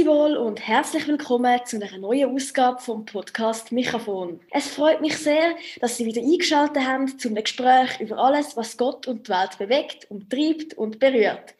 Grüezi 0.00 0.08
und 0.08 0.66
herzlich 0.66 1.08
willkommen 1.08 1.60
zu 1.64 1.76
einer 1.76 1.98
neuen 1.98 2.34
Ausgabe 2.34 2.80
vom 2.80 3.04
Podcast 3.04 3.72
Mikrofon. 3.72 4.40
Es 4.50 4.68
freut 4.68 5.00
mich 5.00 5.18
sehr, 5.18 5.56
dass 5.80 5.96
Sie 5.96 6.06
wieder 6.06 6.22
eingeschaltet 6.22 6.84
haben 6.86 7.18
zu 7.18 7.28
einem 7.28 7.42
Gespräch 7.42 8.00
über 8.00 8.16
alles, 8.18 8.56
was 8.56 8.76
Gott 8.76 9.08
und 9.08 9.26
die 9.26 9.32
Welt 9.32 9.58
bewegt, 9.58 10.10
umtreibt 10.10 10.74
und 10.74 11.00
berührt. 11.00 11.54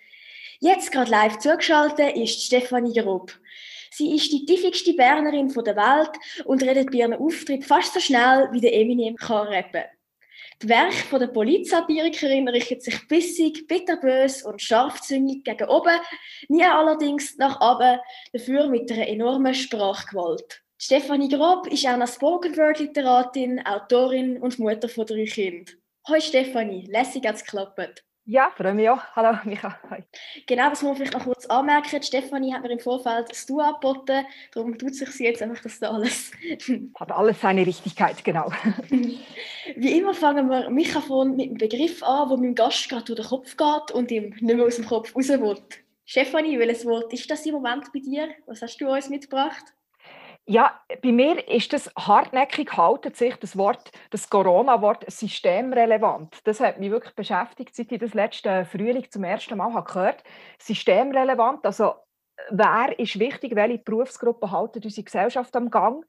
Jetzt 0.61 0.93
gerade 0.93 1.11
live 1.11 1.39
zugeschaltet 1.39 2.17
ist 2.17 2.43
Stefanie 2.43 2.95
Grob. 2.95 3.33
Sie 3.91 4.15
ist 4.15 4.33
die 4.33 4.45
tiefigste 4.47 4.95
Bernerin 4.95 5.49
der 5.49 5.77
Welt 5.77 6.13
und 6.45 6.63
redet 6.63 6.93
bei 6.93 6.99
ihrem 6.99 7.15
Auftritt 7.15 7.65
fast 7.65 7.95
so 7.95 8.01
schnell, 8.01 8.49
wie 8.53 8.61
der 8.61 8.75
Eminem 8.75 9.17
kann 9.17 9.49
rappen. 9.49 9.85
Das 10.63 10.69
Werk 10.69 11.19
der 11.19 11.29
Polizsatirikerin 11.29 12.47
richtet 12.47 12.83
sich 12.83 13.09
bissig, 13.09 13.67
bitterbös 13.67 14.43
und 14.43 14.61
scharfzüngig 14.61 15.43
gegen 15.43 15.69
oben, 15.71 15.99
nie 16.49 16.65
allerdings 16.65 17.39
nach 17.39 17.63
oben, 17.63 17.99
dafür 18.35 18.67
mit 18.67 18.93
einer 18.93 19.09
enormen 19.09 19.55
Sprachgewalt. 19.55 20.63
Stefanie 20.77 21.31
Grob 21.31 21.67
ist 21.67 21.87
auch 21.87 21.93
eine 21.93 22.07
Spoken-Word-Literatin, 22.07 23.65
Autorin 23.65 24.37
und 24.37 24.59
Mutter 24.59 24.91
von 24.91 25.07
drei 25.07 25.25
Kindern. 25.25 25.77
Hoi 26.07 26.21
Stefanie, 26.21 26.85
lässig 26.91 27.27
hat's 27.27 27.43
geklappt. 27.43 28.05
Ja, 28.25 28.51
freue 28.55 28.75
mich 28.75 28.89
auch. 28.89 29.03
Hallo 29.17 29.39
Micha. 29.45 29.79
Hi. 29.91 30.05
Genau, 30.47 30.71
das 30.71 30.83
muss 30.83 30.91
man 30.91 30.97
vielleicht 30.97 31.15
noch 31.15 31.25
kurz 31.25 31.47
anmerken. 31.47 32.03
Stefanie 32.03 32.53
hat 32.53 32.63
mir 32.63 32.71
im 32.71 32.79
Vorfeld 32.79 33.31
das 33.31 33.47
Du 33.47 33.61
angeboten, 33.61 34.25
darum 34.53 34.79
tut 34.79 34.95
sich 34.95 35.11
sie 35.11 35.25
jetzt 35.25 35.43
einfach 35.43 35.63
das 35.63 35.81
da 35.81 35.91
alles. 35.91 36.31
Hat 36.99 37.13
alles 37.13 37.41
seine 37.41 37.67
Richtigkeit, 37.67 38.23
genau. 38.23 38.53
Wie 38.89 39.99
immer 39.99 40.15
fangen 40.15 40.49
wir 40.49 40.71
Mikrofon 40.71 41.35
mit 41.35 41.49
einem 41.49 41.59
Begriff 41.59 42.03
an, 42.03 42.29
wo 42.31 42.37
meinem 42.37 42.55
Gast 42.55 42.89
gerade 42.89 43.05
durch 43.05 43.21
den 43.21 43.29
Kopf 43.29 43.57
geht 43.57 43.91
und 43.95 44.11
ihm 44.11 44.31
nicht 44.41 44.43
mehr 44.43 44.67
aus 44.67 44.77
dem 44.77 44.87
Kopf 44.87 45.17
raus 45.17 45.29
will. 45.29 45.57
Stefanie, 46.05 46.59
welches 46.59 46.85
Wort 46.85 47.13
ist 47.13 47.31
das 47.31 47.47
im 47.47 47.55
Moment 47.55 47.93
bei 47.93 48.01
dir? 48.01 48.29
Was 48.47 48.63
hast 48.63 48.79
du 48.81 48.89
uns 48.93 49.09
mitgebracht? 49.09 49.65
Ja, 50.47 50.81
bei 51.03 51.13
mir 51.13 51.47
ist 51.49 51.73
das 51.73 51.91
hartnäckig 51.97 52.77
haltet 52.77 53.17
sich 53.17 53.37
das 53.37 53.57
Wort, 53.57 53.93
das 54.11 54.29
Corona-Wort 54.31 55.09
systemrelevant. 55.09 56.39
Das 56.45 56.59
hat 56.61 56.81
mich 56.81 56.91
wirklich 56.91 57.15
beschäftigt, 57.15 57.75
seit 57.75 57.93
ich 57.93 58.01
das 58.01 58.15
letzte 58.15 58.65
Frühling 58.65 59.07
zum 59.11 59.23
ersten 59.23 59.57
Mal 59.57 59.73
habe 59.73 59.87
gehört. 59.87 60.25
Systemrelevant, 60.59 61.65
also 61.65 61.95
wer 62.51 62.99
ist 62.99 63.19
wichtig, 63.21 63.55
welche 63.55 63.79
Berufsgruppen 63.79 64.51
halten 64.51 64.83
unsere 64.83 65.05
Gesellschaft 65.05 65.55
am 65.55 65.71
Gang? 65.71 66.05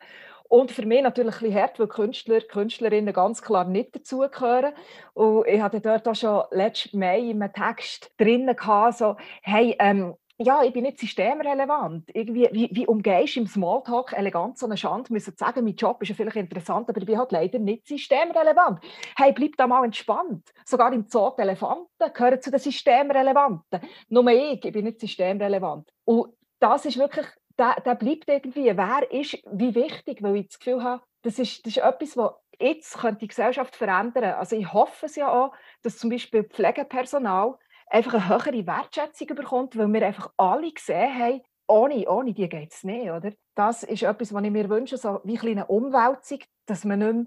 Und 0.49 0.71
für 0.71 0.85
mich 0.85 1.01
natürlich 1.03 1.35
ein 1.35 1.39
bisschen 1.39 1.61
hart, 1.61 1.79
weil 1.79 1.87
Künstler, 1.87 2.41
Künstlerinnen 2.41 3.13
ganz 3.13 3.41
klar 3.41 3.63
nicht 3.65 3.95
dazugehören. 3.95 4.73
Und 5.13 5.47
ich 5.47 5.61
hatte 5.61 5.79
dort 5.81 6.07
auch 6.07 6.15
schon 6.15 6.43
letzten 6.51 6.99
Mai 6.99 7.19
in 7.19 7.41
einem 7.41 7.53
Text 7.53 8.11
drinnen 8.17 8.55
gehabt, 8.55 8.97
so, 8.97 9.15
hey, 9.43 9.75
ähm, 9.79 10.15
ja, 10.43 10.63
ich 10.63 10.73
bin 10.73 10.83
nicht 10.83 10.99
systemrelevant. 10.99 12.09
Irgendwie, 12.13 12.49
wie, 12.51 12.69
wie 12.71 12.87
umgehst 12.87 13.35
du 13.35 13.41
im 13.41 13.47
Smalltalk 13.47 14.13
elegant 14.13 14.57
so 14.57 14.65
eine 14.65 14.77
Schande? 14.77 15.11
Müssen 15.13 15.35
sagen, 15.35 15.63
mein 15.63 15.75
Job 15.75 16.01
ist 16.01 16.09
ja 16.09 16.15
vielleicht 16.15 16.37
interessant, 16.37 16.89
aber 16.89 16.99
ich 16.99 17.05
bin 17.05 17.17
halt 17.17 17.31
leider 17.31 17.59
nicht 17.59 17.87
systemrelevant. 17.87 18.79
Hey, 19.17 19.31
bleib 19.33 19.57
da 19.57 19.67
mal 19.67 19.85
entspannt. 19.85 20.51
Sogar 20.65 20.91
im 20.93 21.05
Zoo 21.07 21.31
die 21.37 21.41
Elefanten 21.41 22.13
gehören 22.13 22.41
zu 22.41 22.51
den 22.51 22.59
Systemrelevanten. 22.59 23.81
Nur 24.09 24.27
ich, 24.29 24.63
ich 24.65 24.73
bin 24.73 24.85
nicht 24.85 24.99
systemrelevant. 24.99 25.91
Und 26.05 26.33
das 26.59 26.85
ist 26.85 26.97
wirklich, 26.97 27.27
der, 27.57 27.81
der 27.85 27.95
bleibt 27.95 28.29
irgendwie. 28.29 28.75
Wer 28.75 29.11
ist 29.11 29.37
wie 29.51 29.75
wichtig? 29.75 30.21
Weil 30.21 30.37
ich 30.37 30.47
das 30.47 30.59
Gefühl 30.59 30.83
habe, 30.83 31.03
das 31.23 31.39
ist, 31.39 31.65
das 31.65 31.77
ist 31.77 31.83
etwas, 31.83 32.17
was 32.17 32.33
jetzt 32.59 32.97
könnte 32.99 33.19
die 33.19 33.27
Gesellschaft 33.27 33.75
verändern. 33.75 34.35
Also 34.35 34.55
ich 34.55 34.71
hoffe 34.71 35.05
es 35.05 35.15
ja 35.15 35.31
auch, 35.31 35.53
dass 35.83 35.97
zum 35.97 36.09
Beispiel 36.09 36.43
Pflegepersonal 36.43 37.57
einfach 37.91 38.13
eine 38.13 38.29
höhere 38.29 38.65
Wertschätzung 38.65 39.27
bekommt, 39.35 39.77
weil 39.77 39.91
wir 39.91 40.05
einfach 40.05 40.31
alle 40.37 40.71
gesehen 40.71 41.19
haben, 41.19 41.41
ohne, 41.67 42.09
ohne 42.09 42.33
die 42.33 42.49
geht 42.49 42.73
es 42.73 42.83
nicht. 42.83 43.11
Oder? 43.11 43.31
Das 43.55 43.83
ist 43.83 44.03
etwas, 44.03 44.33
was 44.33 44.43
ich 44.43 44.51
mir 44.51 44.69
wünsche, 44.69 44.97
so 44.97 45.21
wie 45.23 45.39
eine 45.39 45.67
Umwälzung, 45.67 46.39
dass 46.65 46.85
man 46.85 46.99
nicht 46.99 47.13
mehr 47.13 47.25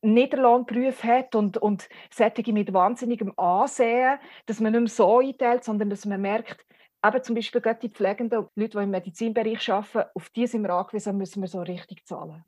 Niederlohnberufe 0.00 1.06
hat 1.06 1.34
und, 1.34 1.56
und 1.58 1.88
solche 2.12 2.52
mit 2.52 2.72
wahnsinnigem 2.72 3.32
Ansehen, 3.36 4.18
dass 4.46 4.60
man 4.60 4.72
nicht 4.72 4.80
mehr 4.80 4.88
so 4.88 5.18
einteilt, 5.18 5.64
sondern 5.64 5.90
dass 5.90 6.06
man 6.06 6.20
merkt, 6.20 6.64
eben 7.04 7.22
zum 7.22 7.34
Beispiel 7.34 7.62
die 7.82 7.88
Pflegenden, 7.88 8.46
Leute, 8.54 8.78
die 8.78 8.84
im 8.84 8.90
Medizinbereich 8.90 9.70
arbeiten, 9.70 10.10
auf 10.14 10.30
die 10.30 10.46
sind 10.46 10.62
wir 10.62 10.70
angewiesen, 10.70 11.16
müssen 11.16 11.42
wir 11.42 11.48
so 11.48 11.60
richtig 11.62 12.06
zahlen. 12.06 12.44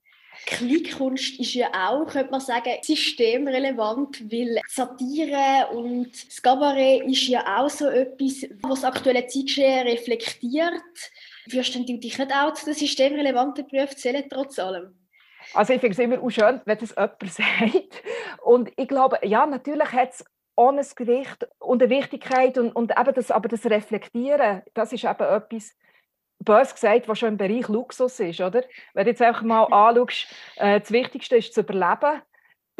Kleinkunst 0.46 1.38
ist 1.38 1.54
ja 1.54 1.68
auch, 1.72 2.06
könnte 2.06 2.30
man 2.30 2.40
sagen, 2.40 2.70
systemrelevant, 2.82 4.30
weil 4.30 4.60
Satire 4.68 5.68
und 5.72 6.10
das 6.12 6.42
Cabaret 6.42 7.02
ist 7.06 7.28
ja 7.28 7.58
auch 7.58 7.68
so 7.68 7.88
etwas, 7.88 8.46
was 8.62 8.80
das 8.80 8.84
aktuelle 8.84 9.26
Zeitgeschehen 9.26 9.86
reflektiert. 9.86 10.82
Würdest 11.46 11.74
du 11.74 11.84
dich 11.84 12.18
nicht 12.18 12.32
auch 12.34 12.54
zu 12.54 12.66
den 12.66 12.74
systemrelevanten 12.74 13.66
Berufen 13.66 13.96
zählen, 13.96 14.24
trotz 14.28 14.58
allem? 14.58 14.94
Also 15.54 15.72
ich 15.72 15.80
finde 15.80 15.92
es 15.92 15.98
immer 15.98 16.22
auch 16.22 16.30
schön, 16.30 16.60
wenn 16.64 16.78
das 16.78 16.90
jemand 16.90 17.22
sagt. 17.32 18.02
Und 18.42 18.70
ich 18.76 18.88
glaube, 18.88 19.18
ja, 19.22 19.46
natürlich 19.46 19.92
hat 19.92 20.10
es 20.12 20.24
ohne 20.56 20.82
Gewicht 20.94 21.48
und 21.58 21.82
eine 21.82 21.90
Wichtigkeit 21.90 22.58
und, 22.58 22.72
und 22.72 22.92
eben 22.98 23.14
das, 23.14 23.30
aber 23.30 23.48
das 23.48 23.64
Reflektieren, 23.64 24.62
das 24.74 24.92
ist 24.92 25.04
eben 25.04 25.20
etwas, 25.20 25.74
bös 26.40 26.74
gesagt, 26.74 27.08
was 27.08 27.18
schon 27.18 27.30
im 27.30 27.36
Bereich 27.36 27.68
Luxus 27.68 28.18
ist, 28.20 28.40
oder? 28.40 28.64
Wenn 28.94 29.04
du 29.04 29.10
jetzt 29.10 29.22
einfach 29.22 29.42
mal 29.42 29.64
anschaust, 29.70 30.26
äh, 30.56 30.80
das 30.80 30.90
Wichtigste 30.90 31.36
ist 31.36 31.54
zu 31.54 31.60
überleben, 31.60 32.22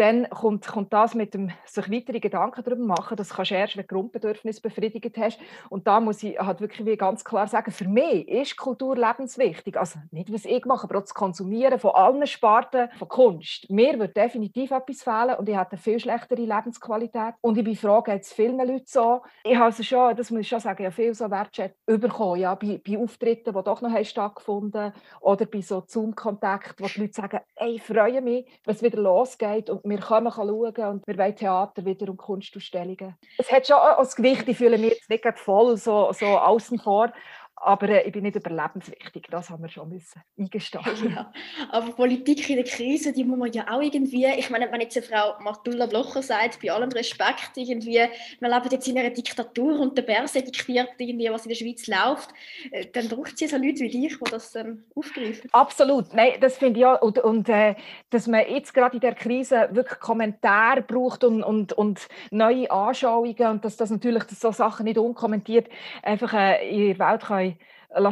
dann 0.01 0.31
kommt, 0.31 0.67
kommt 0.67 0.93
das 0.95 1.15
mit 1.15 1.35
dem 1.35 1.51
sich 1.67 1.91
weitere 1.91 2.21
Gedanken 2.21 2.65
darüber 2.65 2.85
machen. 2.85 3.19
Das 3.19 3.35
kannst 3.35 3.51
du 3.51 3.55
erst, 3.55 3.77
wenn 3.77 3.87
du 3.87 3.95
Grundbedürfnisse 3.95 4.63
befriedigt 4.63 5.19
hast. 5.19 5.39
Und 5.69 5.87
da 5.87 6.01
muss 6.01 6.23
ich 6.23 6.39
halt 6.39 6.63
wirklich 6.63 6.99
ganz 6.99 7.23
klar 7.23 7.47
sagen, 7.47 7.71
für 7.71 7.87
mich 7.87 8.27
ist 8.27 8.57
Kultur 8.57 8.97
lebenswichtig. 8.97 9.77
Also 9.79 9.99
nicht, 10.11 10.33
was 10.33 10.47
ich 10.47 10.65
mache, 10.65 10.85
aber 10.85 10.99
auch 10.99 11.03
das 11.03 11.13
Konsumieren 11.13 11.79
von 11.79 11.91
allen 11.91 12.27
Sparten 12.27 12.89
von 12.99 13.09
Kunst. 13.09 13.69
Mir 13.69 13.99
wird 13.99 14.17
definitiv 14.17 14.71
etwas 14.71 15.03
fehlen 15.03 15.37
und 15.39 15.49
ich 15.51 15.57
habe 15.57 15.71
eine 15.73 15.79
viel 15.79 16.01
schlechtere 16.01 16.41
Lebensqualität. 16.41 17.35
Und 17.43 17.59
ich 17.59 17.65
bin 17.65 17.77
froh, 17.77 18.01
geht 18.01 18.23
es 18.23 18.33
vielen 18.33 18.57
Leuten 18.57 18.87
so. 18.87 19.21
Ich 19.45 19.55
habe 19.55 19.67
also 19.67 19.83
schon, 19.83 20.17
das 20.17 20.31
muss 20.31 20.41
ich 20.41 20.49
schon 20.49 20.61
sagen, 20.61 20.83
ja, 20.83 20.91
viel 20.91 21.13
so 21.13 21.31
Wertschätzung 21.31 22.01
bekommen. 22.01 22.41
Ja, 22.41 22.55
bei, 22.55 22.81
bei 22.87 22.97
Auftritten, 22.97 23.53
die 23.55 23.63
doch 23.63 23.83
noch 23.83 23.91
haben 23.91 24.05
stattgefunden 24.05 24.95
oder 25.21 25.45
bei 25.45 25.61
so 25.61 25.83
Zoom-Kontakten, 25.87 26.83
wo 26.83 26.89
die 26.89 27.01
Leute 27.01 27.13
sagen, 27.13 27.41
ey, 27.57 27.75
ich 27.75 27.83
freue 27.83 28.23
mich, 28.23 28.47
es 28.65 28.83
wieder 28.83 28.99
losgeht 28.99 29.69
und 29.69 29.90
wir 29.91 29.99
können 29.99 30.31
schauen 30.33 30.51
und 30.51 31.07
wir 31.07 31.19
wollen 31.19 31.37
Theater 31.37 31.85
wieder 31.85 32.09
und 32.09 32.17
Kunstausstellungen. 32.17 33.17
Es 33.37 33.51
hat 33.51 33.67
schon 33.67 33.77
auch 33.77 33.99
das 33.99 34.17
Gewicht, 34.17 34.49
ich 34.49 34.57
fühle 34.57 34.79
mich 34.79 34.91
jetzt 34.93 35.11
nicht 35.11 35.39
voll 35.39 35.77
so, 35.77 36.13
so 36.13 36.27
außen 36.27 36.79
vor, 36.79 37.13
aber 37.61 37.89
äh, 37.91 38.07
ich 38.07 38.13
bin 38.13 38.23
nicht 38.23 38.37
überlebenswichtig, 38.37 39.27
das 39.31 39.51
haben 39.51 39.63
wir 39.63 39.69
schon 39.69 39.89
müssen 39.89 40.23
eingestehen. 40.39 40.81
Ja, 41.11 41.33
aber 41.71 41.93
Politik 41.93 42.49
in 42.51 42.57
der 42.57 42.65
Krise, 42.65 43.13
die 43.13 43.25
muss 43.25 43.39
man 43.39 43.53
ja 43.53 43.67
auch 43.71 43.81
irgendwie, 43.81 44.27
ich 44.27 44.49
meine, 44.49 44.71
wenn 44.71 44.81
jetzt 44.81 44.97
eine 44.97 45.07
Frau 45.07 45.43
Martulla 45.43 45.87
Blocher 45.87 46.23
sagt, 46.23 46.61
bei 46.63 46.71
allem 46.71 46.91
Respekt 46.91 47.51
irgendwie, 47.57 48.09
wir 48.41 48.49
leben 48.49 48.69
jetzt 48.71 48.89
in 48.89 48.99
einer 48.99 49.11
Diktatur 49.11 49.79
und 49.81 49.99
der 49.99 50.03
Börse 50.03 50.43
diktiert 50.43 50.91
irgendwie, 50.99 51.31
was 51.31 51.45
in 51.45 51.51
der 51.51 51.57
Schweiz 51.57 51.87
läuft, 51.87 52.31
äh, 52.71 52.87
dann 52.93 53.09
braucht 53.09 53.37
sie 53.37 53.47
so 53.47 53.57
Leute 53.57 53.81
wie 53.81 53.89
dich, 53.91 54.19
die 54.19 54.31
das 54.31 54.53
dann 54.53 54.85
aufgreifen. 54.95 55.51
Absolut, 55.53 56.15
nein, 56.15 56.35
das 56.41 56.59
finde 56.59 56.81
ich 56.81 56.87
auch, 56.87 57.03
und, 57.03 57.19
und 57.19 57.49
äh, 57.49 57.75
dass 58.11 58.27
man 58.27 58.49
jetzt 58.49 58.73
gerade 58.73 58.95
in 58.95 59.01
der 59.01 59.15
Krise 59.15 59.69
wirklich 59.73 59.99
Kommentare 59.99 60.83
braucht 60.83 61.25
und, 61.25 61.43
und, 61.43 61.73
und 61.73 62.09
neue 62.31 62.71
Anschauungen 62.71 63.49
und 63.49 63.65
dass 63.65 63.77
das 63.77 63.91
natürlich 63.91 64.25
dass 64.25 64.41
so 64.41 64.53
Sachen 64.53 64.85
nicht 64.85 64.99
unkommentiert 64.99 65.69
einfach 66.03 66.33
äh, 66.33 66.69
in 66.71 66.97
der 66.97 67.11
Welt 67.11 67.23
kann 67.23 67.50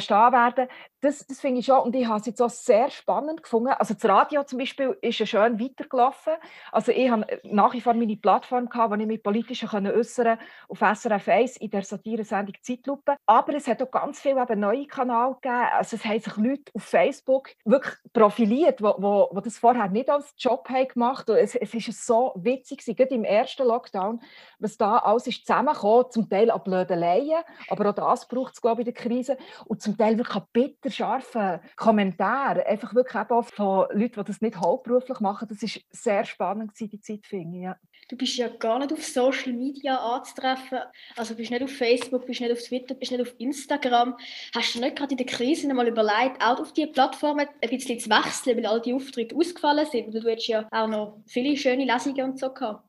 stehen 0.00 0.32
werden 0.32 0.68
das, 1.00 1.24
das 1.26 1.40
finde 1.40 1.60
ich 1.60 1.66
schon, 1.66 1.78
und 1.80 1.94
ich 1.94 2.06
habe 2.06 2.18
es 2.18 2.26
jetzt 2.26 2.42
auch 2.42 2.50
sehr 2.50 2.90
spannend 2.90 3.42
gefunden. 3.42 3.68
Also 3.68 3.94
das 3.94 4.04
Radio 4.04 4.42
zum 4.42 4.58
Beispiel 4.58 4.96
ist 5.00 5.18
ja 5.20 5.26
schön 5.26 5.60
weitergelaufen. 5.60 6.32
Also 6.72 6.90
ich 6.90 7.08
habe 7.08 7.24
nach 7.44 7.72
wie 7.72 7.80
vor 7.80 7.94
meine 7.94 8.16
Plattform 8.16 8.68
gehabt, 8.68 8.90
wo 8.90 8.96
ich 8.96 9.06
mich 9.06 9.22
politisch 9.22 9.64
äußern 9.72 10.38
auf 10.68 10.78
SRF 10.78 11.28
1 11.28 11.56
in 11.58 11.70
der 11.70 11.82
Satire-Sendung 11.82 12.56
Zeitlupe. 12.62 13.16
Aber 13.26 13.54
es 13.54 13.68
hat 13.68 13.80
auch 13.80 13.90
ganz 13.90 14.20
viele 14.20 14.42
eben 14.42 14.58
neue 14.58 14.86
Kanäle 14.86 15.36
gegeben. 15.40 15.68
Also 15.72 15.96
es 15.96 16.04
haben 16.04 16.20
sich 16.20 16.36
Leute 16.36 16.72
auf 16.74 16.82
Facebook 16.82 17.50
wirklich 17.64 17.94
profiliert, 18.12 18.82
wo, 18.82 18.94
wo, 18.98 19.28
wo 19.30 19.40
das 19.40 19.56
vorher 19.56 19.88
nicht 19.88 20.10
als 20.10 20.34
Job 20.36 20.68
haben 20.68 20.88
gemacht 20.88 21.28
haben. 21.28 21.36
Es, 21.36 21.54
ist 21.54 22.06
so 22.06 22.32
witzig, 22.34 22.84
gerade 22.84 23.14
im 23.14 23.24
ersten 23.24 23.66
Lockdown, 23.66 24.20
was 24.58 24.76
da 24.76 24.98
alles 24.98 25.28
ist 25.28 25.46
zusammengekommen, 25.46 26.10
zum 26.10 26.28
Teil 26.28 26.50
an 26.50 26.62
Blödeleien, 26.64 27.44
aber 27.68 27.90
auch 27.90 27.94
das 27.94 28.26
braucht 28.26 28.54
es, 28.54 28.60
glaube 28.60 28.82
ich, 28.82 28.88
in 28.88 28.94
der 28.94 29.02
Krise. 29.02 29.38
Und 29.66 29.80
zum 29.80 29.96
Teil 29.96 30.18
wirklich 30.18 30.42
bitter 30.52 30.87
scharfen 30.90 31.60
Kommentare, 31.76 32.66
einfach 32.66 32.94
wirklich 32.94 33.30
auch 33.30 33.44
von 33.44 33.86
Leuten, 33.92 34.20
die 34.20 34.24
das 34.24 34.40
nicht 34.40 34.56
hauptberuflich 34.56 35.20
machen, 35.20 35.48
das 35.48 35.62
ist 35.62 35.80
sehr 35.90 36.24
spannend 36.24 36.72
die 36.78 37.00
Zeit, 37.00 37.26
finde 37.26 37.56
ich. 37.56 37.64
Ja. 37.64 37.76
Du 38.08 38.16
bist 38.16 38.36
ja 38.36 38.48
gar 38.48 38.78
nicht 38.78 38.92
auf 38.92 39.04
Social 39.04 39.52
Media 39.52 39.96
anzutreffen, 39.96 40.78
also 41.16 41.34
bist 41.34 41.50
nicht 41.50 41.62
auf 41.62 41.70
Facebook, 41.70 42.26
bist 42.26 42.40
nicht 42.40 42.52
auf 42.52 42.62
Twitter, 42.62 42.94
bist 42.94 43.12
nicht 43.12 43.20
auf 43.20 43.34
Instagram. 43.38 44.16
Hast 44.54 44.74
du 44.74 44.80
nicht 44.80 44.96
gerade 44.96 45.10
in 45.10 45.18
der 45.18 45.26
Krise 45.26 45.72
mal 45.74 45.86
überlegt, 45.86 46.42
auch 46.42 46.58
auf 46.58 46.72
diese 46.72 46.88
Plattformen 46.88 47.46
ein 47.60 47.70
bisschen 47.70 47.98
zu 48.00 48.08
wechseln, 48.08 48.56
weil 48.56 48.66
all 48.66 48.80
die 48.80 48.94
Auftritte 48.94 49.36
ausgefallen 49.36 49.86
sind? 49.90 50.14
Du 50.14 50.26
hast 50.26 50.46
ja 50.46 50.66
auch 50.70 50.88
noch 50.88 51.18
viele 51.26 51.56
schöne 51.56 51.84
Lesungen 51.84 52.30
und 52.30 52.38
so 52.38 52.50
gehabt. 52.50 52.82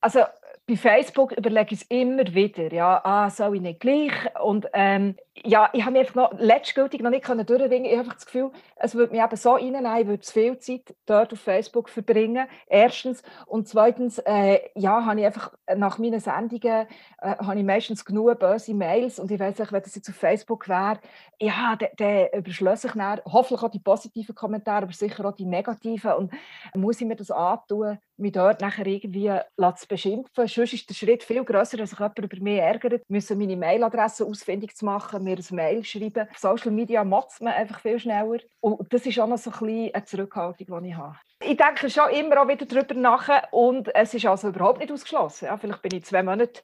Also 0.00 0.20
bei 0.66 0.76
Facebook 0.76 1.32
überlege 1.32 1.74
ich 1.74 1.82
es 1.82 1.86
immer 1.88 2.34
wieder, 2.34 2.72
ja, 2.72 3.00
ah, 3.04 3.30
soll 3.30 3.56
ich 3.56 3.62
nicht 3.62 3.80
gleich? 3.80 4.12
Und 4.42 4.66
ähm, 4.72 5.16
ja, 5.44 5.70
ich 5.72 5.82
habe 5.82 5.92
mich 5.92 6.00
einfach 6.00 6.14
noch 6.14 6.38
letztgültig 6.38 7.00
noch 7.02 7.10
nicht 7.10 7.28
durchringen 7.28 7.84
Ich 7.84 7.98
habe 7.98 8.08
das 8.08 8.26
Gefühl, 8.26 8.50
es 8.76 8.94
würde 8.94 9.12
mich 9.12 9.22
eben 9.22 9.36
so 9.36 9.52
reinnehmen, 9.52 10.00
ich 10.00 10.06
würde 10.06 10.20
zu 10.20 10.32
viel 10.32 10.58
Zeit 10.58 10.94
dort 11.06 11.32
auf 11.32 11.40
Facebook 11.40 11.88
verbringen, 11.88 12.46
erstens. 12.66 13.22
Und 13.46 13.68
zweitens, 13.68 14.18
äh, 14.18 14.60
ja, 14.74 15.04
habe 15.04 15.20
ich 15.20 15.26
einfach 15.26 15.52
nach 15.76 15.98
meinen 15.98 16.20
Sendungen, 16.20 16.86
äh, 17.20 17.36
habe 17.38 17.58
ich 17.58 17.64
meistens 17.64 18.04
genug 18.04 18.38
böse 18.38 18.74
Mails 18.74 19.18
und 19.18 19.30
ich 19.30 19.38
weiß 19.38 19.58
nicht, 19.58 19.72
wenn 19.72 19.82
das 19.82 19.94
jetzt 19.94 20.08
auf 20.08 20.16
Facebook 20.16 20.68
wäre, 20.68 21.00
ja, 21.40 21.76
dann 21.96 22.28
überschlösse 22.34 22.88
ich 22.88 22.94
dann 22.94 23.20
hoffentlich 23.26 23.62
auch 23.62 23.70
die 23.70 23.78
positiven 23.78 24.34
Kommentare, 24.34 24.84
aber 24.84 24.92
sicher 24.92 25.24
auch 25.24 25.32
die 25.32 25.44
negativen 25.44 26.12
und 26.12 26.32
muss 26.74 27.00
ich 27.00 27.06
mir 27.06 27.16
das 27.16 27.30
antun, 27.30 27.98
mich 28.16 28.32
dort 28.32 28.62
nachher 28.62 28.86
irgendwie 28.86 29.30
zu 29.76 29.88
beschimpfen. 29.88 30.46
Sonst 30.46 30.72
ist 30.72 30.88
der 30.88 30.94
Schritt 30.94 31.22
viel 31.22 31.44
grösser, 31.44 31.78
als 31.80 31.90
sich 31.90 31.98
jemand 31.98 32.18
über 32.18 32.42
mich 32.42 32.58
ärgert, 32.58 33.02
müssen 33.08 33.38
meine 33.38 33.56
Mailadresse 33.56 34.24
ausfindig 34.24 34.74
zu 34.74 34.86
machen, 34.86 35.24
mir 35.26 35.36
ein 35.36 35.54
Mail 35.54 35.84
schreiben. 35.84 36.28
Social 36.36 36.70
Media 36.70 37.04
motzt 37.04 37.42
man 37.42 37.52
einfach 37.52 37.80
viel 37.80 37.98
schneller. 37.98 38.38
Und 38.60 38.92
das 38.92 39.04
ist 39.04 39.18
auch 39.18 39.26
noch 39.26 39.38
so 39.38 39.50
ein 39.50 39.58
bisschen 39.58 39.94
eine 39.94 40.04
Zurückhaltung, 40.04 40.82
die 40.82 40.88
ich 40.88 40.96
habe. 40.96 41.16
Ich 41.44 41.56
denke 41.58 41.90
schon 41.90 42.10
immer 42.10 42.42
auch 42.42 42.48
wieder 42.48 42.64
darüber 42.64 42.94
nach 42.94 43.28
und 43.50 43.94
es 43.94 44.14
ist 44.14 44.24
also 44.24 44.48
überhaupt 44.48 44.80
nicht 44.80 44.90
ausgeschlossen. 44.90 45.46
Ja, 45.46 45.58
vielleicht 45.58 45.82
bin 45.82 45.94
ich 45.94 46.04
zwei 46.04 46.22
Monate 46.22 46.62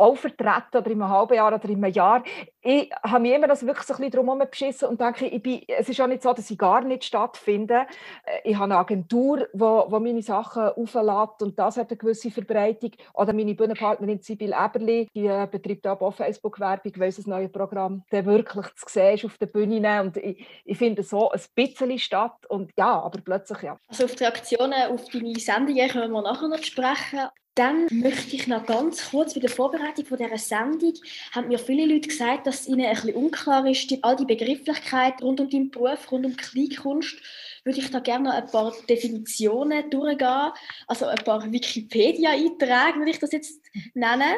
auch 0.00 0.16
vertreten 0.16 0.78
oder 0.78 0.90
in 0.90 1.02
einem 1.02 1.10
halben 1.10 1.34
Jahr 1.34 1.54
oder 1.54 1.68
in 1.68 1.84
einem 1.84 1.92
Jahr. 1.92 2.22
Ich 2.62 2.90
habe 3.02 3.20
mir 3.20 3.36
immer 3.36 3.48
das 3.48 3.66
wirklich 3.66 3.86
so 3.86 3.94
ein 3.94 3.98
bisschen 3.98 4.24
drum 4.24 4.38
beschissen 4.38 4.88
und 4.88 5.00
denke, 5.00 5.26
ich 5.26 5.42
bin, 5.42 5.62
es 5.66 5.88
ist 5.88 6.00
auch 6.00 6.06
nicht 6.06 6.22
so, 6.22 6.32
dass 6.32 6.50
ich 6.50 6.58
gar 6.58 6.82
nicht 6.82 7.04
stattfinde. 7.04 7.86
Äh, 8.24 8.50
ich 8.50 8.54
habe 8.54 8.64
eine 8.64 8.78
Agentur, 8.78 9.48
die 9.52 10.00
meine 10.00 10.22
Sachen 10.22 10.68
auflädt 10.68 11.42
und 11.42 11.58
das 11.58 11.76
hat 11.76 11.90
eine 11.90 11.98
gewisse 11.98 12.30
Verbreitung. 12.30 12.92
Oder 13.14 13.32
meine 13.32 13.54
Bühnenpartnerin 13.54 14.20
Sibyl 14.20 14.52
Eberli, 14.52 15.08
die 15.14 15.26
äh, 15.26 15.46
betreibt 15.50 15.86
auch 15.86 16.00
auf 16.00 16.16
Facebook-Werbung, 16.16 16.92
weil 16.96 17.08
ein 17.08 17.24
neues 17.26 17.52
Programm 17.52 18.02
der 18.10 18.24
wirklich 18.24 18.66
zu 18.74 18.86
sehen 18.88 19.14
ist 19.14 19.24
auf 19.24 19.38
der 19.38 19.46
Bühne. 19.46 20.00
Und 20.02 20.16
ich, 20.16 20.46
ich 20.64 20.78
finde 20.78 21.02
so 21.02 21.30
ein 21.30 21.40
bisschen 21.54 21.98
statt 21.98 22.46
und 22.48 22.72
ja, 22.76 23.00
aber 23.00 23.20
plötzlich 23.22 23.62
ja. 23.62 23.78
Also 24.00 24.12
auf 24.14 24.16
die 24.16 24.24
Reaktionen 24.24 24.82
auf 24.92 25.10
deine 25.10 25.38
Sendungen 25.38 25.88
können 25.90 26.12
wir 26.12 26.22
nachher 26.22 26.48
noch 26.48 26.62
sprechen. 26.62 27.28
Dann 27.54 27.86
möchte 27.90 28.34
ich 28.34 28.46
noch 28.46 28.64
ganz 28.64 29.10
kurz 29.10 29.34
bei 29.34 29.40
der 29.40 29.50
Vorbereitung 29.50 30.06
von 30.06 30.16
dieser 30.16 30.38
Sendung, 30.38 30.94
haben 31.32 31.48
mir 31.48 31.58
viele 31.58 31.84
Leute 31.84 32.08
gesagt, 32.08 32.46
dass 32.46 32.66
ihnen 32.66 32.86
ein 32.86 32.94
bisschen 32.94 33.14
unklar 33.14 33.66
ist, 33.66 33.92
all 34.00 34.16
die 34.16 34.24
Begrifflichkeit 34.24 35.20
rund 35.20 35.38
um 35.40 35.50
deinen 35.50 35.70
Beruf, 35.70 36.10
rund 36.10 36.24
um 36.24 36.34
Kleinkunst, 36.34 37.16
würde 37.64 37.78
ich 37.78 37.90
da 37.90 38.00
gerne 38.00 38.30
noch 38.30 38.34
ein 38.34 38.46
paar 38.46 38.72
Definitionen 38.88 39.90
durchgehen, 39.90 40.52
also 40.86 41.04
ein 41.04 41.22
paar 41.22 41.52
Wikipedia-Einträge, 41.52 42.98
würde 43.00 43.10
ich 43.10 43.18
das 43.18 43.32
jetzt 43.32 43.60
nennen. 43.92 44.36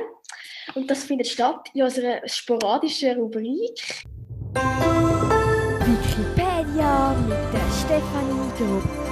Und 0.74 0.90
das 0.90 1.04
findet 1.04 1.28
statt 1.28 1.70
in 1.72 1.84
unserer 1.84 2.20
sporadischen 2.26 3.16
Rubrik. 3.16 3.80
Wikipedia 5.86 7.14
mit 7.28 7.38
der 7.52 7.70
Stefanie 7.84 8.50
Grupp. 8.58 9.11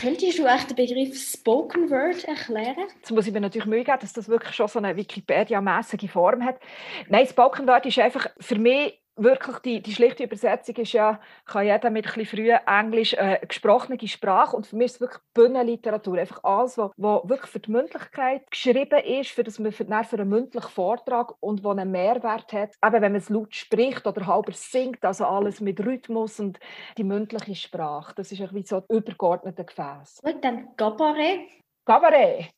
Könntest 0.00 0.38
du 0.38 0.44
den 0.44 0.76
Begriff 0.76 1.20
Spoken 1.20 1.90
Word 1.90 2.24
erklären? 2.24 2.88
Jetzt 2.96 3.10
muss 3.10 3.26
ich 3.26 3.32
mir 3.32 3.40
natürlich 3.40 3.66
Mühe 3.66 3.84
geben, 3.84 3.98
dass 4.00 4.14
das 4.14 4.28
wirklich 4.28 4.54
schon 4.54 4.68
so 4.68 4.78
eine 4.78 4.96
Wikipedia-mäßige 4.96 6.10
Form 6.10 6.42
hat. 6.42 6.58
Nein, 7.08 7.26
Spoken 7.26 7.66
Word 7.66 7.84
ist 7.84 7.98
einfach 7.98 8.28
für 8.38 8.58
mich 8.58 8.99
wirklich 9.16 9.58
die, 9.58 9.82
die 9.82 9.92
schlichte 9.92 10.24
Übersetzung 10.24 10.76
ist 10.76 10.92
ja, 10.92 11.20
kann 11.44 11.66
jeder 11.66 11.90
mit 11.90 12.06
ein 12.06 12.14
bisschen 12.14 12.38
früher 12.38 12.60
Englisch 12.66 13.14
äh, 13.14 13.38
gesprochene 13.46 13.98
Sprache 14.06 14.56
und 14.56 14.66
für 14.66 14.76
mich 14.76 14.86
ist 14.86 14.94
es 14.94 15.00
wirklich 15.00 15.22
Bühnenliteratur, 15.34 16.18
einfach 16.18 16.42
alles, 16.44 16.78
was 16.78 16.92
wirklich 16.96 17.50
für 17.50 17.60
die 17.60 17.70
Mündlichkeit 17.70 18.50
geschrieben 18.50 19.00
ist, 19.04 19.30
für, 19.30 19.44
das 19.44 19.58
man 19.58 19.72
für, 19.72 19.84
für 19.84 20.16
einen 20.16 20.28
mündlichen 20.28 20.70
Vortrag 20.70 21.34
und 21.40 21.62
wo 21.64 21.70
einen 21.70 21.90
Mehrwert 21.90 22.52
hat, 22.52 22.70
eben 22.84 23.02
wenn 23.02 23.12
man 23.12 23.16
es 23.16 23.28
laut 23.28 23.54
spricht 23.54 24.06
oder 24.06 24.26
halber 24.26 24.52
singt, 24.52 25.04
also 25.04 25.26
alles 25.26 25.60
mit 25.60 25.80
Rhythmus 25.80 26.40
und 26.40 26.58
die 26.96 27.04
mündliche 27.04 27.54
Sprache, 27.54 28.14
das 28.14 28.32
ist 28.32 28.54
wie 28.54 28.62
so 28.62 28.82
übergeordnete 28.88 29.64
Gefäß. 29.64 30.20
Und 30.22 30.44
dann 30.44 30.68
Gabaret? 30.76 31.40
Gabaret. 31.84 32.50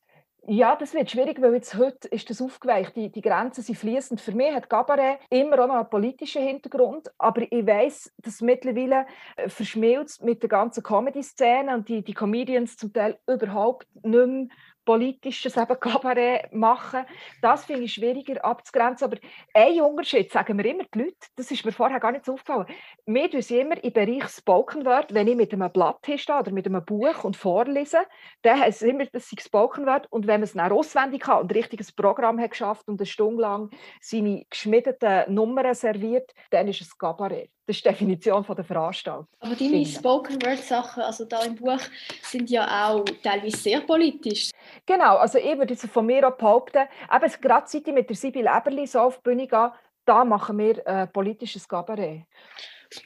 Ja, 0.48 0.74
das 0.74 0.92
wird 0.92 1.08
schwierig, 1.08 1.40
weil 1.40 1.54
jetzt 1.54 1.76
heute 1.76 2.08
ist 2.08 2.28
das 2.28 2.42
aufgeweicht. 2.42 2.96
Die, 2.96 3.10
die 3.12 3.20
Grenzen 3.20 3.62
sind 3.62 3.78
fließend. 3.78 4.20
Für 4.20 4.32
mich 4.32 4.52
hat 4.52 4.68
Cabaret 4.68 5.20
immer 5.30 5.60
auch 5.60 5.68
noch 5.68 5.76
einen 5.76 5.88
politischen 5.88 6.42
Hintergrund, 6.42 7.12
aber 7.16 7.42
ich 7.42 7.64
weiß, 7.64 8.12
dass 8.18 8.40
mittlerweile 8.40 9.06
äh, 9.36 9.48
verschmilzt 9.48 10.24
mit 10.24 10.42
der 10.42 10.48
ganzen 10.48 10.82
Comedy-Szene 10.82 11.72
und 11.72 11.88
die, 11.88 12.02
die 12.02 12.12
Comedians 12.12 12.76
zum 12.76 12.92
Teil 12.92 13.20
überhaupt 13.28 13.86
nicht 13.94 14.26
mehr 14.26 14.48
politisches 14.84 15.56
eben 15.56 15.78
Kabarett 15.78 16.52
machen. 16.52 17.04
Das 17.40 17.64
finde 17.64 17.84
ich 17.84 17.94
schwieriger 17.94 18.44
abzugrenzen. 18.44 19.06
Aber 19.06 19.18
ein 19.54 19.80
Unterschied, 19.80 20.30
sagen 20.30 20.58
wir 20.58 20.64
immer 20.64 20.84
die 20.94 20.98
Leute, 20.98 21.16
das 21.36 21.50
ist 21.50 21.64
mir 21.64 21.72
vorher 21.72 22.00
gar 22.00 22.12
nicht 22.12 22.28
aufgefallen. 22.28 22.66
Wir 23.06 23.30
tun 23.30 23.40
immer 23.56 23.82
im 23.82 23.92
Bereich 23.92 24.28
Spoken 24.28 24.84
Word, 24.84 25.14
wenn 25.14 25.28
ich 25.28 25.36
mit 25.36 25.52
einem 25.52 25.70
Blatt 25.70 25.98
stehe 26.16 26.38
oder 26.38 26.50
mit 26.52 26.66
einem 26.66 26.84
Buch 26.84 27.24
und 27.24 27.36
vorlese, 27.36 28.02
dann 28.42 28.60
heißt 28.60 28.82
es 28.82 28.88
immer, 28.88 29.06
dass 29.06 29.32
ich 29.32 29.40
Spoken 29.40 29.86
Word. 29.86 30.06
Und 30.10 30.26
wenn 30.26 30.40
man 30.40 30.44
es 30.44 30.54
dann 30.54 30.72
auswendig 30.72 31.22
kann 31.22 31.40
und 31.40 31.50
ein 31.50 31.56
richtiges 31.56 31.92
Programm 31.92 32.40
hat 32.40 32.50
geschafft 32.50 32.88
und 32.88 33.00
eine 33.00 33.06
Stunde 33.06 33.42
lang 33.42 33.70
seine 34.00 34.44
geschmiedeten 34.48 35.32
Nummern 35.34 35.74
serviert, 35.74 36.32
dann 36.50 36.68
ist 36.68 36.80
es 36.80 36.96
Kabarett. 36.96 37.50
Das 37.66 37.76
ist 37.76 37.84
die 37.84 37.90
Definition 37.90 38.42
von 38.42 38.56
der 38.56 38.64
Veranstaltung. 38.64 39.26
Aber 39.38 39.54
deine 39.54 39.86
Spoken 39.86 40.42
Word 40.42 40.58
Sachen, 40.58 41.02
also 41.02 41.24
da 41.24 41.42
im 41.44 41.54
Buch, 41.54 41.78
sind 42.22 42.50
ja 42.50 42.88
auch 42.88 43.04
teilweise 43.22 43.56
sehr 43.56 43.80
politisch. 43.82 44.50
Genau, 44.84 45.16
also 45.16 45.38
ich 45.38 45.56
würde 45.56 45.74
jetzt 45.74 45.86
von 45.86 46.06
mir 46.06 46.26
auch 46.26 46.36
behaupten, 46.36 46.88
eben 47.14 47.32
gerade 47.40 47.66
seit 47.68 47.86
ich 47.86 47.94
mit 47.94 48.08
der 48.08 48.16
Sibyl 48.16 48.46
Eberli 48.46 48.86
so 48.86 48.98
auf 48.98 49.18
die 49.18 49.22
Bühne 49.22 49.46
gehe, 49.46 49.72
da 50.04 50.24
machen 50.24 50.58
wir 50.58 50.84
äh, 50.86 51.06
politisches 51.06 51.68
Gabaret. 51.68 52.24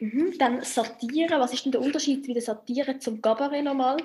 Mhm, 0.01 0.35
dann 0.39 0.63
Satire, 0.63 1.39
was 1.39 1.53
ist 1.53 1.65
denn 1.65 1.73
der 1.73 1.83
Unterschied 1.83 2.27
wie 2.27 2.33
der 2.33 2.43
Satire 2.43 2.99
zum 2.99 3.21
Gabaret 3.21 3.63
nochmal? 3.63 3.99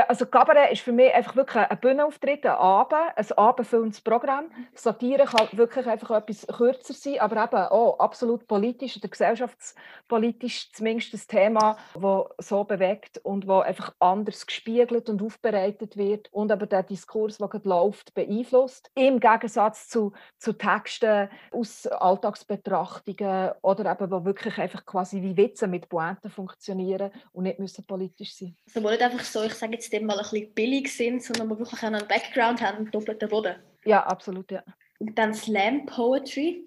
Also 0.00 0.26
Cabaret 0.26 0.72
ist 0.72 0.82
für 0.82 0.92
mich 0.92 1.12
einfach 1.12 1.36
wirklich 1.36 1.56
ein 1.56 1.80
Bühnenauftritt, 1.80 2.44
ein 2.46 2.52
Abend, 2.52 2.98
ein 3.16 3.32
abendfüllendes 3.32 4.00
Programm. 4.00 4.46
Satire 4.74 5.24
kann 5.24 5.48
wirklich 5.52 5.86
einfach 5.86 6.10
etwas 6.10 6.46
kürzer 6.46 6.94
sein, 6.94 7.20
aber 7.20 7.44
eben 7.44 7.56
auch 7.56 7.98
absolut 7.98 8.46
politisch 8.46 8.96
oder 8.96 9.08
gesellschaftspolitisch 9.08 10.72
zumindest 10.72 11.14
ein 11.14 11.28
Thema, 11.28 11.76
das 11.94 12.48
so 12.48 12.64
bewegt 12.64 13.18
und 13.18 13.46
wo 13.46 13.60
einfach 13.60 13.94
anders 13.98 14.46
gespiegelt 14.46 15.08
und 15.08 15.22
aufbereitet 15.22 15.96
wird 15.96 16.32
und 16.32 16.50
aber 16.50 16.66
der 16.66 16.82
Diskurs, 16.82 17.38
der 17.38 17.48
gerade 17.48 17.68
läuft, 17.68 18.14
beeinflusst. 18.14 18.90
Im 18.94 19.20
Gegensatz 19.20 19.88
zu, 19.88 20.12
zu 20.38 20.52
Texten 20.52 21.28
aus 21.50 21.86
Alltagsbetrachtungen 21.86 23.52
oder 23.62 23.92
eben, 23.92 24.10
wo 24.10 24.24
wirklich 24.24 24.58
einfach 24.58 24.84
quasi 24.84 25.22
wie 25.22 25.36
Witze 25.36 25.66
mit 25.66 25.88
Pointen 25.88 26.30
funktionieren 26.30 27.10
und 27.32 27.44
nicht 27.44 27.58
müssen 27.58 27.86
politisch 27.86 28.34
sein. 28.34 28.56
Also 28.74 28.88
nicht 28.88 29.02
einfach 29.02 29.24
so, 29.24 29.42
ich 29.42 29.54
sage 29.54 29.72
jetzt 29.72 29.83
jetzt 29.84 29.92
dem 29.92 30.06
mal 30.06 30.14
ein 30.14 30.22
bisschen 30.22 30.52
billig 30.54 30.94
sind, 30.94 31.22
sondern 31.22 31.48
wir 31.48 31.58
wirklich 31.58 31.82
einen 31.82 32.06
Background 32.06 32.60
haben, 32.62 32.78
einen 32.78 32.90
doppelten 32.90 33.28
Boden. 33.28 33.56
Ja, 33.84 34.04
absolut, 34.06 34.50
ja. 34.50 34.62
Und 34.98 35.18
dann 35.18 35.34
Slam 35.34 35.86
Poetry. 35.86 36.66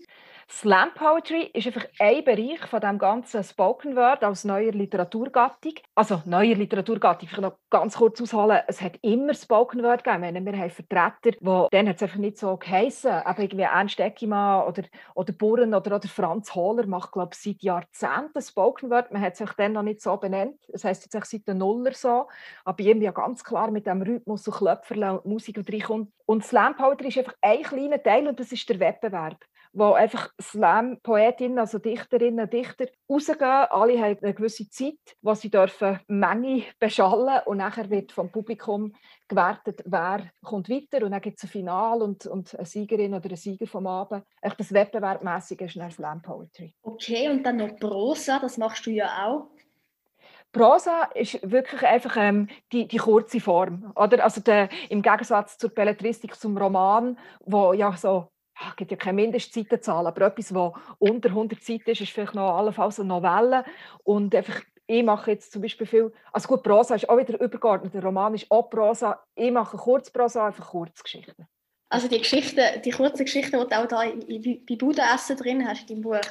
Slam 0.50 0.94
Poetry 0.96 1.52
ist 1.54 1.68
einfach 1.68 1.86
ein 2.00 2.24
Bereich 2.24 2.66
von 2.68 2.80
dem 2.80 2.98
ganzen 2.98 3.44
Spoken 3.44 3.98
Word 3.98 4.24
als 4.24 4.46
neuer 4.46 4.72
Literaturgattung. 4.72 5.74
Also 5.94 6.22
neuer 6.26 6.56
Literaturgattung, 6.56 7.28
ich 7.30 7.38
noch 7.38 7.58
ganz 7.70 7.98
kurz 7.98 8.22
ausholen, 8.22 8.62
es 8.66 8.82
hat 8.82 8.98
immer 9.02 9.34
Spoken 9.34 9.84
Word 9.84 10.06
gegeben. 10.06 10.46
Wir 10.46 10.58
haben 10.58 10.72
Vertreter, 10.72 11.38
die 11.38 11.68
dann 11.72 11.90
hat 11.90 11.98
es 11.98 12.04
einfach 12.04 12.18
nicht 12.18 12.38
so 12.38 12.56
geheissen, 12.56 13.12
aber 13.12 13.42
irgendwie 13.42 13.66
Ernst 13.66 14.00
Eckimann 14.00 14.66
oder, 14.66 14.84
oder 15.16 15.34
Burren 15.34 15.74
oder, 15.74 15.98
oder 15.98 16.08
Franz 16.08 16.56
Hohler 16.56 16.88
macht, 16.88 17.12
glaube 17.12 17.32
ich, 17.34 17.40
seit 17.40 17.62
Jahrzehnten 17.62 18.42
Spoken 18.42 18.90
Word. 18.90 19.12
Man 19.12 19.22
hat 19.22 19.36
sich 19.36 19.52
dann 19.52 19.74
noch 19.74 19.84
nicht 19.84 20.02
so 20.02 20.16
benannt. 20.16 20.56
Das 20.70 20.86
heisst 20.86 21.04
jetzt 21.14 21.30
seit 21.30 21.46
den 21.46 21.58
Nuller 21.58 21.94
so, 21.94 22.30
aber 22.64 22.80
irgendwie 22.80 23.12
ganz 23.14 23.44
klar 23.44 23.70
mit 23.70 23.86
dem 23.86 24.02
Rhythmus 24.02 24.48
und 24.48 24.56
Klöpferle 24.56 25.20
und 25.20 25.26
Musik 25.26 25.58
und 25.58 25.70
reinkommt. 25.70 26.14
Und 26.26 26.46
Slam 26.46 26.78
Poetry 26.78 27.10
ist 27.10 27.18
einfach 27.18 27.36
ein 27.42 27.64
kleiner 27.64 28.02
Teil 28.02 28.30
und 28.30 28.40
das 28.40 28.54
ist 28.54 28.68
der 28.70 28.80
Wettbewerb 28.80 29.38
wo 29.78 29.94
einfach 29.94 30.32
Slam-Poetinnen, 30.42 31.60
also 31.60 31.78
Dichterinnen 31.78 32.46
und 32.46 32.54
Dichter, 32.54 32.88
rausgehen. 33.08 33.42
Alle 33.42 34.00
haben 34.00 34.18
eine 34.22 34.34
gewisse 34.34 34.68
Zeit, 34.70 34.98
wo 35.22 35.36
sie 35.36 35.52
dürfen 35.52 36.00
Menge 36.08 36.64
beschallen 36.80 37.42
und 37.46 37.58
nachher 37.58 37.90
wird 37.92 38.12
vom 38.12 38.32
Publikum 38.32 38.94
gewertet, 39.28 39.84
wer 39.86 40.32
kommt 40.44 40.70
weiter 40.70 41.06
und 41.06 41.12
dann 41.12 41.22
gibt 41.22 41.38
es 41.38 41.44
ein 41.44 41.50
Finale 41.50 42.04
und, 42.04 42.26
und 42.26 42.56
eine 42.56 42.66
Siegerin 42.66 43.14
oder 43.14 43.30
ein 43.30 43.36
Sieger 43.36 43.68
vom 43.68 43.86
Abend. 43.86 44.24
Echt 44.42 44.60
das 44.60 44.74
Wettbewerbmäßige 44.74 45.62
ist 45.62 45.76
dann 45.76 45.92
Slam 45.92 46.22
Poetry. 46.24 46.74
Okay, 46.82 47.30
und 47.30 47.44
dann 47.44 47.58
noch 47.58 47.76
Prosa, 47.78 48.40
das 48.40 48.58
machst 48.58 48.86
du 48.88 48.90
ja 48.90 49.28
auch. 49.28 49.48
Prosa 50.52 51.04
ist 51.14 51.40
wirklich 51.44 51.84
einfach 51.84 52.16
ähm, 52.18 52.48
die, 52.72 52.88
die 52.88 52.98
kurze 52.98 53.40
Form. 53.40 53.92
Oder? 53.96 54.24
Also 54.24 54.42
der, 54.42 54.70
Im 54.90 55.04
Gegensatz 55.04 55.58
zur 55.60 55.70
Belletristik, 55.70 56.34
zum 56.36 56.58
Roman, 56.58 57.20
wo 57.42 57.74
ja 57.74 57.96
so 57.96 58.30
es 58.70 58.76
gibt 58.76 58.92
ja 58.92 58.98
keine 58.98 59.22
Mindestzeitenzahl, 59.22 60.08
aber 60.08 60.28
etwas, 60.28 60.50
das 60.50 60.72
unter 61.00 61.30
100 61.30 61.62
Seiten 61.62 61.90
ist, 61.90 62.02
ist 62.02 62.12
vielleicht 62.12 62.36
noch 62.36 62.58
allenfalls 62.58 63.00
eine 63.00 63.10
Novelle 63.10 63.66
und 64.04 64.34
einfach 64.34 64.62
ich 64.88 65.04
mache 65.04 65.32
jetzt 65.32 65.52
zum 65.52 65.62
Beispiel 65.62 65.86
viel, 65.86 66.14
also 66.32 66.48
gut, 66.48 66.64
Prosa 66.64 66.96
ist 66.96 67.10
auch 67.10 67.18
wieder 67.18 67.40
übergeordnet, 67.42 67.94
der 67.94 68.04
Roman 68.04 68.34
ist 68.34 68.50
auch 68.50 68.70
Prosa, 68.70 69.22
ich 69.36 69.52
mache 69.52 69.76
Kurzprosa, 69.76 70.48
einfach 70.48 70.70
Kurzgeschichten. 70.70 71.46
Also 71.90 72.08
die 72.08 72.20
Geschichten, 72.20 72.82
die 72.84 72.92
kurzen 72.92 73.26
Geschichten, 73.26 73.52
die 73.52 73.68
du 73.68 73.78
auch 73.78 73.88
da 73.88 74.04
bei 74.06 74.76
Budenessen 74.76 75.38
drin 75.38 75.68
hast, 75.68 75.90
in 75.90 76.02
deinem 76.02 76.02
Buch? 76.04 76.30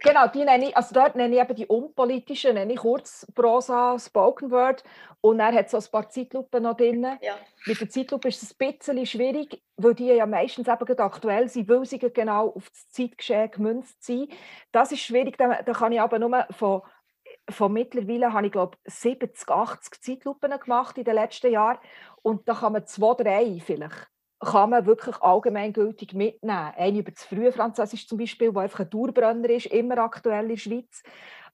Genau, 0.00 0.26
die 0.28 0.44
nenne 0.44 0.68
ich, 0.68 0.76
also 0.76 0.94
dort 0.94 1.16
nenne 1.16 1.34
ich 1.34 1.40
eben 1.40 1.54
die 1.54 1.66
unpolitischen, 1.66 2.54
nenne 2.54 2.72
ich 2.72 2.78
Kurzprosa, 2.78 3.98
Spoken 3.98 4.50
Word 4.50 4.84
und 5.20 5.38
dann 5.38 5.54
hat 5.54 5.70
so 5.70 5.78
ein 5.78 5.84
paar 5.90 6.08
Zeitlupen 6.08 6.62
noch 6.62 6.76
drin. 6.76 7.02
Ja. 7.20 7.36
Mit 7.66 7.80
der 7.80 7.88
Zeitlupe 7.88 8.28
ist 8.28 8.42
es 8.42 8.56
ein 8.58 8.76
bisschen 8.76 9.06
schwierig, 9.06 9.62
weil 9.76 9.94
die 9.94 10.06
ja 10.06 10.26
meistens 10.26 10.68
eben 10.68 10.98
aktuell 10.98 11.48
sind, 11.48 11.68
weil 11.68 11.84
sie 11.84 11.98
genau 11.98 12.48
auf 12.50 12.68
das 12.70 12.88
Zeitgeschehen 12.90 13.50
gemünzt 13.50 14.04
sind. 14.04 14.32
Das 14.72 14.92
ist 14.92 15.00
schwierig, 15.00 15.36
da, 15.38 15.62
da 15.62 15.72
kann 15.72 15.92
ich 15.92 16.00
aber 16.00 16.18
nur 16.18 16.46
von 16.50 16.82
von 17.50 17.72
mittlerweile 17.72 18.32
habe 18.32 18.46
ich 18.46 18.52
glaube 18.52 18.78
70, 18.84 19.48
80 19.48 20.00
Zeitlupen 20.00 20.50
gemacht 20.58 20.98
in 20.98 21.04
den 21.04 21.14
letzten 21.14 21.50
Jahren 21.50 21.78
und 22.22 22.48
da 22.48 22.54
kann 22.54 22.72
man 22.72 22.86
zwei, 22.86 23.14
drei 23.14 23.60
vielleicht 23.64 24.08
kann 24.44 24.70
man 24.70 24.86
wirklich 24.86 25.16
allgemeingültig 25.22 26.14
mitnehmen. 26.14 26.72
Eine 26.76 26.98
über 26.98 27.12
das 27.12 27.24
frühe 27.24 27.52
Französisch 27.52 28.08
zum 28.08 28.18
Beispiel, 28.18 28.54
wo 28.54 28.58
einfach 28.58 28.80
ein 28.80 28.90
Dauerbrenner 28.90 29.50
ist, 29.50 29.66
immer 29.66 29.98
aktuell 29.98 30.44
in 30.44 30.48
der 30.50 30.56
Schweiz. 30.56 31.02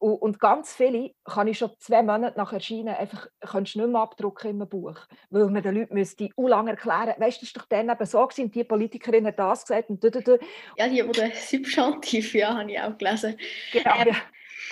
Und, 0.01 0.39
ganz 0.39 0.75
viele 0.75 1.11
kann 1.25 1.49
ich 1.49 1.59
schon 1.59 1.73
zwei 1.79 2.03
Monate 2.03 2.39
nach 2.39 2.53
Erscheinen 2.53 2.95
einfach 2.95 3.27
kannst 3.41 3.75
nicht 3.75 3.89
mehr 3.89 4.01
abdrucken 4.01 4.51
in 4.51 4.57
einem 4.57 4.69
Buch. 4.69 4.95
Weil 5.31 5.51
man 5.51 5.61
den 5.61 5.75
Leuten 5.75 5.95
müsste 5.95 6.29
u 6.37 6.47
lange 6.47 6.71
erklären, 6.71 7.15
weißt 7.19 7.43
du, 7.43 7.47
das 7.47 7.55
war 7.57 7.63
doch 7.63 7.69
dann 7.69 7.91
eben 7.91 8.07
so 8.07 8.25
gewesen, 8.25 8.51
die 8.53 8.63
Politikerin 8.63 9.27
hat 9.27 9.41
das 9.41 9.67
gesagt 9.67 9.91
und 9.91 10.03
du, 10.03 10.11
du, 10.13 10.23
du. 10.23 10.39
Ja, 10.77 10.87
die, 10.87 11.03
die 11.03 11.33
Substantiv, 11.35 12.33
ja, 12.33 12.57
habe 12.57 12.71
ich 12.71 12.81
auch 12.81 12.97
gelesen. 12.97 13.37
Genau, 13.73 13.95
ähm, 13.99 14.09
ja. 14.09 14.15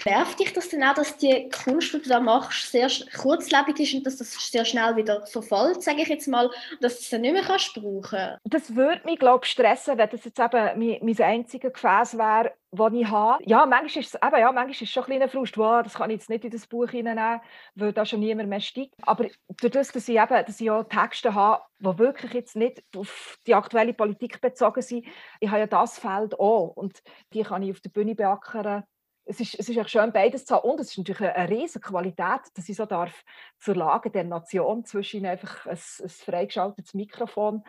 Nervt 0.04 0.40
dich 0.40 0.52
das 0.52 0.68
denn 0.68 0.82
auch, 0.82 0.94
dass 0.94 1.16
die 1.16 1.48
Kunst, 1.48 1.92
die 1.92 2.02
du 2.02 2.08
da 2.08 2.20
machst, 2.20 2.70
sehr 2.70 2.88
kurzlebig 3.16 3.80
ist 3.80 3.94
und 3.94 4.06
dass 4.06 4.16
das 4.16 4.32
sehr 4.50 4.64
schnell 4.64 4.96
wieder 4.96 5.24
verfällt, 5.26 5.82
sage 5.82 6.02
ich 6.02 6.08
jetzt 6.08 6.28
mal, 6.28 6.46
und 6.46 6.82
dass 6.82 6.94
du 6.94 7.00
es 7.00 7.10
dann 7.10 7.20
nicht 7.22 7.32
mehr 7.32 7.42
kannst 7.42 7.74
brauchen 7.74 8.36
Das 8.44 8.74
würde 8.74 9.02
mich, 9.04 9.18
glaube 9.18 9.44
ich, 9.44 9.50
stressen, 9.50 9.98
wenn 9.98 10.08
das 10.08 10.24
jetzt 10.24 10.38
eben 10.38 10.78
mein, 10.78 10.98
mein 11.02 11.20
einziges 11.20 11.72
Gefäß 11.72 12.18
wäre, 12.18 12.52
das 12.72 12.92
ich 12.92 13.08
habe. 13.08 13.42
Ja, 13.46 13.66
manchmal 13.66 14.02
ist 14.02 14.14
es, 14.14 14.22
eben, 14.22 14.38
ja, 14.38 14.52
manchmal 14.52 14.70
ist 14.70 14.82
es 14.82 14.90
schon 14.90 15.04
ein 15.04 15.06
kleiner 15.06 15.28
Frust, 15.28 15.56
wow, 15.56 15.82
das 15.82 15.94
kann 15.94 16.10
ich 16.10 16.16
jetzt 16.16 16.30
nicht 16.30 16.44
in 16.44 16.50
das 16.50 16.66
Buch 16.66 16.90
hineinnehmen, 16.90 17.40
weil 17.74 17.92
da 17.92 18.04
schon 18.04 18.20
niemand 18.20 18.48
mehr 18.48 18.60
steigt. 18.60 18.94
Aber 19.02 19.26
dadurch, 19.60 19.92
dass 19.92 20.08
ich, 20.08 20.16
eben, 20.16 20.44
dass 20.46 20.60
ich 20.60 20.70
auch 20.70 20.84
Texte 20.84 21.34
habe, 21.34 21.62
die 21.78 21.98
wirklich 21.98 22.32
jetzt 22.32 22.56
nicht 22.56 22.82
auf 22.96 23.38
die 23.46 23.54
aktuelle 23.54 23.94
Politik 23.94 24.40
bezogen 24.40 24.82
sind, 24.82 25.06
ich 25.40 25.48
habe 25.48 25.60
ja 25.60 25.66
das 25.66 25.98
Feld 25.98 26.38
auch 26.38 26.72
und 26.76 27.02
die 27.32 27.42
kann 27.42 27.62
ich 27.62 27.72
auf 27.72 27.80
der 27.80 27.90
Bühne 27.90 28.14
beackern 28.14 28.84
es 29.26 29.40
ist, 29.40 29.58
es 29.58 29.68
ist 29.68 29.78
auch 29.78 29.88
schön, 29.88 30.12
beides 30.12 30.44
zu 30.44 30.54
haben. 30.54 30.70
Und 30.70 30.80
es 30.80 30.90
ist 30.90 30.98
natürlich 30.98 31.20
eine, 31.20 31.48
riesige 31.48 31.80
Qualität, 31.88 32.40
dass 32.54 32.68
ich 32.68 32.76
so 32.76 32.86
darf 32.86 33.24
zur 33.58 33.74
Lage 33.74 34.10
der 34.10 34.24
Nation 34.24 34.84
zwischen 34.84 35.26
einfach 35.26 35.66
ein, 35.66 35.78
ein 35.78 36.08
freigeschaltetes 36.08 36.94
Mikrofon 36.94 37.64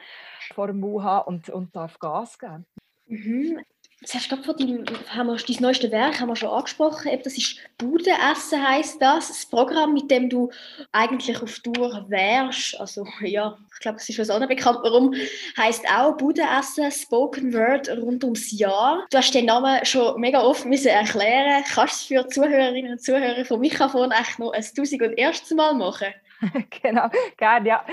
vor 0.54 0.68
dem 0.68 0.80
Mund 0.80 1.04
haben 1.04 1.28
und, 1.28 1.50
und 1.50 1.76
darf 1.76 1.98
Gas 2.00 2.38
geben. 2.38 2.66
Mhm. 3.08 3.62
Hast 4.04 4.32
du 4.32 4.38
von 4.38 4.56
deinem, 4.56 4.86
haben 5.10 5.28
wir, 5.28 5.36
dein 5.38 5.58
neueste 5.60 5.92
Werk 5.92 6.20
haben 6.20 6.28
wir 6.30 6.36
schon 6.36 6.50
angesprochen. 6.50 7.20
Das 7.24 7.36
ist 7.36 7.58
Budenessen 7.80 8.66
heißt 8.66 9.02
das. 9.02 9.28
Das 9.28 9.46
Programm, 9.48 9.94
mit 9.94 10.12
dem 10.12 10.30
du 10.30 10.52
eigentlich 10.92 11.42
auf 11.42 11.58
Tour 11.60 12.06
wärst. 12.08 12.80
Also 12.80 13.08
ja, 13.22 13.58
ich 13.74 13.80
glaube, 13.80 13.98
es 13.98 14.08
ist 14.08 14.20
uns 14.20 14.30
allen 14.30 14.48
bekannt, 14.48 14.80
warum. 14.84 15.16
Heißt 15.58 15.84
auch 15.90 16.16
Budenessen, 16.16 16.92
Spoken 16.92 17.52
Word 17.56 17.90
rund 17.90 18.24
ums 18.24 18.52
Jahr. 18.58 19.04
Du 19.10 19.18
hast 19.18 19.34
den 19.34 19.46
Namen 19.46 19.84
schon 19.84 20.22
mega 20.22 20.44
oft 20.44 20.66
müssen 20.66 20.90
erklären. 20.90 21.64
Kannst 21.68 22.12
du 22.12 22.16
es 22.16 22.24
für 22.24 22.30
Zuhörerinnen 22.30 22.92
und 22.92 23.02
Zuhörer 23.02 23.46
vom 23.46 23.60
Mikrofon 23.62 24.12
echt 24.12 24.38
noch 24.38 24.54
ein 24.54 24.64
tausend 24.76 25.02
und 25.02 25.18
erstes 25.18 25.58
Mal 25.58 25.74
machen? 25.74 26.14
genau, 26.84 27.10
gerne, 27.36 27.68
ja. 27.68 27.86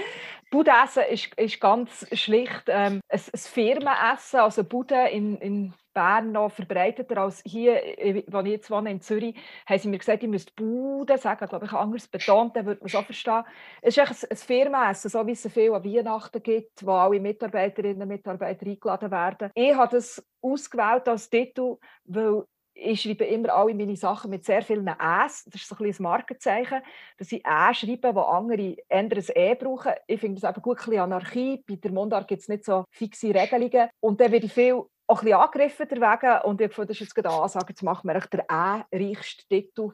Budenessen 0.50 1.04
ist, 1.10 1.32
ist 1.36 1.60
ganz 1.60 2.06
schlicht 2.12 2.64
ähm, 2.68 3.00
ein, 3.08 3.20
ein 3.32 3.38
Firmenessen. 3.38 4.40
Also 4.40 4.64
Bude 4.64 5.08
in, 5.08 5.38
in 5.38 5.74
Bern 5.94 6.32
noch 6.32 6.50
verbreiteter 6.50 7.18
als 7.18 7.42
hier, 7.46 7.82
äh, 7.98 8.24
wo 8.26 8.40
ich 8.40 8.48
jetzt 8.48 8.70
wohne, 8.70 8.90
in 8.90 9.00
Zürich, 9.00 9.36
haben 9.66 9.78
sie 9.78 9.88
mir 9.88 9.98
gesagt, 9.98 10.22
ich 10.22 10.28
müsste 10.28 10.52
Bude 10.54 11.16
sagen, 11.16 11.48
glaube 11.48 11.66
ich, 11.66 11.72
anders 11.72 12.08
betont, 12.08 12.56
dann 12.56 12.66
würde 12.66 12.80
man 12.80 12.88
schon 12.88 13.04
verstehen. 13.04 13.44
Es 13.80 13.96
ist 13.96 14.24
ein, 14.24 14.30
ein 14.30 14.36
Firmenessen, 14.36 15.10
so 15.10 15.26
wie 15.26 15.32
es 15.32 15.48
viel 15.52 15.72
an 15.72 15.84
Weihnachten 15.84 16.42
gibt, 16.42 16.84
wo 16.84 16.92
alle 16.92 17.20
Mitarbeiterinnen 17.20 18.02
und 18.02 18.08
Mitarbeiter 18.08 18.66
eingeladen 18.66 19.10
werden. 19.10 19.50
Ich 19.54 19.74
habe 19.74 19.96
das 19.96 20.22
ausgewählt 20.42 21.08
als 21.08 21.30
Titel, 21.30 21.76
weil 22.04 22.44
ich 22.74 23.02
schreibe 23.02 23.24
immer 23.24 23.54
alle 23.54 23.74
meine 23.74 23.96
Sachen 23.96 24.30
mit 24.30 24.44
sehr 24.44 24.62
vielen 24.62 24.88
Äs. 24.88 25.44
Das 25.44 25.62
ist 25.62 25.68
so 25.68 25.76
ein, 25.76 25.86
ein 25.86 25.96
Markenzeichen, 26.00 26.82
dass 27.16 27.32
ich 27.32 27.44
Ä 27.46 27.72
schreibe, 27.72 28.14
wo 28.14 28.20
andere 28.20 28.76
anderes 28.90 29.30
E 29.34 29.54
brauchen. 29.54 29.92
Ich 30.06 30.20
finde 30.20 30.40
das 30.40 30.50
eben 30.50 30.62
gut, 30.62 30.78
ein 30.78 30.84
bisschen 30.84 31.00
Anarchie. 31.00 31.62
Bei 31.66 31.76
der 31.76 31.92
Mundart 31.92 32.28
gibt 32.28 32.42
es 32.42 32.48
nicht 32.48 32.64
so 32.64 32.84
fixe 32.90 33.34
Regelungen. 33.34 33.88
Und 34.00 34.20
dann 34.20 34.32
werde 34.32 34.46
ich 34.46 34.52
viel 34.52 34.82
auch 35.06 35.20
ein 35.20 35.24
bisschen 35.24 35.40
angegriffen 35.40 35.86
deswegen. 35.88 36.40
Und 36.44 36.60
ich 36.60 36.72
fand, 36.72 36.90
das 36.90 36.96
ist 36.96 37.00
jetzt 37.00 37.14
gerade 37.14 37.30
eine 37.30 37.42
Ansage, 37.42 37.66
jetzt 37.70 37.82
machen 37.82 38.08
wir 38.08 38.14
den 38.20 38.40
E-reichsten 38.40 39.48
Titel, 39.48 39.92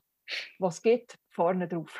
was 0.59 0.76
es 0.76 0.83
gibt 0.83 1.17
vorne 1.41 1.67
drauf. 1.67 1.99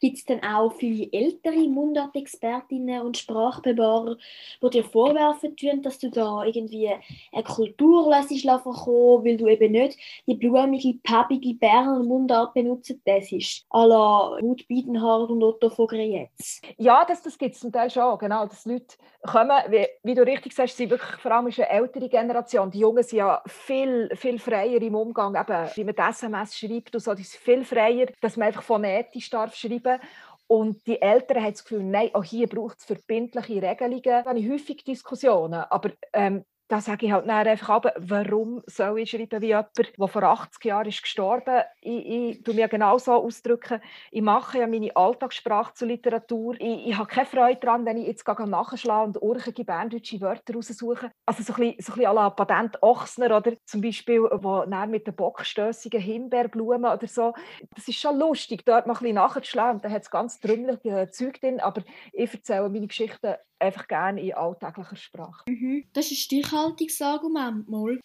Gibt 0.00 0.18
es 0.18 0.24
denn 0.24 0.40
auch 0.44 0.72
viele 0.72 1.08
ältere 1.10 1.66
Mundartexpertinnen 1.68 3.02
und 3.02 3.16
Sprachbewahrer, 3.16 4.16
die 4.62 4.70
dir 4.70 4.84
vorwerfen 4.84 5.56
tun, 5.56 5.82
dass 5.82 5.98
du 5.98 6.08
da 6.10 6.44
irgendwie 6.44 6.88
eine 7.32 7.42
Kultur 7.42 8.08
lässt 8.08 8.40
verkommen, 8.40 9.24
weil 9.24 9.36
du 9.36 9.48
eben 9.48 9.72
nicht 9.72 9.98
die 10.28 10.36
blumige, 10.36 10.94
päbige 11.02 11.54
Berner 11.54 12.04
Mundart 12.04 12.54
benutzt, 12.54 12.94
das 13.04 13.32
ist 13.32 13.66
à 13.70 13.84
la 13.84 14.38
Ruth 14.40 14.68
Biedenhardt 14.68 15.30
und 15.30 15.42
Otto 15.42 15.70
von 15.70 15.88
Greyetz. 15.88 16.62
Ja, 16.76 17.04
das, 17.04 17.20
das 17.22 17.36
gibt 17.36 17.56
es 17.56 17.60
zum 17.60 17.72
Teil 17.72 17.90
schon, 17.90 18.16
genau, 18.18 18.46
dass 18.46 18.64
Leute 18.64 18.96
kommen, 19.22 19.58
wie, 19.70 19.86
wie 20.04 20.14
du 20.14 20.22
richtig 20.22 20.52
sagst, 20.52 20.76
sind 20.76 20.90
wirklich 20.90 21.20
vor 21.20 21.32
allem 21.32 21.46
eine 21.46 21.68
ältere 21.68 22.08
Generation. 22.08 22.70
Die 22.70 22.78
Jungen 22.78 23.02
sind 23.02 23.18
ja 23.18 23.42
viel, 23.46 24.08
viel 24.14 24.38
freier 24.38 24.80
im 24.80 24.94
Umgang, 24.94 25.34
eben, 25.34 25.68
wie 25.74 25.84
man 25.84 25.94
die 25.96 26.02
SMS 26.02 26.56
schreibt 26.56 26.94
und 26.94 27.00
so, 27.00 27.14
die 27.14 27.24
sind 27.24 27.40
viel 27.40 27.64
freier, 27.64 28.06
dass 28.20 28.36
man 28.36 28.46
einfach 28.46 28.67
phonetisch 28.68 29.30
darf 29.30 29.54
schreiben 29.56 29.98
und 30.46 30.86
die 30.86 31.00
Eltern 31.00 31.42
haben 31.42 31.52
das 31.52 31.64
Gefühl, 31.64 31.82
nein, 31.82 32.10
auch 32.14 32.24
hier 32.24 32.46
braucht 32.46 32.78
es 32.78 32.84
verbindliche 32.84 33.62
Regelungen. 33.62 34.02
Da 34.02 34.24
habe 34.24 34.38
ich 34.38 34.48
häufig 34.48 34.84
Diskussionen, 34.84 35.64
aber 35.70 35.90
ähm, 36.12 36.44
da 36.68 36.80
sage 36.82 37.06
ich 37.06 37.12
halt 37.12 37.28
einfach 37.28 37.70
aber, 37.70 37.94
warum 37.96 38.62
soll 38.66 39.00
ich 39.00 39.10
schreiben 39.10 39.40
wie 39.40 39.46
jemand, 39.48 39.70
der 39.76 40.08
vor 40.08 40.22
80 40.22 40.64
Jahren 40.66 40.88
ist 40.88 41.02
gestorben 41.02 41.62
Ich, 41.80 42.06
ich 42.06 42.42
tue 42.42 42.54
mir 42.54 42.68
genau 42.68 42.96
ausdrücken, 42.96 43.80
ich 44.10 44.20
mache 44.20 44.58
ja 44.58 44.66
meine 44.66 44.94
Alltagssprache 44.94 45.72
zur 45.74 45.88
Literatur. 45.88 46.56
Ich, 46.58 46.88
ich 46.88 46.96
habe 46.96 47.08
keine 47.08 47.26
Freude 47.26 47.60
daran, 47.60 47.86
wenn 47.86 47.96
ich 47.96 48.06
jetzt 48.06 48.28
nachschlage 48.28 49.06
und 49.06 49.22
urchige 49.22 49.64
berndeutsche 49.64 50.20
Wörter 50.20 50.54
raussuche. 50.54 51.10
Also 51.24 51.42
so 51.42 51.54
ein 51.54 51.76
bisschen, 51.76 51.94
so 51.94 52.00
ein 52.00 52.06
à 52.06 52.12
la 52.12 52.30
Patent 52.30 52.82
Ochsner 52.82 53.34
oder 53.36 53.52
zum 53.64 53.80
Beispiel, 53.80 54.20
wo 54.20 54.64
mit 54.86 55.06
den 55.06 55.14
bockstössigen 55.14 56.00
Himbeerblumen 56.00 56.92
oder 56.92 57.06
so. 57.06 57.32
Das 57.74 57.88
ist 57.88 57.98
schon 57.98 58.18
lustig, 58.18 58.64
dort 58.66 58.86
mal 58.86 58.92
ein 58.94 58.98
bisschen 59.00 59.14
nachzuschlagen 59.14 59.80
da 59.80 59.90
hat 59.90 60.02
es 60.02 60.10
ganz 60.10 60.38
trümmelige 60.40 61.10
Zeug 61.10 61.40
drin, 61.40 61.60
aber 61.60 61.82
ich 62.12 62.32
erzähle 62.32 62.68
meine 62.68 62.86
Geschichten 62.86 63.34
einfach 63.58 63.88
gerne 63.88 64.20
in 64.20 64.34
alltäglicher 64.34 64.96
Sprache. 64.96 65.44
Mhm. 65.48 65.84
Das 65.92 66.06
ist 66.06 66.12
ein 66.12 66.16
Stichhaltungsargument 66.16 67.68
mal. 67.68 68.00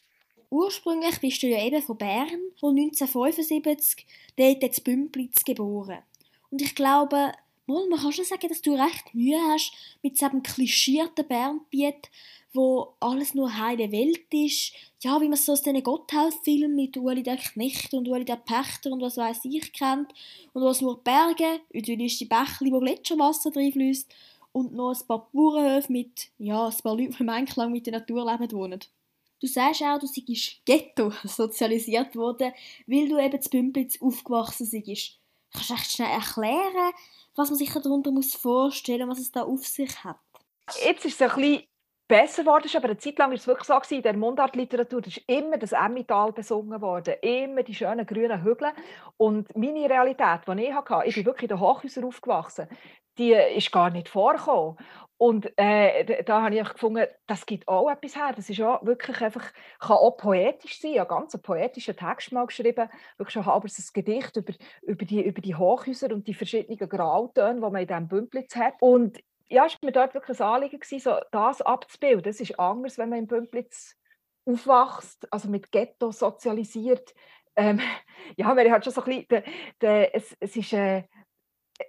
Ursprünglich 0.50 1.20
bist 1.20 1.42
du 1.42 1.48
ja 1.48 1.66
eben 1.66 1.82
von 1.82 1.98
Bern 1.98 2.40
und 2.62 2.80
1975 2.80 4.06
dort 4.38 4.64
in 4.64 4.84
Bümplitz 4.84 5.44
geboren. 5.44 6.00
Und 6.52 6.62
ich 6.62 6.76
glaube, 6.76 7.32
mal, 7.66 7.90
man 7.90 8.00
kann 8.00 8.12
schon 8.12 8.26
sagen, 8.26 8.48
dass 8.48 8.62
du 8.62 8.74
recht 8.74 9.14
Mühe 9.14 9.40
hast 9.50 9.74
mit 10.04 10.14
diesem 10.14 10.44
klischierten 10.44 11.28
Bernbiet, 11.28 12.10
wo 12.54 12.94
alles 13.00 13.34
nur 13.34 13.58
heile 13.58 13.92
Welt 13.92 14.32
ist. 14.32 14.74
Ja, 15.02 15.20
wie 15.20 15.28
man 15.28 15.38
so 15.38 15.54
aus 15.54 15.64
diesen 15.64 15.82
Gotthaus-Filmen 15.82 16.76
mit 16.76 16.96
Ueli 16.98 17.24
der 17.24 17.38
Knecht 17.38 17.94
und 17.96 18.08
Ueli 18.08 18.26
der 18.26 18.36
Pächter 18.36 18.92
und 18.92 19.02
was 19.02 19.18
weiß 19.18 19.46
ich 19.46 19.74
kennt. 19.74 20.14
Und 20.54 20.62
wo 20.62 20.68
es 20.68 20.82
nur 20.82 21.04
Berge, 21.04 21.62
idyllische 21.72 22.28
Bächli, 22.28 22.72
wo 22.72 22.80
Gletscherwasser 22.80 23.56
reinfließt 23.56 24.08
und 24.54 24.74
noch 24.74 24.94
ein 24.94 25.08
paar 25.08 25.30
Bauernhöfe 25.34 25.92
mit 25.92 26.30
ja, 26.38 26.68
ein 26.68 26.78
paar 26.78 26.96
Leuten, 26.96 27.12
die 27.12 27.24
im 27.24 27.30
Einklang 27.30 27.72
mit 27.72 27.86
der 27.86 28.00
Natur 28.00 28.32
leben, 28.32 28.52
wohnen. 28.54 28.80
Du 29.42 29.48
sagst 29.48 29.82
auch, 29.82 30.00
du 30.00 30.08
seist 30.08 30.66
Ghetto 30.66 31.12
sozialisiert 31.26 32.16
worden, 32.16 32.54
weil 32.88 33.10
du 33.10 33.18
eben 33.20 33.42
zu 33.42 33.50
Bümplitz 33.50 34.02
aufgewachsen 34.02 34.70
bist. 34.86 35.20
Kannst 35.52 35.70
du 35.70 35.74
echt 35.74 35.92
schnell 35.92 36.12
erklären, 36.12 36.94
was 37.36 37.50
man 37.50 37.58
sich 37.58 37.72
darunter 37.72 38.12
muss 38.12 38.36
vorstellen 38.36 39.08
muss, 39.08 39.18
was 39.18 39.26
es 39.26 39.32
da 39.32 39.44
auf 39.44 39.66
sich 39.68 40.04
hat? 40.04 40.18
Jetzt 40.86 41.06
ist 41.06 41.20
es 41.20 41.30
ein 41.30 41.36
bisschen 41.36 41.64
besser 42.08 42.44
geworden, 42.44 42.70
aber 42.76 42.86
eine 42.86 42.98
Zeit 42.98 43.18
lang 43.18 43.30
war 43.30 43.36
es 43.36 43.48
wirklich 43.48 43.68
so, 43.68 43.96
in 43.96 44.02
der 44.02 44.16
Mundartliteratur 44.16 45.06
ist 45.08 45.22
immer 45.28 45.58
das 45.58 45.72
Emmental 45.72 46.32
besungen 46.32 46.82
worden, 46.82 47.16
immer 47.22 47.64
die 47.64 47.74
schönen 47.74 48.06
grünen 48.06 48.44
Hügel. 48.44 48.72
Und 49.18 49.56
meine 49.56 49.90
Realität, 49.90 50.42
die 50.48 50.64
ich 50.64 50.74
hatte, 50.74 51.02
ich 51.06 51.16
bin 51.16 51.26
wirklich 51.26 51.50
in 51.50 51.58
den 51.58 51.60
Hochhäusern 51.60 52.04
aufgewachsen, 52.04 52.68
die 53.18 53.34
ist 53.34 53.72
gar 53.72 53.90
nicht 53.90 54.10
vorgekommen. 54.10 54.78
Und 55.18 55.58
äh, 55.58 56.24
da 56.24 56.42
habe 56.42 56.56
ich 56.56 56.68
gefunden, 56.68 57.06
das 57.28 57.46
gibt 57.46 57.68
auch 57.68 57.90
etwas 57.90 58.16
her. 58.16 58.34
Das 58.36 58.50
ist 58.50 58.60
auch 58.60 58.86
wirklich 58.86 59.22
einfach, 59.22 59.54
kann 59.80 59.96
auch 59.96 60.18
poetisch 60.18 60.82
sein. 60.82 61.00
Habe 61.00 61.16
ganz 61.16 61.34
einen 61.34 61.44
poetischen 61.44 61.96
Text 61.96 62.34
mal 62.34 62.46
geschrieben, 62.46 62.90
wirklich 63.18 63.34
schon 63.34 63.46
halbes 63.46 63.80
ein 63.80 63.86
Gedicht 63.94 64.36
über, 64.36 64.54
über, 64.82 65.06
die, 65.06 65.22
über 65.22 65.40
die 65.40 65.56
Hochhäuser 65.56 66.12
und 66.12 66.28
die 66.28 66.34
verschiedenen 66.34 66.90
Grautöne, 66.90 67.56
die 67.56 67.62
man 67.62 67.76
in 67.76 67.88
diesem 67.88 68.08
Bümplitz 68.10 68.56
hat. 68.56 68.74
Und 68.82 69.20
ja, 69.50 69.66
es 69.66 69.74
war 69.74 69.80
mir 69.86 69.92
dort 69.92 70.14
wirklich 70.14 70.40
ein 70.40 70.48
Anliegen, 70.48 70.80
gewesen, 70.80 71.00
so 71.00 71.20
das 71.32 71.62
abzubilden. 71.62 72.24
Das 72.24 72.40
ist 72.40 72.60
anders, 72.60 72.98
wenn 72.98 73.10
man 73.10 73.20
im 73.20 73.28
Bümplitz 73.28 73.96
aufwächst, 74.46 75.32
also 75.32 75.50
mit 75.50 75.72
Ghetto 75.72 76.12
sozialisiert. 76.12 77.14
Ähm, 77.56 77.80
ja, 78.38 78.54
man 78.54 78.72
hat 78.72 78.84
schon 78.84 78.94
so 78.94 79.02
ein 79.04 79.06
bisschen, 79.06 79.28
de, 79.28 79.44
de, 79.82 80.10
es, 80.14 80.36
es 80.40 80.56
ist... 80.56 80.74
Äh, 80.74 81.04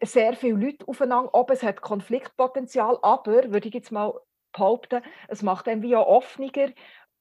sehr 0.02 0.34
viele 0.34 0.56
Leute 0.56 0.86
aufeinander 0.88 1.30
ob 1.34 1.50
es 1.50 1.62
hat 1.62 1.80
Konfliktpotenzial, 1.80 2.98
aber, 3.02 3.52
würde 3.52 3.68
ich 3.68 3.74
jetzt 3.74 3.92
mal 3.92 4.18
behaupten, 4.52 5.02
es 5.28 5.42
macht 5.42 5.68
einem 5.68 5.82
wie 5.82 5.96
auch 5.96 6.06
offener. 6.06 6.72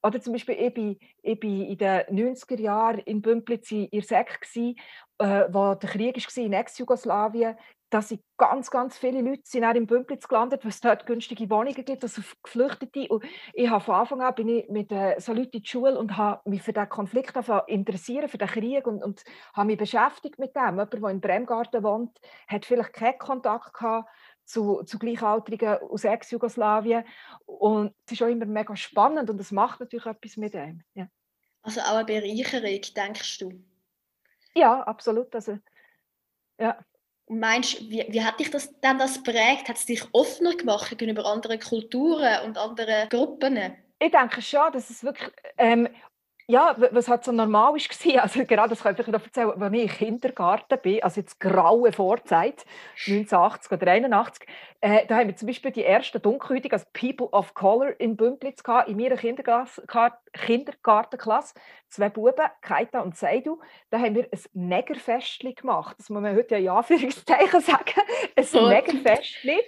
Oder 0.05 0.21
zum 0.21 0.33
Beispiel, 0.33 0.55
ich 0.55 0.75
war, 0.75 0.95
ich 1.21 1.39
bin 1.39 1.61
in 1.61 1.77
den 1.77 2.35
90er 2.35 2.59
Jahren 2.59 2.99
in 2.99 3.21
Bümplitz 3.21 3.71
in 3.71 3.89
der 3.89 4.01
Sek, 4.01 4.39
äh, 4.55 5.45
wo 5.49 5.75
der 5.75 5.89
Krieg 5.89 6.15
war 6.15 6.43
in 6.43 6.53
Ex-Jugoslawien 6.53 7.55
da 7.93 8.01
sind 8.01 8.23
ganz, 8.37 8.71
ganz 8.71 8.97
viele 8.97 9.21
Leute 9.21 9.43
sind 9.45 9.63
auch 9.63 9.75
im 9.75 9.85
Bümplitz 9.85 10.27
gelandet, 10.27 10.63
weil 10.63 10.71
es 10.71 10.81
dort 10.81 11.05
günstige 11.05 11.47
Wohnungen 11.51 11.85
gibt, 11.85 12.01
also 12.01 12.23
Geflüchtete. 12.41 13.07
Und 13.07 13.23
ich 13.53 13.69
habe 13.69 13.83
von 13.83 13.95
Anfang 13.95 14.21
an 14.21 14.33
bin 14.33 14.49
ich 14.49 14.67
mit 14.67 14.91
äh, 14.91 15.19
so 15.19 15.31
Leuten 15.31 15.57
in 15.57 15.61
die 15.61 15.69
Schule 15.69 15.99
und 15.99 16.17
habe 16.17 16.49
mich 16.49 16.63
für 16.63 16.73
den 16.73 16.89
Konflikt 16.89 17.37
interessieren, 17.67 18.29
für 18.29 18.39
den 18.39 18.47
Krieg 18.47 18.87
und, 18.87 19.03
und 19.03 19.23
habe 19.53 19.67
mich 19.67 19.77
beschäftigt 19.77 20.39
mit 20.39 20.55
dem. 20.55 20.79
Jemand, 20.79 20.91
der 20.91 21.09
in 21.09 21.21
Bremgarten 21.21 21.83
wohnt, 21.83 22.17
hat 22.47 22.65
vielleicht 22.65 22.93
keinen 22.93 23.19
Kontakt 23.19 23.73
gehabt 23.75 24.09
zu, 24.43 24.81
zu 24.83 24.97
Gleichaltrigen 24.97 25.77
aus 25.77 26.03
Ex-Jugoslawien. 26.03 27.05
Und 27.45 27.93
es 28.07 28.13
ist 28.13 28.23
auch 28.23 28.27
immer 28.27 28.47
mega 28.47 28.75
spannend 28.75 29.29
und 29.29 29.39
es 29.39 29.51
macht 29.51 29.81
natürlich 29.81 30.07
etwas 30.07 30.37
mit 30.37 30.55
dem. 30.55 30.83
Ja. 30.95 31.07
Also 31.61 31.81
auch 31.81 31.97
eine 31.97 32.05
Bereicherung, 32.05 32.81
denkst 32.95 33.37
du? 33.37 33.63
Ja, 34.55 34.81
absolut. 34.81 35.33
Also, 35.35 35.59
ja. 36.59 36.83
Meinst 37.29 37.81
wie, 37.89 38.05
wie 38.09 38.23
hat 38.23 38.39
dich 38.39 38.51
das 38.51 38.79
dann 38.81 38.99
das 38.99 39.23
prägt? 39.23 39.69
Hat 39.69 39.77
es 39.77 39.85
dich 39.85 40.03
offener 40.11 40.55
gemacht 40.55 40.89
gegenüber 40.97 41.25
anderen 41.25 41.59
Kulturen 41.59 42.45
und 42.45 42.57
anderen 42.57 43.09
Gruppen? 43.09 43.57
Ich 43.99 44.11
denke 44.11 44.41
schon, 44.41 44.71
dass 44.73 44.89
es 44.89 45.03
wirklich 45.03 45.31
ähm, 45.57 45.87
ja, 46.47 46.75
was 46.91 47.07
halt 47.07 47.23
so 47.23 47.31
normal 47.31 47.73
war, 47.73 47.75
also 48.23 48.45
gerade 48.45 48.69
das 48.69 48.83
kann 48.83 48.95
ich 48.97 49.07
noch 49.07 49.23
erzählen, 49.23 49.61
als 49.61 49.73
ich 49.73 49.81
im 49.81 49.89
Kindergarten 49.89 50.79
bin, 50.81 51.03
also 51.03 51.21
jetzt 51.21 51.39
graue 51.39 51.91
Vorzeit, 51.91 52.65
1980 53.07 53.71
oder 53.71 53.91
81, 53.91 54.47
äh, 54.81 55.05
da 55.07 55.15
haben 55.15 55.27
wir 55.27 55.37
zum 55.37 55.47
Beispiel 55.47 55.71
die 55.71 55.85
ersten 55.85 56.21
Dunkelhäutigen, 56.21 56.73
also 56.73 56.85
People 56.91 57.27
of 57.27 57.53
Color 57.53 57.97
in 57.99 58.17
Bümplitz 58.17 58.63
gehabt, 58.63 58.89
in 58.89 58.97
meiner 58.97 59.15
Kindergartenklasse, 59.15 61.53
zwei 61.87 62.09
Buben, 62.09 62.45
Kaita 62.61 62.99
und 62.99 63.15
Seidu, 63.15 63.61
da 63.91 63.99
haben 63.99 64.15
wir 64.15 64.27
ein 64.29 64.39
Negerfestli 64.53 65.53
gemacht, 65.53 65.95
das 65.97 66.09
muss 66.09 66.21
man 66.21 66.35
heute 66.35 66.57
ja 66.57 66.71
in 66.71 66.77
Anführungszeichen 66.77 67.61
sagen, 67.61 68.01
ein 68.35 68.45
oh. 68.53 68.67
Negerfestli. 68.67 69.61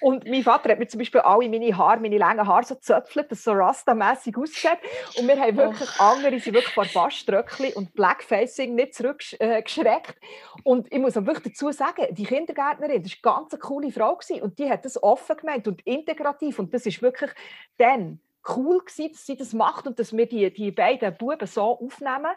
Und 0.00 0.26
mein 0.26 0.42
Vater 0.42 0.70
hat 0.70 0.78
mir 0.78 0.86
zum 0.86 0.98
Beispiel 0.98 1.20
alle 1.20 1.46
meine 1.48 1.76
Haare, 1.76 2.00
meine 2.00 2.16
langen 2.16 2.46
Haare 2.46 2.64
so 2.64 2.76
zöpfelt, 2.76 3.30
das 3.30 3.44
so 3.44 3.52
Rasta-mässig 3.52 4.38
aussieht 4.38 4.78
und 5.18 5.28
wir 5.28 5.38
haben 5.38 5.56
wirklich 5.56 5.90
oh 5.98 6.22
andere 6.22 6.31
sind 6.40 6.54
wirklich 6.54 6.74
vor 6.74 6.86
Baströckli 6.86 7.74
und 7.74 7.94
Blackfacing 7.94 8.74
nicht 8.74 8.94
zurückgeschreckt. 8.94 10.16
Und 10.64 10.92
ich 10.92 10.98
muss 10.98 11.16
auch 11.16 11.26
wirklich 11.26 11.54
dazu 11.54 11.70
sagen, 11.72 12.06
die 12.10 12.24
Kindergärtnerin, 12.24 13.02
das 13.02 13.12
war 13.22 13.36
eine 13.36 13.48
ganz 13.48 13.60
coole 13.60 13.90
Frau 13.90 14.16
gewesen, 14.16 14.42
und 14.42 14.58
die 14.58 14.70
hat 14.70 14.84
das 14.84 15.02
offen 15.02 15.36
gemeint 15.36 15.68
und 15.68 15.82
integrativ 15.86 16.58
und 16.58 16.72
das 16.72 16.86
ist 16.86 17.02
wirklich 17.02 17.30
dann 17.78 18.20
cool 18.56 18.80
gewesen, 18.80 19.12
dass 19.12 19.26
sie 19.26 19.36
das 19.36 19.52
macht 19.52 19.86
und 19.86 19.98
dass 19.98 20.16
wir 20.16 20.26
die, 20.26 20.52
die 20.52 20.70
beiden 20.70 21.16
Buben 21.16 21.46
so 21.46 21.78
aufnehmen. 21.78 22.32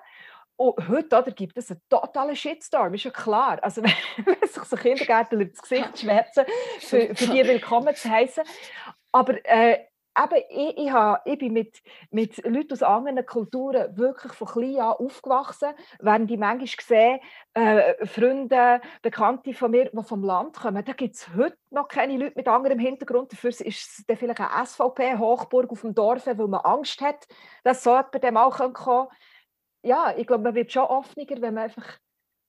Und 0.58 0.88
heute 0.88 1.18
oder, 1.18 1.32
gibt 1.32 1.58
es 1.58 1.70
einen 1.70 1.82
totalen 1.90 2.36
Shitstorm, 2.36 2.94
ist 2.94 3.04
ja 3.04 3.12
klar. 3.12 3.60
Also, 3.62 3.84
wenn 4.18 4.48
sich 4.48 4.64
so 4.64 4.76
Kindergärtner 4.78 5.42
ins 5.42 5.62
Gesicht 5.62 6.00
schwärzen, 6.00 6.46
für, 6.80 7.14
für 7.14 7.28
die 7.28 7.46
willkommen 7.46 7.94
zu 7.96 8.10
heißen. 8.10 8.44
Aber 9.12 9.44
äh, 9.46 9.86
eben, 10.18 10.44
ich, 10.50 10.78
ich, 10.78 10.92
habe, 10.92 11.22
ich 11.26 11.38
bin 11.38 11.54
mit, 11.54 11.82
mit 12.12 12.38
Leuten 12.46 12.74
aus 12.74 12.84
anderen 12.84 13.26
Kulturen 13.26 13.98
wirklich 13.98 14.34
von 14.34 14.48
klein 14.48 14.80
an 14.80 14.94
aufgewachsen, 14.94 15.70
während 16.00 16.32
ich 16.32 16.38
manchmal 16.38 16.68
sehe, 16.68 17.20
äh, 17.54 18.06
Freunde, 18.06 18.82
Bekannte 19.02 19.54
von 19.54 19.72
mir, 19.72 19.90
die 19.92 20.04
vom 20.04 20.24
Land 20.24 20.58
kommen, 20.58 20.84
da 20.84 20.94
gibt 20.94 21.16
es 21.16 21.28
heute 21.36 21.58
noch 21.70 21.88
keine 21.88 22.18
Leute 22.18 22.34
mit 22.36 22.48
anderem 22.48 22.80
Hintergrund. 22.80 23.32
Dafür 23.32 23.50
ist 23.50 23.62
es 23.62 24.06
vielleicht 24.06 24.40
eine 24.40 24.66
SVP-Hochburg 24.66 25.72
auf 25.72 25.82
dem 25.82 25.94
Dorf, 25.94 26.28
weil 26.28 26.36
man 26.48 26.62
Angst 26.62 27.02
hat, 27.02 27.28
dass 27.64 27.84
so 27.84 27.92
jemand 27.92 28.24
dem 28.24 28.38
auch 28.38 28.58
kommen 28.58 28.74
kann. 28.74 29.08
Ja, 29.84 30.14
ich 30.18 30.26
glaube, 30.26 30.44
man 30.44 30.56
wird 30.56 30.72
schon 30.72 30.84
offener, 30.84 31.42
wenn 31.42 31.54
man 31.54 31.64
einfach 31.66 32.00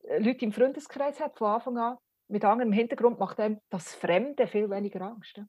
äh, 0.05 0.19
Leute 0.19 0.45
im 0.45 0.53
Freundeskreis 0.53 1.21
hat 1.21 1.37
von 1.37 1.49
Anfang 1.49 1.79
an. 1.79 1.97
Mit 2.29 2.45
anderem 2.45 2.73
Hintergrund 2.73 3.21
macht 3.21 3.39
einem 3.39 3.61
das 3.71 3.95
Fremde 3.95 4.47
viel 4.47 4.69
weniger 4.69 5.03
Angst. 5.03 5.41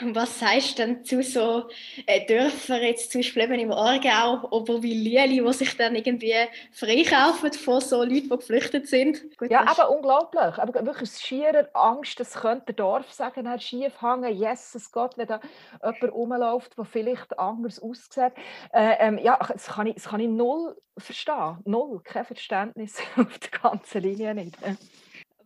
Was 0.00 0.38
sagst 0.38 0.78
du 0.78 0.82
denn 0.82 1.04
zu 1.04 1.22
so 1.22 1.68
äh, 2.06 2.24
Dörfern, 2.26 2.82
jetzt 2.82 3.12
zum 3.12 3.20
Beispiel 3.20 3.42
eben 3.42 3.54
im 3.54 3.72
Aargau, 3.72 4.48
Oberwil-Lieli, 4.50 5.42
die 5.44 5.52
sich 5.52 5.76
dann 5.76 5.94
irgendwie 5.94 6.34
freikaufen 6.72 7.52
von 7.52 7.80
so 7.80 8.02
Leuten, 8.02 8.14
die 8.14 8.28
geflüchtet 8.28 8.88
sind? 8.88 9.36
Gut, 9.36 9.50
ja, 9.50 9.66
aber 9.66 9.90
unglaublich. 9.90 10.58
Aber 10.58 10.86
wirklich 10.86 11.10
schierer 11.10 11.68
Angst, 11.74 12.18
das 12.20 12.34
könnte 12.34 12.66
der 12.66 12.74
Dorf 12.76 13.12
sagen, 13.12 13.46
er 13.46 13.58
schief 13.58 14.00
hängen. 14.00 14.34
Jesus 14.34 14.90
Gott, 14.90 15.16
wenn 15.16 15.26
da 15.26 15.40
jemand 15.82 16.12
rumläuft, 16.12 16.76
der 16.78 16.84
vielleicht 16.84 17.38
anders 17.38 17.80
aussieht. 17.80 18.32
Äh, 18.72 18.96
ähm, 19.00 19.18
ja, 19.18 19.38
das 19.38 19.66
kann, 19.66 19.86
ich, 19.86 19.94
das 19.94 20.04
kann 20.04 20.20
ich 20.20 20.28
null 20.28 20.76
verstehen. 20.96 21.58
Null. 21.64 22.00
Kein 22.04 22.24
Verständnis 22.24 22.98
auf 23.16 23.38
der 23.38 23.60
ganzen 23.60 24.02
Linie 24.02 24.34
nicht. 24.34 24.56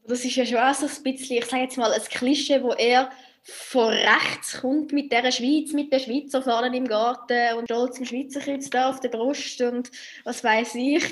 Das 0.06 0.24
ist 0.24 0.36
ja 0.36 0.44
schon 0.44 0.58
auch 0.58 0.74
so 0.74 0.86
ein 0.86 1.02
bisschen, 1.02 1.38
ich 1.38 1.46
sage 1.46 1.62
jetzt 1.62 1.78
mal, 1.78 1.92
ein 1.92 2.02
Klischee, 2.02 2.62
wo 2.62 2.72
er 2.72 3.10
von 3.46 3.88
rechts 3.88 4.60
kommt 4.62 4.92
mit 4.92 5.12
der 5.12 5.30
Schweiz, 5.30 5.72
mit 5.72 5.92
der 5.92 5.98
Schweizer 5.98 6.42
Fahnen 6.42 6.72
im 6.72 6.88
Garten 6.88 7.58
und 7.58 7.66
stolz 7.66 7.98
im 7.98 8.06
Schweizer 8.06 8.40
da 8.70 8.88
auf 8.88 9.00
der 9.00 9.10
Brust 9.10 9.60
und 9.60 9.90
was 10.24 10.42
weiß 10.42 10.74
ich. 10.76 11.04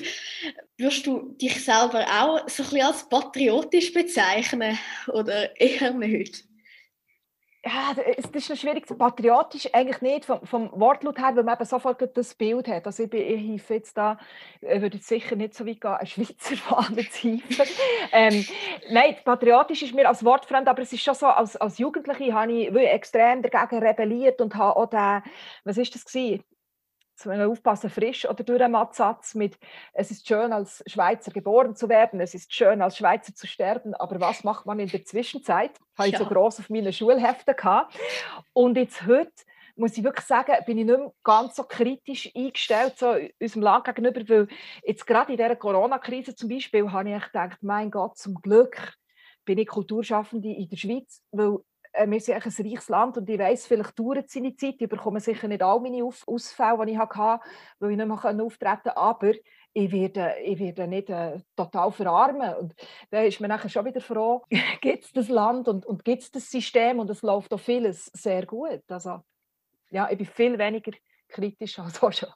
Würdest 0.78 1.06
du 1.06 1.34
dich 1.40 1.62
selber 1.62 2.06
auch 2.06 2.48
so 2.48 2.62
ein 2.62 2.70
bisschen 2.70 2.86
als 2.86 3.08
patriotisch 3.08 3.92
bezeichnen 3.92 4.78
oder 5.08 5.60
eher 5.60 5.92
nicht? 5.92 6.44
Ja, 7.64 7.94
es 8.16 8.24
ist 8.24 8.50
noch 8.50 8.56
schwierig. 8.56 8.86
Patriotisch 8.98 9.68
eigentlich 9.72 10.00
nicht 10.00 10.24
vom, 10.24 10.44
vom 10.44 10.70
Wortlaut 10.72 11.18
her, 11.18 11.30
weil 11.34 11.44
man 11.44 11.54
eben 11.54 11.64
sofort 11.64 12.02
das 12.16 12.34
Bild 12.34 12.66
hat. 12.66 12.86
Also 12.86 13.04
ich, 13.04 13.12
ich 13.12 13.50
helfe 13.50 13.74
jetzt 13.74 13.96
da, 13.96 14.18
äh, 14.60 14.80
würde 14.80 14.96
jetzt 14.96 15.06
sicher 15.06 15.36
nicht 15.36 15.54
so 15.54 15.64
weit 15.64 15.80
gehen, 15.80 15.90
eine 15.90 16.06
Schweizer 16.06 16.56
Fahne 16.56 17.08
zu 17.08 17.18
hieven. 17.20 17.66
ähm, 18.12 18.44
nein, 18.90 19.16
patriotisch 19.24 19.82
ist 19.82 19.94
mir 19.94 20.08
als 20.08 20.24
Wort 20.24 20.44
fremd, 20.44 20.66
aber 20.66 20.82
es 20.82 20.92
ist 20.92 21.02
schon 21.02 21.14
so, 21.14 21.26
als, 21.26 21.56
als 21.56 21.78
Jugendliche 21.78 22.34
habe 22.34 22.52
ich 22.52 22.74
extrem 22.74 23.42
dagegen 23.42 23.78
rebelliert 23.78 24.40
und 24.40 24.56
habe 24.56 24.76
auch 24.76 24.86
den, 24.86 25.22
was 25.64 25.78
ist 25.78 25.94
das 25.94 26.04
gewesen? 26.04 26.42
Aufpassen, 27.26 27.90
frisch 27.90 28.28
oder 28.28 28.44
durch 28.44 28.62
einen 28.62 28.74
Absatz 28.74 29.34
mit, 29.34 29.58
es 29.92 30.10
ist 30.10 30.26
schön 30.26 30.52
als 30.52 30.82
Schweizer 30.86 31.30
geboren 31.30 31.76
zu 31.76 31.88
werden, 31.88 32.20
es 32.20 32.34
ist 32.34 32.52
schön 32.52 32.82
als 32.82 32.96
Schweizer 32.96 33.34
zu 33.34 33.46
sterben, 33.46 33.94
aber 33.94 34.20
was 34.20 34.44
macht 34.44 34.66
man 34.66 34.78
in 34.78 34.88
der 34.88 35.04
Zwischenzeit? 35.04 35.72
Habe 35.96 36.08
ich 36.08 36.14
ja. 36.14 36.18
so 36.18 36.26
groß 36.26 36.60
auf 36.60 36.70
meine 36.70 36.92
Schulhefte 36.92 37.54
gehabt. 37.54 37.96
Und 38.52 38.76
jetzt 38.76 39.06
heute 39.06 39.32
muss 39.76 39.96
ich 39.96 40.04
wirklich 40.04 40.26
sagen, 40.26 40.52
bin 40.66 40.78
ich 40.78 40.84
nicht 40.84 40.98
mehr 40.98 41.12
ganz 41.22 41.56
so 41.56 41.64
kritisch 41.64 42.30
eingestellt 42.34 42.94
so 42.98 43.14
unserem 43.40 43.62
Land 43.62 43.84
gegenüber, 43.84 44.28
weil 44.28 44.48
jetzt 44.84 45.06
gerade 45.06 45.32
in 45.32 45.38
dieser 45.38 45.56
Corona-Krise 45.56 46.34
zum 46.34 46.48
Beispiel 46.48 46.90
habe 46.90 47.10
ich 47.10 47.24
gedacht, 47.24 47.58
mein 47.62 47.90
Gott, 47.90 48.18
zum 48.18 48.34
Glück 48.34 48.94
bin 49.44 49.58
ich 49.58 49.68
Kulturschaffende 49.68 50.52
in 50.52 50.68
der 50.68 50.76
Schweiz, 50.76 51.22
weil 51.32 51.58
wir 52.06 52.20
sind 52.20 52.34
ein 52.34 52.42
reiches 52.42 52.88
Land 52.88 53.18
und 53.18 53.28
ich 53.28 53.38
weiss, 53.38 53.66
vielleicht 53.66 53.98
dauert 53.98 54.30
seine 54.30 54.56
Zeit, 54.56 54.76
ich 54.78 54.88
bekomme 54.88 55.20
sicher 55.20 55.48
nicht 55.48 55.62
all 55.62 55.80
meine 55.80 56.04
Auf 56.04 56.26
Ausfälle, 56.26 56.86
die 56.86 56.92
ich 56.92 56.98
hatte, 56.98 57.42
weil 57.78 57.90
ich 57.90 57.96
nicht 57.96 58.06
mehr 58.06 58.44
auftreten 58.44 58.80
konnte, 58.82 58.96
aber 58.96 59.32
ich 59.74 59.90
werde, 59.90 60.34
ich 60.44 60.58
werde 60.58 60.86
nicht 60.86 61.08
äh, 61.10 61.38
total 61.56 61.92
verarmen. 61.92 62.54
Und 62.56 62.74
da 63.10 63.22
ist 63.22 63.40
man 63.40 63.48
nachher 63.48 63.68
schon 63.68 63.84
wieder 63.84 64.00
froh, 64.00 64.42
gibt 64.80 65.04
es 65.04 65.12
das 65.12 65.28
Land 65.28 65.68
und, 65.68 65.86
und 65.86 66.04
gibt 66.04 66.22
es 66.22 66.30
das 66.30 66.50
System 66.50 66.98
und 66.98 67.10
es 67.10 67.22
läuft 67.22 67.52
auch 67.52 67.60
vieles 67.60 68.06
sehr 68.06 68.46
gut. 68.46 68.82
Also 68.88 69.20
ja, 69.90 70.10
ich 70.10 70.18
bin 70.18 70.26
viel 70.26 70.58
weniger 70.58 70.92
kritisch 71.28 71.78
als 71.78 72.02
auch 72.02 72.12
schon. 72.12 72.28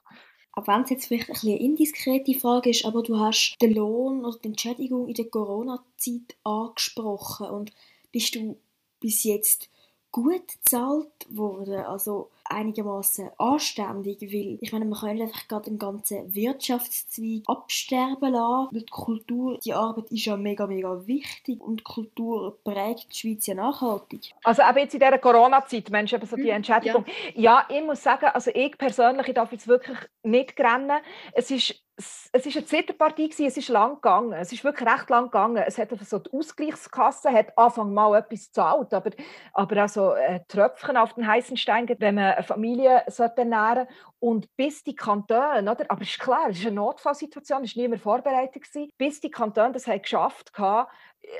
Auch 0.53 0.67
wenn 0.67 0.81
es 0.81 0.89
jetzt 0.89 1.07
vielleicht 1.07 1.29
ein 1.29 1.33
bisschen 1.33 1.51
eine 1.51 1.61
indiskrete 1.61 2.33
Frage 2.39 2.71
ist, 2.71 2.83
aber 2.83 3.03
du 3.03 3.19
hast 3.19 3.55
den 3.61 3.75
Lohn 3.75 4.25
oder 4.25 4.39
die 4.39 4.47
Entschädigung 4.47 5.07
in 5.07 5.13
der 5.13 5.29
Corona-Zeit 5.29 6.35
angesprochen 6.43 7.47
und 7.47 7.71
bist 8.11 8.33
du 8.33 8.59
bis 8.99 9.23
jetzt 9.23 9.69
gut 10.11 10.47
bezahlt 10.47 11.27
worden, 11.29 11.85
also 11.85 12.29
einigermaßen 12.45 13.29
anständig, 13.37 14.21
weil 14.21 14.57
ich 14.61 14.71
meine, 14.71 14.85
man 14.85 14.99
kann 14.99 15.21
einfach 15.21 15.47
gerade 15.47 15.69
den 15.69 15.77
ganzen 15.77 16.33
Wirtschaftszweig 16.33 17.43
absterben 17.45 18.31
lassen, 18.31 18.69
weil 18.71 18.81
die 18.81 18.85
Kultur, 18.85 19.59
die 19.63 19.73
Arbeit 19.73 20.09
ist 20.11 20.25
ja 20.25 20.37
mega, 20.37 20.65
mega 20.65 21.05
wichtig 21.05 21.61
und 21.61 21.83
Kultur 21.83 22.57
prägt 22.63 23.07
die 23.11 23.17
Schweiz 23.17 23.45
ja 23.47 23.55
nachhaltig. 23.55 24.33
Also 24.43 24.61
eben 24.61 24.77
jetzt 24.79 24.93
in 24.93 25.01
dieser 25.01 25.17
Corona-Zeit, 25.19 25.89
Mensch, 25.89 26.13
eben 26.13 26.25
so 26.25 26.35
die 26.35 26.43
hm, 26.43 26.51
Entschädigung. 26.51 27.05
Ja. 27.35 27.67
ja, 27.69 27.77
ich 27.77 27.83
muss 27.83 28.01
sagen, 28.01 28.27
also 28.33 28.49
ich 28.53 28.77
persönlich 28.77 29.27
ich 29.27 29.35
darf 29.35 29.51
jetzt 29.51 29.67
wirklich 29.67 29.97
nicht 30.23 30.59
rennen. 30.59 30.99
Es 31.33 31.51
ist 31.51 31.75
es 31.97 32.29
war 32.45 32.55
eine 32.55 32.65
Zitterpartie, 32.65 33.29
es 33.29 33.57
ist 33.57 33.69
lang 33.69 33.95
gegangen. 33.95 34.33
Es 34.33 34.51
ist 34.51 34.63
wirklich 34.63 34.87
recht 34.87 35.09
lang 35.09 35.25
gegangen. 35.25 35.57
Es 35.57 35.79
hat 35.79 35.89
so 36.05 36.19
die 36.19 36.31
Ausgleichskasse 36.31 37.31
hat 37.31 37.57
Anfang 37.57 37.91
mal 37.91 38.15
etwas 38.19 38.45
gezahlt, 38.45 38.93
aber, 38.93 39.09
aber 39.53 39.81
also 39.81 40.13
äh, 40.13 40.41
Tröpfchen 40.47 40.95
auf 40.95 41.15
den 41.15 41.25
heißen 41.25 41.57
Stein, 41.57 41.89
wenn 41.97 42.15
man 42.15 42.33
eine 42.33 42.43
Familie 42.43 43.03
ernähren 43.35 43.87
und 44.19 44.55
bis 44.55 44.83
die 44.83 44.95
Kantone, 44.95 45.71
oder? 45.71 45.85
aber 45.89 46.01
ist 46.01 46.19
klar, 46.19 46.49
es 46.49 46.59
ist 46.59 46.65
eine 46.65 46.75
Notfallsituation, 46.75 47.63
es 47.63 47.75
war 47.75 47.81
niemand 47.83 48.01
vorbereitet. 48.01 48.63
Bis 48.97 49.19
die 49.19 49.29
Kantone 49.29 49.73
das 49.73 49.85
haben 49.85 50.01
geschafft 50.01 50.51
haben, 50.57 50.87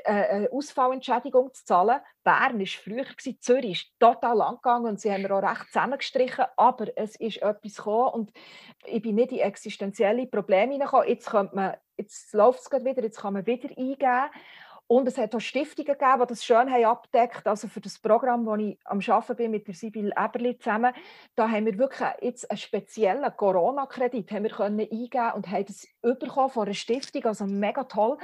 äh, 0.04 0.12
eine 0.12 0.52
Ausfallentschädigung 0.52 1.52
zu 1.52 1.64
zahlen. 1.64 2.00
Bern 2.22 2.58
war 2.58 2.66
früher, 2.66 3.04
gewesen, 3.04 3.38
Zürich 3.40 3.70
ist 3.72 3.98
total 3.98 4.36
lang 4.36 4.56
gegangen 4.56 4.86
und 4.86 5.00
sie 5.00 5.10
haben 5.10 5.26
auch 5.26 5.42
recht 5.42 5.66
zusammengestrichen, 5.66 6.44
aber 6.56 6.86
es 6.96 7.16
ist 7.16 7.42
etwas 7.42 7.76
gekommen 7.76 8.12
und 8.12 8.32
ich 8.84 9.02
bin 9.02 9.16
nicht 9.16 9.32
in 9.32 9.38
existenzielle 9.38 10.26
Probleme 10.26 10.74
hineingekommen. 10.74 11.08
Jetzt, 11.08 11.32
jetzt 11.96 12.32
läuft 12.32 12.60
es 12.60 12.84
wieder, 12.84 13.02
jetzt 13.02 13.20
kann 13.20 13.32
man 13.32 13.46
wieder 13.46 13.70
eingeben. 13.70 14.30
Und 14.88 15.06
es 15.06 15.18
hat 15.18 15.34
auch 15.34 15.40
Stiftungen 15.40 15.92
gegeben, 15.92 16.20
die 16.22 16.26
das 16.28 16.44
schön 16.44 16.70
haben 16.72 16.84
abdeckt. 16.86 17.46
Also 17.46 17.68
für 17.68 17.80
das 17.82 17.98
Programm, 17.98 18.46
das 18.46 18.58
ich 18.58 18.78
am 18.84 19.00
Arbeiten 19.06 19.36
bin 19.36 19.50
mit 19.50 19.66
der 19.66 19.74
Sibyl 19.74 20.12
Eberli 20.16 20.56
zusammen, 20.56 20.94
da 21.36 21.50
haben 21.50 21.66
wir 21.66 21.76
wirklich 21.76 22.08
jetzt 22.22 22.50
einen 22.50 22.56
speziellen 22.56 23.36
Corona-Kredit 23.36 24.32
eingeben 24.32 25.32
und 25.34 25.50
haben 25.50 25.66
das 25.66 25.86
bekommen 26.00 26.48
von 26.48 26.64
einer 26.64 26.74
Stiftung, 26.74 27.26
also 27.26 27.44
mega 27.44 27.84
toll. 27.84 28.16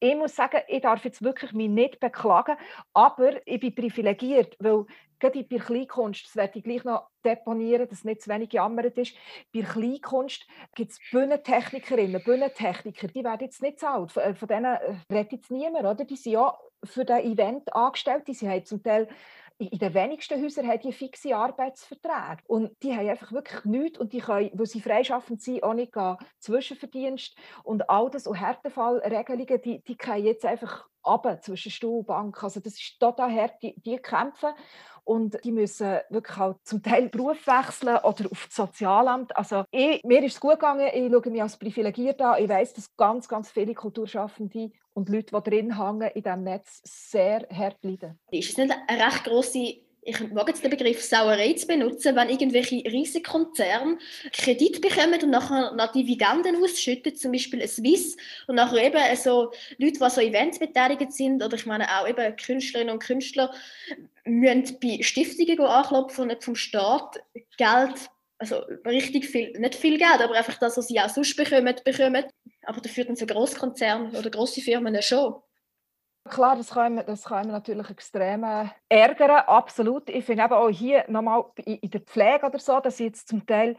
Ich 0.00 0.16
muss 0.16 0.34
sagen, 0.34 0.60
ich 0.66 0.82
darf 0.82 1.04
jetzt 1.04 1.22
wirklich 1.22 1.52
mich 1.52 1.70
nicht 1.70 2.00
beklagen, 2.00 2.56
aber 2.92 3.46
ich 3.46 3.60
bin 3.60 3.74
privilegiert, 3.74 4.56
weil 4.58 4.86
gerade 5.20 5.44
bei 5.44 5.56
Kleinkunst, 5.58 6.26
das 6.26 6.36
werde 6.36 6.58
ich 6.58 6.64
gleich 6.64 6.84
noch 6.84 7.08
deponieren, 7.24 7.88
dass 7.88 8.04
nicht 8.04 8.22
zu 8.22 8.30
wenig 8.30 8.52
jammert 8.52 8.96
ist, 8.98 9.14
bei 9.52 9.62
Kleinkunst 9.62 10.46
gibt 10.74 10.92
es 10.92 11.00
Bühnentechnikerinnen, 11.10 12.22
Bühnentechniker, 12.22 13.08
die 13.08 13.24
werden 13.24 13.42
jetzt 13.42 13.62
nicht 13.62 13.80
zahlt. 13.80 14.12
Von, 14.12 14.34
von 14.34 14.48
denen 14.48 14.76
äh, 14.76 14.96
redet 15.12 15.32
jetzt 15.32 15.50
niemand, 15.50 15.84
oder? 15.84 16.04
Die 16.04 16.16
sind 16.16 16.32
ja 16.32 16.56
für 16.84 17.04
das 17.04 17.22
Event 17.22 17.74
angestellt, 17.74 18.28
die 18.28 18.34
haben 18.48 18.64
zum 18.64 18.82
Teil 18.82 19.08
in 19.58 19.78
den 19.78 19.92
wenigsten 19.92 20.40
Häusern 20.40 20.68
haben 20.68 20.80
die 20.80 20.92
fixe 20.92 21.34
Arbeitsverträge. 21.34 22.42
Und 22.46 22.80
die 22.82 22.94
haben 22.94 23.08
einfach 23.08 23.32
wirklich 23.32 23.64
nichts 23.64 23.98
und 23.98 24.12
die 24.12 24.20
können, 24.20 24.50
weil 24.54 24.66
sie 24.66 24.80
freischaffend 24.80 25.42
sind, 25.42 25.64
auch 25.64 25.74
nicht 25.74 25.92
gehen, 25.92 26.16
Zwischenverdienst 26.38 27.36
und 27.64 27.90
all 27.90 28.08
das 28.08 28.28
und 28.28 28.36
Härtefallregelungen, 28.36 29.60
die, 29.60 29.82
die 29.82 29.96
können 29.96 30.24
jetzt 30.24 30.44
einfach 30.44 30.86
runter 31.04 31.40
zwischen 31.40 31.72
Stuhl 31.72 32.00
und 32.00 32.06
Bank. 32.06 32.42
Also 32.42 32.60
das 32.60 32.74
ist 32.74 33.00
total 33.00 33.32
hart, 33.34 33.60
die, 33.62 33.74
die 33.80 33.96
kämpfen 33.96 34.50
und 35.08 35.42
die 35.42 35.52
müssen 35.52 36.00
wirklich 36.10 36.36
halt 36.36 36.58
zum 36.64 36.82
Teil 36.82 37.08
Beruf 37.08 37.46
wechseln 37.46 37.96
oder 37.96 38.30
auf 38.30 38.46
das 38.46 38.54
Sozialamt. 38.54 39.34
Also 39.34 39.64
ich, 39.70 40.04
mir 40.04 40.22
ist 40.22 40.34
es 40.34 40.40
gut 40.40 40.52
gegangen, 40.52 40.86
ich 40.92 41.10
schaue 41.10 41.30
mich 41.30 41.42
als 41.42 41.56
privilegiert 41.56 42.20
an. 42.20 42.42
Ich 42.42 42.48
weiß, 42.48 42.74
dass 42.74 42.94
ganz, 42.94 43.26
ganz 43.26 43.50
viele 43.50 43.72
Kulturschaffende 43.72 44.70
und 44.92 45.08
Leute, 45.08 45.34
die 45.34 45.50
drin 45.50 45.78
hängen, 45.78 46.10
in 46.10 46.22
diesem 46.22 46.42
Netz 46.44 46.82
sehr 46.84 47.48
hart 47.50 47.82
leiden. 47.82 48.18
Ist 48.30 48.50
es 48.50 48.58
nicht 48.58 48.74
eine 48.86 49.02
recht 49.02 49.24
grosse 49.24 49.87
ich 50.02 50.20
mag 50.30 50.48
jetzt 50.48 50.62
den 50.62 50.70
Begriff 50.70 51.02
Sauerei 51.02 51.52
zu 51.52 51.66
benutzen, 51.66 52.16
wenn 52.16 52.30
irgendwelche 52.30 52.76
riesigen 52.84 53.24
Konzerne 53.24 53.98
Kredit 54.32 54.80
bekommen 54.80 55.22
und 55.22 55.30
nachher 55.30 55.74
noch 55.74 55.92
Dividenden 55.92 56.62
ausschütten, 56.62 57.14
zum 57.14 57.32
Beispiel 57.32 57.62
ein 57.62 57.68
Swiss, 57.68 58.16
und 58.46 58.56
nachher 58.56 58.84
eben 58.84 59.16
so 59.16 59.52
Leute, 59.78 59.98
die 59.98 60.10
so 60.10 60.20
Events 60.20 60.58
beteiligt 60.58 61.12
sind, 61.12 61.42
oder 61.42 61.56
ich 61.56 61.66
meine 61.66 61.86
auch 61.88 62.08
eben 62.08 62.36
Künstlerinnen 62.36 62.94
und 62.94 63.02
Künstler, 63.02 63.52
müssen 64.24 64.78
bei 64.80 65.02
Stiftungen 65.02 65.60
anklopfen 65.60 66.22
und 66.22 66.28
nicht 66.28 66.44
vom 66.44 66.54
Staat 66.54 67.20
Geld 67.56 68.10
also 68.38 68.58
richtig 68.86 69.26
viel, 69.26 69.50
nicht 69.58 69.74
viel 69.74 69.98
Geld, 69.98 70.20
aber 70.20 70.34
einfach 70.34 70.58
das, 70.58 70.76
was 70.76 70.86
sie 70.86 71.00
auch 71.00 71.08
sonst 71.08 71.36
bekommen, 71.36 71.74
bekommen. 71.84 72.24
Aber 72.64 72.80
dafür 72.80 73.04
dann 73.04 73.16
so 73.16 73.26
Großkonzerne 73.26 74.16
oder 74.16 74.30
große 74.30 74.60
Firmen 74.60 75.00
schon. 75.02 75.34
Klar, 76.28 76.56
das 76.56 76.70
kann, 76.70 76.94
man, 76.94 77.06
das 77.06 77.24
kann 77.24 77.46
man 77.46 77.52
natürlich 77.52 77.90
extrem 77.90 78.44
äh, 78.44 78.66
ärgern, 78.88 79.42
absolut. 79.46 80.08
Ich 80.08 80.24
finde 80.24 80.44
eben 80.44 80.52
auch 80.52 80.68
hier 80.68 81.04
nochmal 81.08 81.44
in 81.64 81.90
der 81.90 82.00
Pflege 82.00 82.46
oder 82.46 82.58
so, 82.58 82.80
dass 82.80 82.98
jetzt 82.98 83.28
zum 83.28 83.46
Teil 83.46 83.76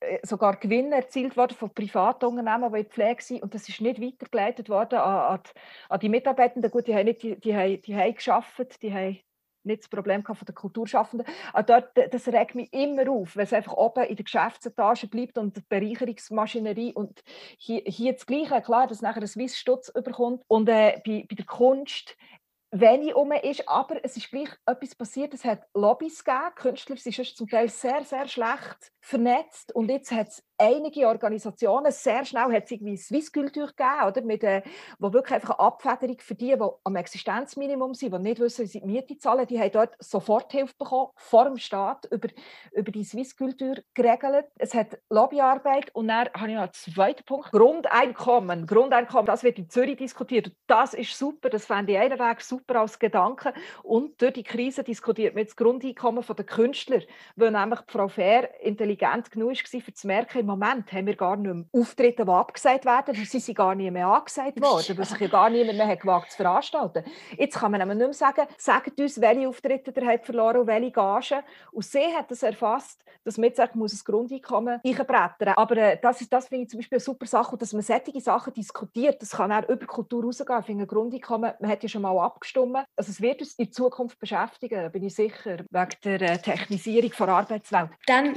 äh, 0.00 0.18
sogar 0.22 0.56
Gewinne 0.56 0.96
erzielt 0.96 1.36
worden 1.36 1.54
von 1.54 1.72
Privatunternehmen, 1.72 2.72
die 2.72 2.80
in 2.80 2.86
Pflege 2.86 3.22
sind 3.22 3.42
und 3.42 3.54
das 3.54 3.68
ist 3.68 3.80
nicht 3.80 4.00
weitergeleitet 4.00 4.68
worden 4.68 4.98
an, 4.98 5.40
an 5.88 6.00
die 6.00 6.08
Mitarbeitenden. 6.08 6.70
Gut, 6.70 6.86
die 6.86 6.94
haben, 6.94 7.04
nicht, 7.04 7.22
die, 7.22 7.38
die, 7.38 7.54
haben, 7.54 7.80
die 7.82 7.96
haben 7.96 8.14
gearbeitet, 8.14 8.82
die 8.82 8.92
haben 8.92 9.18
nicht 9.64 9.82
das 9.82 9.88
Problem 9.88 10.24
von 10.24 10.36
den 10.46 10.54
Kulturschaffenden. 10.54 11.26
Aber 11.52 11.62
dort, 11.62 12.14
das 12.14 12.28
regt 12.28 12.54
mich 12.54 12.72
immer 12.72 13.10
auf, 13.10 13.36
wenn 13.36 13.44
es 13.44 13.52
einfach 13.52 13.74
oben 13.74 14.04
in 14.04 14.16
der 14.16 14.24
Geschäftsetage 14.24 15.08
bleibt 15.08 15.38
und 15.38 15.56
die 15.56 15.62
Bereicherungsmaschinerie 15.68 16.92
und 16.94 17.22
hier, 17.58 17.82
hier 17.86 18.12
das 18.12 18.26
Gleiche, 18.26 18.60
klar, 18.62 18.86
dass 18.86 19.02
nachher 19.02 19.22
ein 19.22 19.26
Swissstutz 19.26 19.90
überkommt 19.94 20.42
und 20.48 20.68
äh, 20.68 21.00
bei, 21.04 21.26
bei 21.28 21.36
der 21.36 21.46
Kunst 21.46 22.16
wenig 22.72 23.14
um 23.14 23.32
ist, 23.32 23.68
aber 23.68 24.04
es 24.04 24.16
ist 24.16 24.30
gleich 24.30 24.50
etwas 24.64 24.94
passiert, 24.94 25.34
es 25.34 25.44
hat 25.44 25.66
Lobbys 25.74 26.24
gegeben, 26.24 26.54
Künstler 26.54 26.96
sind 26.96 27.36
zum 27.36 27.48
Teil 27.48 27.68
sehr, 27.68 28.04
sehr 28.04 28.28
schlecht 28.28 28.92
vernetzt 29.00 29.74
und 29.74 29.90
jetzt 29.90 30.12
hat 30.12 30.28
es 30.28 30.44
einige 30.60 31.08
Organisationen, 31.08 31.90
sehr 31.90 32.24
schnell 32.24 32.52
hat 32.52 32.64
es 32.64 32.70
irgendwie 32.70 32.96
Swisskultur 32.96 33.68
gegeben, 33.68 34.06
oder, 34.06 34.22
mit, 34.22 34.44
äh, 34.44 34.62
wo 34.98 35.12
wirklich 35.12 35.34
einfach 35.34 35.58
eine 35.58 35.66
Abfederung 35.66 36.18
für 36.18 36.34
die, 36.34 36.54
die 36.56 36.68
am 36.84 36.96
Existenzminimum 36.96 37.94
sind, 37.94 38.14
die 38.14 38.18
nicht 38.18 38.40
wissen, 38.40 38.64
wie 38.64 38.68
sie 38.68 38.80
die 38.80 38.86
Miete 38.86 39.16
zahlen, 39.18 39.46
die 39.46 39.58
haben 39.58 39.72
dort 39.72 39.96
Soforthilfe 39.98 40.74
bekommen, 40.78 41.10
vor 41.16 41.44
dem 41.44 41.56
Staat, 41.56 42.04
über, 42.10 42.28
über 42.72 42.92
die 42.92 43.04
Swisskultur 43.04 43.76
geregelt. 43.94 44.46
Es 44.58 44.74
hat 44.74 44.98
Lobbyarbeit 45.08 45.94
und 45.94 46.08
dann 46.08 46.28
habe 46.34 46.48
ich 46.48 46.54
noch 46.54 46.62
einen 46.62 46.72
zweiten 46.72 47.24
Punkt, 47.24 47.50
Grundeinkommen. 47.52 48.66
Grundeinkommen, 48.66 49.26
das 49.26 49.42
wird 49.42 49.58
in 49.58 49.70
Zürich 49.70 49.96
diskutiert. 49.96 50.52
Das 50.66 50.94
ist 50.94 51.16
super, 51.16 51.48
das 51.48 51.64
fände 51.64 51.92
ich 51.92 51.98
einen 51.98 52.18
Weg 52.18 52.40
super 52.42 52.80
als 52.80 52.98
Gedanke. 52.98 53.54
Und 53.82 54.20
durch 54.20 54.34
die 54.34 54.42
Krise 54.42 54.84
diskutiert 54.84 55.34
man 55.34 55.44
das 55.44 55.56
Grundeinkommen 55.56 56.24
der 56.24 56.44
Künstler, 56.44 57.00
weil 57.36 57.50
nämlich 57.50 57.80
Frau 57.86 58.08
Fair 58.08 58.60
intelligent 58.60 59.30
genug 59.30 59.50
war, 59.50 59.80
um 59.86 59.94
zu 59.94 60.06
merken, 60.06 60.49
Moment 60.50 60.92
haben 60.92 61.06
wir 61.06 61.16
gar 61.16 61.36
nicht 61.36 61.52
mehr 61.54 61.64
Auftritte, 61.72 62.24
die 62.24 62.30
abgesagt 62.30 62.84
werden, 62.84 63.14
sie 63.14 63.40
sind 63.40 63.56
gar 63.56 63.74
nicht 63.74 63.90
mehr 63.90 64.06
angesagt 64.06 64.60
worden, 64.60 64.98
weil 64.98 65.04
sich 65.04 65.20
ja 65.20 65.28
gar 65.28 65.50
niemand 65.50 65.78
mehr 65.78 65.86
hat 65.86 66.00
gewagt 66.00 66.30
zu 66.32 66.36
veranstalten. 66.36 67.04
Jetzt 67.36 67.58
kann 67.58 67.72
man 67.72 67.86
nicht 67.86 67.96
mehr 67.96 68.12
sagen, 68.12 68.46
sagt 68.56 68.98
uns, 69.00 69.20
welche 69.20 69.48
Auftritte 69.48 69.92
ihr 69.94 70.06
habt 70.06 70.26
verloren 70.26 70.58
und 70.58 70.66
welche 70.66 70.90
Gagen. 70.90 71.42
Und 71.72 71.84
sie 71.84 72.14
hat 72.16 72.30
das 72.30 72.42
erfasst, 72.42 73.04
dass 73.24 73.36
man 73.36 73.48
jetzt 73.48 73.56
sagt, 73.56 73.76
muss 73.76 73.92
das 73.92 74.04
Grundeinkommen 74.04 74.80
einbrettern. 74.84 75.54
Aber 75.56 75.76
äh, 75.76 75.98
das, 76.00 76.26
das 76.28 76.48
finde 76.48 76.64
ich 76.64 76.70
zum 76.70 76.80
Beispiel 76.80 76.96
eine 76.96 77.04
super 77.04 77.26
Sache, 77.26 77.56
dass 77.56 77.72
man 77.72 77.82
solche 77.82 78.20
Sachen 78.20 78.52
diskutiert. 78.54 79.20
Das 79.20 79.30
kann 79.30 79.52
auch 79.52 79.68
über 79.68 79.86
Kultur 79.86 80.24
rausgehen. 80.24 80.60
Ich 80.60 80.66
finde, 80.66 80.84
ein 80.84 80.88
Grundeinkommen, 80.88 81.52
man 81.60 81.70
hat 81.70 81.82
ja 81.82 81.88
schon 81.88 82.02
mal 82.02 82.18
abgestimmt. 82.18 82.78
Also 82.96 83.10
es 83.10 83.20
wird 83.20 83.40
uns 83.40 83.54
in 83.54 83.72
Zukunft 83.72 84.18
beschäftigen, 84.18 84.90
bin 84.92 85.04
ich 85.04 85.14
sicher, 85.14 85.58
wegen 85.70 85.90
der 86.04 86.22
äh, 86.22 86.38
Technisierung 86.38 87.12
der 87.18 87.28
Arbeitswelt. 87.28 87.90
Dann 88.06 88.34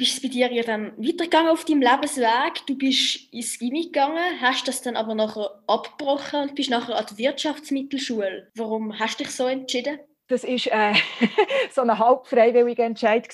bist 0.00 0.14
es 0.14 0.22
bei 0.22 0.28
dir 0.28 0.50
ja 0.50 0.62
dann 0.62 0.96
weitergegangen 0.96 1.50
auf 1.50 1.66
deinem 1.66 1.82
Lebensweg. 1.82 2.66
Du 2.66 2.74
bist 2.74 3.30
ins 3.34 3.58
Gimmi 3.58 3.82
gegangen, 3.82 4.40
hast 4.40 4.66
das 4.66 4.80
dann 4.80 4.96
aber 4.96 5.14
nachher 5.14 5.62
abgebrochen 5.66 6.40
und 6.40 6.54
bist 6.54 6.70
nachher 6.70 6.96
an 6.96 7.04
die 7.10 7.18
Wirtschaftsmittelschule. 7.18 8.50
Warum 8.54 8.98
hast 8.98 9.20
du 9.20 9.24
dich 9.24 9.36
so 9.36 9.46
entschieden? 9.46 9.98
Das 10.28 10.44
war 10.44 10.90
äh, 10.90 10.94
so 11.70 11.82
ein 11.82 11.98
halb 11.98 12.26
freiwilliger 12.26 12.84
Entscheid. 12.84 13.28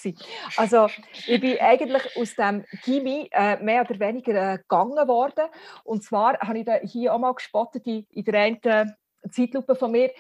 Also 0.57 0.89
ich 1.29 1.41
bin 1.41 1.57
eigentlich 1.61 2.17
aus 2.17 2.35
dem 2.35 2.65
Gimmi 2.85 3.29
äh, 3.31 3.63
mehr 3.63 3.89
oder 3.89 4.01
weniger 4.01 4.55
äh, 4.55 4.59
gegangen 4.59 5.07
worden. 5.07 5.47
Und 5.85 6.03
zwar 6.03 6.37
habe 6.41 6.59
ich 6.59 6.91
hier 6.91 7.15
auch 7.15 7.21
mal 7.21 7.35
gespottet 7.35 7.87
in, 7.87 8.09
in 8.11 8.25
der 8.25 8.41
einen 8.41 8.97
Zeitlupe 9.31 9.77
von 9.77 9.93
mir. 9.93 10.11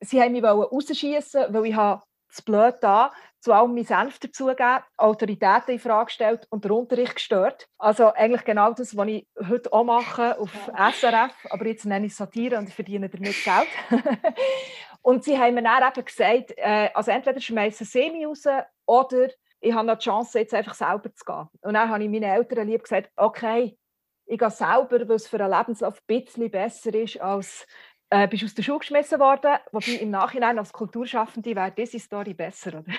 Sie 0.00 0.20
haben 0.20 0.32
mich 0.32 0.44
rausschießen, 0.44 1.46
weil 1.48 1.64
ich 1.64 1.74
habe 1.74 2.02
das 2.28 2.42
Blöd 2.42 2.74
da 2.82 3.10
zu 3.40 3.52
allem 3.52 3.74
mein 3.74 3.84
Senf 3.84 4.18
dazugeben, 4.18 4.82
Autoritäten 4.96 5.74
in 5.74 5.78
Frage 5.78 6.06
gestellt 6.06 6.46
und 6.50 6.64
den 6.64 6.72
Unterricht 6.72 7.14
gestört. 7.14 7.68
Also 7.78 8.12
eigentlich 8.12 8.44
genau 8.44 8.72
das, 8.72 8.96
was 8.96 9.08
ich 9.08 9.26
heute 9.48 9.72
auch 9.72 9.84
mache 9.84 10.38
auf 10.38 10.50
ja. 10.68 10.90
SRF, 10.90 11.34
aber 11.50 11.66
jetzt 11.66 11.86
nenne 11.86 12.06
ich 12.06 12.16
Satire 12.16 12.58
und 12.58 12.68
ich 12.68 12.74
verdiene 12.74 13.08
damit 13.08 13.36
Geld. 13.44 13.68
und 15.02 15.24
sie 15.24 15.38
haben 15.38 15.54
mir 15.54 15.62
dann 15.62 15.92
eben 15.92 16.04
gesagt, 16.04 16.52
äh, 16.56 16.90
also 16.94 17.10
entweder 17.10 17.40
schmeißen 17.40 17.86
sie 17.86 18.10
mich 18.10 18.26
raus 18.26 18.46
oder 18.86 19.28
ich 19.60 19.72
habe 19.72 19.86
noch 19.86 19.98
die 19.98 20.04
Chance, 20.04 20.38
jetzt 20.38 20.54
einfach 20.54 20.74
selber 20.74 21.12
zu 21.14 21.24
gehen. 21.24 21.48
Und 21.62 21.74
dann 21.74 21.88
habe 21.88 22.02
ich 22.02 22.10
meinen 22.10 22.22
Eltern 22.24 22.68
lieb 22.68 22.82
gesagt, 22.82 23.10
okay, 23.16 23.76
ich 24.28 24.38
gehe 24.38 24.50
selber, 24.50 25.08
weil 25.08 25.16
es 25.16 25.26
für 25.26 25.42
einen 25.42 25.52
Lebenslauf 25.52 26.00
ein 26.00 26.22
bisschen 26.22 26.50
besser 26.50 26.94
ist, 26.94 27.20
als 27.20 27.66
äh, 28.10 28.26
bist 28.26 28.44
aus 28.44 28.54
der 28.54 28.62
Schule 28.62 28.78
geschmissen 28.78 29.20
worden, 29.20 29.58
wobei 29.72 29.92
im 30.00 30.10
Nachhinein 30.10 30.58
als 30.58 30.72
Kulturschaffende 30.72 31.54
wäre 31.54 31.72
diese 31.72 31.98
Story 31.98 32.34
besser, 32.34 32.78
oder? 32.80 32.92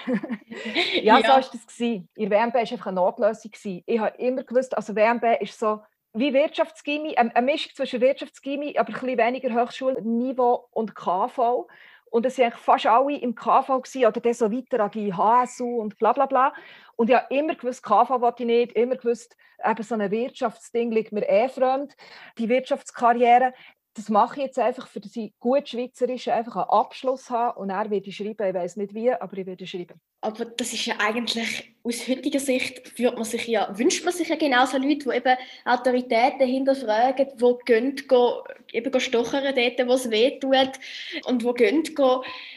ja, 1.02 1.18
ja, 1.18 1.22
so 1.22 1.28
war 1.28 1.40
das. 1.40 1.68
Gewesen. 1.68 2.10
In 2.16 2.30
WMB 2.30 2.54
war 2.54 2.62
einfach 2.62 2.88
eine 2.88 2.96
Notlösung. 2.96 3.52
Gewesen. 3.52 3.84
Ich 3.86 4.00
habe 4.00 4.18
immer 4.18 4.44
gewusst, 4.44 4.76
also 4.76 4.96
WMB 4.96 5.42
ist 5.42 5.58
so 5.58 5.82
wie 6.14 6.34
Wirtschaftsgymnasium, 6.34 7.18
eine, 7.18 7.36
eine 7.36 7.46
Mischung 7.52 7.72
zwischen 7.76 8.02
Wirtschaftsgymnasium, 8.02 8.78
aber 8.78 8.90
ein 8.90 8.94
bisschen 8.94 9.18
weniger 9.18 9.62
Hochschulniveau 9.62 10.68
und 10.72 10.96
KV. 10.96 11.68
Und 12.12 12.26
es 12.26 12.40
waren 12.40 12.52
fast 12.52 12.88
alle 12.88 13.18
im 13.18 13.36
KV 13.36 13.82
gewesen, 13.82 14.06
oder 14.06 14.20
dann 14.20 14.34
so 14.34 14.52
weiter 14.52 14.80
an 14.84 15.18
HSU 15.18 15.80
und 15.80 15.98
bla 16.00 16.14
bla 16.14 16.26
bla. 16.26 16.54
Und 16.96 17.10
ich 17.10 17.16
habe 17.16 17.34
immer 17.34 17.56
gewusst, 17.56 17.84
KV 17.84 18.22
wollte 18.22 18.44
ich 18.44 18.48
nicht, 18.48 18.72
immer 18.74 18.96
gewusst, 18.96 19.36
eben 19.64 19.84
so 19.84 19.96
ein 19.96 20.12
Wirtschaftsding 20.12 20.92
liegt 20.92 21.12
mir 21.12 21.28
eh 21.28 21.50
fremd, 21.50 21.96
die 22.38 22.50
Wirtschaftskarriere 22.50 23.54
das 23.96 24.10
mache 24.10 24.40
ich 24.40 24.46
jetzt 24.46 24.60
einfach, 24.60 24.88
für 24.88 25.00
dass 25.00 25.14
gut 25.40 25.68
Schweizerisch 25.68 26.28
einfach 26.28 26.56
einen 26.56 26.70
Abschluss 26.70 27.30
habe 27.30 27.60
und 27.60 27.70
er 27.70 27.90
werde 27.90 28.12
schreiben, 28.12 28.48
ich 28.48 28.54
weiß 28.54 28.76
nicht 28.78 28.94
wie, 28.94 29.12
aber 29.12 29.38
ich 29.38 29.46
werde 29.46 29.66
schreiben. 29.66 30.00
Aber 30.22 30.46
das 30.46 30.74
ist 30.74 30.86
ja 30.86 30.96
eigentlich, 31.00 31.76
aus 31.82 32.08
heutiger 32.08 32.40
Sicht 32.40 32.88
fühlt 32.90 33.16
man 33.16 33.24
sich 33.24 33.48
ja, 33.48 33.78
wünscht 33.78 34.04
man 34.04 34.14
sich 34.14 34.28
ja 34.28 34.36
genauso 34.36 34.78
Leute, 34.78 35.10
die 35.10 35.16
eben 35.16 35.38
Autoritäten 35.66 36.46
hinterfragen, 36.46 37.30
die 37.38 37.56
gehen, 37.66 37.96
eben 38.74 39.00
stochern 39.00 39.56
dort, 39.56 39.88
wo 39.88 39.94
es 39.94 40.10
weh 40.12 40.40
tut 40.40 40.72
und 41.26 41.44
wo 41.44 41.54
gehen, 41.54 41.84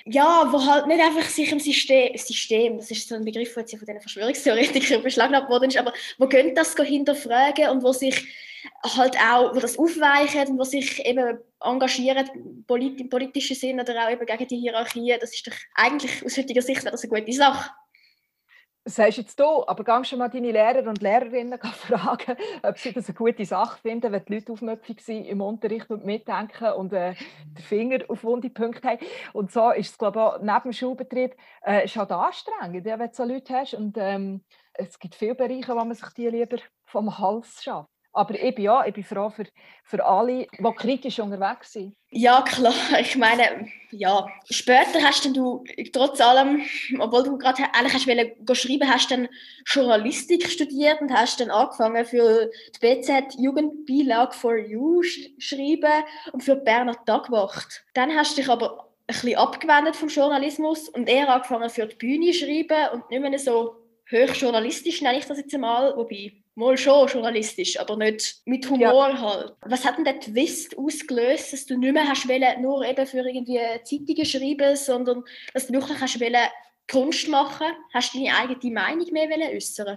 ja, 0.06 0.48
wo 0.50 0.66
halt 0.66 0.86
nicht 0.88 1.00
einfach 1.00 1.28
sich 1.28 1.52
im 1.52 1.60
System, 1.60 2.16
System, 2.16 2.78
das 2.78 2.90
ist 2.90 3.08
so 3.08 3.14
ein 3.14 3.24
Begriff, 3.24 3.54
der 3.54 3.62
jetzt 3.62 3.78
von 3.78 3.86
den 3.86 4.00
Verschwörungstheoretikern 4.00 5.02
beschlagnahmt 5.04 5.48
worden 5.48 5.70
ist, 5.70 5.78
aber 5.78 5.92
wo 6.18 6.26
gehen 6.26 6.54
das 6.54 6.74
hinterfragen 6.74 7.70
und 7.70 7.82
wo 7.82 7.92
sich 7.92 8.26
halt 8.84 9.16
auch, 9.18 9.54
wo 9.54 9.60
das 9.60 9.78
aufweichen 9.78 10.48
und 10.48 10.58
wo 10.58 10.64
sich 10.64 11.04
eben 11.04 11.38
engagieren 11.60 12.64
polit 12.66 13.00
im 13.00 13.08
politischen 13.08 13.56
Sinn 13.56 13.80
oder 13.80 14.06
auch 14.06 14.10
eben 14.10 14.26
gegen 14.26 14.48
die 14.48 14.58
Hierarchie, 14.58 15.16
das 15.20 15.34
ist 15.34 15.46
doch 15.46 15.54
eigentlich 15.74 16.24
aus 16.24 16.36
heutiger 16.36 16.62
Sicht 16.62 16.84
das 16.84 17.02
eine 17.02 17.20
gute 17.20 17.32
Sache. 17.32 17.70
Das 18.84 18.96
sagst 18.96 19.18
jetzt 19.18 19.38
du, 19.38 19.64
aber 19.68 19.84
kannst 19.84 20.10
schon 20.10 20.18
mal 20.18 20.28
deine 20.28 20.50
Lehrer 20.50 20.88
und 20.88 21.00
Lehrerinnen 21.00 21.56
fragen, 21.72 22.36
ob 22.64 22.78
sie 22.78 22.92
das 22.92 23.06
eine 23.06 23.14
gute 23.14 23.44
Sache 23.44 23.78
finden, 23.80 24.10
wenn 24.10 24.24
die 24.24 24.34
Leute 24.34 24.52
aufmüpfig 24.52 25.00
sind 25.00 25.24
im 25.26 25.40
Unterricht 25.40 25.88
und 25.88 26.04
mitdenken 26.04 26.72
und 26.72 26.92
äh, 26.92 27.14
den 27.44 27.62
Finger 27.62 27.98
auf 28.08 28.24
wunde 28.24 28.50
Punkte 28.50 28.88
haben. 28.88 28.98
Und 29.34 29.52
so 29.52 29.70
ist 29.70 29.90
es, 29.90 29.98
glaube 29.98 30.18
ich, 30.18 30.24
auch 30.24 30.38
neben 30.40 30.62
dem 30.64 30.72
Schulbetrieb 30.72 31.36
äh, 31.64 31.84
ist 31.84 31.96
halt 31.96 32.10
anstrengend, 32.10 32.84
wenn 32.84 32.98
du 32.98 33.08
so 33.12 33.22
Leute 33.22 33.54
hast. 33.54 33.74
Und 33.74 33.96
ähm, 33.98 34.44
es 34.72 34.98
gibt 34.98 35.14
viele 35.14 35.36
Bereiche, 35.36 35.72
wo 35.76 35.84
man 35.84 35.94
sich 35.94 36.08
die 36.16 36.28
lieber 36.28 36.56
vom 36.84 37.16
Hals 37.18 37.62
schafft. 37.62 37.91
Aber 38.14 38.34
ich 38.34 38.54
bin, 38.54 38.64
ja, 38.64 38.84
ich 38.84 38.92
bin 38.92 39.04
froh 39.04 39.30
für, 39.30 39.46
für 39.84 40.04
alle, 40.04 40.46
die 40.58 40.74
kritisch 40.76 41.18
unterwegs 41.18 41.72
sind. 41.72 41.96
Ja, 42.10 42.42
klar. 42.42 42.74
Ich 43.00 43.16
meine, 43.16 43.68
ja. 43.90 44.26
Später 44.50 45.02
hast 45.02 45.24
du, 45.24 45.64
trotz 45.92 46.20
allem, 46.20 46.62
obwohl 46.98 47.22
du 47.22 47.38
gerade 47.38 47.62
eigentlich 47.72 47.94
hast 47.94 48.06
wollen, 48.06 48.32
schreiben, 48.54 48.92
hast 48.92 49.10
dann 49.10 49.28
Journalistik 49.64 50.46
studiert 50.46 51.00
und 51.00 51.10
hast 51.10 51.40
dann 51.40 51.50
angefangen 51.50 52.04
für 52.04 52.50
die 52.76 52.78
BZ 52.80 53.34
Jugendbeilage 53.38 54.34
for 54.34 54.56
You 54.56 55.02
schreiben 55.02 56.04
und 56.32 56.44
für 56.44 56.56
die 56.56 56.64
Berner 56.64 57.02
Tagwacht. 57.06 57.82
Dann 57.94 58.14
hast 58.14 58.36
du 58.36 58.42
dich 58.42 58.50
aber 58.50 58.90
ein 59.06 59.14
bisschen 59.14 59.38
abgewendet 59.38 59.96
vom 59.96 60.08
Journalismus 60.08 60.90
und 60.90 61.08
eher 61.08 61.30
angefangen 61.30 61.70
für 61.70 61.86
die 61.86 61.96
Bühne 61.96 62.34
schreiben 62.34 62.92
und 62.92 63.10
nicht 63.10 63.22
mehr 63.22 63.38
so 63.38 63.76
hochjournalistisch, 64.10 65.00
nenne 65.00 65.18
ich 65.18 65.26
das 65.26 65.38
jetzt 65.38 65.54
einmal, 65.54 65.96
wobei 65.96 66.41
Mal 66.54 66.76
schon 66.76 67.08
journalistisch, 67.08 67.80
aber 67.80 67.96
nicht 67.96 68.42
mit 68.44 68.68
Humor 68.68 69.08
ja. 69.08 69.20
halt. 69.20 69.52
Was 69.62 69.86
hat 69.86 69.96
denn 69.96 70.04
der 70.04 70.20
Twist 70.20 70.76
ausgelöst, 70.76 71.52
dass 71.52 71.64
du 71.64 71.78
nicht 71.78 71.94
mehr 71.94 72.06
hast 72.06 72.28
wollen, 72.28 72.60
nur 72.60 72.84
eben 72.84 73.06
für 73.06 73.26
irgendwie 73.26 73.58
Zeitungen 73.84 74.26
schreiben, 74.26 74.76
sondern 74.76 75.24
dass 75.54 75.66
du 75.66 75.72
wirklich 75.72 76.00
hast 76.00 76.20
wollen, 76.20 76.48
Kunst 76.90 77.28
machen? 77.28 77.68
Hast 77.94 78.12
du 78.12 78.18
deine 78.18 78.36
eigene 78.36 78.74
Meinung 78.74 79.10
mehr 79.12 79.30
wollen 79.30 79.56
äußern? 79.56 79.96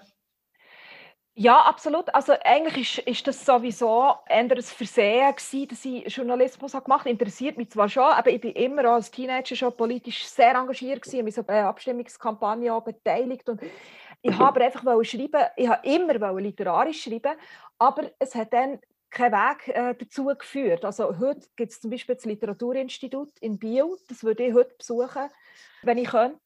Ja, 1.37 1.63
absolut. 1.63 2.15
Also 2.15 2.33
eigentlich 2.45 2.99
ist, 2.99 3.07
ist 3.07 3.27
das 3.27 3.45
sowieso 3.45 4.13
ein 4.27 4.49
Versehen 4.61 5.35
gewesen, 5.35 5.67
dass 5.67 5.83
ich 5.83 6.15
Journalismus 6.15 6.73
habe 6.73 6.85
gemacht 6.85 7.01
habe. 7.01 7.09
Interessiert 7.09 7.57
mich 7.57 7.71
zwar 7.71 7.89
schon, 7.89 8.03
aber 8.03 8.29
ich 8.29 8.39
bin 8.39 8.53
immer 8.53 8.85
als 8.85 9.11
Teenager 9.11 9.53
schon 9.53 9.75
politisch 9.75 10.23
sehr 10.25 10.55
engagiert 10.55 11.01
gewesen, 11.01 11.25
mich 11.25 11.35
so 11.35 11.43
bei 11.43 11.61
Abstimmungskampagnen 11.65 12.81
beteiligt 12.85 13.49
und 13.49 13.59
ich 14.25 14.33
habe 14.39 14.47
aber 14.47 14.65
einfach 14.65 15.03
schreiben, 15.03 15.43
ich 15.55 15.67
habe 15.67 15.87
immer 15.87 16.39
literarisch 16.39 17.03
schreiben, 17.03 17.33
aber 17.77 18.11
es 18.17 18.33
hat 18.33 18.53
dann 18.53 18.79
keinen 19.11 19.33
Weg 19.33 19.67
äh, 19.67 19.93
dazu 19.93 20.25
geführt. 20.25 20.83
Also 20.83 21.19
heute 21.19 21.47
gibt 21.55 21.71
es 21.71 21.79
zum 21.79 21.91
Beispiel 21.91 22.15
das 22.15 22.25
Literaturinstitut 22.25 23.37
in 23.39 23.59
Biel, 23.59 23.85
das 24.09 24.23
würde 24.23 24.47
ich 24.47 24.53
heute 24.53 24.73
besuchen 24.75 25.29
wenn 25.83 25.97
ich 25.97 26.07
könnte. 26.07 26.39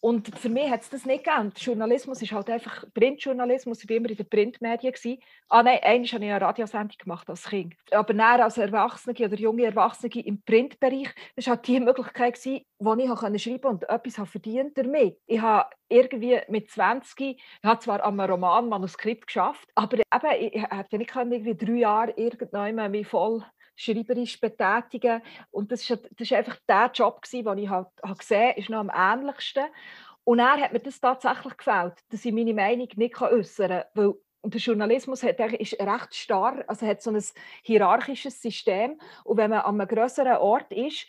Und 0.00 0.36
für 0.38 0.48
mich 0.48 0.70
hat 0.70 0.82
es 0.82 0.90
das 0.90 1.06
nicht 1.06 1.24
gegeben. 1.24 1.52
Journalismus 1.56 2.20
ist 2.22 2.32
halt 2.32 2.50
einfach 2.50 2.84
Printjournalismus. 2.92 3.82
Ich 3.82 3.88
war 3.88 3.96
immer 3.96 4.10
in 4.10 4.16
den 4.16 4.28
Printmedien. 4.28 4.92
Gewesen. 4.92 5.22
Ah 5.48 5.62
nein, 5.62 5.78
eigentlich 5.82 6.12
habe 6.12 6.24
ich 6.24 6.30
eine 6.30 6.40
Radiosendung 6.40 6.96
gemacht 6.98 7.28
als 7.30 7.44
Kind. 7.44 7.74
Aber 7.90 8.12
näher 8.12 8.44
als 8.44 8.58
Erwachsene 8.58 9.14
oder 9.16 9.36
junge 9.36 9.64
Erwachsene 9.64 10.12
im 10.24 10.42
Printbereich, 10.42 11.08
das 11.36 11.46
war 11.46 11.56
halt 11.56 11.66
die 11.66 11.80
Möglichkeit, 11.80 12.34
gewesen, 12.34 12.64
wo 12.78 12.94
ich 12.94 13.42
schreiben 13.42 13.60
konnte 13.60 13.86
und 13.86 14.06
etwas 14.06 14.28
verdient 14.28 14.76
damit. 14.76 15.18
Ich 15.26 15.40
habe 15.40 15.70
irgendwie 15.88 16.40
mit 16.48 16.70
20, 16.70 17.20
ich 17.20 17.42
habe 17.62 17.80
zwar 17.80 18.02
an 18.02 18.18
einem 18.18 18.30
Roman 18.30 18.68
Manuskript 18.68 19.26
geschafft, 19.26 19.68
aber 19.74 19.98
eben, 19.98 20.52
ich, 20.52 20.62
hätte 20.62 20.98
nicht 20.98 21.14
irgendwie 21.14 21.56
drei 21.56 21.72
Jahre 21.72 22.12
irgendwann 22.16 22.90
mich 22.90 23.06
voll 23.06 23.44
schreiberisch 23.82 24.40
betätigen. 24.40 25.22
Und 25.50 25.72
das 25.72 25.88
war 25.90 25.96
das 25.96 26.30
ist 26.30 26.32
einfach 26.32 26.56
der 26.68 26.90
Job, 26.94 27.22
gewesen, 27.22 27.44
den 27.44 27.58
ich 27.58 27.68
halt, 27.68 27.88
halt 28.04 28.18
gesehen 28.18 28.54
ist 28.56 28.70
noch 28.70 28.80
am 28.80 28.90
ähnlichsten. 28.94 29.64
Und 30.24 30.38
er 30.38 30.60
hat 30.60 30.72
mir 30.72 30.78
das 30.78 31.00
tatsächlich 31.00 31.56
gefällt, 31.56 31.94
dass 32.10 32.24
ich 32.24 32.32
meine 32.32 32.54
Meinung 32.54 32.88
nicht 32.94 33.20
äußern 33.20 33.68
kann. 33.68 33.84
Weil 33.94 34.14
der 34.44 34.60
Journalismus 34.60 35.22
hat, 35.22 35.38
ist 35.38 35.80
recht 35.80 36.14
starr, 36.14 36.64
also 36.66 36.86
hat 36.86 37.02
so 37.02 37.10
ein 37.10 37.22
hierarchisches 37.62 38.40
System. 38.40 39.00
Und 39.24 39.36
wenn 39.36 39.50
man 39.50 39.60
an 39.60 39.80
einem 39.80 39.88
größeren 39.88 40.36
Ort 40.36 40.72
ist, 40.72 41.06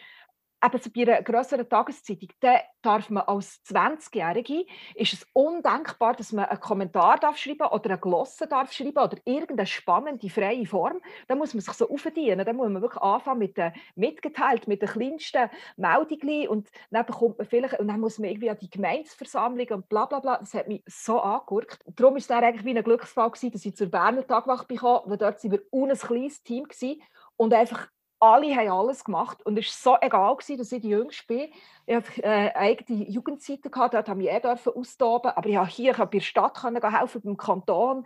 eben 0.64 0.82
so 0.82 0.90
bei 0.90 1.02
einer 1.02 1.22
grösseren 1.22 1.68
Tageszeitung, 1.68 2.30
dann 2.40 2.60
darf 2.82 3.10
man 3.10 3.24
als 3.24 3.62
20-Jährige, 3.66 4.66
ist 4.96 5.14
es 5.14 5.28
undenkbar, 5.34 6.16
dass 6.16 6.32
man 6.32 6.46
einen 6.46 6.60
Kommentar 6.60 7.18
darf 7.20 7.38
schreiben 7.38 7.68
oder 7.68 7.92
eine 7.92 8.00
Glosse 8.00 8.48
darf 8.48 8.72
schreiben 8.72 8.98
oder 8.98 9.18
irgendeine 9.26 9.68
spannende, 9.68 10.30
freie 10.30 10.66
Form. 10.66 11.00
Da 11.28 11.36
muss 11.36 11.54
man 11.54 11.62
sich 11.62 11.74
so 11.74 11.90
aufdienen. 11.90 12.46
Da 12.46 12.54
muss 12.54 12.70
man 12.70 12.82
wirklich 12.82 13.02
anfangen 13.02 13.40
mit 13.40 13.58
den 13.58 13.74
mitgeteilt, 13.96 14.68
mit 14.68 14.82
den 14.82 14.90
kleinsten 14.90 15.50
Meldungen 15.78 16.48
und 16.48 16.70
dann 16.92 17.06
bekommt 17.06 17.38
man 17.38 17.48
vielleicht, 17.48 17.80
und 17.80 17.88
dann 17.88 18.00
muss 18.00 18.20
man 18.20 18.30
irgendwie 18.30 18.50
an 18.50 18.58
die 18.60 18.70
Gemeinsversammlung 18.70 19.68
und 19.70 19.90
bla 19.90 20.06
bla 20.06 20.20
bla. 20.20 20.38
Das 20.38 20.54
hat 20.54 20.68
mich 20.68 20.84
so 20.88 21.20
angeguckt. 21.20 21.80
Darum 21.96 22.14
war 22.14 22.18
es 22.18 22.30
eigentlich 22.30 22.66
wie 22.66 22.78
ein 22.78 22.84
Glücksfall 22.84 23.32
gewesen, 23.32 23.52
dass 23.52 23.66
ich 23.66 23.76
zur 23.76 23.88
Berner 23.88 24.26
Tagwacht 24.26 24.68
bekam, 24.68 25.02
weil 25.06 25.18
dort 25.18 25.44
waren 25.44 25.52
wir 25.52 25.92
ein 25.92 25.98
kleines 25.98 26.44
Team 26.44 26.66
gewesen 26.66 27.02
und 27.38 27.54
einfach 27.54 27.88
alle 28.24 28.56
haben 28.56 28.70
alles 28.70 29.04
gemacht 29.04 29.46
und 29.46 29.60
es 29.60 29.86
war 29.86 29.98
so 29.98 30.06
egal, 30.06 30.36
gewesen, 30.36 30.58
dass 30.58 30.72
ich 30.72 30.82
die 30.82 30.90
Jüngste 30.90 31.28
bin. 31.28 31.50
Ich 31.86 31.96
hatte 31.96 32.24
äh, 32.24 32.54
eigene 32.54 33.10
Jugendzeiten, 33.10 33.70
gehabt, 33.70 33.94
dort 33.94 34.08
durfte 34.08 34.24
ich 34.24 34.30
eh 34.30 34.70
austoben, 34.70 35.32
aber 35.32 35.50
ich 35.50 35.58
konnte 35.58 35.72
hier 35.72 35.94
bei 35.94 36.06
der 36.06 36.20
Stadt 36.22 36.56
können 36.56 36.98
helfen, 36.98 37.22
beim 37.22 37.36
Kanton. 37.36 38.06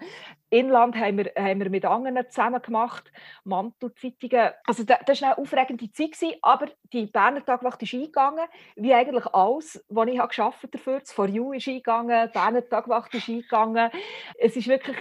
Inland 0.50 0.96
haben 0.96 1.18
wir, 1.20 1.32
haben 1.38 1.60
wir 1.60 1.70
mit 1.70 1.86
anderen 1.86 2.26
zusammen 2.30 2.60
gemacht, 2.64 3.12
Mantelzeitungen. 3.44 4.54
Also 4.66 4.84
das, 4.84 4.98
das 5.06 5.22
war 5.22 5.34
eine 5.34 5.38
aufregende 5.38 5.92
Zeit, 5.92 6.14
gewesen, 6.14 6.36
aber 6.42 6.68
die 6.92 7.06
Berner 7.06 7.46
Tagwacht 7.46 7.84
ist 7.84 7.94
eingegangen, 7.94 8.46
wie 8.76 8.96
eigentlich 8.96 9.28
alles, 9.28 9.86
was 9.90 10.08
ich 10.08 10.18
habe 10.20 10.54
dafür 10.72 11.00
Das 11.00 11.14
For 11.14 11.28
You 11.28 11.54
ist 11.54 11.68
eingegangen, 11.68 12.28
die 12.28 12.34
Berner 12.34 12.68
Tagwacht 12.68 13.14
ist 13.14 13.30
eingegangen. 13.30 13.92
Es 14.40 14.56
ist 14.56 14.68
wirklich, 14.68 14.98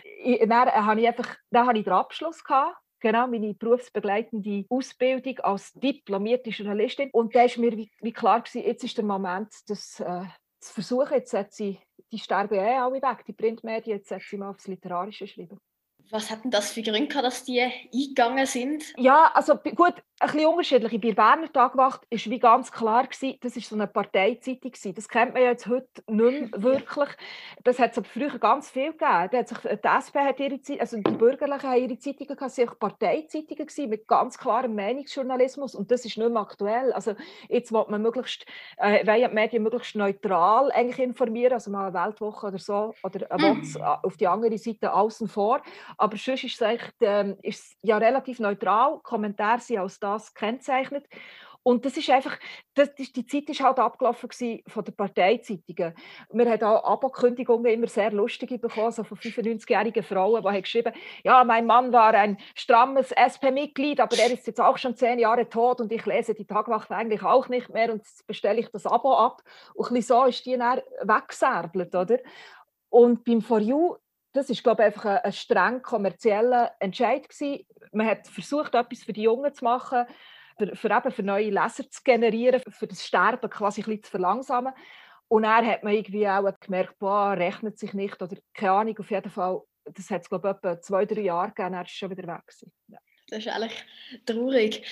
dann, 0.46 0.70
habe 0.70 1.00
ich 1.00 1.06
einfach, 1.08 1.36
dann 1.50 1.66
habe 1.66 1.78
ich 1.78 1.84
den 1.84 1.94
Abschluss 1.94 2.44
gehabt 2.44 2.76
genau 3.06 3.28
meine 3.28 3.54
berufsbegleitende 3.54 4.64
Ausbildung 4.68 5.38
als 5.40 5.72
diplomierte 5.74 6.50
Journalistin. 6.50 7.10
Und 7.12 7.34
da 7.36 7.44
ist 7.44 7.56
mir 7.56 7.76
wie, 7.76 7.88
wie 8.00 8.12
klar 8.12 8.40
gewesen, 8.40 8.66
jetzt 8.66 8.82
ist 8.82 8.96
der 8.96 9.04
Moment, 9.04 9.48
das 9.68 10.00
äh, 10.00 10.24
zu 10.58 10.74
versuchen. 10.74 11.14
Jetzt 11.14 11.30
setze 11.30 11.64
ich, 11.64 11.80
die 12.10 12.18
sterben 12.18 12.54
eh 12.54 12.76
alle 12.76 13.00
weg, 13.00 13.24
die 13.24 13.32
Printmedien, 13.32 13.98
jetzt 13.98 14.08
setze 14.08 14.34
ich 14.34 14.38
mal 14.38 14.50
aufs 14.50 14.66
Literarische 14.66 15.28
schreiben. 15.28 15.58
Was 16.10 16.30
hat 16.30 16.44
denn 16.44 16.50
das 16.50 16.72
für 16.72 16.82
Gründe 16.82 17.08
gehabt, 17.08 17.26
dass 17.26 17.44
die 17.44 17.60
eingegangen 17.60 18.46
sind? 18.46 18.94
Ja, 18.96 19.30
also 19.34 19.56
gut, 19.56 19.94
ein 20.18 20.30
bisschen 20.30 20.46
unterschiedlich. 20.46 20.92
Bei 20.92 21.08
der 21.08 21.14
Berner 21.14 21.52
Tagwacht 21.52 22.02
war 22.10 22.18
wie 22.32 22.38
ganz 22.38 22.72
klar, 22.72 23.06
gewesen, 23.06 23.38
das 23.42 23.56
war 23.56 23.62
so 23.62 23.74
eine 23.74 23.86
Parteizeitung. 23.86 24.72
Das 24.94 25.08
kennt 25.08 25.34
man 25.34 25.42
ja 25.42 25.50
jetzt 25.50 25.66
heute 25.66 25.88
nicht 26.08 26.52
mehr 26.52 26.62
wirklich. 26.62 27.08
Das 27.64 27.78
hat 27.78 27.92
es 27.92 27.98
aber 27.98 28.06
früher 28.06 28.38
ganz 28.38 28.70
viel 28.70 28.92
gegeben. 28.92 29.28
Da 29.30 29.38
hat 29.38 29.48
sich, 29.48 29.58
die 29.58 29.88
SP 29.90 30.16
hat 30.20 30.40
ihre 30.40 30.60
Zeitung, 30.62 30.80
also 30.80 30.96
die 30.96 31.10
Bürgerlichen 31.10 31.68
haben 31.68 31.82
ihre 31.82 31.98
Zeitungen 31.98 32.36
gehabt, 32.36 32.52
sie 32.52 32.64
Parteizeitungen 32.66 33.66
gewesen, 33.66 33.90
mit 33.90 34.08
ganz 34.08 34.38
klarem 34.38 34.74
Meinungsjournalismus 34.74 35.74
und 35.74 35.90
das 35.90 36.04
ist 36.04 36.16
nicht 36.16 36.30
mehr 36.30 36.40
aktuell. 36.40 36.92
Also 36.92 37.14
jetzt 37.48 37.72
will 37.72 37.84
man 37.88 38.00
möglichst, 38.00 38.46
äh, 38.78 39.04
die 39.04 39.34
Medien 39.34 39.64
möglichst 39.64 39.96
neutral 39.96 40.70
eigentlich 40.72 41.00
informieren, 41.00 41.54
also 41.54 41.70
mal 41.70 41.88
eine 41.88 42.06
Weltwoche 42.06 42.46
oder 42.46 42.58
so, 42.58 42.94
oder 43.02 43.30
eine 43.30 43.54
mhm. 43.54 43.82
auf 44.02 44.16
die 44.16 44.28
andere 44.28 44.56
Seite 44.56 44.94
außen 44.94 45.28
vor. 45.28 45.62
Aber 45.96 46.16
sonst 46.16 46.44
ist 46.44 46.54
es, 46.54 46.62
eigentlich, 46.62 46.90
ähm, 47.00 47.36
ist 47.42 47.60
es 47.64 47.76
ja 47.82 47.98
relativ 47.98 48.38
neutral. 48.38 49.00
Kommentare 49.02 49.60
sind 49.60 49.78
als 49.78 49.98
das 49.98 50.34
kennzeichnet. 50.34 51.06
Und 51.66 51.84
das 51.84 51.96
ist 51.96 52.08
einfach, 52.10 52.38
das, 52.74 52.94
die 52.94 53.26
Zeit 53.26 53.50
ist 53.50 53.60
halt 53.60 53.80
abgelaufen 53.80 54.30
von 54.68 54.84
den 54.84 54.94
Parteizeitungen. 54.94 55.94
Wir 56.30 56.48
haben 56.48 56.62
auch 56.62 56.84
Abokündigungen 56.84 57.66
immer 57.66 57.88
sehr 57.88 58.12
lustige 58.12 58.56
bekommen, 58.56 58.92
so 58.92 59.02
von 59.02 59.18
95-jährigen 59.18 60.04
Frauen, 60.04 60.42
die 60.42 60.48
haben 60.48 60.62
geschrieben 60.62 60.92
ja, 61.24 61.42
mein 61.42 61.66
Mann 61.66 61.92
war 61.92 62.14
ein 62.14 62.38
strammes 62.54 63.10
SP-Mitglied, 63.10 63.98
aber 63.98 64.16
er 64.16 64.30
ist 64.30 64.46
jetzt 64.46 64.60
auch 64.60 64.78
schon 64.78 64.94
zehn 64.94 65.18
Jahre 65.18 65.48
tot 65.48 65.80
und 65.80 65.90
ich 65.90 66.06
lese 66.06 66.34
die 66.34 66.46
Tagwacht 66.46 66.92
eigentlich 66.92 67.24
auch 67.24 67.48
nicht 67.48 67.68
mehr 67.70 67.92
und 67.92 67.98
jetzt 67.98 68.24
bestelle 68.28 68.60
ich 68.60 68.70
das 68.70 68.86
Abo 68.86 69.14
ab. 69.16 69.42
Und 69.74 69.90
ein 69.90 70.02
so 70.02 70.24
ist 70.26 70.46
die 70.46 70.56
dann 70.56 70.82
weggesärbelt, 71.02 71.92
oder? 71.96 72.18
Und 72.90 73.24
beim 73.24 73.42
For 73.42 73.58
You 73.58 73.96
das 74.36 74.50
ist 74.50 74.62
glaube 74.62 74.82
ich 74.82 74.86
einfach 74.86 75.04
ein, 75.04 75.18
ein 75.18 75.32
streng 75.32 75.82
kommerzieller 75.82 76.72
Entscheid 76.80 77.28
gewesen. 77.28 77.66
Man 77.92 78.06
hat 78.06 78.26
versucht, 78.28 78.74
etwas 78.74 79.04
für 79.04 79.12
die 79.12 79.22
Jungen 79.22 79.52
zu 79.52 79.64
machen, 79.64 80.04
für, 80.58 80.74
für, 80.76 80.90
eben 80.90 81.10
für 81.10 81.22
neue 81.22 81.50
Leser 81.50 81.88
zu 81.90 82.02
generieren, 82.02 82.62
für 82.68 82.86
das 82.86 83.04
Sterben 83.04 83.50
quasi 83.50 83.82
ein 83.86 84.02
zu 84.02 84.10
verlangsamen. 84.10 84.72
Und 85.28 85.42
dann 85.42 85.66
hat 85.66 85.82
man 85.82 85.92
irgendwie 85.92 86.28
auch 86.28 86.48
gemerkt, 86.60 86.98
boah, 86.98 87.32
rechnet 87.32 87.78
sich 87.78 87.94
nicht 87.94 88.20
oder 88.22 88.36
keine 88.54 88.72
Ahnung, 88.72 88.98
auf 88.98 89.10
jeden 89.10 89.30
Fall, 89.30 89.60
das 89.84 90.10
hat 90.10 90.22
es 90.22 90.28
glaube 90.28 90.48
ich 90.48 90.56
etwa 90.56 90.80
zwei, 90.80 91.04
drei 91.04 91.22
Jahre 91.22 91.48
gegeben, 91.48 91.72
dann 91.72 91.84
ist 91.84 91.90
schon 91.92 92.10
wieder 92.10 92.28
weg. 92.28 92.44
Ja. 92.88 92.98
Das 93.28 93.40
ist 93.40 93.48
eigentlich 93.48 93.84
traurig. 94.24 94.86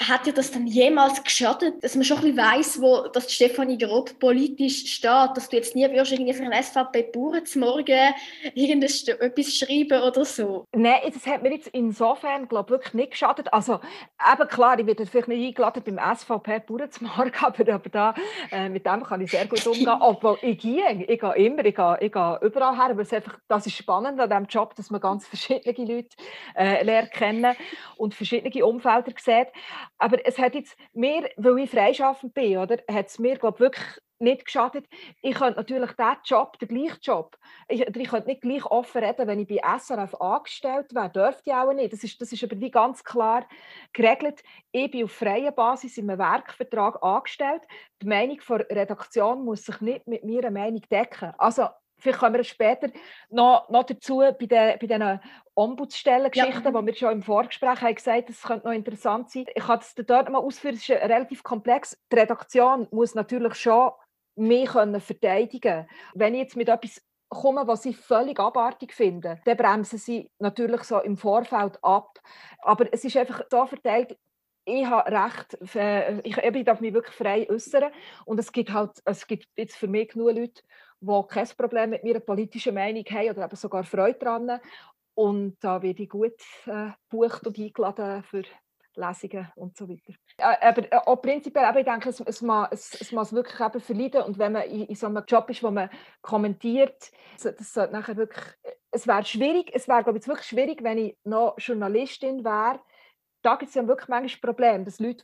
Hat 0.00 0.26
dir 0.26 0.32
das 0.32 0.52
dann 0.52 0.68
jemals 0.68 1.24
geschadet, 1.24 1.82
dass 1.82 1.96
man 1.96 2.04
schon 2.04 2.18
ein 2.18 2.22
bisschen 2.22 2.36
weiss, 2.36 2.80
wo 2.80 3.08
dass 3.08 3.32
Stefanie 3.32 3.78
grob 3.78 4.16
politisch 4.20 4.86
steht, 4.94 5.30
dass 5.34 5.48
du 5.48 5.56
jetzt 5.56 5.74
nie 5.74 5.90
wirst 5.90 6.12
irgendwie 6.12 6.32
für 6.32 6.44
einen 6.44 6.62
SVP-Bauern 6.62 7.44
zum 7.44 7.62
Morgen 7.62 8.14
irgendetwas 8.54 9.56
schreiben 9.56 10.00
oder 10.00 10.24
so? 10.24 10.66
Nein, 10.72 11.00
das 11.12 11.26
hat 11.26 11.42
mir 11.42 11.52
jetzt 11.52 11.66
insofern, 11.68 12.46
glaube 12.46 12.70
wirklich 12.70 12.94
nicht 12.94 13.10
geschadet. 13.10 13.52
Also 13.52 13.80
eben 14.32 14.48
klar, 14.48 14.78
ich 14.78 14.86
werde 14.86 15.04
vielleicht 15.04 15.26
nicht 15.26 15.48
eingeladen 15.48 15.82
beim 15.84 16.16
SVP-Bauern 16.16 16.90
zum 16.92 17.10
Morgen, 17.16 17.32
aber, 17.40 17.74
aber 17.74 17.88
da, 17.88 18.14
äh, 18.52 18.68
mit 18.68 18.86
dem 18.86 19.02
kann 19.02 19.20
ich 19.20 19.32
sehr 19.32 19.46
gut 19.46 19.66
umgehen. 19.66 19.98
Obwohl 20.00 20.38
ich 20.42 20.58
gehe, 20.58 21.04
ich 21.08 21.20
gehe 21.20 21.34
immer, 21.34 21.64
ich 21.64 21.74
gehe, 21.74 21.98
ich 22.00 22.12
gehe 22.12 22.38
überall 22.42 22.76
her, 22.76 22.90
aber 22.90 23.02
es 23.02 23.08
ist 23.08 23.14
einfach, 23.14 23.38
das 23.48 23.66
ist 23.66 23.76
spannend 23.76 24.20
an 24.20 24.30
diesem 24.30 24.46
Job, 24.46 24.76
dass 24.76 24.90
man 24.90 25.00
ganz 25.00 25.26
verschiedene 25.26 25.92
Leute 25.92 26.16
äh, 26.54 26.84
lernt 26.84 27.10
kennen 27.10 27.56
und 27.96 28.14
verschiedene 28.14 28.64
Umfelder 28.64 29.12
sieht. 29.18 29.48
Aber 29.98 30.24
es 30.24 30.38
hat 30.38 30.54
jetzt 30.54 30.76
mir, 30.92 31.28
weil 31.36 31.58
ich 31.58 31.70
freischaffend 31.70 32.34
bin, 32.34 32.58
oder, 32.58 32.78
hat 32.90 33.06
es 33.06 33.18
mir 33.18 33.36
glaub, 33.36 33.60
wirklich 33.60 33.84
nicht 34.20 34.44
geschadet. 34.44 34.86
Ich 35.22 35.36
könnte 35.36 35.58
natürlich 35.58 35.92
diesen 35.92 36.16
Job, 36.24 36.58
den 36.58 36.68
gleichen 36.68 36.98
Job, 37.02 37.36
ich, 37.68 37.80
ich 37.80 38.08
könnte 38.08 38.28
nicht 38.28 38.40
gleich 38.40 38.64
offen 38.66 39.04
reden, 39.04 39.26
wenn 39.26 39.38
ich 39.38 39.48
bei 39.48 39.78
SRF 39.78 40.14
angestellt 40.20 40.94
wäre. 40.94 41.10
Dürfte 41.10 41.42
ich 41.46 41.52
auch 41.52 41.72
nicht. 41.72 41.92
Das 41.92 42.02
ist, 42.02 42.20
das 42.20 42.32
ist 42.32 42.42
aber 42.42 42.58
wie 42.60 42.70
ganz 42.70 43.04
klar 43.04 43.46
geregelt. 43.92 44.42
Ich 44.72 44.90
bin 44.90 45.04
auf 45.04 45.12
freier 45.12 45.52
Basis 45.52 45.98
in 45.98 46.10
einem 46.10 46.18
Werkvertrag 46.18 47.02
angestellt. 47.02 47.62
Die 48.02 48.06
Meinung 48.06 48.38
der 48.48 48.70
Redaktion 48.70 49.44
muss 49.44 49.64
sich 49.64 49.80
nicht 49.80 50.06
mit 50.06 50.24
meiner 50.24 50.50
Meinung 50.50 50.82
decken. 50.90 51.32
Also 51.38 51.68
vielleicht 51.98 52.20
kommen 52.20 52.34
wir 52.34 52.44
später 52.44 52.88
noch, 53.30 53.68
noch 53.68 53.84
dazu 53.84 54.18
bei, 54.18 54.46
den, 54.46 54.78
bei 54.78 54.86
diesen 54.86 55.20
Ombudsstellengeschichten, 55.54 56.72
ja. 56.72 56.80
die 56.80 56.86
wir 56.86 56.94
schon 56.94 57.12
im 57.12 57.22
Vorgespräch 57.22 57.80
haben 57.80 57.94
gesagt 57.94 58.28
das 58.28 58.42
könnte 58.42 58.66
noch 58.66 58.74
interessant 58.74 59.30
sein. 59.30 59.46
Ich 59.54 59.64
kann 59.64 59.80
das 59.80 59.94
dort 59.94 60.30
mal 60.30 60.38
ausführen, 60.38 60.76
es 60.76 60.88
ist 60.88 60.90
relativ 60.90 61.42
komplex. 61.42 61.98
Die 62.12 62.16
Redaktion 62.16 62.86
muss 62.90 63.14
natürlich 63.14 63.54
schon 63.54 63.90
mich 64.36 64.70
können 64.70 65.00
verteidigen 65.00 65.88
Wenn 66.14 66.34
ich 66.34 66.40
jetzt 66.42 66.56
mit 66.56 66.68
etwas 66.68 67.02
komme, 67.28 67.66
was 67.66 67.82
sie 67.82 67.92
völlig 67.92 68.40
abartig 68.40 68.92
finden, 68.92 69.40
dann 69.44 69.56
bremsen 69.56 69.98
sie 69.98 70.30
natürlich 70.38 70.82
so 70.84 71.00
im 71.00 71.16
Vorfeld 71.16 71.82
ab. 71.82 72.18
Aber 72.62 72.86
es 72.92 73.04
ist 73.04 73.16
einfach 73.16 73.42
so 73.50 73.66
verteilt, 73.66 74.16
ich 74.68 74.86
habe 74.86 75.10
recht, 75.10 75.58
ich, 76.24 76.36
ich 76.36 76.64
darf 76.64 76.80
mich 76.80 76.92
wirklich 76.92 77.14
frei 77.14 77.48
äußern 77.48 77.90
und 78.26 78.38
es 78.38 78.52
gibt 78.52 78.72
halt, 78.72 79.00
es 79.04 79.26
gibt 79.26 79.48
jetzt 79.56 79.76
für 79.76 79.88
mich 79.88 80.10
genug 80.10 80.36
Leute, 80.36 80.62
die 81.00 81.22
kein 81.28 81.48
Problem 81.56 81.90
mit 81.90 82.04
meiner 82.04 82.20
politischen 82.20 82.74
Meinung 82.74 83.04
haben 83.04 83.30
oder 83.30 83.44
eben 83.44 83.56
sogar 83.56 83.84
Freude 83.84 84.18
daran. 84.18 84.60
Und 85.14 85.56
da 85.60 85.82
werde 85.82 86.02
ich 86.02 86.08
gut 86.08 86.40
äh, 86.66 86.90
gebucht 87.08 87.46
und 87.46 87.58
eingeladen 87.58 88.22
für 88.22 88.42
Lesungen 88.94 89.48
und 89.56 89.76
so 89.76 89.88
weiter. 89.88 90.12
Aber 90.38 90.92
äh, 90.92 90.96
auch 90.96 91.20
prinzipiell, 91.22 91.64
aber 91.64 91.80
ich 91.80 91.86
denke, 91.86 92.08
es, 92.08 92.20
es, 92.20 92.42
es, 92.70 93.00
es 93.00 93.12
muss 93.12 93.32
wirklich 93.32 93.58
eben 93.60 93.80
verleiden. 93.80 94.22
Und 94.22 94.38
wenn 94.38 94.52
man 94.52 94.62
in, 94.62 94.86
in, 94.86 94.94
so 94.94 95.06
einem 95.06 95.24
Job 95.26 95.48
ist, 95.50 95.62
wo 95.62 95.70
man 95.70 95.90
kommentiert, 96.20 97.10
das 97.42 97.76
nachher 97.90 98.16
wirklich, 98.16 98.44
es 98.90 99.06
wäre 99.06 99.24
schwierig, 99.24 99.70
es 99.72 99.88
wäre 99.88 100.04
glaube 100.04 100.18
ich 100.18 100.28
wirklich 100.28 100.46
schwierig, 100.46 100.82
wenn 100.82 100.98
ich 100.98 101.16
noch 101.24 101.54
Journalistin 101.58 102.44
wäre, 102.44 102.80
da 103.42 103.56
gibt 103.56 103.68
es 103.68 103.74
ja 103.74 103.86
wirklich 103.86 104.08
manchmal 104.08 104.40
Probleme, 104.40 104.84
dass 104.84 104.98
Leute, 104.98 105.22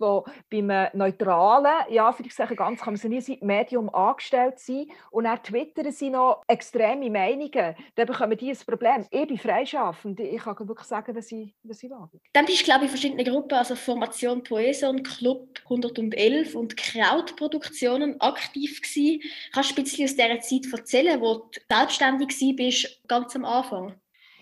die 0.53 0.63
beim 0.63 0.89
neutralen, 0.93 1.73
ja, 1.91 2.13
für 2.13 2.23
ich 2.25 2.35
sagen, 2.35 2.57
ganz 2.57 2.81
kann 2.81 2.95
man 2.95 3.11
nie 3.11 3.21
sein, 3.21 3.39
Medium 3.41 3.93
angestellt 3.95 4.59
sind 4.59 4.91
und 5.11 5.25
dann 5.25 5.43
twittern 5.43 5.91
sie 5.93 6.11
noch 6.11 6.43
extreme 6.47 7.11
Meinungen, 7.11 7.75
dann 7.95 8.07
bekommen 8.07 8.37
die 8.37 8.51
ein 8.51 8.59
Problem. 8.67 9.07
Ich 9.11 9.27
bin 9.27 9.39
freischaffend, 9.39 10.21
ich 10.21 10.43
kann 10.43 10.69
wirklich 10.69 10.89
sagen, 10.89 11.15
was 11.15 11.31
ich, 11.33 11.55
was 11.63 11.83
ich 11.83 11.91
will. 11.91 12.21
Dann 12.33 12.47
bist 12.47 12.61
du, 12.61 12.65
glaube 12.65 12.85
ich, 12.85 12.91
in 12.91 12.97
verschiedenen 12.97 13.25
Gruppen, 13.25 13.55
also 13.55 13.75
Formation 13.75 14.43
Poeson, 14.43 15.03
Club 15.03 15.61
111 15.65 16.55
und 16.55 16.77
Krautproduktionen 16.77 18.21
aktiv 18.21 18.81
gewesen. 18.81 19.21
Kannst 19.53 19.71
du 19.71 19.81
ein 19.81 19.85
bisschen 19.85 20.05
aus 20.05 20.17
dieser 20.17 20.41
Zeit 20.41 20.73
erzählen, 20.73 21.21
wo 21.21 21.35
du 21.35 21.61
selbstständig 21.69 22.29
warst, 22.29 23.09
ganz 23.09 23.37
am 23.37 23.45
Anfang? 23.45 23.95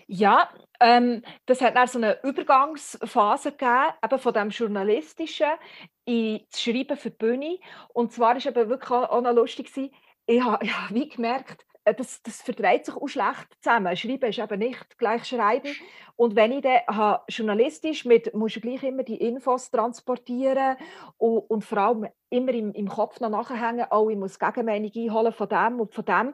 Ja, 0.07 0.49
ähm, 0.79 1.23
das 1.45 1.61
hat 1.61 1.75
dann 1.75 1.87
so 1.87 1.97
eine 1.97 2.21
Übergangsphase 2.23 3.51
gegeben, 3.51 3.93
eben 4.03 4.19
von 4.19 4.33
dem 4.33 4.49
Journalistischen 4.49 5.51
in 6.05 6.41
das 6.49 6.61
Schreiben 6.61 6.97
für 6.97 7.11
die 7.11 7.17
Bühne. 7.17 7.59
Und 7.93 8.11
zwar 8.11 8.29
war 8.29 8.37
es 8.37 8.45
wirklich 8.45 8.91
auch 8.91 9.21
noch 9.21 9.33
lustig, 9.33 9.71
ich 10.25 10.41
habe, 10.43 10.65
ich 10.65 10.77
habe 10.77 10.93
wie 10.95 11.09
gemerkt, 11.09 11.65
das, 11.85 12.21
das 12.23 12.41
vertreibt 12.41 12.85
sich 12.85 12.95
auch 12.95 13.07
schlecht 13.07 13.47
zusammen. 13.61 13.95
Schreiben 13.95 14.29
ist 14.29 14.39
eben 14.39 14.59
nicht 14.59 14.97
gleich 14.97 15.25
Schreiben. 15.25 15.75
Und 16.15 16.35
wenn 16.35 16.51
ich 16.51 16.61
dann 16.61 16.81
habe, 16.87 17.23
journalistisch 17.27 18.05
mit, 18.05 18.33
musst 18.33 18.55
du 18.55 18.61
gleich 18.61 18.83
immer 18.83 19.03
die 19.03 19.17
Infos 19.17 19.71
transportieren 19.71 20.77
und, 21.17 21.39
und 21.49 21.65
vor 21.65 21.77
allem 21.79 22.07
immer 22.29 22.53
im, 22.53 22.71
im 22.73 22.87
Kopf 22.87 23.19
noch 23.19 23.29
nachhängen, 23.29 23.87
oh, 23.91 24.09
ich 24.09 24.17
muss 24.17 24.39
Gegenmeinung 24.39 24.91
einholen 24.95 25.33
von 25.33 25.49
dem 25.49 25.79
und 25.79 25.93
von 25.93 26.05
dem. 26.05 26.33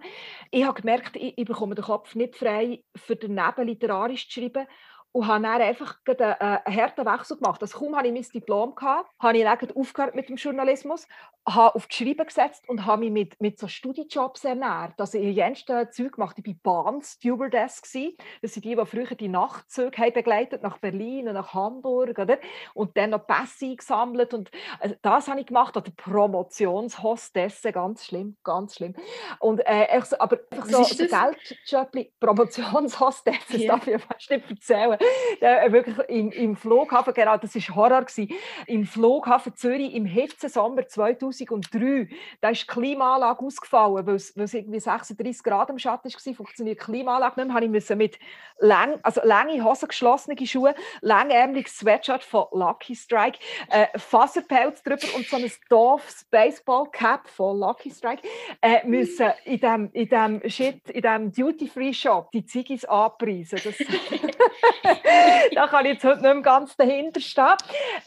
Ich 0.51 0.65
habe 0.65 0.79
gemerkt, 0.79 1.15
ich, 1.15 1.37
ich 1.37 1.45
bekomme 1.45 1.75
den 1.75 1.83
Kopf 1.83 2.15
nicht 2.15 2.35
frei, 2.35 2.83
für 2.95 3.15
daneben 3.15 3.67
literarisch 3.67 4.29
zu 4.29 4.39
schreiben 4.39 4.67
und 5.11 5.27
habe 5.27 5.43
dann 5.43 5.61
einfach 5.61 5.97
einen, 6.05 6.19
äh, 6.19 6.59
einen 6.65 6.75
harten 6.75 7.05
Wechsel 7.05 7.37
gemacht. 7.37 7.61
Also 7.61 7.79
kaum 7.79 7.95
hatte 7.95 8.07
ich 8.07 8.13
mein 8.13 8.23
Diplom, 8.23 8.75
gehabt, 8.75 9.09
habe 9.19 9.37
ich 9.37 9.75
aufgehört 9.75 10.15
mit 10.15 10.29
dem 10.29 10.35
Journalismus, 10.35 11.07
habe 11.47 11.75
auf 11.75 11.87
die 11.87 11.95
Schreiben 11.95 12.25
gesetzt 12.25 12.67
und 12.67 12.85
habe 12.85 13.01
mich 13.01 13.11
mit, 13.11 13.41
mit 13.41 13.59
so 13.59 13.67
Studiejobs 13.67 14.43
ernährt. 14.45 14.93
Also 14.99 15.17
ich 15.17 15.39
habe 15.41 15.89
Zeug 15.89 16.13
gemacht. 16.13 16.37
Ich 16.37 16.45
war 16.45 16.83
Bahn 16.83 17.01
Stewardess. 17.01 17.81
Gewesen. 17.81 18.17
Das 18.41 18.53
sind 18.53 18.65
die, 18.65 18.75
die 18.75 18.85
früher 18.85 19.15
die 19.15 19.27
Nachtzüge 19.27 19.97
haben 19.97 20.13
begleitet 20.13 20.61
nach 20.63 20.77
Berlin 20.77 21.27
und 21.27 21.33
nach 21.33 21.53
Hamburg. 21.53 22.19
Oder? 22.19 22.37
Und 22.73 22.95
dann 22.97 23.11
noch 23.11 23.25
Pässe 23.25 23.75
gesammelt. 23.75 24.33
Und 24.33 24.51
also 24.79 24.95
das 25.01 25.27
habe 25.27 25.39
ich 25.39 25.47
gemacht. 25.47 25.75
Oder 25.75 25.91
Promotionshostesse, 25.95 27.71
ganz 27.71 28.05
schlimm, 28.05 28.37
ganz 28.43 28.75
schlimm. 28.75 28.95
Und, 29.39 29.59
äh, 29.65 29.97
ich, 29.97 30.21
aber 30.21 30.39
einfach 30.51 30.65
so, 30.65 30.83
so 30.83 31.05
Geldjobli, 31.07 32.13
Promotionshostesse, 32.19 33.39
das 33.49 33.61
yeah. 33.61 33.75
darf 33.75 33.87
ich 33.87 34.01
fast 34.01 34.29
nicht 34.29 34.49
erzählen. 34.49 34.98
Äh, 35.41 35.71
wirklich 35.71 35.97
im, 36.09 36.31
im 36.31 36.55
Flughafen, 36.57 37.13
genau, 37.13 37.37
das 37.37 37.55
war 37.55 37.75
Horror. 37.75 38.01
Gewesen. 38.01 38.33
Im 38.67 38.85
Flughafen 38.85 39.55
Zürich 39.55 39.93
im 39.93 40.05
Hitzesommer 40.05 40.85
2000 40.85 41.19
2003, 41.19 42.09
da 42.41 42.49
ist 42.49 42.63
die 42.63 42.67
Klimaanlage 42.67 43.45
ausgefallen, 43.45 44.05
weil 44.05 44.15
es, 44.15 44.35
weil 44.35 44.45
es 44.45 44.53
irgendwie 44.53 44.79
36 44.79 45.43
Grad 45.43 45.69
im 45.69 45.79
Schatten 45.79 46.11
war, 46.11 46.33
funktioniert 46.33 46.79
die 46.79 46.83
Klimaanlage 46.83 47.39
nicht 47.39 47.47
mehr, 47.47 47.55
habe 47.55 47.77
ich 47.77 47.89
mit 47.95 48.19
lang, 48.59 48.99
also 49.03 49.21
lange 49.23 49.63
Hosen, 49.63 49.87
geschlossene 49.87 50.35
Schuhe, 50.45 50.75
langärmeliges 51.01 51.77
Sweatshirt 51.77 52.23
von 52.23 52.45
Lucky 52.51 52.95
Strike, 52.95 53.39
äh, 53.69 53.87
Faserpelz 53.97 54.83
drüber 54.83 55.07
und 55.15 55.25
so 55.27 55.37
ein 55.37 55.51
doofes 55.69 56.25
Baseball-Cap 56.29 57.27
von 57.27 57.59
Lucky 57.59 57.91
Strike, 57.91 58.27
äh, 58.61 58.85
müssen 58.85 59.31
in 59.45 59.59
dem, 59.59 59.89
in 59.93 60.09
dem 60.09 60.49
Shit, 60.49 60.89
in 60.89 61.01
dem 61.01 61.31
Duty-Free-Shop 61.31 62.31
die 62.31 62.45
Ziggis 62.45 62.85
anpreisen. 62.85 63.59
Das, 63.63 63.75
da 65.55 65.67
kann 65.67 65.85
ich 65.85 65.93
jetzt 65.93 66.03
heute 66.03 66.21
nicht 66.21 66.33
mehr 66.33 66.41
ganz 66.41 66.75
dahinter 66.75 67.19
stehen. 67.19 67.55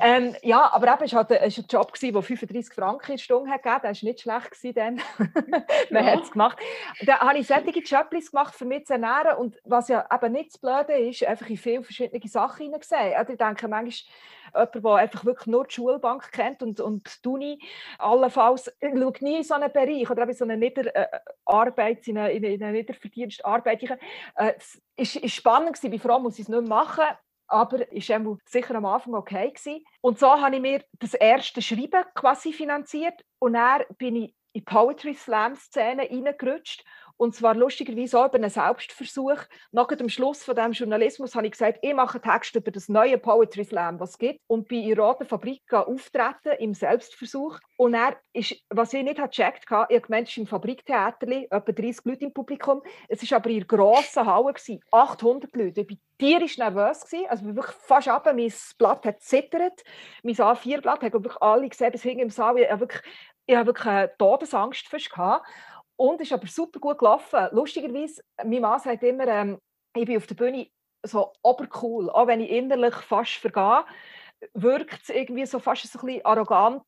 Ähm, 0.01 0.37
ja, 0.43 0.73
aber 0.73 0.95
eben, 0.95 1.05
es 1.05 1.13
war 1.13 1.27
halt 1.29 1.41
ein, 1.41 1.65
Job, 1.69 1.93
der 2.01 2.23
35 2.23 2.75
Franken 2.75 3.13
in 3.13 3.17
der 3.17 3.23
Stunde 3.23 3.51
hat 3.51 3.63
gegeben. 3.63 3.81
Das 3.83 4.03
war 4.03 4.09
nicht 4.09 4.21
schlecht 4.21 4.77
dann. 4.77 5.01
Man 5.91 6.05
ja. 6.05 6.13
hat 6.13 6.23
es 6.23 6.31
gemacht. 6.31 6.59
Da 7.07 7.19
habe 7.21 7.39
ich 7.39 7.47
solche 7.47 7.81
Jobs 7.81 8.31
gemacht, 8.31 8.55
für 8.55 8.65
mich 8.65 8.87
zu 8.87 8.95
ernähren. 8.95 9.37
Und 9.39 9.61
was 9.65 9.89
ja 9.89 10.07
eben 10.13 10.33
nicht 10.33 10.51
das 10.53 10.59
Blöde 10.59 11.09
ist, 11.09 11.25
einfach 11.25 11.49
in 11.49 11.57
viele 11.57 11.83
verschiedene 11.83 12.27
Sachen 12.29 12.65
hineingesehen. 12.65 13.15
Also 13.15 13.33
ich 13.33 13.39
denke 13.39 13.69
manchmal, 13.69 13.93
jemand, 14.55 14.75
der 14.85 14.95
einfach 14.95 15.25
wirklich 15.25 15.47
nur 15.47 15.65
die 15.67 15.75
Schulbank 15.75 16.33
kennt 16.33 16.63
und, 16.63 16.81
und 16.81 17.25
die 17.25 17.29
Uni 17.29 17.63
allenfalls, 17.99 18.73
ich 18.81 18.91
schaue 18.91 19.13
nie 19.21 19.37
in 19.39 19.43
so 19.43 19.55
einen 19.55 19.73
Bereich 19.73 20.11
oder 20.11 20.25
in 20.25 20.35
so 20.35 20.45
eine 20.45 20.57
Niederarbeit, 20.57 22.07
in 22.09 22.19
eine, 22.19 22.33
in 22.33 22.63
eine 22.63 22.73
Niederverdienstarbeit. 22.73 23.83
Äh, 24.37 24.55
es 24.97 25.17
ist 25.17 25.35
spannend 25.35 25.75
gewesen, 25.75 25.91
bei 25.91 25.99
Frau 25.99 26.19
muss 26.21 26.39
ich 26.39 26.43
es 26.43 26.49
nicht 26.49 26.69
machen, 26.69 27.05
aber 27.47 27.93
es 27.93 28.09
war 28.09 28.39
sicher 28.47 28.75
am 28.75 28.87
Anfang 28.87 29.15
okay. 29.15 29.51
Gewesen. 29.51 29.85
Und 30.01 30.19
so 30.19 30.29
habe 30.29 30.57
ich 30.57 30.63
mir 30.63 30.85
das 30.99 31.15
erste 31.15 31.61
Schreiben 31.61 32.05
quasi 32.15 32.53
finanziert 32.53 33.25
und 33.39 33.55
dann 33.55 33.83
bin 33.99 34.17
ich 34.17 34.35
in 34.55 34.61
die 34.61 34.61
Poetry 34.63 35.15
Slam 35.15 35.55
Szene 35.55 36.09
reingerutscht 36.11 36.85
und 37.23 37.37
zwar 37.37 37.55
lustigerweise 37.55 38.19
auch 38.19 38.27
über 38.27 38.35
einen 38.35 38.51
Selbstversuch. 38.51 39.39
Nach 39.71 39.87
dem 39.87 40.09
Schluss 40.09 40.43
von 40.43 40.57
dem 40.57 40.73
Journalismus 40.73 41.37
habe 41.37 41.47
ich 41.47 41.53
gesagt, 41.53 41.79
ich 41.81 41.95
mache 41.95 42.21
einen 42.21 42.33
Text 42.33 42.57
über 42.57 42.73
das 42.73 42.89
neue 42.89 43.17
Poetry 43.17 43.63
Slam, 43.63 44.01
was 44.01 44.11
es 44.11 44.19
gibt. 44.19 44.41
Und 44.49 44.67
bin 44.67 44.83
in 44.83 44.99
Roten 44.99 45.25
Fabrik 45.25 45.73
auftreten 45.73 46.57
im 46.59 46.75
Selbstversuch. 46.75 47.61
Und 47.77 47.95
er 47.95 48.17
ist, 48.33 48.57
was 48.71 48.93
ich 48.93 49.05
nicht 49.05 49.23
gecheckt 49.23 49.71
habe, 49.71 49.95
ich 49.95 50.03
gemeint, 50.03 50.27
es 50.27 50.33
ist 50.33 50.39
im 50.39 50.47
Fabriktheater, 50.49 51.29
etwa 51.29 51.61
30 51.61 52.05
Leute 52.07 52.25
im 52.25 52.33
Publikum. 52.33 52.83
Es 53.09 53.31
war 53.31 53.39
aber 53.39 53.51
in 53.51 53.69
grossen 53.69 54.27
Halle, 54.27 54.55
800 54.91 55.55
Leute. 55.55 55.83
Ich 55.83 55.91
war 55.91 55.97
tierisch 56.19 56.59
nervös. 56.59 57.05
Also 57.29 57.49
ich 57.49 57.55
wirklich 57.55 57.77
fast 57.77 58.09
ab, 58.09 58.27
mein 58.27 58.53
Blatt 58.79 59.07
hat 59.07 59.21
zittert. 59.23 59.85
Mein 60.25 60.35
A4-Blatt 60.35 61.03
haben 61.03 61.13
wirklich 61.13 61.41
alle 61.41 61.69
gesehen, 61.69 61.93
bis 61.93 62.03
hinten 62.03 62.23
im 62.23 62.31
Saal. 62.31 62.59
Ich 62.59 62.69
habe 62.69 62.81
wirklich, 62.81 63.03
ich 63.47 63.55
habe 63.55 63.67
wirklich 63.67 63.87
eine 63.87 64.17
Todesangst 64.19 64.89
fast 64.89 65.11
gehabt. 65.11 65.47
Und 66.03 66.21
es 66.21 66.27
ist 66.27 66.33
aber 66.33 66.49
super 66.49 66.81
gut 66.81 66.99
gelaufen. 66.99 67.47
Lustigerweise, 67.53 68.25
mein 68.45 68.61
Mann 68.61 68.81
sagt 68.81 69.05
immer, 69.05 69.25
ähm, 69.29 69.59
ich 69.95 70.05
bin 70.05 70.17
auf 70.17 70.27
der 70.27 70.35
Bühne 70.35 70.67
so 71.05 71.33
obercool. 71.43 72.11
Auch 72.11 72.27
wenn 72.27 72.41
ich 72.41 72.51
innerlich 72.51 72.97
fast 72.97 73.35
vergehe, 73.35 73.85
wirkt 74.53 75.01
es 75.01 75.11
irgendwie 75.11 75.47
so 75.47 75.61
fast 75.61 75.85
ein 75.85 76.01
bisschen 76.05 76.25
arrogant 76.25 76.83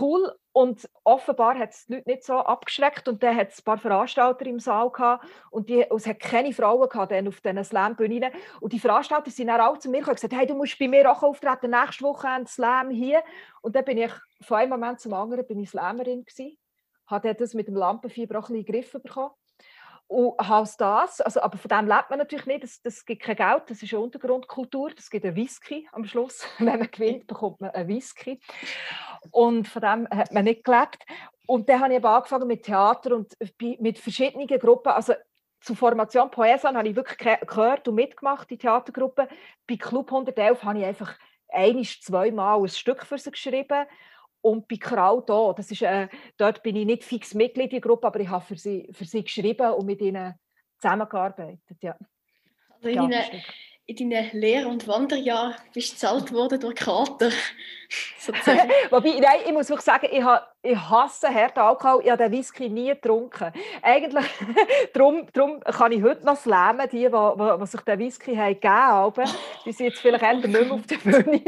cool. 0.00 0.34
Und 0.52 0.88
offenbar 1.04 1.58
hat 1.58 1.72
es 1.72 1.84
die 1.84 1.96
Leute 1.96 2.08
nicht 2.08 2.24
so 2.24 2.38
abgeschreckt. 2.38 3.06
Und 3.06 3.22
dann 3.22 3.36
hat 3.36 3.50
es 3.50 3.60
ein 3.60 3.64
paar 3.64 3.76
Veranstalter 3.76 4.46
im 4.46 4.60
Saal 4.60 4.90
gehabt. 4.90 5.26
Und 5.50 5.68
die, 5.68 5.84
es 5.94 6.06
hat 6.06 6.20
keine 6.20 6.54
Frauen 6.54 6.88
gehabt 6.88 7.12
dann 7.12 7.28
auf 7.28 7.38
diesen 7.42 7.62
Slam-Bühnen. 7.62 8.32
Und 8.62 8.72
die 8.72 8.80
Veranstalter 8.80 9.30
sind 9.30 9.48
dann 9.48 9.60
auch 9.60 9.76
zu 9.76 9.90
mir 9.90 9.98
gekommen 9.98 10.12
und 10.12 10.22
gesagt, 10.22 10.32
hey, 10.32 10.46
du 10.46 10.54
musst 10.54 10.78
bei 10.78 10.88
mir 10.88 11.12
auch 11.12 11.22
auftreten, 11.22 11.70
nächste 11.70 12.02
Woche 12.02 12.28
ein 12.28 12.46
Slam 12.46 12.88
hier. 12.88 13.22
Und 13.60 13.76
dann 13.76 13.84
bin 13.84 13.98
ich 13.98 14.12
von 14.40 14.56
einem 14.56 14.70
Moment 14.70 15.00
zum 15.00 15.12
anderen 15.12 15.46
bin 15.46 15.60
ich 15.60 15.68
Slammerin 15.68 16.24
gewesen 16.24 16.56
hat 17.12 17.24
er 17.24 17.34
das 17.34 17.54
mit 17.54 17.68
dem 17.68 17.76
Lampenfieber 17.76 18.38
auch 18.38 18.48
ein 18.48 18.54
bisschen 18.54 18.56
in 18.56 18.64
den 18.64 18.72
Griff 18.72 18.92
bekommen. 18.92 19.30
Und 20.08 20.38
aus 20.38 20.76
das, 20.76 21.22
also, 21.22 21.40
aber 21.40 21.56
von 21.56 21.68
dem 21.68 21.86
lebt 21.86 22.10
man 22.10 22.18
natürlich 22.18 22.44
nicht, 22.44 22.64
das, 22.64 22.82
das 22.82 23.06
gibt 23.06 23.22
kein 23.22 23.36
Geld, 23.36 23.62
das 23.68 23.82
ist 23.82 23.94
eine 23.94 24.02
Untergrundkultur, 24.02 24.90
das 24.94 25.08
gibt 25.08 25.24
ein 25.24 25.34
Whisky 25.34 25.88
am 25.92 26.04
Schluss. 26.04 26.44
Wenn 26.58 26.80
man 26.80 26.90
gewinnt, 26.90 27.26
bekommt 27.26 27.60
man 27.62 27.70
ein 27.70 27.88
Whisky. 27.88 28.38
Und 29.30 29.68
von 29.68 29.80
dem 29.80 30.08
hat 30.10 30.32
man 30.32 30.44
nicht 30.44 30.64
gelebt. 30.64 30.98
Und 31.46 31.68
dann 31.68 31.80
habe 31.80 31.94
ich 31.94 32.04
angefangen 32.04 32.46
mit 32.46 32.64
Theater 32.64 33.16
und 33.16 33.34
mit 33.78 33.98
verschiedenen 33.98 34.46
Gruppen. 34.46 34.92
Also 34.92 35.14
zur 35.62 35.76
Formation 35.76 36.30
Poesan 36.30 36.76
habe 36.76 36.88
ich 36.88 36.96
wirklich 36.96 37.38
gehört 37.46 37.88
und 37.88 37.94
mitgemacht, 37.94 38.50
die 38.50 38.58
Theatergruppe. 38.58 39.28
Bei 39.66 39.76
Club 39.76 40.12
111 40.12 40.62
habe 40.62 40.78
ich 40.80 40.84
einfach 40.84 41.18
ein, 41.48 41.82
zweimal 41.84 42.60
ein 42.60 42.68
Stück 42.68 43.06
für 43.06 43.18
sie 43.18 43.30
geschrieben 43.30 43.86
und 44.42 44.68
bei 44.68 44.76
Krau 44.76 45.20
da, 45.20 45.52
das 45.56 45.70
ist, 45.70 45.82
äh, 45.82 46.08
dort 46.36 46.62
bin 46.62 46.76
ich 46.76 46.84
nicht 46.84 47.04
fix 47.04 47.32
Mitglied 47.32 47.72
in 47.72 47.80
der 47.80 47.80
Gruppe, 47.80 48.08
aber 48.08 48.20
ich 48.20 48.28
habe 48.28 48.44
für 48.44 48.56
sie, 48.56 48.88
für 48.92 49.04
sie 49.04 49.22
geschrieben 49.22 49.72
und 49.72 49.86
mit 49.86 50.00
ihnen 50.00 50.34
zusammengearbeitet. 50.78 51.78
Ja. 51.80 51.96
Also 52.70 52.88
in, 52.88 52.96
deinen, 52.96 53.42
in 53.86 54.10
deinen 54.10 54.30
Lehr- 54.32 54.68
und 54.68 54.86
Wanderjahren 54.88 55.54
bist 55.72 56.02
du 56.02 56.06
worden 56.32 56.60
durch 56.60 56.74
Kater. 56.74 57.30
Wobei, 58.90 59.20
nein, 59.20 59.40
ich 59.46 59.52
muss 59.52 59.68
wirklich 59.68 59.84
sagen, 59.84 60.08
ich 60.10 60.22
habe 60.22 60.44
ich 60.64 60.78
hasse 60.78 61.28
harten 61.28 61.58
Alkohol. 61.58 62.02
Ich 62.04 62.10
habe 62.10 62.22
den 62.22 62.32
Whisky 62.32 62.68
nie 62.68 62.90
getrunken. 62.90 63.52
Eigentlich, 63.82 64.26
darum, 64.94 65.26
darum 65.32 65.60
kann 65.60 65.90
ich 65.90 66.02
heute 66.02 66.24
noch 66.24 66.36
slammen, 66.36 66.88
die, 66.88 66.98
die, 66.98 67.10
die, 67.10 67.58
die 67.60 67.66
sich 67.66 67.80
den 67.80 67.98
Whisky 67.98 68.36
gegeben 68.36 68.72
haben. 68.72 69.24
Die 69.64 69.72
sind 69.72 69.86
jetzt 69.86 70.00
vielleicht 70.00 70.22
eher 70.22 70.34
nicht 70.34 70.48
mehr 70.48 70.72
auf 70.72 70.86
der 70.86 70.96
Bühne. 70.98 71.42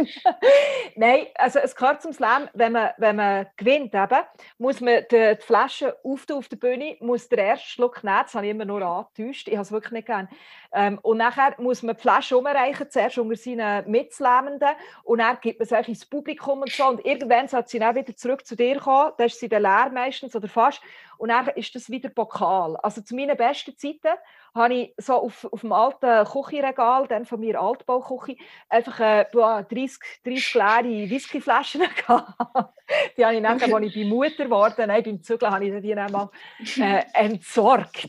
Nein, 0.96 1.26
also 1.36 1.60
es 1.60 1.76
gehört 1.76 2.02
zum 2.02 2.12
Slam, 2.12 2.48
wenn 2.54 2.72
man, 2.72 2.90
wenn 2.98 3.16
man 3.16 3.46
gewinnt, 3.56 3.94
eben, 3.94 4.22
muss 4.58 4.80
man 4.80 5.04
die, 5.10 5.36
die 5.36 5.42
Flasche 5.42 5.96
auf 6.02 6.26
der 6.26 6.56
Bühne, 6.56 6.96
muss 7.00 7.28
der 7.28 7.38
erste 7.38 7.68
Schluck 7.68 8.02
nehmen, 8.02 8.20
das 8.22 8.34
habe 8.34 8.46
ich 8.46 8.50
immer 8.50 8.64
nur 8.64 8.82
angetäuscht, 8.82 9.46
ich 9.46 9.54
habe 9.54 9.62
es 9.62 9.70
wirklich 9.70 9.92
nicht 9.92 10.06
gern. 10.06 10.28
Ähm, 10.72 10.98
und 11.02 11.18
nachher 11.18 11.54
muss 11.58 11.84
man 11.84 11.94
die 11.94 12.02
Flasche 12.02 12.36
umreichen, 12.36 12.90
zuerst 12.90 13.18
unter 13.18 13.36
seinen 13.36 13.88
Mitslammenden, 13.88 14.70
und 15.04 15.18
dann 15.18 15.38
gibt 15.40 15.60
man 15.60 15.68
es 15.68 15.88
ins 15.88 16.04
Publikum 16.04 16.62
und 16.62 16.72
so, 16.72 16.88
und 16.88 17.04
irgendwann 17.04 17.46
sollte 17.46 17.68
sie 17.68 17.78
dann 17.78 17.94
wieder 17.94 18.16
zurück 18.16 18.44
zu 18.44 18.56
dir 18.56 18.80
kommen, 18.80 19.03
dann 19.11 19.26
ist 19.26 19.40
sie 19.40 19.48
dann 19.48 19.62
leer 19.62 19.90
meistens 19.92 20.34
oder 20.34 20.48
fast. 20.48 20.80
Und 21.18 21.28
dann 21.28 21.48
ist 21.48 21.74
das 21.74 21.90
wieder 21.90 22.09
Pokal. 22.09 22.76
Also 22.76 23.00
zu 23.00 23.14
meinen 23.14 23.36
besten 23.36 23.76
Zeiten 23.76 24.14
habe 24.55 24.74
ich 24.74 24.94
so 24.98 25.14
auf, 25.14 25.44
auf 25.44 25.61
dem 25.61 25.72
alten 25.72 26.24
Küchenregal, 26.24 27.07
dann 27.09 27.24
von 27.24 27.40
mir 27.40 27.61
Altbauküche, 27.61 28.36
einfach 28.68 29.00
äh, 29.00 29.26
30, 29.32 29.98
30 30.24 30.55
leere 30.55 31.11
Whiskyflaschen 31.11 31.82
gehabt. 31.96 32.72
die 33.16 33.24
habe 33.24 33.36
ich 33.36 33.42
nachher, 33.42 33.74
als 33.74 33.86
ich 33.86 33.94
bei 33.94 34.05
Mutter 34.05 34.44
geworden 34.44 34.86
nein, 34.88 35.02
beim 35.02 35.22
Zügeln 35.22 35.52
habe 35.52 35.66
ich 35.66 35.82
die 35.82 35.94
dann 35.94 36.12
mal 36.12 36.30
äh, 36.78 37.02
entsorgt. 37.14 38.09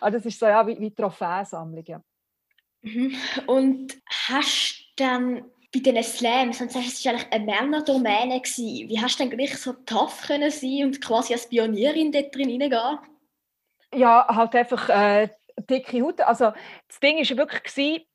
also 0.00 0.18
das 0.18 0.26
ist 0.26 0.38
so 0.38 0.46
ja, 0.46 0.66
wie, 0.66 0.78
wie 0.78 0.94
Trophäensammlung. 0.94 1.84
Ja. 1.86 2.02
Mhm. 2.82 3.14
Und 3.46 3.96
hast 4.28 4.92
du 4.96 5.04
dann 5.04 5.44
bei 5.72 5.80
diesen 5.80 6.02
Slams, 6.02 6.60
und 6.60 6.70
sagst, 6.70 6.88
es 6.88 7.04
war 7.04 7.12
eigentlich 7.12 7.32
eine 7.32 7.44
Männerdomäne. 7.44 8.40
Gewesen. 8.40 8.88
Wie 8.88 9.00
hast 9.00 9.18
du 9.18 9.24
denn 9.24 9.36
gleich 9.36 9.56
so 9.56 9.72
tough 9.72 10.22
können 10.26 10.50
sein 10.50 10.84
und 10.84 11.00
quasi 11.00 11.32
als 11.32 11.48
Pionierin 11.48 12.12
dort 12.12 12.34
drin 12.34 12.50
hineingehen? 12.50 12.98
Ja, 13.94 14.26
halt 14.28 14.54
einfach 14.54 14.88
äh, 14.88 15.28
dicke 15.68 16.02
Haut. 16.02 16.20
Also 16.20 16.52
das 16.88 17.00
Ding 17.00 17.16
war 17.16 17.36
wirklich, 17.36 18.06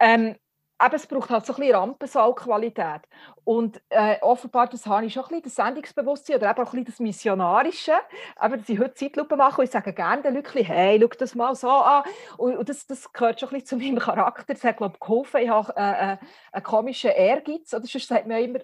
ähm, 0.00 0.36
eben, 0.82 0.94
es 0.94 1.06
braucht 1.06 1.30
halt 1.30 1.46
so 1.46 1.54
ein 1.54 1.60
bisschen 1.60 1.76
Rampensaalqualität. 1.76 3.02
Und 3.44 3.80
äh, 3.90 4.20
offenbar, 4.20 4.68
das 4.68 4.86
habe 4.86 5.06
ich 5.06 5.12
schon 5.12 5.24
ein 5.24 5.28
bisschen, 5.28 5.42
das 5.44 5.54
Sendungsbewusstsein 5.54 6.36
oder 6.36 6.50
eben 6.50 6.58
auch 6.58 6.64
ein 6.64 6.70
bisschen 6.70 6.84
das 6.84 7.00
Missionarische. 7.00 7.94
Aber 8.36 8.56
dass 8.56 8.68
ich 8.68 8.78
heute 8.78 8.94
Zeitlupe 8.94 9.36
mache 9.36 9.60
und 9.60 9.64
ich 9.64 9.70
sage 9.70 9.92
gerne 9.92 10.22
den 10.22 10.34
Leuten, 10.34 10.64
hey, 10.64 10.98
schau 11.00 11.08
das 11.18 11.34
mal 11.34 11.54
so 11.54 11.70
an. 11.70 12.04
Und, 12.36 12.56
und 12.56 12.68
das, 12.68 12.86
das 12.86 13.12
gehört 13.12 13.40
schon 13.40 13.50
ein 13.50 13.60
bisschen 13.60 13.80
zu 13.80 13.84
meinem 13.84 13.98
Charakter. 13.98 14.54
Das 14.54 14.64
hat, 14.64 14.76
glaube 14.76 14.94
ich, 14.94 15.00
geholfen. 15.00 15.40
Ich 15.42 15.48
habe 15.48 15.72
äh, 15.76 16.12
äh, 16.12 16.16
einen 16.52 16.62
komischen 16.62 17.10
Ehrgeiz. 17.10 17.72
Oder 17.72 17.86
sonst 17.86 18.08
sagt 18.08 18.26
man 18.26 18.42
immer, 18.42 18.60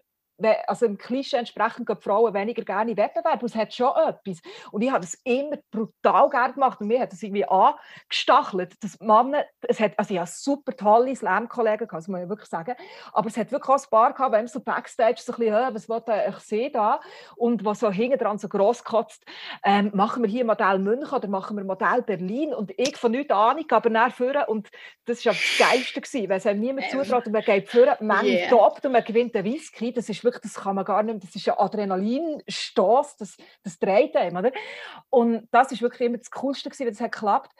also 0.67 0.87
im 0.87 0.99
Klischee 0.99 1.37
entsprechend 1.37 1.87
gehen 1.87 2.01
Frauen 2.01 2.35
weniger 2.35 2.63
gerne 2.63 2.93
in 2.93 2.97
Wettbewerb. 2.97 3.43
Es 3.43 3.55
hat 3.55 3.73
schon 3.75 3.93
etwas. 3.97 4.41
Und 4.71 4.83
ich 4.83 4.91
habe 4.91 5.01
das 5.01 5.15
immer 5.25 5.59
brutal 5.71 6.29
gerne 6.31 6.55
gemacht. 6.55 6.81
Und 6.81 6.89
mir 6.89 7.01
hat 7.01 7.13
das 7.13 7.23
irgendwie 7.23 7.47
angestachelt. 7.47 8.83
Dass 8.83 8.99
Männer, 9.01 9.45
es 9.63 9.81
hat, 9.81 9.99
also 9.99 10.15
ich 10.15 10.21
habe 10.21 10.31
super 10.31 10.77
tolle 10.77 11.15
Slam-Kollegen, 11.15 11.89
das 11.91 12.09
muss 12.09 12.21
ich 12.21 12.29
wirklich 12.29 12.49
sagen. 12.49 12.75
Aber 13.13 13.29
es 13.29 13.37
hat 13.37 13.53
wirklich 13.53 13.69
auch 13.69 13.83
ein 13.83 13.91
paar 13.91 14.13
gehabt, 14.13 14.33
wenn 14.33 14.47
so 14.47 14.61
Backstage 14.61 15.21
so 15.21 15.33
ein 15.33 15.39
bisschen, 15.39 15.75
was 15.75 15.89
wollte 15.89 16.25
ich 16.29 16.37
sehen 16.39 16.73
da? 16.73 17.01
Und 17.37 17.65
was 17.65 17.81
so 17.81 17.91
hinten 17.91 18.19
dran 18.19 18.39
so 18.39 18.49
gross 18.49 18.85
kotzt, 18.85 19.25
ähm, 19.65 19.91
machen 19.95 20.23
wir 20.23 20.31
hier 20.31 20.45
Modell 20.45 20.79
München 20.79 21.15
oder 21.15 21.29
machen 21.29 21.57
wir 21.57 21.65
Modell 21.65 22.03
Berlin? 22.03 22.55
Und 22.55 22.73
ich 22.77 22.97
von 22.97 23.13
nichts 23.13 23.33
Ahnung, 23.33 23.67
aber 23.71 23.91
nach 23.91 24.15
vorne. 24.15 24.47
Und 24.47 24.69
das 25.05 25.25
war 25.27 25.33
das 25.33 25.43
Geilste 25.59 26.01
gewesen, 26.01 26.29
weil 26.29 26.39
es 26.39 26.47
einem 26.47 26.61
niemand 26.61 26.87
ähm. 26.93 27.03
zutraut 27.03 27.27
und 27.27 27.33
man 27.33 27.43
geht 27.43 27.69
vorne, 27.69 27.97
man 28.01 28.25
yeah. 28.25 28.49
toppt 28.49 28.87
und 28.87 28.93
man 28.93 29.05
gewinnt 29.05 29.35
den 29.35 29.45
Whisky. 29.45 29.93
Das 29.93 30.09
ist 30.09 30.23
wirklich 30.25 30.32
wirklich, 30.33 30.53
das 30.53 30.63
kann 30.63 30.75
man 30.77 30.85
gar 30.85 31.03
nicht, 31.03 31.23
das 31.23 31.35
ist 31.35 31.49
ein 31.49 31.59
Adrenalinstoß, 31.59 33.17
das, 33.17 33.37
das 33.63 33.79
dreht 33.79 34.17
einem, 34.17 34.37
oder? 34.37 34.53
Und 35.11 35.49
das 35.51 35.73
ist 35.73 35.83
wirklich 35.83 36.09
immer 36.09 36.19
das 36.19 36.31
Coolste 36.31 36.69
gewesen, 36.69 36.87
wenn 36.87 36.95
es 36.95 37.01
hat 37.01 37.13
geklappt. 37.13 37.53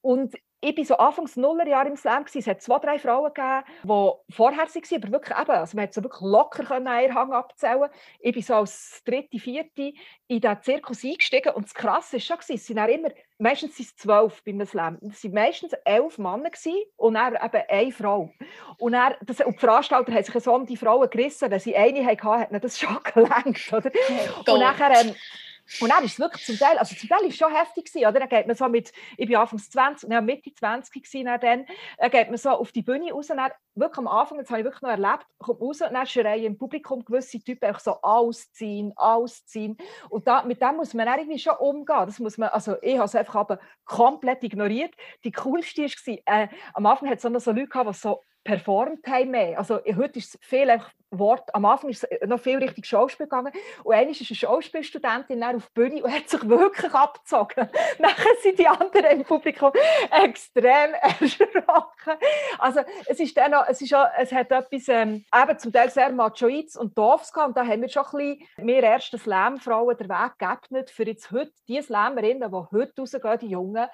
Und 0.00 0.34
ich 0.60 0.76
war 0.76 0.84
so 0.84 0.96
anfangs 0.96 1.36
Nullerjahre 1.36 1.88
im 1.88 1.96
Slam. 1.96 2.24
Es 2.32 2.46
hat 2.46 2.60
zwei, 2.60 2.78
drei 2.78 2.98
Frauen 2.98 3.32
gegeben, 3.32 3.62
die 3.84 4.32
vorher 4.32 4.66
waren, 4.66 5.02
aber 5.02 5.12
wirklich 5.12 5.38
eben, 5.38 5.50
also 5.50 5.76
man 5.76 5.84
hat 5.84 5.94
so 5.94 6.02
wirklich 6.02 6.20
locker 6.20 6.70
einen 6.70 7.14
Hang 7.14 7.32
abzählen 7.32 7.88
Ich 8.20 8.34
bin 8.34 8.42
so 8.42 8.54
als 8.54 9.02
dritte, 9.04 9.38
vierte 9.38 9.92
in 10.26 10.40
diesen 10.40 10.62
Zirkus 10.62 11.04
eingestiegen 11.04 11.52
und 11.54 11.66
das 11.66 11.74
Krasse 11.74 12.14
war 12.14 12.20
schon, 12.20 12.36
es 12.48 12.66
sind 12.66 12.78
immer, 12.78 13.10
meistens 13.38 13.76
sind 13.76 13.86
es 13.86 13.96
zwölf 13.96 14.42
beim 14.44 14.64
Slam, 14.66 14.98
es 15.02 15.22
waren 15.24 15.34
meistens 15.34 15.72
elf 15.84 16.18
Männer 16.18 16.50
und 16.96 17.14
dann 17.14 17.34
eben 17.36 17.62
eine 17.68 17.92
Frau. 17.92 18.30
Und, 18.78 18.92
dann, 18.92 19.14
das, 19.24 19.40
und 19.40 19.54
die 19.54 19.58
Veranstalter 19.58 20.12
haben 20.12 20.24
sich 20.24 20.42
so 20.42 20.54
um 20.54 20.66
die 20.66 20.76
Frauen 20.76 21.08
gerissen, 21.08 21.50
wenn 21.50 21.60
sie 21.60 21.76
eine 21.76 22.04
hatten, 22.04 22.22
hat 22.24 22.50
ihnen 22.50 22.60
das 22.60 22.78
schon 22.78 22.98
gelangt. 23.14 23.72
Oder? 23.72 23.92
Oh 24.46 24.54
und 24.54 24.60
nachher... 24.60 25.04
Ähm, 25.04 25.14
und 25.80 25.90
dann 25.90 26.04
ist 26.04 26.12
es 26.12 26.18
wirklich 26.18 26.44
zum 26.44 26.58
Teil, 26.58 26.78
also 26.78 26.94
zum 26.94 27.08
Teil 27.08 27.20
ist 27.22 27.34
es 27.34 27.36
schon 27.36 27.54
heftig 27.54 27.86
gewesen, 27.86 28.06
oder? 28.06 28.20
Dann 28.20 28.28
geht 28.28 28.46
man 28.46 28.56
so 28.56 28.68
mit, 28.68 28.92
ich 29.16 29.26
bin 29.26 29.36
anfangs 29.36 29.70
20, 29.70 30.08
nein, 30.08 30.24
Mitte 30.24 30.52
20 30.52 31.02
gewesen, 31.02 31.24
dann, 31.26 31.66
dann 31.98 32.10
geht 32.10 32.28
man 32.28 32.36
so 32.38 32.50
auf 32.50 32.72
die 32.72 32.82
Bühne 32.82 33.12
raus, 33.12 33.28
dann, 33.28 33.50
wirklich 33.74 33.98
am 33.98 34.08
Anfang, 34.08 34.38
das 34.38 34.50
habe 34.50 34.60
ich 34.60 34.64
wirklich 34.64 34.82
noch 34.82 34.90
erlebt, 34.90 35.26
kommt 35.38 35.60
raus 35.60 35.80
und 35.80 35.92
dann 35.92 36.06
schreien 36.06 36.44
im 36.44 36.58
Publikum 36.58 37.04
gewisse 37.04 37.38
Typen 37.40 37.66
einfach 37.66 37.80
so 37.80 38.00
ausziehen, 38.02 38.92
ausziehen 38.96 39.76
und 40.08 40.26
da, 40.26 40.42
mit 40.42 40.60
dem 40.60 40.76
muss 40.76 40.94
man 40.94 41.06
dann 41.06 41.18
irgendwie 41.20 41.38
schon 41.38 41.56
umgehen, 41.56 42.06
das 42.06 42.18
muss 42.18 42.38
man, 42.38 42.48
also 42.48 42.76
ich 42.82 42.96
habe 42.96 43.04
es 43.04 43.14
einfach 43.14 43.36
aber 43.36 43.58
komplett 43.84 44.42
ignoriert. 44.42 44.94
Die 45.24 45.32
coolste 45.32 45.82
war, 45.82 46.18
äh, 46.26 46.48
am 46.74 46.86
Anfang 46.86 47.08
hat 47.08 47.22
es 47.24 47.44
so 47.44 47.52
Leute 47.52 47.68
gehabt, 47.68 47.90
die 47.90 47.98
so 47.98 48.22
performt 48.48 49.06
haben 49.06 49.30
mehr. 49.30 49.58
Also 49.58 49.74
heute 49.74 50.18
ist 50.18 50.34
es 50.34 50.40
viel 50.40 50.70
einfach 50.70 50.90
Wort. 51.10 51.54
Am 51.54 51.66
Anfang 51.66 51.90
ist 51.90 52.06
es 52.10 52.26
noch 52.26 52.40
viel 52.40 52.56
Richtung 52.56 52.82
Schauspiel 52.82 53.26
gegangen. 53.26 53.52
Und 53.84 53.94
einmal 53.94 54.10
ist 54.10 54.30
eine 54.30 54.36
Schauspielstudentin 54.36 55.42
auf 55.44 55.66
die 55.66 55.72
Bühne 55.74 56.02
und 56.02 56.10
hat 56.10 56.30
sich 56.30 56.48
wirklich 56.48 56.94
abgezogen. 56.94 57.68
Nachher 57.98 58.34
sind 58.42 58.58
die 58.58 58.66
anderen 58.66 59.20
im 59.20 59.24
Publikum 59.24 59.70
extrem 60.10 60.94
erschrocken. 61.20 62.16
Also 62.58 62.80
es 63.04 63.20
ist 63.20 63.36
dann 63.36 63.50
noch, 63.50 63.68
es 63.68 63.82
ist 63.82 63.94
auch, 63.94 64.06
es 64.16 64.32
hat 64.32 64.50
etwas 64.50 64.88
ähm, 64.88 65.26
eben 65.34 65.58
zum 65.58 65.70
Teil 65.70 65.90
sehr 65.90 66.10
machoids 66.10 66.74
und 66.74 66.96
doofs 66.96 67.30
gehabt. 67.30 67.48
Und 67.48 67.56
da 67.58 67.66
haben 67.66 67.82
wir 67.82 67.90
schon 67.90 68.06
ein 68.06 68.38
bisschen, 68.38 68.66
wir 68.66 68.82
ersten 68.82 69.18
Slam-Frauen 69.18 69.94
den 69.98 70.08
Weg 70.08 70.38
geebnet 70.38 70.90
für 70.90 71.04
jetzt 71.04 71.30
heute 71.30 71.52
die 71.68 71.82
Slamerinnen, 71.82 72.50
die 72.50 72.56
heute 72.56 72.92
rausgehen, 72.98 73.38
die 73.40 73.48
Jungen, 73.48 73.88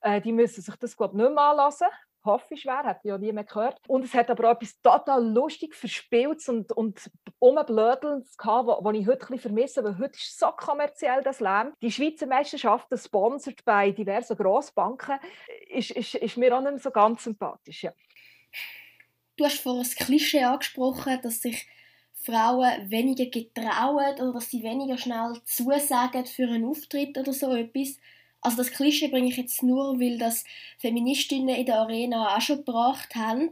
äh, 0.00 0.22
die 0.22 0.32
müssen 0.32 0.62
sich 0.62 0.76
das 0.76 0.96
glaube 0.96 1.14
ich, 1.14 1.22
nicht 1.22 1.34
mehr 1.34 1.44
anlassen 1.44 1.88
hoffe 2.28 2.54
ich 2.54 2.62
schwer, 2.62 2.84
hat 2.84 3.04
ja 3.04 3.18
nie 3.18 3.32
mehr 3.32 3.44
gehört. 3.44 3.80
Und 3.88 4.04
es 4.04 4.14
hat 4.14 4.30
aber 4.30 4.48
auch 4.48 4.54
etwas 4.54 4.80
total 4.80 5.26
lustig, 5.26 5.74
verspieltes 5.74 6.48
und, 6.48 6.72
und 6.72 7.10
umblödelndes 7.38 8.36
gehabt, 8.36 8.68
was 8.68 8.96
ich 8.96 9.06
heute 9.06 9.32
ein 9.32 9.38
vermisse, 9.38 9.82
weil 9.82 9.98
heute 9.98 10.16
ist 10.16 10.38
so 10.38 10.46
kommerziell 10.52 11.22
das 11.22 11.40
Leben. 11.40 11.72
Die 11.82 11.90
Schweizer 11.90 12.26
Meisterschaft, 12.26 12.88
sponsert 12.96 13.64
bei 13.64 13.90
diversen 13.90 14.36
Grossbanken, 14.36 15.18
ist, 15.68 15.90
ist, 15.90 16.14
ist 16.14 16.36
mir 16.36 16.56
auch 16.56 16.62
nicht 16.62 16.82
so 16.82 16.90
ganz 16.90 17.24
sympathisch. 17.24 17.82
Ja. 17.84 17.92
Du 19.36 19.44
hast 19.44 19.60
vorhin 19.60 19.82
das 19.82 19.94
Klischee 19.94 20.44
angesprochen, 20.44 21.20
dass 21.22 21.42
sich 21.42 21.68
Frauen 22.14 22.90
weniger 22.90 23.26
getrauen 23.26 24.14
oder 24.14 24.32
dass 24.32 24.50
sie 24.50 24.62
weniger 24.62 24.98
schnell 24.98 25.34
zusagen 25.44 26.26
für 26.26 26.48
einen 26.48 26.64
Auftritt 26.64 27.16
oder 27.16 27.32
so 27.32 27.54
etwas. 27.54 27.98
Also 28.40 28.58
das 28.58 28.70
Klischee 28.70 29.08
bringe 29.08 29.28
ich 29.28 29.36
jetzt 29.36 29.62
nur, 29.62 29.98
weil 30.00 30.18
das 30.18 30.44
Feministinnen 30.78 31.54
in 31.54 31.66
der 31.66 31.80
Arena 31.80 32.36
auch 32.36 32.40
schon 32.40 32.58
gebracht 32.58 33.14
haben. 33.14 33.50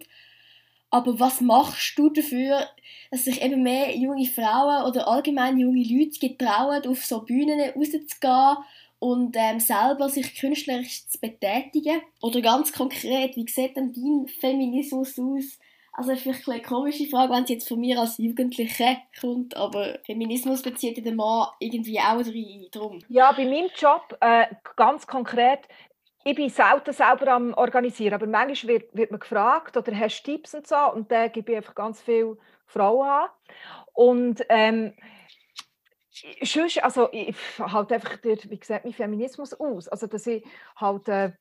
Aber 0.91 1.19
was 1.19 1.41
machst 1.41 1.99
du 1.99 2.11
dafür, 2.11 2.67
dass 3.11 3.25
sich 3.25 3.43
eben 3.43 3.63
mehr 3.63 3.97
junge 3.97 4.27
Frauen 4.27 4.85
oder 4.85 5.09
allgemein 5.09 5.59
junge 5.59 5.83
Leute 5.83 6.19
getrauen, 6.21 6.87
auf 6.87 7.05
so 7.05 7.23
Bühnen 7.23 7.61
rauszugehen 7.61 8.57
und 8.99 9.37
ähm, 9.37 9.61
selber 9.61 10.09
sich 10.09 10.37
künstlerisch 10.37 11.07
zu 11.09 11.19
betätigen? 11.19 12.01
Oder 12.23 12.41
ganz 12.41 12.73
konkret, 12.73 13.37
wie 13.37 13.49
sieht 13.49 13.77
denn 13.77 13.93
dein 13.93 14.29
Feminismus 14.29 15.19
aus? 15.19 15.59
Also 15.97 16.15
vielleicht 16.15 16.47
eine 16.47 16.61
komische 16.61 17.07
Frage, 17.07 17.33
wenn 17.33 17.45
es 17.45 17.49
jetzt 17.49 17.69
von 17.69 17.81
mir 17.81 17.99
als 17.99 18.19
Jugendliche 18.19 18.99
kommt, 19.19 19.57
aber 19.57 19.99
Feminismus 20.05 20.61
bezieht 20.63 21.03
den 21.03 21.17
Mann 21.17 21.49
irgendwie 21.59 21.99
auch 21.99 22.23
drum. 22.71 22.99
Ja, 23.09 23.33
bei 23.33 23.47
meinem 23.47 23.71
Job 23.75 24.15
äh, 24.21 24.45
ganz 24.77 25.07
konkret, 25.07 25.61
ich 26.23 26.35
bin 26.35 26.51
selten 26.51 26.93
selber 26.93 27.29
am 27.29 27.55
Organisieren, 27.55 28.13
aber 28.13 28.27
manchmal 28.27 28.75
wird, 28.75 28.95
wird 28.95 29.11
man 29.11 29.21
gefragt 29.21 29.75
oder 29.75 29.99
hast 29.99 30.23
du 30.23 30.33
Tipps 30.33 30.55
und 30.55 30.67
so 30.67 30.77
und 30.93 31.11
da 31.11 31.29
gebe 31.29 31.53
ich 31.53 31.57
einfach 31.57 31.75
ganz 31.75 32.03
viele 32.03 32.37
Frauen 32.67 33.09
an. 33.09 33.29
Und 33.95 34.45
ähm, 34.51 34.93
sonst, 36.43 36.83
also 36.85 37.09
ich 37.13 37.35
halt 37.59 37.91
einfach, 37.91 38.19
der, 38.19 38.37
wie 38.51 38.59
gesagt, 38.59 38.85
mein 38.85 38.93
Feminismus 38.93 39.55
aus. 39.55 39.89
Also 39.89 40.07
dass 40.09 40.27
ich 40.27 40.45
halt 40.77 41.09
äh, 41.09 41.33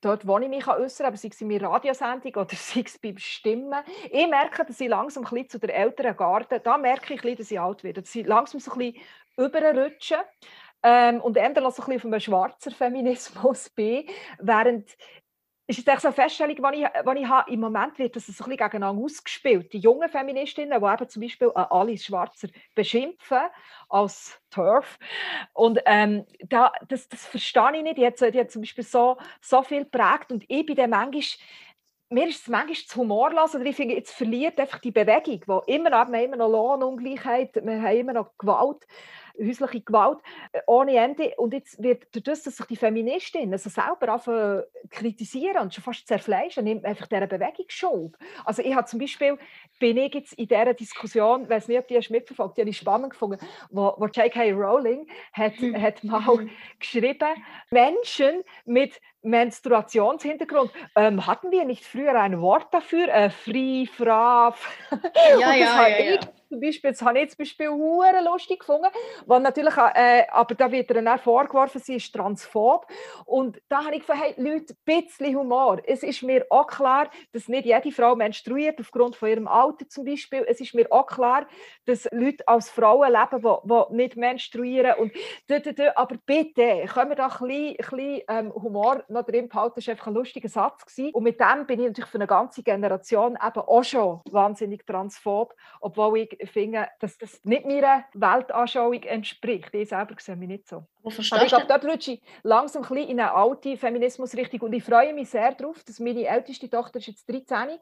dort, 0.00 0.26
wo 0.26 0.38
ich 0.38 0.48
mich 0.48 0.66
äußern 0.66 1.06
kann, 1.06 1.16
sei 1.16 1.28
es 1.28 1.40
in 1.40 1.48
meiner 1.48 1.68
Radiosendung 1.68 2.34
oder 2.34 2.48
sei 2.54 2.82
es 2.84 2.98
beim 2.98 3.18
Stimmen. 3.18 3.80
Ich 4.10 4.28
merke, 4.28 4.64
dass 4.64 4.80
ich 4.80 4.88
langsam 4.88 5.24
ein 5.24 5.30
bisschen 5.30 5.48
zu 5.48 5.58
der 5.58 5.76
älteren 5.76 6.16
Garde, 6.16 6.60
da 6.60 6.78
merke 6.78 7.14
ich, 7.14 7.36
dass 7.36 7.50
ich 7.50 7.60
alt 7.60 7.84
werde, 7.84 8.02
dass 8.02 8.14
ich 8.14 8.26
langsam 8.26 8.60
so 8.60 8.72
ein 8.72 8.78
bisschen 8.78 9.02
überrutsche 9.36 10.18
ähm, 10.82 11.20
und 11.20 11.36
eher 11.36 11.52
so 11.54 11.60
ein 11.60 11.64
bisschen 11.64 11.96
auf 11.96 12.04
einem 12.04 12.20
schwarzen 12.20 12.72
Feminismus 12.72 13.70
bin, 13.76 14.06
während 14.38 14.96
ist 15.78 15.86
jetzt 15.86 16.04
eine 16.04 16.14
Feststellung, 16.14 16.56
die 16.56 16.82
ich, 16.82 16.86
die 16.88 17.20
ich 17.20 17.28
habe. 17.28 17.50
Im 17.50 17.60
Moment 17.60 17.98
wird 17.98 18.16
das 18.16 18.28
ein 18.28 18.34
bisschen 18.34 18.56
gegeneinander 18.56 19.02
ausgespielt. 19.02 19.72
Die 19.72 19.78
jungen 19.78 20.08
Feministinnen, 20.08 20.80
die 20.80 20.86
eben 20.86 21.08
zum 21.08 21.22
Beispiel 21.22 21.50
Alice 21.50 22.04
Schwarzer 22.04 22.48
beschimpfen 22.74 23.42
als 23.88 24.40
Turf. 24.50 24.98
Und 25.52 25.80
ähm, 25.86 26.26
da, 26.48 26.72
das, 26.88 27.08
das 27.08 27.26
verstehe 27.26 27.76
ich 27.76 27.82
nicht. 27.82 27.98
Die 27.98 28.06
hat, 28.06 28.20
die 28.20 28.40
hat 28.40 28.50
zum 28.50 28.62
Beispiel 28.62 28.84
so, 28.84 29.18
so 29.40 29.62
viel 29.62 29.84
geprägt 29.84 30.32
und 30.32 30.44
ich 30.48 30.66
bin 30.66 30.76
dann 30.76 30.90
manchmal 30.90 31.22
mir 32.12 32.26
ist 32.26 32.42
es 32.42 32.48
manchmal 32.48 32.74
zu 32.74 33.00
humorlos, 33.00 33.54
oder 33.54 33.64
ich 33.64 33.76
finde, 33.76 33.94
jetzt 33.94 34.12
verliert 34.12 34.58
einfach 34.58 34.80
die 34.80 34.90
Bewegung, 34.90 35.40
wo 35.46 35.58
immer 35.66 35.90
noch, 35.90 36.08
wir 36.08 36.18
haben 36.18 36.24
immer 36.24 36.36
noch 36.36 36.50
Lohnungleichheit, 36.50 37.54
wir 37.54 37.82
haben 37.82 37.96
immer 37.96 38.12
noch 38.12 38.36
Gewalt 38.36 38.84
häusliche 39.46 39.80
Gewalt 39.80 40.18
äh, 40.52 40.60
ohne 40.66 40.96
Ende. 40.96 41.34
Und 41.36 41.54
jetzt 41.54 41.82
wird 41.82 42.04
dadurch, 42.12 42.42
dass 42.42 42.56
sich 42.56 42.66
die 42.66 42.76
Feministinnen 42.76 43.52
also 43.52 43.70
selber 43.70 44.12
anfangen 44.12 44.62
kritisieren 44.90 45.62
und 45.62 45.74
schon 45.74 45.84
fast 45.84 46.06
zerfleischen, 46.06 46.64
nimmt 46.64 46.84
einfach 46.84 47.06
dieser 47.06 47.26
Bewegung 47.26 47.66
Schuld. 47.68 48.16
Also 48.44 48.62
ich 48.62 48.74
habe 48.74 48.86
zum 48.86 49.00
Beispiel, 49.00 49.38
bin 49.78 49.96
ich 49.96 50.14
jetzt 50.14 50.32
in 50.34 50.48
dieser 50.48 50.74
Diskussion, 50.74 51.44
ich 51.44 51.50
weiß 51.50 51.68
nicht, 51.68 51.78
ob 51.78 51.88
die 51.88 51.96
hast 51.96 52.10
mitverfolgt, 52.10 52.56
die 52.56 52.62
habe 52.62 52.70
ich 52.70 52.78
spannend 52.78 53.10
gefunden, 53.10 53.38
wo, 53.70 53.94
wo 53.96 54.06
J.K. 54.06 54.52
Rowling 54.52 55.06
hat, 55.32 55.54
hat 55.74 56.04
mal 56.04 56.48
geschrieben, 56.78 57.28
Menschen 57.70 58.42
mit 58.64 59.00
Menstruationshintergrund. 59.22 60.70
Ähm, 60.96 61.26
hatten 61.26 61.50
wir 61.50 61.64
nicht 61.64 61.84
früher 61.84 62.14
ein 62.14 62.40
Wort 62.40 62.72
dafür? 62.72 63.08
Äh, 63.08 63.30
Free, 63.30 63.86
Fraf. 63.86 64.66
Ja, 65.38 65.54
ja, 65.54 65.54
ja, 65.54 65.88
ja 65.88 66.20
zum 66.50 66.60
Beispiel, 66.60 66.90
das 66.90 67.00
habe 67.02 67.20
ich 67.20 67.30
zum 67.30 67.38
Beispiel 67.38 67.68
hure 67.68 68.22
lustig 68.24 68.58
gefunden, 68.58 68.88
weil 69.26 69.40
natürlich, 69.40 69.76
äh, 69.76 70.26
aber 70.30 70.54
da 70.56 70.70
wird 70.72 70.90
er 70.90 71.00
dann 71.00 71.18
vorgeworfen, 71.18 71.80
sie 71.80 71.94
ist 71.94 72.12
transphob 72.12 72.86
und 73.24 73.62
da 73.68 73.84
habe 73.84 73.94
ich 73.94 74.00
gefragt, 74.00 74.20
hey 74.20 74.34
Leute, 74.36 74.74
ein 74.74 75.02
bisschen 75.02 75.36
Humor. 75.36 75.80
Es 75.86 76.02
ist 76.02 76.24
mir 76.24 76.44
auch 76.50 76.66
klar, 76.66 77.08
dass 77.32 77.46
nicht 77.46 77.66
jede 77.66 77.92
Frau 77.92 78.16
menstruiert, 78.16 78.80
aufgrund 78.80 79.14
von 79.14 79.28
ihrem 79.28 79.46
Alter 79.46 79.88
zum 79.88 80.04
Beispiel. 80.04 80.44
Es 80.48 80.60
ist 80.60 80.74
mir 80.74 80.90
auch 80.90 81.06
klar, 81.06 81.46
dass 81.86 82.08
Leute 82.10 82.46
als 82.48 82.68
Frauen 82.68 83.12
leben, 83.12 83.42
die, 83.42 83.94
nicht 83.94 84.16
menstruieren 84.16 84.94
und 84.98 85.12
aber 85.94 86.16
bitte, 86.26 86.84
können 86.92 87.10
wir 87.10 87.16
da 87.16 87.28
ein 87.28 87.46
bisschen, 87.46 87.76
bisschen 87.76 88.22
ähm, 88.28 88.52
Humor 88.52 89.04
noch 89.08 89.24
drin 89.24 89.48
behalten, 89.48 89.74
das 89.76 89.86
war 89.86 89.92
einfach 89.92 90.08
ein 90.08 90.14
lustiger 90.14 90.48
Satz 90.48 90.84
gewesen. 90.84 91.14
und 91.14 91.22
mit 91.22 91.38
dem 91.38 91.66
bin 91.66 91.80
ich 91.80 91.86
natürlich 91.86 92.10
für 92.10 92.18
eine 92.18 92.26
ganze 92.26 92.64
Generation 92.64 93.38
eben 93.40 93.60
auch 93.60 93.84
schon 93.84 94.20
wahnsinnig 94.30 94.84
transphob, 94.84 95.54
obwohl 95.80 96.18
ich 96.18 96.39
finde, 96.48 96.88
dass 97.00 97.18
das 97.18 97.44
nicht 97.44 97.66
meiner 97.66 98.04
Weltanschauung 98.14 99.02
entspricht. 99.02 99.74
Ich 99.74 99.88
selber 99.88 100.14
sehe 100.18 100.36
mich 100.36 100.48
nicht 100.48 100.68
so. 100.68 100.86
Aber 101.02 101.42
ich 101.42 101.48
glaube, 101.48 101.66
dort 101.66 101.84
rutsche 101.84 102.12
ich 102.12 102.22
langsam 102.42 102.84
ein 102.84 102.96
in 102.96 103.20
eine 103.20 103.32
alte 103.32 103.76
Feminismusrichtung 103.76 104.60
und 104.60 104.72
ich 104.72 104.84
freue 104.84 105.12
mich 105.14 105.30
sehr 105.30 105.52
darauf, 105.52 105.82
dass 105.84 105.98
meine 105.98 106.26
älteste 106.26 106.68
Tochter 106.68 106.98
ist 106.98 107.06
jetzt 107.06 107.28
13 107.28 107.78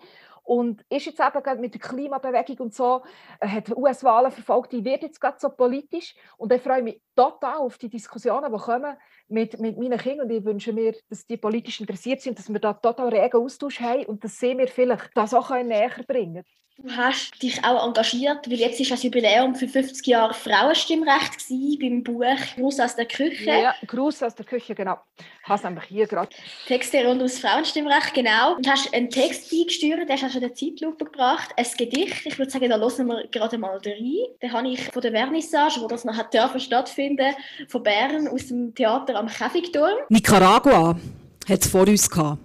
und 0.49 0.83
ist 0.89 1.05
jetzt 1.05 1.21
eben 1.21 1.61
mit 1.61 1.75
der 1.75 1.81
Klimabewegung 1.81 2.59
und 2.59 2.75
so, 2.75 3.03
äh, 3.39 3.47
hat 3.47 3.69
US-Wahlen 3.77 4.33
verfolgt, 4.33 4.73
die 4.73 4.83
wird 4.83 5.03
jetzt 5.03 5.21
gerade 5.21 5.37
so 5.39 5.51
politisch 5.51 6.15
und 6.39 6.51
ich 6.51 6.63
freue 6.63 6.83
mich 6.83 7.03
total 7.15 7.59
auf 7.59 7.77
die 7.77 7.91
Diskussionen, 7.91 8.51
die 8.51 8.59
kommen 8.59 8.97
mit, 9.29 9.61
mit 9.61 9.77
meinen 9.77 9.99
Kindern 9.99 10.27
und 10.27 10.33
ich 10.33 10.45
wünsche 10.45 10.73
mir, 10.73 10.95
dass 11.11 11.27
die 11.27 11.37
politisch 11.37 11.81
interessiert 11.81 12.23
sind, 12.23 12.39
dass 12.39 12.51
wir 12.51 12.61
da 12.61 12.73
total 12.73 13.09
regen 13.09 13.37
Austausch 13.37 13.79
haben 13.81 14.07
und 14.07 14.25
dass 14.25 14.39
sie 14.39 14.55
mir 14.55 14.69
vielleicht 14.69 15.11
das 15.15 15.35
auch 15.35 15.51
näher 15.51 15.91
bringen. 16.07 16.45
Du 16.81 16.97
hast 16.97 17.43
dich 17.43 17.65
auch 17.65 17.85
engagiert, 17.85 18.49
weil 18.49 18.61
jetzt 18.61 18.79
ist 18.79 18.93
das 18.93 19.03
Jubiläum 19.03 19.53
für 19.57 19.67
50 19.67 20.07
Jahre 20.07 20.33
Frauenstimmrecht 20.33 21.37
gewesen, 21.37 21.77
beim 21.81 22.05
Buch 22.05 22.37
Gruß 22.55 22.79
aus 22.79 22.95
der 22.95 23.07
Küche. 23.07 23.51
Ja, 23.51 23.75
Gruß 23.85 24.23
aus 24.23 24.37
der 24.37 24.47
Küche, 24.47 24.77
genau. 24.77 24.97
Hast 25.43 25.65
nämlich 25.65 25.87
hier 25.87 26.07
gerade. 26.07 26.29
Texte 26.69 27.05
rund 27.05 27.17
ums 27.17 27.41
Frauenstimmrecht, 27.41 28.15
genau. 28.15 28.55
Und 28.55 28.71
hast 28.71 28.95
einen 28.95 29.11
Text 29.11 29.51
beigesteuert, 29.51 30.09
den 30.09 30.23
hast 30.23 30.38
in 30.39 30.43
der 30.43 30.55
Zeitlupe 30.55 31.05
gebracht. 31.05 31.51
Ein 31.57 31.67
Gedicht, 31.77 32.25
ich 32.25 32.39
würde 32.39 32.51
sagen, 32.51 32.71
da 32.71 32.79
hören 32.79 33.07
wir 33.07 33.27
gerade 33.29 33.59
mal 33.59 33.77
rein. 33.77 34.15
Den 34.41 34.53
habe 34.53 34.69
ich 34.69 34.91
von 34.91 35.03
der 35.03 35.13
Vernissage, 35.13 35.81
wo 35.81 35.89
das 35.89 36.05
noch 36.05 36.17
hat 36.17 36.35
stattfinden 36.59 37.35
von 37.69 37.83
Bern 37.83 38.29
aus 38.29 38.47
dem 38.47 38.75
Theater 38.75 39.17
am 39.17 39.27
Käfigturm. 39.27 39.99
Nicaragua 40.09 40.97
hat 41.49 41.61
es 41.61 41.69
vor 41.69 41.87
uns 41.89 42.09
gehabt. 42.09 42.39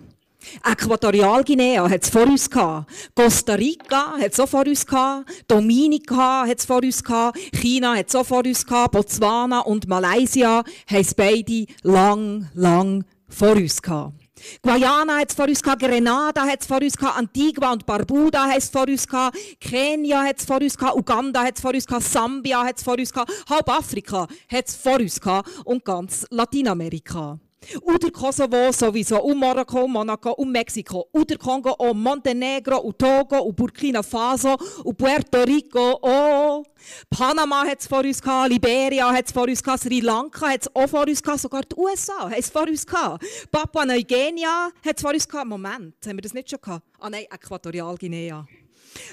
Äquatorialguinea 0.63 1.89
hat 1.89 2.03
es 2.03 2.09
vor 2.09 2.23
uns 2.23 2.49
gehabt. 2.49 2.91
Costa 3.15 3.53
Rica 3.53 4.13
hat 4.19 4.31
es 4.33 4.39
auch 4.39 4.49
vor 4.49 4.65
uns 4.65 4.85
gehabt. 4.85 5.29
Dominica 5.47 6.45
hat 6.45 6.59
es 6.59 6.65
vor 6.65 6.83
uns 6.83 7.03
gehabt. 7.03 7.37
China 7.55 7.95
hat 7.95 8.09
es 8.09 8.15
auch 8.15 8.25
vor 8.25 8.45
uns 8.45 8.65
gehabt. 8.65 8.91
Botswana 8.91 9.59
und 9.59 9.87
Malaysia 9.87 10.63
haben 10.89 11.01
es 11.01 11.13
beide 11.13 11.65
lang, 11.83 12.49
lang 12.55 13.05
vor 13.29 13.55
uns 13.55 13.81
gehabt. 13.81 14.22
Guayana 14.61 15.19
hat 15.19 15.29
es 15.29 15.35
vor 15.35 15.47
uns 15.47 15.61
gehabt, 15.61 15.81
Grenada 15.81 16.45
hat 16.45 16.61
es 16.61 16.67
vor 16.67 16.81
uns 16.81 16.97
gehabt, 16.97 17.17
Antigua 17.17 17.73
und 17.73 17.85
Barbuda 17.85 18.47
hat 18.47 18.57
es 18.57 18.69
vor 18.69 18.87
uns 18.87 19.07
gehabt, 19.07 19.37
Kenia 19.59 20.23
hat 20.23 20.39
es 20.39 20.45
vor 20.45 20.61
uns 20.61 20.77
gehabt, 20.77 20.95
Uganda 20.95 21.43
hat 21.43 21.55
es 21.55 21.61
vor 21.61 21.73
uns 21.73 21.85
gehabt, 21.85 22.03
Sambia 22.03 22.63
hat 22.63 22.77
es 22.77 22.83
vor 22.83 22.97
uns 22.97 23.11
gehabt, 23.11 23.31
halb 23.49 23.69
Afrika 23.69 24.27
hat 24.49 24.67
es 24.67 24.75
vor 24.75 24.99
uns 24.99 25.19
gehabt 25.19 25.49
und 25.65 25.83
ganz 25.83 26.25
Lateinamerika. 26.29 27.39
Und 27.81 28.03
der 28.03 28.11
Kosovo 28.11 28.71
sowieso, 28.71 29.21
und 29.21 29.39
Marokko, 29.39 29.87
Monaco 29.87 30.31
und 30.31 30.51
Mexiko, 30.51 31.07
und 31.11 31.29
der 31.29 31.37
Kongo, 31.37 31.73
und 31.73 32.01
Montenegro, 32.01 32.77
und 32.77 32.97
Togo, 32.99 33.39
und 33.41 33.55
Burkina 33.55 34.03
Faso, 34.03 34.55
und 34.83 34.97
Puerto 34.97 35.43
Rico, 35.43 35.99
oh. 36.01 36.63
Panama 37.09 37.65
hat 37.65 37.79
es 37.79 37.87
vor 37.87 37.99
uns 37.99 38.21
gehabt, 38.21 38.49
Liberia 38.49 39.11
hat 39.11 39.25
es 39.25 39.31
vor 39.31 39.47
uns 39.47 39.63
gehabt, 39.63 39.83
Sri 39.83 39.99
Lanka 40.01 40.49
hat 40.49 40.61
es 40.61 40.75
auch 40.75 40.87
vor 40.87 41.07
uns 41.07 41.21
gehabt, 41.21 41.39
sogar 41.39 41.61
die 41.61 41.75
USA 41.75 42.29
hat 42.29 42.37
es 42.37 42.49
vor 42.49 42.67
uns 42.67 42.85
gehabt. 42.85 43.23
Papua 43.51 43.85
Neuguinea 43.85 44.69
hat 44.85 44.97
es 44.97 45.01
vor 45.01 45.13
uns 45.13 45.27
gehabt. 45.27 45.47
Moment, 45.47 45.95
haben 46.05 46.17
wir 46.17 46.21
das 46.21 46.33
nicht 46.33 46.49
schon 46.49 46.59
gehabt? 46.61 46.85
Ah 46.99 47.09
nein, 47.09 47.25
Äquatorialguinea. 47.31 48.45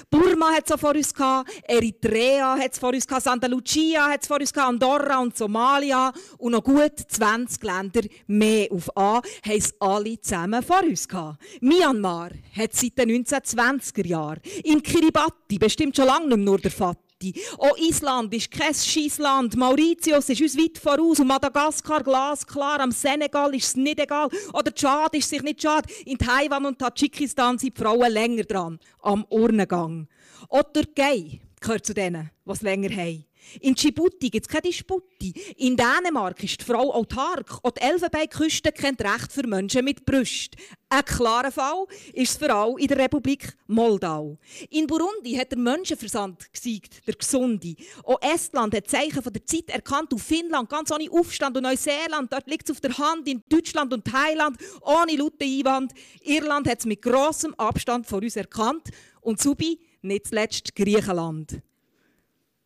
Burma 0.09 0.51
hat 0.51 0.69
es 0.69 0.79
vor 0.79 0.95
uns 0.95 1.13
gehabt, 1.13 1.51
Eritrea 1.63 2.57
hat 2.57 2.73
es 2.73 2.79
vor 2.79 2.93
uns 2.93 3.07
gehabt, 3.07 3.23
Santa 3.23 3.47
Lucia 3.47 4.09
hat 4.09 4.21
es 4.21 4.27
vor 4.27 4.39
uns 4.39 4.51
gehabt, 4.51 4.69
Andorra 4.69 5.19
und 5.19 5.37
Somalia. 5.37 6.11
Und 6.37 6.53
noch 6.53 6.63
gut 6.63 6.93
20 7.07 7.63
Länder 7.63 8.01
mehr 8.27 8.67
auf 8.71 8.95
A 8.97 9.15
haben 9.15 9.23
es 9.45 9.73
alle 9.79 10.19
zusammen 10.19 10.63
vor 10.63 10.83
uns 10.83 11.07
gehabt. 11.07 11.41
Myanmar 11.61 12.31
hat 12.55 12.73
seit 12.73 12.97
den 12.97 13.23
1920er 13.25 14.07
Jahren, 14.07 14.41
in 14.63 14.81
Kiribati 14.81 15.57
bestimmt 15.57 15.95
schon 15.95 16.05
lange 16.05 16.27
nicht 16.27 16.37
mehr 16.37 16.45
nur 16.45 16.59
der 16.59 16.71
Vater, 16.71 17.10
auch 17.57 17.77
Island 17.77 18.33
ist 18.33 18.51
kein 18.51 18.73
Scheissland. 18.73 19.55
Mauritius 19.55 20.29
ist 20.29 20.41
uns 20.41 20.57
weit 20.57 20.77
voraus. 20.77 21.19
Und 21.19 21.27
Madagaskar 21.27 22.03
glasklar. 22.03 22.79
Am 22.79 22.91
Senegal 22.91 23.53
ist 23.55 23.67
es 23.67 23.75
nicht 23.75 23.99
egal. 23.99 24.29
Oder 24.53 24.73
Tschad 24.73 25.15
ist 25.15 25.29
sich 25.29 25.41
nicht 25.41 25.61
schade. 25.61 25.87
In 26.05 26.17
Taiwan 26.17 26.65
und 26.65 26.79
Tadschikistan 26.79 27.57
sind 27.57 27.77
die 27.77 27.81
Frauen 27.81 28.11
länger 28.11 28.43
dran. 28.43 28.79
Am 29.01 29.25
Urnengang. 29.29 30.07
Auch 30.49 30.63
Türkei 30.73 31.39
gehört 31.59 31.85
zu 31.85 31.93
denen, 31.93 32.31
die 32.45 32.51
es 32.51 32.61
länger 32.61 32.89
haben. 32.89 33.25
In 33.59 33.75
Djibouti 33.75 34.29
gibt 34.29 34.45
es 34.45 34.51
keine 34.51 34.61
Disputi. 34.63 35.33
In 35.57 35.75
Dänemark 35.75 36.41
ist 36.43 36.61
die 36.61 36.65
Frau 36.65 36.93
autark. 36.93 37.59
Und 37.63 37.77
die 37.77 37.81
Elfenbeinküste 37.81 38.71
kennt 38.71 39.01
Recht 39.01 39.31
für 39.31 39.45
Menschen 39.47 39.83
mit 39.83 40.05
Brüsten. 40.05 40.59
Ein 40.89 41.05
klarer 41.05 41.51
Fall 41.51 41.85
ist 42.13 42.31
es 42.31 42.37
für 42.37 42.53
alle 42.53 42.79
in 42.79 42.87
der 42.87 42.97
Republik 42.97 43.57
Moldau. 43.67 44.37
In 44.69 44.87
Burundi 44.87 45.35
hat 45.35 45.51
der 45.51 45.59
Menschenversand 45.59 46.51
gesiegt, 46.51 47.07
der 47.07 47.15
Gesunde. 47.15 47.75
Auch 48.03 48.21
Estland 48.21 48.75
hat 48.75 48.89
Zeichen 48.89 49.21
von 49.21 49.31
der 49.33 49.45
Zeit 49.45 49.69
erkannt. 49.69 50.11
Und 50.11 50.19
Finnland, 50.19 50.69
ganz 50.69 50.91
ohne 50.91 51.09
Aufstand. 51.11 51.55
Und 51.55 51.63
Neuseeland, 51.63 52.31
dort 52.31 52.47
liegt 52.47 52.69
es 52.69 52.75
auf 52.75 52.81
der 52.81 52.97
Hand. 52.97 53.27
In 53.27 53.43
Deutschland 53.47 53.93
und 53.93 54.05
Thailand, 54.05 54.57
ohne 54.81 55.15
laute 55.15 55.45
Einwand. 55.45 55.93
Irland 56.23 56.67
hat 56.67 56.79
es 56.79 56.85
mit 56.85 57.01
grossem 57.01 57.53
Abstand 57.55 58.05
von 58.05 58.23
uns 58.23 58.35
erkannt. 58.35 58.89
Und 59.21 59.41
Subi, 59.41 59.79
nicht 60.01 60.27
zuletzt 60.27 60.75
Griechenland. 60.75 61.61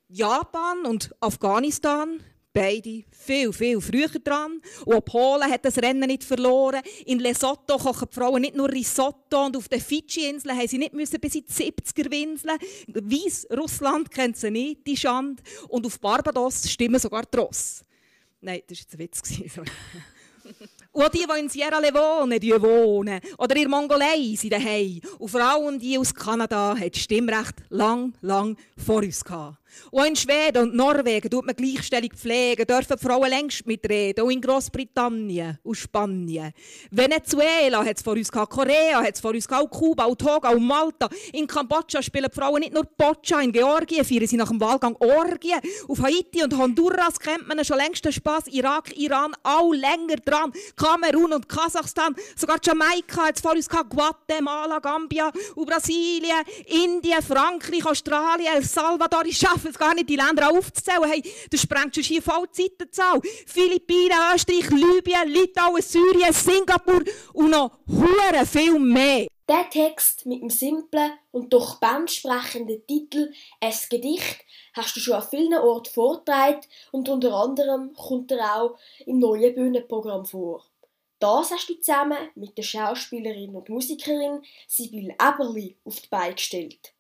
Japan 0.07 0.85
und 0.85 1.15
Afghanistan, 1.19 2.21
beide 2.53 3.03
viel, 3.11 3.51
viel 3.51 3.81
früher 3.81 4.07
dran. 4.07 4.61
Und 4.85 4.95
auch 4.95 5.05
Polen 5.05 5.51
hat 5.51 5.65
das 5.65 5.77
Rennen 5.77 6.07
nicht 6.07 6.23
verloren. 6.23 6.81
In 7.05 7.19
Lesotho 7.19 7.77
kochen 7.77 8.07
die 8.09 8.15
Frauen 8.15 8.41
nicht 8.41 8.55
nur 8.55 8.71
Risotto 8.71 9.45
und 9.45 9.57
auf 9.57 9.67
den 9.67 9.81
Fidschi-Inseln 9.81 10.57
haben 10.57 10.67
sie 10.67 10.77
nicht 10.77 10.93
bis 10.93 11.13
in 11.13 11.21
die 11.21 11.43
70er 11.43 12.09
winseln. 12.09 12.57
Weiss 12.87 13.45
Russland 13.51 14.09
kennt 14.09 14.37
sie 14.37 14.51
nicht, 14.51 14.87
die 14.87 14.97
Schande. 14.97 15.43
Und 15.67 15.85
auf 15.85 15.99
Barbados 15.99 16.69
stimmen 16.69 16.99
sogar 16.99 17.23
die 17.23 17.37
Ross. 17.37 17.83
Nein, 18.41 18.61
das 18.67 18.77
war 18.93 18.99
jetzt 18.99 19.25
ein 19.25 19.39
Witz. 19.43 19.61
Und 20.91 21.13
die, 21.13 21.25
die 21.29 21.39
in 21.39 21.49
Sierra 21.49 21.79
Leone 21.79 22.39
wohnen 22.61 23.19
oder 23.37 23.55
in 23.57 23.69
Mongolei 23.69 24.33
sind 24.37 24.53
daheim. 24.53 25.01
Und 25.19 25.29
Frauen, 25.29 25.77
die 25.77 25.97
aus 25.97 26.13
Kanada, 26.13 26.73
das 26.73 27.01
Stimmrecht 27.01 27.55
lang, 27.69 28.13
lang 28.21 28.55
vor 28.77 29.03
uns 29.03 29.21
gehabt. 29.21 29.57
Und 29.91 30.01
auch 30.01 30.05
in 30.05 30.15
Schweden 30.15 30.63
und 30.63 30.75
Norwegen 30.75 31.29
tut 31.29 31.45
man 31.45 31.55
Gleichstellung 31.55 32.11
pflegen, 32.11 32.65
dürfen 32.65 32.97
Frauen 32.97 33.29
längst 33.29 33.65
mitreden, 33.65 34.23
auch 34.23 34.29
in 34.29 34.41
Großbritannien 34.41 35.59
und 35.63 35.75
Spanien. 35.75 36.51
Venezuela 36.91 37.83
hat 37.83 37.97
es 37.97 38.03
vor 38.03 38.13
uns 38.13 38.31
gehabt, 38.31 38.51
Korea 38.51 39.01
hat 39.01 39.15
es 39.15 39.21
vor 39.21 39.31
uns 39.31 39.47
gehabt, 39.47 39.71
Kuba, 39.71 40.05
auch 40.05 40.15
Togo 40.15 40.49
und 40.51 40.65
Malta. 40.65 41.09
In 41.33 41.47
Kambodscha 41.47 42.01
spielen 42.01 42.29
die 42.31 42.39
Frauen 42.39 42.59
nicht 42.59 42.73
nur 42.73 42.83
Boccia, 42.83 43.39
in 43.41 43.51
Georgien 43.51 44.05
feiern 44.05 44.27
sie 44.27 44.37
nach 44.37 44.49
dem 44.49 44.59
Wahlgang 44.59 44.95
Orgien. 44.99 45.59
Auf 45.87 46.01
Haiti 46.01 46.43
und 46.43 46.57
Honduras 46.57 47.19
kennt 47.19 47.47
man 47.47 47.63
schon 47.63 47.77
längst 47.77 48.05
den 48.05 48.11
Spass, 48.11 48.47
Irak, 48.47 48.95
Iran, 48.97 49.33
all 49.43 49.75
länger 49.75 50.17
dran. 50.23 50.51
Kamerun 50.75 51.33
und 51.33 51.49
Kasachstan, 51.49 52.15
sogar 52.35 52.57
Jamaika 52.61 53.27
hat 53.27 53.35
es 53.35 53.41
vor 53.41 53.51
uns 53.51 53.69
gehabt, 53.69 53.89
Guatemala, 53.89 54.79
Gambia 54.79 55.31
und 55.55 55.65
Brasilien, 55.67 56.43
Indien, 56.65 57.21
Frankreich, 57.21 57.85
Australien, 57.85 58.55
El 58.55 58.63
Salvador, 58.63 59.25
ich 59.25 59.39
es 59.65 59.77
gar 59.77 59.93
nicht, 59.93 60.09
die 60.09 60.15
Länder 60.15 60.49
aufzuzählen. 60.49 61.09
Hey, 61.09 61.23
das 61.49 61.61
sprengt 61.61 61.95
schon 61.95 62.03
hier 62.03 62.21
voll 62.21 62.49
Zeitenzahl. 62.51 63.21
Philippinen, 63.45 64.17
Österreich, 64.33 64.69
Libyen, 64.69 65.27
Litauen, 65.27 65.81
Syrien, 65.81 66.33
Singapur 66.33 67.03
und 67.33 67.49
noch 67.49 67.77
hure 67.87 68.45
viel 68.45 68.79
mehr. 68.79 69.27
Der 69.47 69.69
Text 69.69 70.25
mit 70.25 70.41
dem 70.41 70.49
simplen 70.49 71.11
und 71.31 71.53
doch 71.53 71.79
bandsprechenden 71.79 72.85
Titel 72.87 73.31
«Es 73.59 73.87
Gedicht» 73.89 74.43
hast 74.73 74.95
du 74.95 74.99
schon 74.99 75.13
an 75.13 75.27
vielen 75.29 75.53
Orten 75.53 75.93
vorgetragen 75.93 76.61
und 76.91 77.07
unter 77.09 77.31
anderem 77.31 77.93
kommt 77.93 78.31
er 78.31 78.55
auch 78.55 78.79
im 79.05 79.19
neuen 79.19 79.53
Bühnenprogramm 79.53 80.25
vor. 80.25 80.65
Das 81.19 81.51
hast 81.51 81.69
du 81.69 81.75
zusammen 81.75 82.17
mit 82.33 82.57
der 82.57 82.63
Schauspielerin 82.63 83.55
und 83.55 83.69
Musikerin 83.69 84.41
Sibylle 84.67 85.15
Eberli 85.21 85.77
auf 85.85 85.99
die 85.99 86.09
Beine 86.09 86.33
gestellt. 86.33 86.93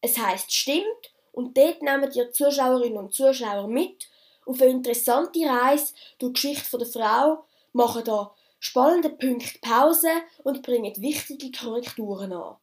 Es 0.00 0.18
heißt 0.18 0.52
«Stimmt» 0.52 1.11
und 1.32 1.56
dort 1.56 1.82
nehmen 1.82 2.10
die 2.10 2.30
Zuschauerinnen 2.30 2.98
und 2.98 3.14
Zuschauer 3.14 3.68
mit 3.68 4.08
auf 4.46 4.60
eine 4.60 4.70
interessante 4.70 5.40
Reise 5.40 5.94
durch 6.18 6.32
die 6.34 6.42
Geschichte 6.54 6.78
der 6.78 6.86
Frau, 6.86 7.44
machen 7.72 8.04
da 8.04 8.34
spannende 8.58 9.10
Punkte 9.10 9.58
Pause 9.60 10.10
und 10.44 10.62
bringen 10.62 10.94
wichtige 10.96 11.50
Korrekturen 11.50 12.32
an. 12.32 12.56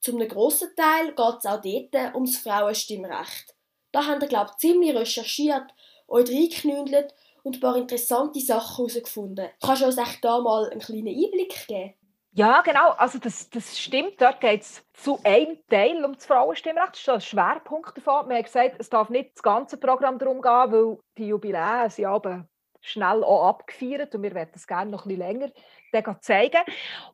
Zum 0.00 0.18
grossen 0.28 0.70
Teil 0.76 1.08
geht 1.08 1.36
es 1.38 1.46
auch 1.46 1.60
dort 1.60 2.14
ums 2.14 2.38
Frauenstimmrecht. 2.38 3.54
Da 3.92 4.06
haben 4.06 4.20
wir, 4.20 4.28
glaube 4.28 4.50
ich, 4.52 4.58
ziemlich 4.58 4.94
recherchiert, 4.94 5.74
euch 6.08 6.28
reingeknündelt 6.28 7.14
und 7.42 7.56
ein 7.56 7.60
paar 7.60 7.76
interessante 7.76 8.40
Sachen 8.40 8.76
herausgefunden. 8.86 9.50
Kannst 9.60 9.82
du 9.82 9.86
uns 9.86 9.98
echt 9.98 10.24
da 10.24 10.40
mal 10.40 10.70
einen 10.70 10.80
kleinen 10.80 11.08
Einblick 11.08 11.66
geben? 11.66 11.94
Ja, 12.32 12.60
genau. 12.62 12.90
Also 12.90 13.18
das, 13.18 13.50
das 13.50 13.78
stimmt. 13.78 14.20
Dort 14.20 14.40
geht 14.40 14.62
es 14.62 14.86
zu 14.92 15.18
einem 15.24 15.58
Teil 15.68 16.04
um 16.04 16.14
das 16.14 16.26
Frauenstimmrecht. 16.26 16.92
Das 16.92 17.00
ist 17.00 17.08
ein 17.08 17.20
Schwerpunkt 17.20 17.96
davon. 17.96 18.28
Wir 18.28 18.36
haben 18.36 18.44
gesagt, 18.44 18.76
es 18.78 18.88
darf 18.88 19.10
nicht 19.10 19.32
das 19.34 19.42
ganze 19.42 19.76
Programm 19.76 20.18
darum 20.18 20.40
gehen, 20.40 20.72
weil 20.72 20.98
die 21.18 21.26
Jubiläen 21.26 21.90
sind 21.90 22.06
aber 22.06 22.46
schnell 22.80 23.24
auch 23.24 23.48
abgefeiert 23.48 24.14
und 24.14 24.22
wir 24.22 24.34
werden 24.34 24.50
das 24.52 24.66
gerne 24.66 24.90
noch 24.90 25.04
ein 25.04 25.16
bisschen 25.16 25.52
länger 25.92 26.20
zeigen. 26.20 26.60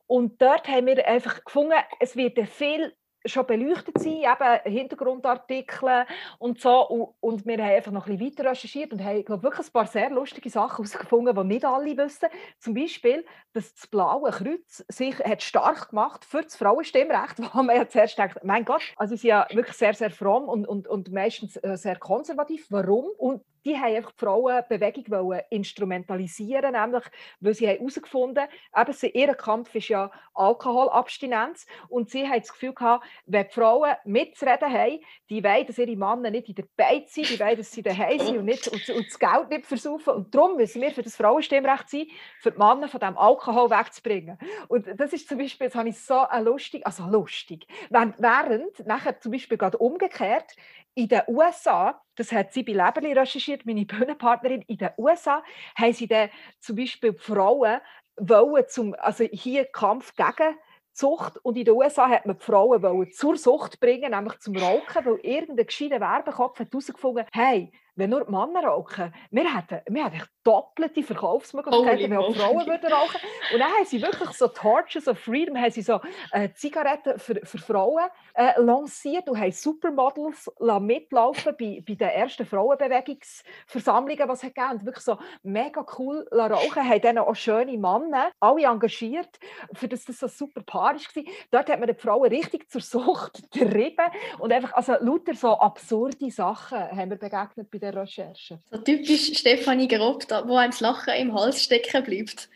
Und 0.05 0.41
dort 0.41 0.67
haben 0.67 0.85
wir 0.85 1.05
einfach 1.07 1.43
gefunden, 1.43 1.73
es 1.99 2.15
wird 2.15 2.39
viel 2.47 2.95
schon 3.27 3.45
beleuchtet 3.45 3.99
sein, 3.99 4.17
eben 4.17 4.73
Hintergrundartikel 4.73 6.05
und 6.39 6.59
so. 6.59 7.13
Und, 7.19 7.45
wir 7.45 7.57
haben 7.57 7.75
einfach 7.75 7.91
noch 7.91 8.07
ein 8.07 8.17
bisschen 8.17 8.37
weiter 8.37 8.51
recherchiert 8.51 8.91
und 8.93 9.03
haben 9.03 9.23
glaub, 9.23 9.43
wirklich 9.43 9.67
ein 9.67 9.71
paar 9.71 9.87
sehr 9.87 10.09
lustige 10.09 10.49
Sachen 10.49 10.85
herausgefunden, 10.85 11.35
die 11.35 11.43
nicht 11.43 11.65
alle 11.65 11.97
wissen. 11.97 12.29
Zum 12.59 12.73
Beispiel, 12.73 13.25
dass 13.53 13.73
das 13.73 13.87
Blaue 13.87 14.31
Kreuz 14.31 14.83
sich 14.89 15.17
hat 15.19 15.41
stark 15.43 15.89
gemacht 15.89 16.25
für 16.25 16.41
das 16.41 16.55
Frauenstimmrecht, 16.55 17.37
wo 17.53 17.63
man 17.63 17.75
ja 17.75 17.87
zuerst 17.87 18.17
denkt, 18.17 18.43
mein 18.43 18.65
Gott, 18.65 18.81
also 18.97 19.15
sie 19.15 19.21
sind 19.21 19.29
ja 19.29 19.47
wirklich 19.51 19.77
sehr, 19.77 19.93
sehr 19.93 20.11
fromm 20.11 20.49
und, 20.49 20.67
und, 20.67 20.87
und 20.87 21.11
meistens 21.11 21.57
äh, 21.57 21.77
sehr 21.77 21.97
konservativ. 21.97 22.67
Warum? 22.69 23.05
Und 23.17 23.41
die 23.67 23.77
haben 23.77 23.95
die 23.95 24.13
Frauenbewegung 24.15 25.41
instrumentalisieren, 25.49 26.71
nämlich, 26.71 27.03
weil 27.41 27.53
sie 27.53 27.67
herausgefunden 27.67 28.47
haben, 28.73 28.93
ihr 29.13 29.33
Kampf 29.33 29.75
ist 29.75 29.89
ja 29.89 30.09
Alkoholabstinenz 30.33 31.65
und 31.89 32.09
sie 32.09 32.25
haben 32.25 32.39
das 32.39 32.51
Gefühl 32.51 32.73
gehabt, 32.73 33.05
wenn 33.25 33.45
die 33.45 33.53
Frauen 33.53 33.93
mitzureden 34.05 34.71
haben, 34.71 34.99
die 35.29 35.43
wollen, 35.43 35.65
dass 35.65 35.77
ihre 35.77 35.97
Männer 35.97 36.31
nicht 36.31 36.47
in 36.47 36.55
der 36.55 36.65
Beiz 36.77 37.13
sind, 37.13 37.29
die 37.29 37.39
wollen, 37.39 37.57
dass 37.57 37.71
sie 37.71 37.81
daheim 37.81 38.19
sind 38.19 38.37
und, 38.37 38.45
nicht, 38.45 38.67
und, 38.69 38.89
und 38.89 39.05
das 39.05 39.19
Geld 39.19 39.49
nicht 39.49 39.65
versaufen 39.65 40.13
und 40.13 40.33
darum 40.33 40.55
müssen 40.55 40.81
wir 40.81 40.91
für 40.91 41.03
das 41.03 41.17
Frauenstimmrecht 41.17 41.89
sein, 41.89 42.07
für 42.39 42.51
die 42.51 42.57
Männer 42.57 42.87
von 42.87 43.01
diesem 43.01 43.17
Alkohol 43.17 43.69
wegzubringen. 43.69 44.37
Und 44.69 44.87
das 44.95 45.11
ist 45.11 45.27
zum 45.27 45.39
Beispiel, 45.39 45.67
das 45.67 45.75
habe 45.75 45.89
ich 45.89 45.99
so 45.99 46.23
lustig, 46.39 46.85
also 46.85 47.03
lustig, 47.03 47.67
während, 47.89 48.17
während 48.19 48.87
nachher 48.87 49.19
zum 49.19 49.33
Beispiel 49.33 49.57
gerade 49.57 49.77
umgekehrt, 49.77 50.55
in 50.95 51.07
den 51.07 51.21
USA, 51.27 52.01
das 52.17 52.31
hat 52.31 52.51
sie 52.51 52.63
bei 52.63 52.73
Leberli 52.73 53.13
recherchiert, 53.13 53.65
meine 53.65 53.85
Bühnenpartnerin, 53.85 54.63
in 54.63 54.77
den 54.77 54.89
USA 54.97 55.43
haben 55.75 55.93
sie 55.93 56.07
dann 56.07 56.29
zum 56.59 56.75
Beispiel 56.75 57.13
Frauen 57.13 57.79
wollen 58.17 58.65
zum, 58.67 58.95
also 58.99 59.23
hier 59.23 59.65
Kampf 59.65 60.15
gegen 60.15 60.57
Zucht? 60.91 61.37
Und 61.43 61.57
in 61.57 61.65
den 61.65 61.75
USA 61.75 62.09
hat 62.09 62.25
man 62.25 62.37
die 62.37 62.43
Frauen 62.43 62.81
wollen 62.81 63.11
zur 63.11 63.37
Sucht 63.37 63.79
bringen, 63.79 64.11
nämlich 64.11 64.39
zum 64.39 64.57
Rauchen, 64.57 65.05
weil 65.05 65.19
irgendein 65.21 65.67
gescheiter 65.67 65.99
Werbekopf 65.99 66.59
hat 66.59 66.71
herausgefunden, 66.71 67.25
hey, 67.31 67.71
wenn 67.97 68.11
nur 68.11 68.29
Männer 68.29 68.67
rauchen, 68.67 69.13
wir 69.31 69.55
hätten, 69.55 69.81
wir 69.93 70.05
hätten 70.05 70.23
doppelte 70.43 71.03
Verkaufsmöglichkeiten, 71.03 72.09
wenn 72.09 72.17
auch 72.17 72.33
Frauen 72.33 72.65
würden 72.65 72.91
rauchen. 72.91 73.19
Und 73.53 73.59
dann 73.59 73.69
haben 73.69 73.85
sie 73.85 74.01
wirklich 74.01 74.29
so 74.31 74.47
Torches 74.47 75.07
of 75.07 75.19
Freedom, 75.19 75.57
haben 75.57 75.71
sie 75.71 75.81
so 75.81 75.99
äh, 76.31 76.49
Zigaretten 76.53 77.19
für, 77.19 77.41
für 77.43 77.57
Frauen 77.57 78.05
äh, 78.33 78.59
lanciert 78.61 79.27
und 79.29 79.39
haben 79.39 79.51
Supermodels 79.51 80.49
mitlaufen 80.79 81.55
bei, 81.59 81.83
bei 81.85 81.95
den 81.95 82.07
ersten 82.07 82.45
Frauenbewegungsversammlungen, 82.45 84.29
was 84.29 84.43
es 84.43 84.53
gegeben 84.53 84.71
und 84.71 84.85
wirklich 84.85 85.03
so 85.03 85.17
mega 85.43 85.85
cool 85.97 86.27
rauchen, 86.31 86.87
haben 86.87 87.01
dann 87.01 87.17
auch 87.17 87.35
schöne 87.35 87.77
Männer, 87.77 88.31
alle 88.39 88.63
engagiert, 88.63 89.39
für 89.73 89.87
das 89.87 90.05
das 90.05 90.19
so 90.19 90.27
super 90.27 90.61
Paar 90.61 90.93
war. 90.95 91.23
Dort 91.51 91.69
hat 91.69 91.79
man 91.79 91.87
die 91.87 91.95
Frauen 91.95 92.29
richtig 92.29 92.69
zur 92.69 92.81
Sucht 92.81 93.43
getrieben. 93.51 94.05
Und 94.39 94.53
einfach, 94.53 94.73
also 94.73 94.93
lauter 94.99 95.33
so 95.33 95.53
absurde 95.53 96.29
Sachen 96.29 96.79
haben 96.79 97.09
wir 97.09 97.17
begegnet 97.17 97.69
bei 97.71 97.77
der 97.79 97.86
Recherche. 97.93 98.59
So 98.71 98.77
typisch 98.79 99.37
Stefanie 99.37 99.87
Gerob, 99.87 100.23
wo 100.45 100.57
einem 100.57 100.71
das 100.71 100.79
Lachen 100.79 101.13
im 101.15 101.33
Hals 101.33 101.63
stecken 101.63 102.03
bleibt. 102.03 102.49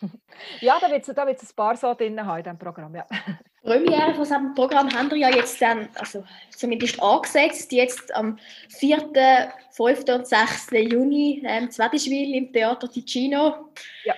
ja, 0.60 0.78
da 0.80 0.90
wird 0.90 1.06
es 1.06 1.14
da 1.14 1.24
ein 1.24 1.36
paar 1.56 1.76
so 1.76 1.94
drin 1.94 2.24
haben 2.24 2.38
in 2.38 2.44
diesem 2.44 2.58
Programm, 2.58 2.94
ja. 2.94 3.06
Premiere 3.62 4.12
von 4.14 4.24
diesem 4.24 4.54
Programm 4.54 4.92
haben 4.92 5.08
wir 5.10 5.18
ja 5.18 5.30
jetzt 5.30 5.62
dann, 5.62 5.88
also 5.94 6.24
zumindest 6.50 7.00
angesetzt, 7.00 7.70
jetzt 7.70 8.12
am 8.14 8.36
4., 8.70 9.52
5. 9.70 10.04
und 10.08 10.26
6. 10.26 10.70
Juni 10.72 11.44
in 11.46 11.70
Zwedischwil 11.70 12.34
im 12.34 12.52
Theater 12.52 12.90
Ticino. 12.90 13.70
Ja. 14.04 14.14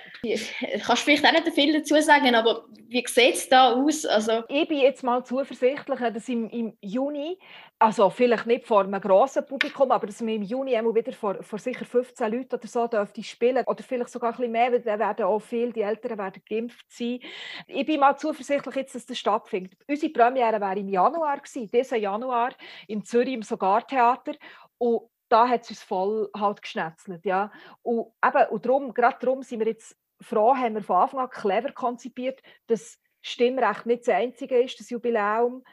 Kannst 0.83 0.89
du 0.89 0.95
vielleicht 0.95 1.25
auch 1.25 1.31
nicht 1.31 1.53
viel 1.53 1.73
dazu 1.73 1.95
sagen, 2.01 2.33
aber 2.33 2.65
wie 2.87 3.03
sieht 3.07 3.35
es 3.35 3.47
da 3.47 3.73
aus? 3.73 4.05
Also 4.05 4.43
ich 4.49 4.67
bin 4.67 4.79
jetzt 4.79 5.03
mal 5.03 5.23
zuversichtlich, 5.23 5.99
dass 5.99 6.27
im, 6.27 6.49
im 6.49 6.77
Juni, 6.81 7.37
also 7.77 8.09
vielleicht 8.09 8.45
nicht 8.45 8.65
vor 8.65 8.81
einem 8.81 9.01
grossen 9.01 9.45
Publikum, 9.45 9.91
aber 9.91 10.07
dass 10.07 10.25
wir 10.25 10.33
im 10.33 10.43
Juni 10.43 10.75
einmal 10.75 10.95
wieder 10.95 11.11
vor, 11.11 11.43
vor 11.43 11.59
sicher 11.59 11.83
15 11.85 12.31
Leuten 12.31 12.55
oder 12.55 12.67
so 12.67 12.87
dürfte 12.87 13.21
spielen 13.21 13.65
oder 13.65 13.83
vielleicht 13.83 14.11
sogar 14.11 14.31
ein 14.31 14.37
bisschen 14.37 14.51
mehr, 14.51 14.71
weil 14.71 14.81
dann 14.81 14.99
werden 14.99 15.25
auch 15.25 15.39
viele, 15.39 15.73
die 15.73 15.81
Älteren 15.81 16.17
werden 16.17 16.41
geimpft 16.47 16.85
sein. 16.89 17.19
Ich 17.67 17.85
bin 17.85 17.99
mal 17.99 18.15
zuversichtlich 18.15 18.75
jetzt, 18.75 18.95
dass 18.95 19.05
das 19.05 19.17
stattfindet. 19.17 19.77
Unsere 19.87 20.13
Premiere 20.13 20.61
wäre 20.61 20.79
im 20.79 20.87
Januar 20.87 21.37
gewesen, 21.39 21.69
diesen 21.69 21.99
Januar 21.99 22.53
in 22.87 23.03
Zürich 23.03 23.33
im 23.33 23.41
Sogar-Theater 23.41 24.33
und 24.77 25.09
da 25.27 25.47
hat 25.47 25.63
es 25.63 25.71
uns 25.71 25.83
voll 25.83 26.29
halt 26.35 26.61
geschnetzelt, 26.61 27.25
ja. 27.25 27.51
Und 27.81 28.13
eben, 28.23 28.49
und 28.49 28.65
darum, 28.65 28.93
gerade 28.93 29.17
darum 29.19 29.43
sind 29.43 29.59
wir 29.59 29.67
jetzt 29.67 29.97
froh, 30.21 30.55
haben 30.55 30.75
wir 30.75 30.83
von 30.83 30.97
Anfang 30.97 31.19
an 31.19 31.29
clever 31.29 31.71
konzipiert, 31.71 32.41
dass 32.67 32.99
Stimmrecht 33.21 33.87
nicht 33.87 34.07
das 34.07 34.13
einzige 34.13 34.61
ist, 34.61 34.79
das 34.79 34.91
Jubiläum, 34.91 35.63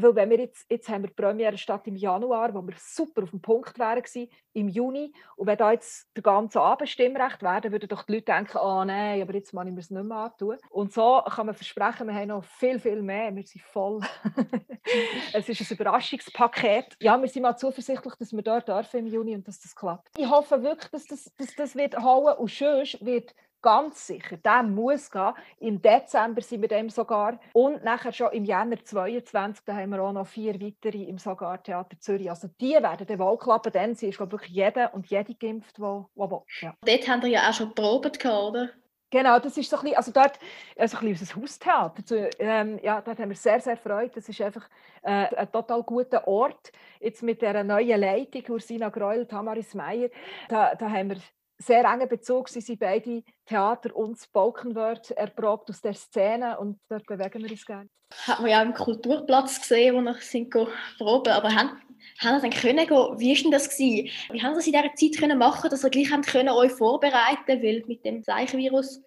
weil 0.00 0.14
wenn 0.14 0.30
wir 0.30 0.38
jetzt, 0.38 0.70
jetzt 0.70 0.88
haben 0.88 1.02
wir 1.02 1.08
die 1.08 1.14
Premiere 1.14 1.58
statt 1.58 1.86
im 1.86 1.96
Januar, 1.96 2.54
wo 2.54 2.62
wir 2.62 2.74
super 2.78 3.24
auf 3.24 3.30
dem 3.30 3.42
Punkt 3.42 3.78
wären 3.78 4.02
gewesen, 4.02 4.28
im 4.52 4.68
Juni. 4.68 5.12
Und 5.36 5.46
wenn 5.46 5.58
da 5.58 5.72
jetzt 5.72 6.08
der 6.16 6.22
ganze 6.22 6.60
Abend 6.60 6.88
Stimmrecht 6.88 7.42
wäre, 7.42 7.72
würden 7.72 7.88
doch 7.88 8.04
die 8.04 8.14
Leute 8.14 8.26
denken, 8.26 8.58
oh 8.58 8.84
nein, 8.84 9.20
aber 9.22 9.34
jetzt 9.34 9.52
muss 9.52 9.66
ich 9.66 9.72
mir 9.72 9.80
es 9.80 9.90
nicht 9.90 10.04
mehr 10.04 10.16
antun. 10.16 10.56
Und 10.70 10.92
so 10.92 11.22
kann 11.28 11.46
man 11.46 11.54
versprechen, 11.54 12.06
wir 12.06 12.14
haben 12.14 12.28
noch 12.28 12.44
viel, 12.44 12.78
viel 12.78 13.02
mehr. 13.02 13.34
Wir 13.34 13.42
sind 13.42 13.62
voll. 13.62 14.00
es 15.32 15.48
ist 15.48 15.60
ein 15.60 15.74
Überraschungspaket. 15.74 16.96
Ja, 17.00 17.20
wir 17.20 17.28
sind 17.28 17.42
mal 17.42 17.56
zuversichtlich, 17.56 18.14
dass 18.14 18.32
wir 18.32 18.42
dort 18.42 18.68
dürfen 18.68 19.00
im 19.00 19.06
Juni 19.06 19.34
und 19.34 19.46
dass 19.46 19.60
das 19.60 19.74
klappt. 19.74 20.10
Ich 20.16 20.28
hoffe 20.28 20.62
wirklich, 20.62 20.90
dass 20.90 21.06
das, 21.06 21.32
dass 21.36 21.54
das 21.56 21.74
wird 21.74 21.96
hauen 21.96 22.36
und 22.36 22.50
sonst 22.50 23.04
wird 23.04 23.34
ganz 23.62 24.06
sicher, 24.06 24.36
der 24.36 24.62
muss 24.62 25.10
gehen. 25.10 25.32
Im 25.60 25.82
Dezember 25.82 26.40
sind 26.42 26.62
wir 26.62 26.68
dem 26.68 26.90
sogar. 26.90 27.38
Und 27.52 27.84
nachher 27.84 28.12
schon 28.12 28.32
im 28.32 28.44
Jänner 28.44 28.82
22, 28.82 29.64
da 29.64 29.74
haben 29.74 29.90
wir 29.90 30.02
auch 30.02 30.12
noch 30.12 30.26
vier 30.26 30.60
weitere 30.60 31.04
im 31.04 31.18
Sogar 31.18 31.62
Theater 31.62 31.98
Zürich. 31.98 32.30
Also 32.30 32.48
die 32.60 32.74
werden 32.74 33.06
dann 33.06 33.18
wohl 33.18 33.38
klappen, 33.38 33.72
denn 33.72 33.94
sie 33.94 34.08
ist 34.08 34.16
glaube 34.16 34.32
wirklich 34.32 34.52
jeder 34.52 34.94
und 34.94 35.06
jede 35.08 35.34
geimpft, 35.34 35.80
wo, 35.80 36.08
wo 36.14 36.30
will. 36.30 36.40
Ja. 36.60 36.74
Dort 36.84 37.08
haben 37.08 37.22
wir 37.22 37.28
ja 37.28 37.48
auch 37.48 37.54
schon 37.54 37.74
probiert, 37.74 38.24
oder? 38.24 38.70
Genau, 39.10 39.38
das 39.38 39.56
ist 39.56 39.70
so 39.70 39.76
ein 39.78 39.82
bisschen, 39.84 39.96
also 39.96 40.12
dort, 40.12 40.38
also 40.76 40.98
ein 40.98 41.08
bisschen 41.08 41.36
unser 41.36 41.40
Haustheater. 41.40 41.94
Also, 41.96 42.28
ähm, 42.38 42.78
ja, 42.82 43.00
dort 43.00 43.18
haben 43.18 43.30
wir 43.30 43.36
sehr, 43.36 43.58
sehr 43.58 43.78
Freude. 43.78 44.12
Das 44.14 44.28
ist 44.28 44.40
einfach 44.42 44.68
äh, 45.02 45.34
ein 45.34 45.50
total 45.50 45.82
guter 45.82 46.28
Ort. 46.28 46.72
Jetzt 47.00 47.22
mit 47.22 47.40
der 47.40 47.64
neuen 47.64 47.98
Leitung, 47.98 48.42
Ursina 48.50 48.90
Greuel, 48.90 49.26
Tamaris 49.26 49.74
Meyer, 49.74 50.10
da, 50.48 50.74
da 50.74 50.90
haben 50.90 51.10
wir 51.10 51.16
sehr 51.58 51.84
engen 51.84 52.08
Bezug. 52.08 52.48
Sie 52.48 52.60
sind 52.60 52.80
beide 52.80 53.22
Theater 53.46 53.94
und 53.94 54.18
Spoken 54.18 54.74
Word 54.74 55.10
erprobt 55.12 55.68
aus 55.70 55.80
der 55.80 55.94
Szene 55.94 56.58
und 56.58 56.78
dort 56.88 57.06
bewegen 57.06 57.42
wir 57.42 57.50
uns 57.50 57.66
gerne. 57.66 57.88
Hat 58.26 58.40
man 58.40 58.50
ja 58.50 58.62
im 58.62 58.72
Kulturplatz 58.72 59.60
gesehen, 59.60 59.96
wo 59.96 60.00
wir 60.00 60.14
sind 60.14 60.50
proben, 60.50 61.32
aber 61.32 61.54
haben 61.54 61.82
haben 62.20 62.40
dann 62.40 62.50
können 62.50 62.86
gehen, 62.86 63.18
wie 63.18 63.34
war 63.34 63.42
denn 63.42 63.50
das 63.50 63.68
gewesen? 63.70 64.10
Wie 64.30 64.42
haben 64.42 64.54
Sie 64.54 64.58
das 64.58 64.66
in 64.66 64.72
dieser 64.72 64.94
Zeit 64.94 65.20
können 65.20 65.38
machen, 65.38 65.70
dass 65.70 65.84
ihr 65.84 65.90
gleich 65.90 66.10
haben 66.10 66.22
können 66.22 66.50
euch 66.50 66.72
vorbereiten, 66.72 67.62
weil 67.62 67.84
mit 67.86 68.04
dem 68.04 68.22
Zeichenvirus 68.22 69.02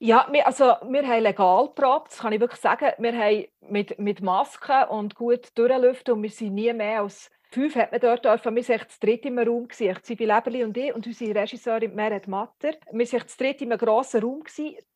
ja, 0.00 0.28
wir, 0.30 0.46
also, 0.46 0.74
wir 0.88 1.08
haben 1.08 1.24
legal 1.24 1.70
probt, 1.74 2.12
das 2.12 2.18
kann 2.20 2.32
ich 2.32 2.38
wirklich 2.38 2.60
sagen. 2.60 2.92
Wir 2.98 3.12
haben 3.18 3.46
mit, 3.62 3.98
mit 3.98 4.22
Masken 4.22 4.84
und 4.90 5.16
gut 5.16 5.48
durchlüften 5.56 6.14
und 6.14 6.22
wir 6.22 6.30
sind 6.30 6.54
nie 6.54 6.72
mehr 6.72 7.00
als 7.00 7.32
Fünf 7.50 7.76
hat 7.76 7.92
man 7.92 8.00
dort 8.00 8.26
dürfen. 8.26 8.54
Wir 8.54 8.68
waren 8.68 8.82
das 8.86 9.00
dritte 9.00 9.28
im 9.28 9.38
Raum, 9.38 9.68
Sibyl 9.70 10.30
Leberli 10.30 10.64
und 10.64 10.76
ich 10.76 10.94
und 10.94 11.06
unsere 11.06 11.34
Regisseurin 11.34 11.94
Meret 11.94 12.28
Matter. 12.28 12.72
Wir 12.92 13.12
waren 13.12 13.22
das 13.22 13.36
dritte 13.38 13.64
einem 13.64 13.78
grossen 13.78 14.20
Raum. 14.20 14.42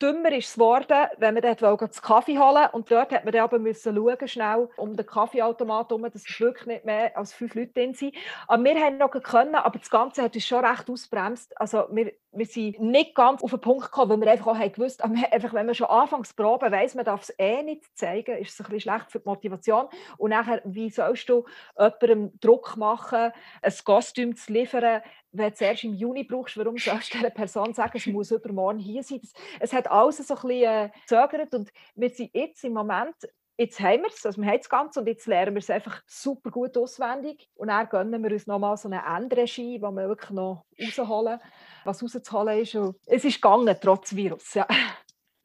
Dümmer 0.03 0.33
ist 0.33 0.49
es 0.49 0.55
geworden, 0.55 1.07
wenn 1.17 1.35
wir 1.35 1.41
dort 1.41 1.63
einen 1.63 1.91
Kaffee 2.03 2.39
holen 2.39 2.69
und 2.73 2.91
dort 2.91 3.11
hat 3.11 3.25
man 3.25 3.35
aber 3.37 3.59
müssen 3.59 3.97
schauen, 3.97 4.29
schnell 4.29 4.69
um 4.77 4.95
den 4.95 5.07
Kaffeeautomat 5.07 5.89
herum, 5.89 6.03
dass 6.03 6.17
es 6.29 6.41
wirklich 6.41 6.67
nicht 6.67 6.85
mehr 6.85 7.17
als 7.17 7.33
fünf 7.33 7.55
Leute 7.55 7.73
drin 7.73 7.95
sind. 7.95 8.15
Aber 8.47 8.63
wir 8.63 8.79
haben 8.79 8.99
noch 8.99 9.11
können, 9.11 9.55
aber 9.55 9.79
das 9.79 9.89
Ganze 9.89 10.23
hat 10.23 10.35
uns 10.35 10.47
schon 10.47 10.63
recht 10.63 10.91
ausbremst. 10.91 11.59
Also 11.59 11.87
wir, 11.91 12.13
wir 12.33 12.47
sind 12.47 12.81
nicht 12.81 13.15
ganz 13.15 13.43
auf 13.43 13.51
den 13.51 13.61
Punkt 13.61 13.85
gekommen, 13.85 14.11
weil 14.11 14.21
wir 14.21 14.33
einfach 14.33 14.59
auch 14.59 14.73
gewusst 14.73 15.03
haben, 15.03 15.15
wenn 15.15 15.67
man 15.67 15.75
schon 15.75 15.87
anfangs 15.87 16.35
proben 16.35 16.71
weiss, 16.71 16.95
man 16.95 17.05
darf 17.05 17.23
es 17.23 17.35
eh 17.39 17.63
nicht 17.63 17.85
zeigen, 17.97 18.37
ist 18.37 18.53
es 18.53 18.61
ein 18.61 18.65
bisschen 18.71 18.81
schlecht 18.81 19.11
für 19.11 19.21
die 19.21 19.29
Motivation. 19.29 19.87
Und 20.19 20.31
nachher, 20.31 20.61
wie 20.65 20.91
sollst 20.91 21.29
du 21.29 21.45
jemandem 21.79 22.41
Druck 22.43 22.77
machen, 22.77 23.33
ein 23.63 23.75
Kostüm 23.85 24.37
zu 24.37 24.53
liefern, 24.53 25.03
wenn 25.33 25.49
du 25.49 25.55
es 25.55 25.61
erst 25.61 25.85
im 25.85 25.95
Juni 25.95 26.25
brauchst, 26.25 26.57
warum 26.59 26.77
sollst 26.77 27.15
du 27.15 27.19
einer 27.19 27.31
Person 27.31 27.73
sagen, 27.73 27.93
es 27.95 28.07
muss 28.07 28.31
übermorgen 28.31 28.79
hier 28.79 29.03
sein? 29.03 29.21
Es 29.61 29.73
hat 29.73 29.91
alles 29.91 30.19
so 30.19 30.35
ein 30.35 30.41
bisschen 30.43 30.63
äh, 30.63 30.91
gezögert 31.01 31.55
und 31.55 31.73
wir 31.95 32.11
sind 32.11 32.31
jetzt 32.35 32.65
im 32.65 32.75
Moment 32.75 33.17
jetzt 33.63 33.81
haben 33.81 34.03
wir 34.03 34.09
es, 34.09 34.25
also 34.25 34.41
wir 34.41 34.49
haben 34.49 34.59
das 34.59 34.69
Ganze 34.69 35.01
und 35.01 35.07
jetzt 35.07 35.27
lernen 35.27 35.55
wir 35.55 35.61
es 35.61 35.71
einfach 35.71 36.03
super 36.07 36.51
gut 36.51 36.77
auswendig 36.77 37.49
und 37.55 37.69
dann 37.69 37.89
gönnen 37.89 38.23
wir 38.23 38.33
uns 38.33 38.47
nochmal 38.47 38.77
so 38.77 38.89
eine 38.89 39.03
Endregie, 39.05 39.81
wo 39.81 39.91
wir 39.91 40.09
wirklich 40.09 40.31
noch 40.31 40.65
rausholen, 40.81 41.39
was 41.85 42.03
rauszuholen 42.03 42.61
ist. 42.61 42.75
Und 42.75 42.97
es 43.07 43.25
ist 43.25 43.41
gegangen, 43.41 43.77
trotz 43.81 44.15
Virus, 44.15 44.55
ja. 44.55 44.67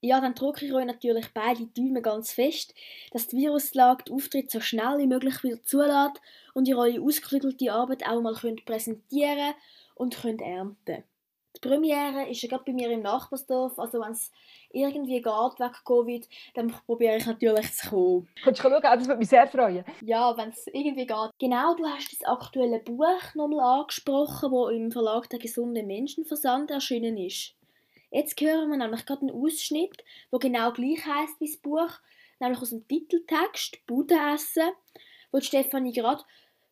Ja, 0.02 0.22
dann 0.22 0.36
drücke 0.36 0.66
ich 0.66 0.74
euch 0.74 0.86
natürlich 0.86 1.34
beide 1.34 1.66
Daumen 1.66 2.04
ganz 2.04 2.32
fest, 2.32 2.76
dass 3.12 3.28
die 3.28 3.38
Viruslage 3.38 4.04
den 4.04 4.14
Auftritt 4.16 4.52
so 4.52 4.60
schnell 4.60 5.00
wie 5.00 5.08
möglich 5.08 5.44
wieder 5.44 5.62
zulässt 5.64 6.22
und 6.54 6.68
ihr 6.68 6.78
eure 6.78 7.02
ausgeklügelte 7.02 7.74
Arbeit 7.74 8.08
auch 8.08 8.22
mal 8.22 8.36
könnt 8.36 8.64
präsentieren 8.66 9.56
und 9.96 10.22
könnt 10.22 10.42
ernten. 10.42 11.04
Die 11.56 11.68
Premiere 11.68 12.30
ist 12.30 12.44
ja 12.44 12.50
gerade 12.50 12.66
bei 12.66 12.74
mir 12.74 12.92
im 12.92 13.02
Nachbarsdorf, 13.02 13.80
also 13.80 14.00
wenn 14.00 14.12
es 14.12 14.32
irgendwie 14.72 15.16
geht 15.16 15.26
wegen 15.26 15.84
Covid, 15.86 16.30
dann 16.54 16.68
probiere 16.86 17.18
ich 17.18 17.26
natürlich 17.26 17.74
zu 17.74 17.90
kommen. 17.90 18.30
Kannst 18.44 18.60
du 18.60 18.70
schauen, 18.70 18.82
das 18.82 19.08
würde 19.08 19.18
mich 19.18 19.30
sehr 19.30 19.48
freuen. 19.48 19.84
Ja, 20.06 20.38
wenn 20.38 20.50
es 20.50 20.68
irgendwie 20.68 21.08
geht. 21.08 21.32
Genau, 21.40 21.74
du 21.74 21.88
hast 21.88 22.12
das 22.12 22.28
aktuelle 22.28 22.80
Buch 22.80 23.34
nochmal 23.34 23.80
angesprochen, 23.80 24.52
das 24.52 24.72
im 24.72 24.92
Verlag 24.92 25.30
Der 25.30 25.40
gesunde 25.40 25.82
Menschenversand 25.82 26.70
erschienen 26.70 27.18
ist. 27.18 27.56
Jetzt 28.10 28.40
hören 28.40 28.70
wir 28.70 28.78
nämlich 28.78 29.06
gerade 29.06 29.22
einen 29.22 29.32
Ausschnitt, 29.32 30.04
der 30.32 30.40
genau 30.40 30.72
gleich 30.72 31.06
heißt 31.06 31.40
wie 31.40 31.48
das 31.48 31.58
Buch, 31.58 31.92
nämlich 32.40 32.62
aus 32.62 32.70
dem 32.70 32.88
Titeltext 32.88 33.86
Budenessen, 33.86 34.72
wo 35.32 35.42
Stefanie 35.42 35.92
gerade 35.92 36.24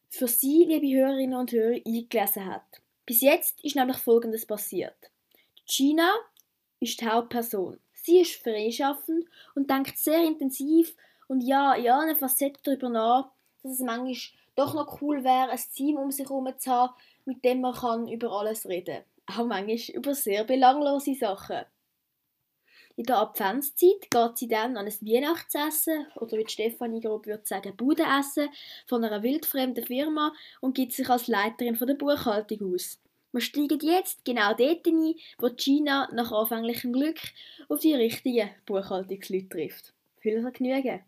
für 0.07 0.29
Sie, 0.29 0.63
liebe 0.63 0.97
Hörerinnen 0.97 1.38
und 1.38 1.51
Hörer, 1.51 1.81
eingelesen 1.86 2.45
hat. 2.45 2.81
Bis 3.05 3.21
jetzt 3.21 3.61
ist 3.63 3.75
nämlich 3.75 3.97
Folgendes 3.97 4.45
passiert. 4.45 4.95
Gina 5.67 6.09
ist 6.79 7.01
die 7.01 7.05
Hauptperson. 7.05 7.79
Sie 7.93 8.21
ist 8.21 8.41
freischaffend 8.41 9.25
und 9.55 9.69
denkt 9.69 9.97
sehr 9.97 10.23
intensiv 10.23 10.95
und 11.27 11.41
ja, 11.41 11.73
in 11.73 11.89
allen 11.89 12.15
Facetten 12.15 12.61
darüber 12.63 12.89
nach, 12.89 13.31
dass 13.61 13.73
es 13.73 13.79
manchmal 13.79 14.15
doch 14.55 14.73
noch 14.73 15.01
cool 15.01 15.23
wäre, 15.23 15.49
ein 15.49 15.59
Team 15.75 15.97
um 15.97 16.11
sich 16.11 16.29
herum 16.29 16.47
zu 16.57 16.71
haben, 16.71 16.93
mit 17.25 17.43
dem 17.43 17.59
man 17.59 17.73
kann 17.73 18.07
über 18.07 18.31
alles 18.31 18.65
reden 18.67 19.03
kann 19.03 19.14
auch 19.28 19.45
manchmal 19.45 19.95
über 19.95 20.15
sehr 20.15 20.43
belanglose 20.43 21.15
Sachen. 21.15 21.65
In 22.97 23.03
der 23.03 23.17
Adventszeit 23.17 24.09
geht 24.09 24.38
sie 24.38 24.47
dann 24.47 24.78
an 24.78 24.86
ein 24.86 24.93
Weihnachtsessen 25.01 26.07
oder 26.15 26.38
wie 26.38 26.47
Stefanie 26.47 27.01
grob 27.01 27.26
würde 27.26 27.45
sagen, 27.45 27.76
Budenessen 27.76 28.47
von 28.88 29.03
einer 29.03 29.21
wildfremden 29.21 29.86
Firma 29.86 30.32
und 30.61 30.76
gibt 30.76 30.93
sich 30.93 31.09
als 31.09 31.28
Leiterin 31.28 31.76
von 31.76 31.88
der 31.88 31.95
Buchhaltung 31.95 32.73
aus. 32.73 33.01
Wir 33.34 33.41
steigen 33.41 33.80
jetzt 33.82 34.23
genau 34.23 34.53
dort 34.53 34.88
ein, 34.88 35.13
wo 35.39 35.49
Gina 35.49 36.07
nach 36.13 36.32
anfänglichem 36.32 36.93
Glück 36.93 37.19
auf 37.67 37.82
die 37.82 37.93
richtigen 37.93 38.49
Buchhaltungsleute 38.65 39.49
trifft. 39.49 39.93
Viel 40.21 40.39
Vergnügen! 40.39 41.03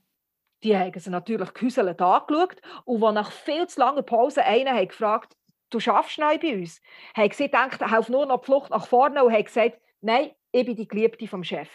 Die 0.64 0.76
haben 0.76 1.00
sie 1.00 1.10
natürlich 1.10 1.54
gehäuselt 1.54 2.02
angeschaut 2.02 2.62
und 2.84 3.02
als 3.02 3.14
nach 3.14 3.32
viel 3.32 3.66
zu 3.68 3.80
langer 3.80 4.02
Pause 4.02 4.44
einer 4.44 4.86
gefragt 4.86 5.37
du 5.70 5.80
schaffst 5.80 6.18
neu 6.20 6.38
bei 6.38 6.56
uns. 6.56 6.82
Haben 7.16 7.32
sie 7.32 7.46
gedacht, 7.46 7.82
auf 7.82 8.10
nur 8.10 8.26
noch 8.26 8.42
die 8.42 8.46
Flucht 8.46 8.70
nach 8.70 8.88
vorne 8.88 9.24
und 9.24 9.34
haben 9.34 9.44
gesagt, 9.44 9.80
nein, 10.02 10.32
ich 10.52 10.66
bin 10.66 10.76
die 10.76 10.88
Geliebte 10.88 11.28
vom 11.28 11.44
Chef. 11.44 11.70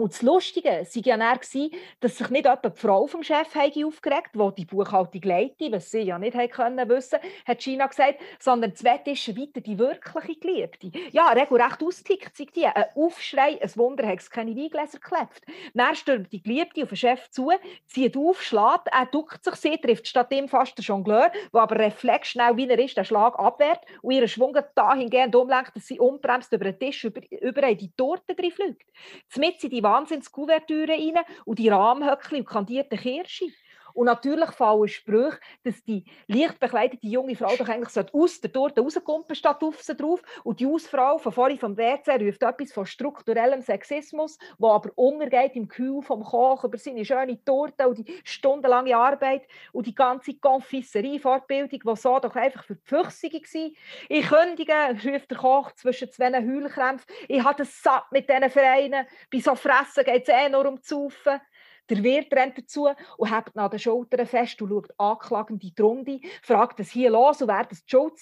Und 0.00 0.14
das 0.14 0.22
Lustige 0.22 0.70
war 0.70 1.02
ja 1.04 1.16
dann, 1.18 1.38
dass 2.00 2.16
sich 2.16 2.30
nicht 2.30 2.46
etwa 2.46 2.70
die 2.70 2.80
Frau 2.80 3.06
vom 3.06 3.22
Chef 3.22 3.54
aufgeregt 3.54 4.30
hat, 4.34 4.58
die 4.58 4.62
die 4.62 4.64
Buchhaltung 4.64 5.20
leitet, 5.22 5.72
was 5.72 5.90
sie 5.90 6.00
ja 6.00 6.18
nicht 6.18 6.38
können 6.52 6.88
wissen, 6.88 7.18
hat 7.46 7.62
China 7.62 7.86
gesagt, 7.86 8.18
sondern 8.38 8.74
zwei 8.74 8.96
Tische 8.96 9.36
weiter 9.36 9.60
die 9.60 9.78
wirkliche 9.78 10.40
Geliebte. 10.40 10.90
Ja, 11.10 11.28
regelrecht 11.32 11.82
austickt 11.82 12.34
sich 12.34 12.50
die. 12.50 12.64
Ein 12.64 12.86
Aufschrei, 12.94 13.60
ein 13.60 13.76
Wunder, 13.76 14.06
hat 14.06 14.20
es 14.20 14.30
keine 14.30 14.56
Weingläser 14.56 15.00
geklebt. 15.00 15.42
Dann 15.74 15.94
stürmt 15.94 16.32
die 16.32 16.42
Geliebte 16.42 16.82
auf 16.82 16.88
den 16.88 16.96
Chef 16.96 17.28
zu, 17.28 17.50
zieht 17.86 18.16
auf, 18.16 18.42
schlägt, 18.42 18.88
er 18.90 19.04
duckt 19.04 19.44
sich, 19.44 19.54
sie 19.56 19.76
trifft 19.76 20.08
statt 20.08 20.32
ihm 20.32 20.48
fast 20.48 20.78
den 20.78 20.82
Jongleur, 20.82 21.30
der 21.52 21.60
aber 21.60 21.78
reflexschnell, 21.78 22.56
wie 22.56 22.70
er 22.70 22.78
ist, 22.78 22.96
den 22.96 23.04
Schlag 23.04 23.38
abwehrt 23.38 23.84
und 24.00 24.12
ihren 24.12 24.28
Schwung 24.28 24.56
dahingehend 24.74 25.36
umlenkt, 25.36 25.76
dass 25.76 25.86
sie 25.86 26.00
umbremst 26.00 26.50
über 26.54 26.64
den 26.64 26.78
Tisch, 26.78 27.04
über, 27.04 27.20
über 27.42 27.74
die 27.74 27.92
Torte 27.94 28.34
fliegt. 28.34 28.86
Damit 29.34 29.60
sie 29.60 29.68
die 29.68 29.82
Wahnsinnskuvertüre 29.90 30.92
rein 30.92 31.24
und 31.44 31.58
die 31.58 31.68
Rahmhöckchen 31.68 32.38
und 32.38 32.46
kandierten 32.46 32.98
Kirsche. 32.98 33.46
Und 33.94 34.06
natürlich 34.06 34.50
fallen 34.50 34.88
Sprüche, 34.88 35.38
dass 35.64 35.82
die 35.84 36.04
leicht 36.26 36.58
bekleidete 36.60 37.06
junge 37.06 37.36
Frau 37.36 37.54
doch 37.56 37.68
eigentlich 37.68 38.06
aus 38.12 38.40
der 38.40 38.52
Torte 38.52 38.80
rauskommen 38.80 39.24
statt 39.34 39.62
auf 39.62 39.82
sie 39.82 39.94
drauf. 39.94 40.22
Und 40.44 40.60
die 40.60 40.66
Hausfrau 40.66 41.18
von 41.18 41.32
vorhin 41.32 41.58
vom 41.58 41.76
WC 41.76 42.12
ruft 42.24 42.42
etwas 42.42 42.72
von 42.72 42.86
strukturellem 42.86 43.60
Sexismus, 43.62 44.38
wo 44.58 44.68
aber 44.68 44.90
untergeht 44.94 45.56
im 45.56 45.68
Kühl 45.68 46.02
vom 46.02 46.22
Koch 46.22 46.64
über 46.64 46.78
seine 46.78 47.04
schöne 47.04 47.42
Torte 47.44 47.88
und 47.88 47.98
die 47.98 48.20
stundenlange 48.24 48.96
Arbeit 48.96 49.42
und 49.72 49.86
die 49.86 49.94
ganze 49.94 50.34
Konfisserie-Fortbildung, 50.34 51.68
die 51.68 51.96
so 51.96 52.18
doch 52.18 52.36
einfach 52.36 52.64
für 52.64 52.76
die 52.76 52.90
war. 52.90 53.70
Ich 54.08 54.28
kündige, 54.28 54.72
ruft 55.04 55.30
der 55.30 55.38
Koch 55.38 55.72
zwischen 55.72 56.10
zwei 56.10 56.32
Heulkrämpfen. 56.32 57.06
Ich 57.28 57.42
habe 57.42 57.62
es 57.62 57.82
satt 57.82 58.10
mit 58.12 58.28
diesen 58.28 58.50
Vereinen. 58.50 59.06
Bei 59.32 59.40
so 59.40 59.54
Fressen 59.54 60.04
geht 60.04 60.28
es 60.28 60.34
eh 60.34 60.48
nur 60.48 60.66
um 60.66 60.82
zu 60.82 61.00
saufen. 61.10 61.40
Der 61.90 62.02
Wirt 62.04 62.32
rennt 62.32 62.56
dazu 62.56 62.88
und 63.16 63.34
hebt 63.34 63.56
an 63.56 63.70
den 63.70 63.78
Schultern 63.78 64.26
fest 64.26 64.62
und 64.62 64.68
schaut 64.68 64.94
anklagend 64.96 65.62
in 65.64 65.72
die 65.74 65.82
Runde, 65.82 66.20
fragt 66.42 66.78
es 66.80 66.90
hier 66.90 67.10
los 67.10 67.42
und 67.42 67.48
wer 67.48 67.64
das 67.64 67.84
die 67.84 67.90
Schuld. 67.90 68.12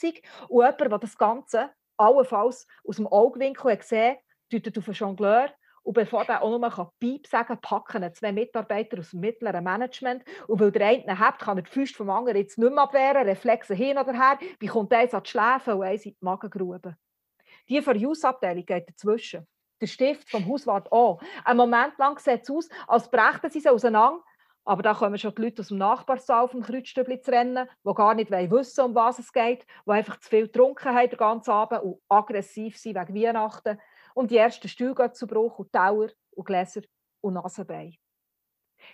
Und 0.48 0.62
jemand, 0.62 0.80
der 0.80 0.98
das 0.98 1.18
Ganze 1.18 1.70
allenfalls 1.98 2.66
aus 2.86 2.96
dem 2.96 3.06
Augenwinkel 3.06 3.72
hat 3.72 3.80
gesehen 3.80 4.16
deutet 4.50 4.78
auf 4.78 4.88
einen 4.88 4.94
Jongleur 4.94 5.50
und 5.82 5.94
bevor 5.94 6.24
der 6.24 6.42
auch 6.42 6.50
nur 6.50 6.92
Piep 6.98 7.26
sagen 7.26 7.48
kann, 7.48 7.60
packen 7.60 8.14
zwei 8.14 8.32
Mitarbeiter 8.32 8.98
aus 8.98 9.10
dem 9.10 9.20
mittleren 9.20 9.64
Management. 9.64 10.22
Und 10.46 10.60
weil 10.60 10.70
der 10.70 10.86
eine 10.86 11.18
hat, 11.18 11.38
kann 11.38 11.58
er 11.58 11.62
die 11.62 11.70
Füße 11.70 11.94
vom 11.94 12.10
anderen 12.10 12.38
jetzt 12.38 12.58
nicht 12.58 12.70
mehr 12.70 12.82
abwehren, 12.82 13.26
Reflexe 13.26 13.74
hin 13.74 13.96
oder 13.96 14.12
her, 14.12 14.38
bekommt 14.58 14.92
eins 14.92 15.14
an 15.14 15.22
die 15.22 15.30
Schläfe 15.30 15.76
und 15.76 15.84
eins 15.84 16.04
in 16.04 16.12
die 16.12 16.18
Magengrube. 16.20 16.96
Die 17.68 17.80
Verjus-Abteilung 17.80 18.66
geht 18.66 18.88
dazwischen 18.88 19.46
der 19.80 19.86
Stift 19.86 20.30
vom 20.30 20.46
Hauswart 20.46 20.92
an. 20.92 21.18
Ein 21.44 21.56
Moment 21.56 21.96
lang 21.98 22.18
sieht 22.18 22.42
es 22.42 22.50
aus, 22.50 22.68
als 22.86 23.10
brächten 23.10 23.50
sie 23.50 23.60
sich 23.60 23.70
auseinander. 23.70 24.22
Aber 24.64 24.82
da 24.82 24.92
kommen 24.92 25.16
schon 25.16 25.34
die 25.34 25.42
Leute 25.42 25.62
aus 25.62 25.68
dem 25.68 25.78
Nachbarsaal 25.78 26.46
dem 26.48 26.62
Kreuzstübli 26.62 27.22
zu 27.22 27.30
rennen, 27.30 27.66
die 27.86 27.94
gar 27.94 28.14
nicht 28.14 28.30
wissen 28.30 28.84
um 28.84 28.94
was 28.94 29.18
es 29.18 29.32
geht, 29.32 29.64
die 29.86 29.90
einfach 29.90 30.20
zu 30.20 30.28
viel 30.28 30.42
getrunken 30.42 30.94
haben 30.94 31.08
den 31.08 31.16
ganzen 31.16 31.52
Abend 31.52 31.82
und 31.82 32.02
aggressiv 32.06 32.76
sind 32.76 32.96
wegen 32.96 33.14
Weihnachten. 33.14 33.80
Und 34.12 34.30
die 34.30 34.36
ersten 34.36 34.68
Stühle 34.68 34.94
gehen 34.94 35.14
zu 35.14 35.26
Bruch 35.26 35.58
und 35.58 35.72
Tauer 35.72 36.08
und 36.32 36.44
Gläser 36.44 36.82
und 37.22 37.34
Nasenbein. 37.34 37.96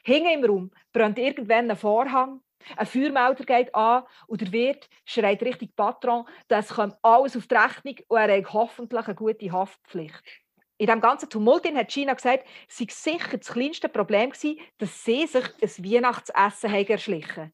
Hinten 0.04 0.28
im 0.28 0.44
Raum 0.44 0.70
brennt 0.92 1.18
irgendwann 1.18 1.68
ein 1.68 1.76
Vorhang, 1.76 2.40
ein 2.76 2.86
Feuermelder 2.86 3.44
geht 3.44 3.74
an 3.74 4.04
und 4.28 4.42
der 4.42 4.52
Wirt 4.52 4.88
schreit 5.04 5.42
richtig 5.42 5.74
Patron, 5.74 6.24
das 6.46 6.68
kommt 6.68 6.96
alles 7.02 7.36
auf 7.36 7.48
die 7.48 7.54
Rechnung 7.54 7.96
und 8.06 8.18
er 8.18 8.38
hat 8.38 8.52
hoffentlich 8.52 9.06
eine 9.06 9.14
gute 9.16 9.50
Haftpflicht 9.50 10.43
in 10.78 10.86
dem 10.86 11.00
ganzen 11.00 11.30
Tumult 11.30 11.64
hat 11.64 11.92
China 11.92 12.14
gesagt, 12.14 12.44
es 12.68 12.78
sei 12.78 12.86
sicher 12.88 13.38
das 13.38 13.52
kleinste 13.52 13.88
Problem 13.88 14.30
gewesen, 14.30 14.58
dass 14.78 15.04
sie 15.04 15.26
sich 15.26 15.44
ein 15.44 15.84
Weihnachtsessen 15.84 16.72
haben 16.72 16.86
erschlichen 16.86 17.52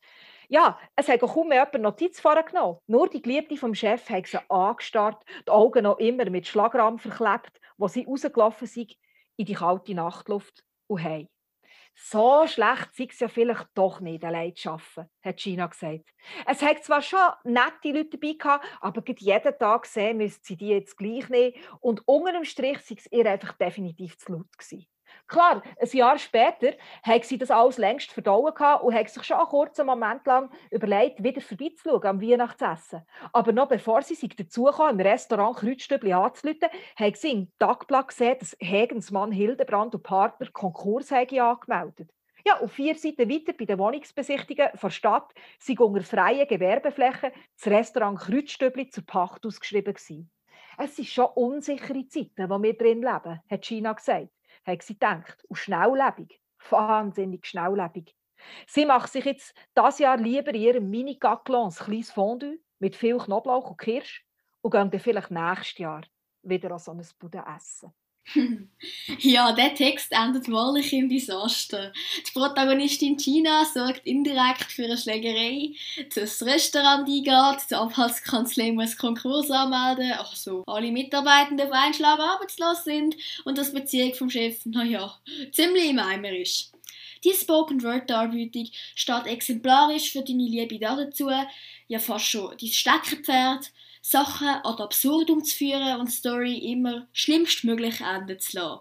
ja, 0.50 0.76
es 0.96 1.08
hat 1.08 1.20
kaum 1.20 1.48
mehr 1.48 1.64
jemand 1.72 1.82
Notiz 1.82 2.18
vorgenommen. 2.18 2.78
Nur 2.88 3.08
die 3.08 3.22
Geliebte 3.22 3.56
vom 3.56 3.72
Chef 3.72 4.10
hat 4.10 4.26
sie 4.26 4.38
angestarrt, 4.50 5.22
die 5.46 5.50
Augen 5.50 5.84
noch 5.84 5.98
immer 5.98 6.28
mit 6.28 6.48
Schlagrahmen 6.48 6.98
verklebt, 6.98 7.60
wo 7.78 7.86
sie 7.86 8.04
rausgelaufen 8.04 8.66
sind 8.66 8.96
in 9.36 9.46
die 9.46 9.54
kalte 9.54 9.94
Nachtluft 9.94 10.64
und 10.88 11.04
heim. 11.04 11.28
So 12.02 12.46
schlecht 12.46 12.94
sei 12.94 13.08
es 13.10 13.20
ja 13.20 13.28
vielleicht 13.28 13.68
doch 13.74 14.00
nicht, 14.00 14.24
allein 14.24 14.56
zu 14.56 14.70
arbeiten, 14.70 15.10
hat 15.22 15.36
Gina 15.36 15.66
gesagt. 15.66 16.08
Es 16.46 16.62
hat 16.62 16.82
zwar 16.82 17.02
schon 17.02 17.18
nette 17.44 17.92
Leute 17.92 18.16
dabei 18.16 18.32
gehabt, 18.38 18.66
aber 18.80 19.02
jeden 19.06 19.58
Tag 19.58 19.84
sehen 19.84 20.16
müsste 20.16 20.40
sie 20.42 20.56
die 20.56 20.68
jetzt 20.68 20.96
gleich 20.96 21.28
nehmen. 21.28 21.52
Und 21.80 22.02
unter 22.06 22.32
dem 22.32 22.44
Strich 22.46 22.78
sei 22.80 22.96
es 22.96 23.12
ihr 23.12 23.26
einfach 23.26 23.52
definitiv 23.52 24.16
zu 24.16 24.32
laut 24.32 24.50
gewesen. 24.56 24.86
Klar, 25.30 25.62
ein 25.80 25.88
Jahr 25.92 26.18
später 26.18 26.72
hat 27.04 27.24
sie 27.24 27.38
das 27.38 27.52
alles 27.52 27.78
längst 27.78 28.10
verdauen 28.10 28.52
und 28.82 28.94
hat 28.94 29.10
sich 29.10 29.22
schon 29.22 29.36
einen 29.36 29.46
kurzen 29.46 29.86
Moment 29.86 30.26
lang 30.26 30.50
überlegt, 30.72 31.22
wieder 31.22 31.40
vorbeizuschauen 31.40 32.04
am 32.04 32.20
Weihnachtsessen. 32.20 33.02
Aber 33.32 33.52
noch 33.52 33.68
bevor 33.68 34.02
sie 34.02 34.16
sich 34.16 34.34
dazu 34.34 34.64
kam, 34.64 34.98
im 34.98 35.06
Restaurant 35.06 35.58
Kreuzstübli 35.58 36.12
anzuleiten, 36.12 36.68
hat 36.96 37.16
sie 37.16 37.30
im 37.30 37.52
Tagblatt 37.60 38.08
gesehen, 38.08 38.38
dass 38.40 38.56
Hegens 38.58 39.12
Mann 39.12 39.30
Hildebrand 39.30 39.94
und 39.94 40.02
Partner 40.02 40.48
Konkurs 40.52 41.12
angemeldet 41.12 42.10
ja, 42.44 42.58
auf 42.58 42.72
vier 42.72 42.96
Seiten 42.96 43.30
weiter 43.30 43.52
bei 43.52 43.66
den 43.66 43.78
Wohnungsbesichtigungen 43.78 44.72
der 44.82 44.90
Stadt 44.90 45.32
sind 45.58 45.78
unter 45.78 46.02
freien 46.02 46.48
Gewerbeflächen 46.48 47.32
das 47.54 47.66
Restaurant 47.70 48.18
Kreuzstübli 48.18 48.88
zur 48.88 49.04
Pacht 49.04 49.44
ausgeschrieben 49.44 49.92
gewesen. 49.92 50.30
Es 50.78 50.96
sind 50.96 51.08
schon 51.08 51.26
unsichere 51.34 52.06
Zeiten, 52.08 52.48
wo 52.48 52.60
wir 52.62 52.76
drin 52.76 53.02
leben, 53.02 53.40
hat 53.48 53.66
China 53.66 53.92
gesagt 53.92 54.30
hat 54.64 54.82
sie 54.82 54.94
gedacht. 54.94 55.44
Und 55.48 55.56
schnelllebig. 55.56 56.40
Wahnsinnig 56.68 57.46
schnelllebig. 57.46 58.14
Sie 58.66 58.86
macht 58.86 59.12
sich 59.12 59.24
jetzt 59.24 59.54
das 59.74 59.98
Jahr 59.98 60.16
lieber 60.16 60.54
ihrem 60.54 60.88
Mini-Gaclon 60.90 61.68
ein 61.68 61.74
kleines 61.74 62.10
Fondue 62.10 62.58
mit 62.78 62.96
viel 62.96 63.18
Knoblauch 63.18 63.70
und 63.70 63.78
Kirsch 63.78 64.24
und 64.62 64.72
geht 64.72 64.80
dann 64.80 65.00
vielleicht 65.00 65.30
nächstes 65.30 65.78
Jahr 65.78 66.02
wieder 66.42 66.72
an 66.72 66.78
so 66.78 66.92
ein 66.92 67.06
Bude 67.18 67.42
essen. 67.56 67.92
ja, 69.18 69.52
der 69.52 69.74
Text 69.74 70.12
endet 70.12 70.50
wahrlich 70.50 70.92
im 70.92 71.08
Desaster. 71.08 71.92
Die 72.18 72.30
Protagonistin 72.32 73.16
Gina 73.16 73.64
sorgt 73.64 74.06
indirekt 74.06 74.70
für 74.70 74.84
eine 74.84 74.96
Schlägerei, 74.96 75.74
das 76.14 76.42
Restaurant 76.42 77.08
eingeht, 77.08 77.66
die 77.70 77.74
Abhaltskanzlei 77.74 78.72
muss 78.72 78.96
Konkurs 78.96 79.50
anmelden, 79.50 80.12
also 80.12 80.62
alle 80.66 80.92
Mitarbeitenden 80.92 81.66
auf 81.66 81.72
einen 81.72 81.94
Schlag 81.94 82.20
arbeitslos 82.20 82.84
sind 82.84 83.16
und 83.44 83.58
das 83.58 83.72
Beziehung 83.72 84.14
vom 84.14 84.30
Chef, 84.30 84.64
naja, 84.64 85.18
ziemlich 85.52 85.90
im 85.90 85.98
Eimer 85.98 86.32
ist. 86.32 86.72
Die 87.24 87.34
Spoken 87.34 87.82
Word 87.82 88.08
Darbietung 88.08 88.68
steht 88.94 89.26
exemplarisch 89.26 90.10
für 90.12 90.22
deine 90.22 90.44
Liebe 90.44 90.78
dazu, 90.78 91.28
ja 91.88 91.98
fast 91.98 92.26
schon 92.26 92.56
dein 92.58 92.68
Steckerpferd, 92.70 93.70
Sachen 94.02 94.48
ad 94.48 94.82
absurdum 94.82 95.44
zu 95.44 95.56
führen 95.56 96.00
und 96.00 96.08
die 96.08 96.14
Story 96.14 96.58
immer 96.72 97.06
schlimmstmöglich 97.12 98.00
enden 98.00 98.38
zu 98.38 98.56
lassen. 98.56 98.80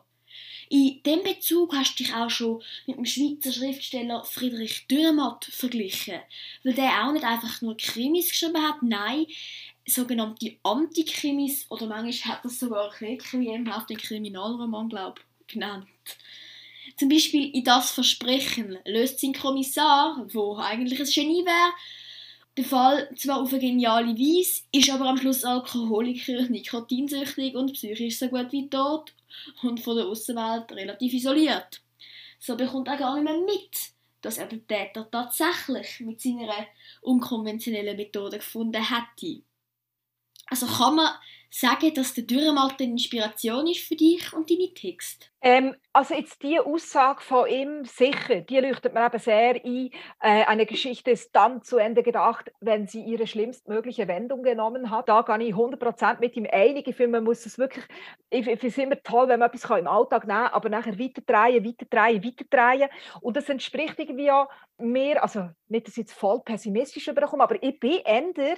In 0.72 1.02
diesem 1.04 1.24
Bezug 1.24 1.74
hast 1.74 2.00
du 2.00 2.04
dich 2.04 2.14
auch 2.14 2.30
schon 2.30 2.62
mit 2.86 2.98
dem 2.98 3.06
Schweizer 3.06 3.52
Schriftsteller 3.52 4.24
Friedrich 4.24 4.86
Dürrematt 4.88 5.46
verglichen, 5.46 6.20
weil 6.64 6.74
der 6.76 7.06
auch 7.06 7.12
nicht 7.12 7.26
einfach 7.26 7.62
nur 7.62 7.76
Krimis 7.76 8.30
geschrieben 8.30 8.62
hat, 8.62 8.84
nein, 8.84 9.26
sogenannte 9.88 10.58
Antikrimis 10.62 11.66
oder 11.72 11.88
manchmal 11.88 12.36
hat 12.36 12.46
er 12.46 12.52
sogar 12.52 13.02
Requiem 13.02 13.68
auf 13.72 13.88
den 13.88 13.98
Kriminalroman, 13.98 14.90
glaube 14.90 15.22
genannt. 15.48 15.88
Zum 16.98 17.10
Beispiel 17.10 17.50
in 17.50 17.64
Das 17.64 17.92
Versprechen 17.92 18.78
löst 18.86 19.20
sein 19.22 19.34
Kommissar, 19.34 20.24
wo 20.34 20.58
eigentlich 20.58 21.00
ein 21.00 21.06
Genie 21.06 21.46
wäre, 21.46 21.74
der 22.60 22.68
Fall 22.68 23.10
zwar 23.16 23.42
auf 23.42 23.52
eine 23.52 23.60
geniale 23.60 24.14
Weise, 24.16 24.64
ist 24.72 24.90
aber 24.90 25.06
am 25.06 25.18
Schluss 25.18 25.46
Alkoholiker, 25.46 26.42
nikotinsüchtig 26.50 27.56
und 27.56 27.74
psychisch 27.74 28.20
so 28.20 28.28
gut 28.28 28.52
wie 28.52 28.70
tot 28.70 29.14
und 29.64 29.80
von 29.80 29.96
der 29.96 30.06
Außenwelt 30.06 30.72
relativ 30.74 31.14
isoliert. 31.14 31.82
So 32.40 32.58
bekommt 32.58 32.88
er 32.88 32.98
gar 32.98 33.16
nicht 33.16 33.24
mehr 33.24 33.38
mit, 33.38 33.92
dass 34.22 34.38
er 34.38 34.48
den 34.48 34.68
Täter 34.68 35.10
tatsächlich 35.10 36.02
mit 36.02 36.22
seiner 36.22 36.68
unkonventionellen 37.02 37.96
Methode 37.96 38.38
gefunden 38.38 38.84
hätte. 38.84 39.42
Also 40.48 40.66
kann 40.66 40.96
man 40.96 41.12
sagen, 41.50 41.94
dass 41.94 42.14
der 42.14 42.26
Dürrematt 42.26 42.80
eine 42.80 42.92
Inspiration 42.92 43.68
ist 43.68 43.88
für 43.88 43.96
dich 43.96 44.34
und 44.34 44.50
deine 44.50 44.74
Texte? 44.74 45.28
Ähm, 45.42 45.76
also 45.94 46.16
jetzt 46.16 46.44
die 46.44 46.60
Aussage 46.60 47.22
von 47.22 47.48
ihm, 47.48 47.86
sicher, 47.86 48.42
die 48.42 48.60
leuchtet 48.60 48.94
mir 48.94 49.06
eben 49.06 49.20
sehr 49.20 49.56
ein. 49.56 49.90
Äh, 50.20 50.46
eine 50.46 50.66
Geschichte 50.66 51.12
ist 51.12 51.34
dann 51.34 51.64
zu 51.64 51.78
Ende 51.78 52.04
gedacht, 52.04 52.52
wenn 52.60 52.88
sie 52.88 53.02
ihre 53.02 53.26
schlimmstmögliche 53.26 54.08
Wendung 54.10 54.44
genommen 54.44 54.92
hat. 54.92 55.08
Da 55.08 55.22
gehe 55.22 55.48
ich 55.48 55.56
100% 55.56 56.20
mit 56.20 56.36
ihm 56.36 56.46
einig. 56.52 56.88
Ich 56.88 56.96
finde, 56.96 57.18
man 57.20 57.24
muss 57.24 57.46
es 57.46 57.58
wirklich, 57.58 57.86
ich, 58.30 58.48
ich 58.48 58.60
finde 58.60 58.68
es 58.68 58.78
immer 58.78 59.02
toll, 59.02 59.30
wenn 59.30 59.40
man 59.40 59.50
etwas 59.50 59.80
im 59.80 59.88
Alltag 59.88 60.28
nehmen 60.28 60.44
kann, 60.44 60.54
aber 60.54 60.70
nachher 60.70 61.00
weiterdrehen, 61.00 61.66
weiterdrehen, 61.66 62.24
weiterdrehen. 62.24 62.90
Und 63.22 63.38
das 63.38 63.48
entspricht 63.48 63.98
irgendwie 63.98 64.32
auch 64.32 64.50
mir, 64.78 65.24
also 65.24 65.50
nicht, 65.70 65.88
dass 65.88 65.94
ich 65.94 66.02
jetzt 66.02 66.14
voll 66.14 66.42
pessimistisch 66.42 67.08
überkomme, 67.08 67.44
aber 67.44 67.62
ich 67.64 67.80
bin 67.80 68.00
eher 68.06 68.58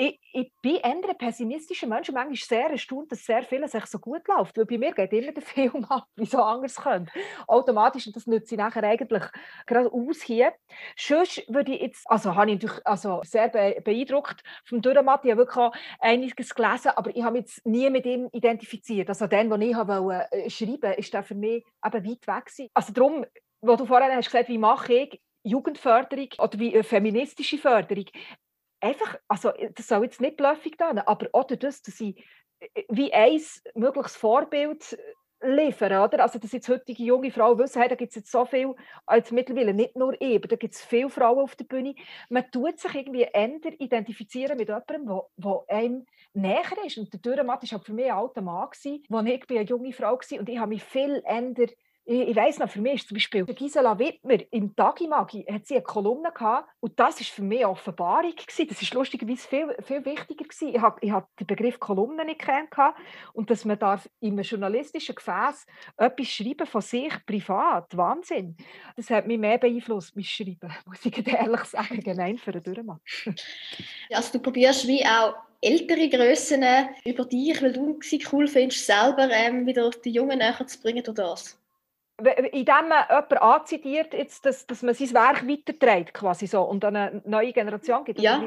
ich, 0.00 0.18
ich 0.32 0.52
bin 0.62 0.76
eher 0.76 0.84
ein 0.84 1.18
pessimistischer 1.18 1.86
Mensch 1.86 2.08
und 2.08 2.14
manchmal 2.14 2.36
sehr 2.36 2.70
erstaunt, 2.70 3.12
dass 3.12 3.24
sehr 3.24 3.42
vieles 3.42 3.72
so 3.72 3.98
gut 3.98 4.26
läuft. 4.28 4.56
Weil 4.56 4.64
bei 4.64 4.78
mir 4.78 4.92
geht 4.92 5.12
immer 5.12 5.32
der 5.32 5.42
Film 5.42 5.84
ab, 5.84 6.06
wie 6.16 6.24
so 6.24 6.42
anders 6.42 6.76
könnte. 6.76 7.12
Automatisch, 7.46 8.06
und 8.06 8.16
das 8.16 8.26
nütze 8.26 8.54
ich 8.54 8.58
nachher 8.58 8.82
eigentlich 8.82 9.24
gerade 9.66 9.92
aus 9.92 10.22
hier. 10.22 10.54
Sonst 10.96 11.44
würde 11.48 11.74
ich 11.74 11.82
jetzt, 11.82 12.10
also 12.10 12.34
habe 12.34 12.50
ich 12.50 12.56
natürlich 12.56 12.86
also 12.86 13.20
sehr 13.24 13.48
beeindruckt 13.48 14.42
vom 14.64 14.80
Dürrematt, 14.80 15.24
ich 15.24 15.32
habe 15.32 15.42
wirklich 15.42 15.70
einiges 15.98 16.54
gelesen, 16.54 16.92
aber 16.96 17.14
ich 17.14 17.22
habe 17.22 17.32
mich 17.32 17.42
jetzt 17.42 17.66
nie 17.66 17.90
mit 17.90 18.06
ihm 18.06 18.28
identifiziert. 18.32 19.08
Also 19.10 19.26
den, 19.26 19.50
den 19.50 19.62
ich 19.62 19.74
habe 19.74 20.26
äh, 20.30 20.48
schreiben 20.48 20.94
ist 20.94 21.12
der 21.12 21.22
für 21.22 21.34
mich 21.34 21.64
eben 21.84 22.04
weit 22.06 22.26
weg 22.26 22.46
gewesen. 22.46 22.70
Also 22.72 22.92
darum, 22.94 23.26
wo 23.60 23.76
du 23.76 23.84
vorhin 23.84 24.12
hast 24.12 24.30
gesagt, 24.30 24.48
wie 24.48 24.58
mache 24.58 24.94
ich 24.94 25.20
Jugendförderung 25.42 26.28
oder 26.38 26.58
wie 26.58 26.74
äh, 26.74 26.82
feministische 26.82 27.58
Förderung, 27.58 28.06
einfach, 28.80 29.18
also 29.28 29.52
das 29.74 29.88
soll 29.88 30.04
jetzt 30.04 30.20
nicht 30.20 30.36
bluffig 30.36 30.76
tun, 30.76 30.98
aber 30.98 31.28
auch 31.32 31.44
das, 31.44 31.82
dass 31.82 32.00
ich 32.00 32.16
äh, 32.60 32.84
wie 32.88 33.12
ein 33.12 33.40
mögliches 33.74 34.16
Vorbild 34.16 34.96
liefern, 35.42 35.92
oder? 36.02 36.22
Also, 36.22 36.38
dass 36.38 36.52
jetzt 36.52 36.68
heutige 36.68 37.02
junge 37.02 37.30
Frauen 37.30 37.58
wissen, 37.58 37.80
hey, 37.80 37.88
da 37.88 37.94
gibt 37.94 38.10
es 38.10 38.16
jetzt 38.16 38.30
so 38.30 38.44
viel, 38.44 38.74
als 39.06 39.30
mittlerweile 39.30 39.72
nicht 39.72 39.96
nur 39.96 40.14
aber 40.20 40.48
da 40.48 40.56
gibt 40.56 40.74
es 40.74 40.82
viele 40.82 41.08
Frauen 41.08 41.38
auf 41.38 41.56
der 41.56 41.64
Bühne. 41.64 41.94
Man 42.28 42.50
tut 42.50 42.78
sich 42.78 42.94
irgendwie 42.94 43.22
ändern, 43.22 43.74
identifizieren 43.78 44.58
mit 44.58 44.68
jemandem, 44.68 45.06
der 45.36 45.64
einem 45.68 46.06
näher 46.34 46.84
ist. 46.84 46.98
Und 46.98 47.12
der 47.12 47.20
Dürrematt 47.20 47.62
war 47.62 47.70
halt 47.70 47.86
für 47.86 47.92
mich 47.92 48.06
ein 48.06 48.18
alter 48.18 48.42
Mann, 48.42 48.68
gewesen, 48.70 49.02
wo 49.08 49.20
ich 49.20 49.50
eine 49.50 49.62
junge 49.62 49.92
Frau 49.92 50.12
war 50.12 50.38
und 50.38 50.48
ich 50.48 50.58
habe 50.58 50.68
mich 50.68 50.84
viel 50.84 51.22
ändert 51.24 51.72
ich, 52.10 52.28
ich 52.30 52.36
weiss 52.36 52.58
noch, 52.58 52.68
für 52.68 52.80
mich 52.80 52.94
ist 52.94 53.08
zum 53.08 53.14
Beispiel 53.14 53.44
Gisela 53.44 53.96
Wittmer 53.96 54.38
im 54.50 54.74
Tagimagi 54.74 55.44
hat 55.44 55.66
sie 55.66 55.74
eine 55.74 55.84
Kolumne 55.84 56.32
gehabt 56.32 56.68
und 56.80 56.98
das 56.98 57.20
ist 57.20 57.30
für 57.30 57.42
mich 57.42 57.64
Offenbarung 57.64 58.34
gewesen. 58.34 58.66
Das 58.68 58.82
ist 58.82 58.92
lustigerweise 58.94 59.46
viel, 59.46 59.76
viel 59.84 60.04
wichtiger 60.04 60.44
gewesen. 60.44 60.74
Ich 60.74 60.80
habe 60.80 60.98
ich 61.00 61.12
hab 61.12 61.28
den 61.36 61.46
Begriff 61.46 61.78
Kolumne 61.78 62.24
nicht 62.24 62.40
kennengelernt 62.40 62.96
und 63.32 63.48
dass 63.48 63.64
man 63.64 63.78
darf 63.78 64.10
in 64.18 64.32
einem 64.32 64.42
journalistischen 64.42 65.14
Gefäß 65.14 65.66
etwas 65.98 66.26
schreiben 66.26 66.66
von 66.66 66.80
sich 66.80 67.12
privat, 67.26 67.96
Wahnsinn. 67.96 68.56
Das 68.96 69.08
hat 69.10 69.28
mich 69.28 69.38
mehr 69.38 69.58
beeinflusst, 69.58 70.16
mein 70.16 70.24
Schreiben, 70.24 70.74
muss 70.86 71.06
ich 71.06 71.26
ehrlich 71.26 71.64
sagen, 71.64 72.00
gemein 72.00 72.38
für 72.38 72.50
einen 72.50 72.64
Durchmann. 72.64 73.00
Also 74.12 74.32
du 74.32 74.40
probierst 74.40 74.88
wie 74.88 75.04
auch 75.06 75.36
ältere 75.60 76.08
Grössen 76.08 76.64
über 77.04 77.24
dich, 77.24 77.62
weil 77.62 77.72
du 77.72 77.94
Musik 77.94 78.32
cool 78.32 78.48
findest, 78.48 78.84
selber 78.84 79.30
ähm, 79.30 79.64
wieder 79.64 79.90
die 79.90 80.10
Jungen 80.10 80.38
näher 80.38 80.66
zu 80.66 80.80
bringen 80.80 81.04
durch 81.04 81.16
das? 81.16 81.60
Indem 82.52 82.88
man 82.88 83.04
jemanden 83.08 83.38
anzitiert, 83.38 84.14
jetzt, 84.14 84.46
dass, 84.46 84.66
dass 84.66 84.82
man 84.82 84.94
sein 84.94 85.12
Werk 85.14 85.48
weiterträgt 85.48 86.14
quasi 86.14 86.46
so 86.46 86.62
und 86.62 86.84
eine 86.84 87.22
neue 87.24 87.52
Generation 87.52 88.04
gibt. 88.04 88.20
Ja. 88.20 88.42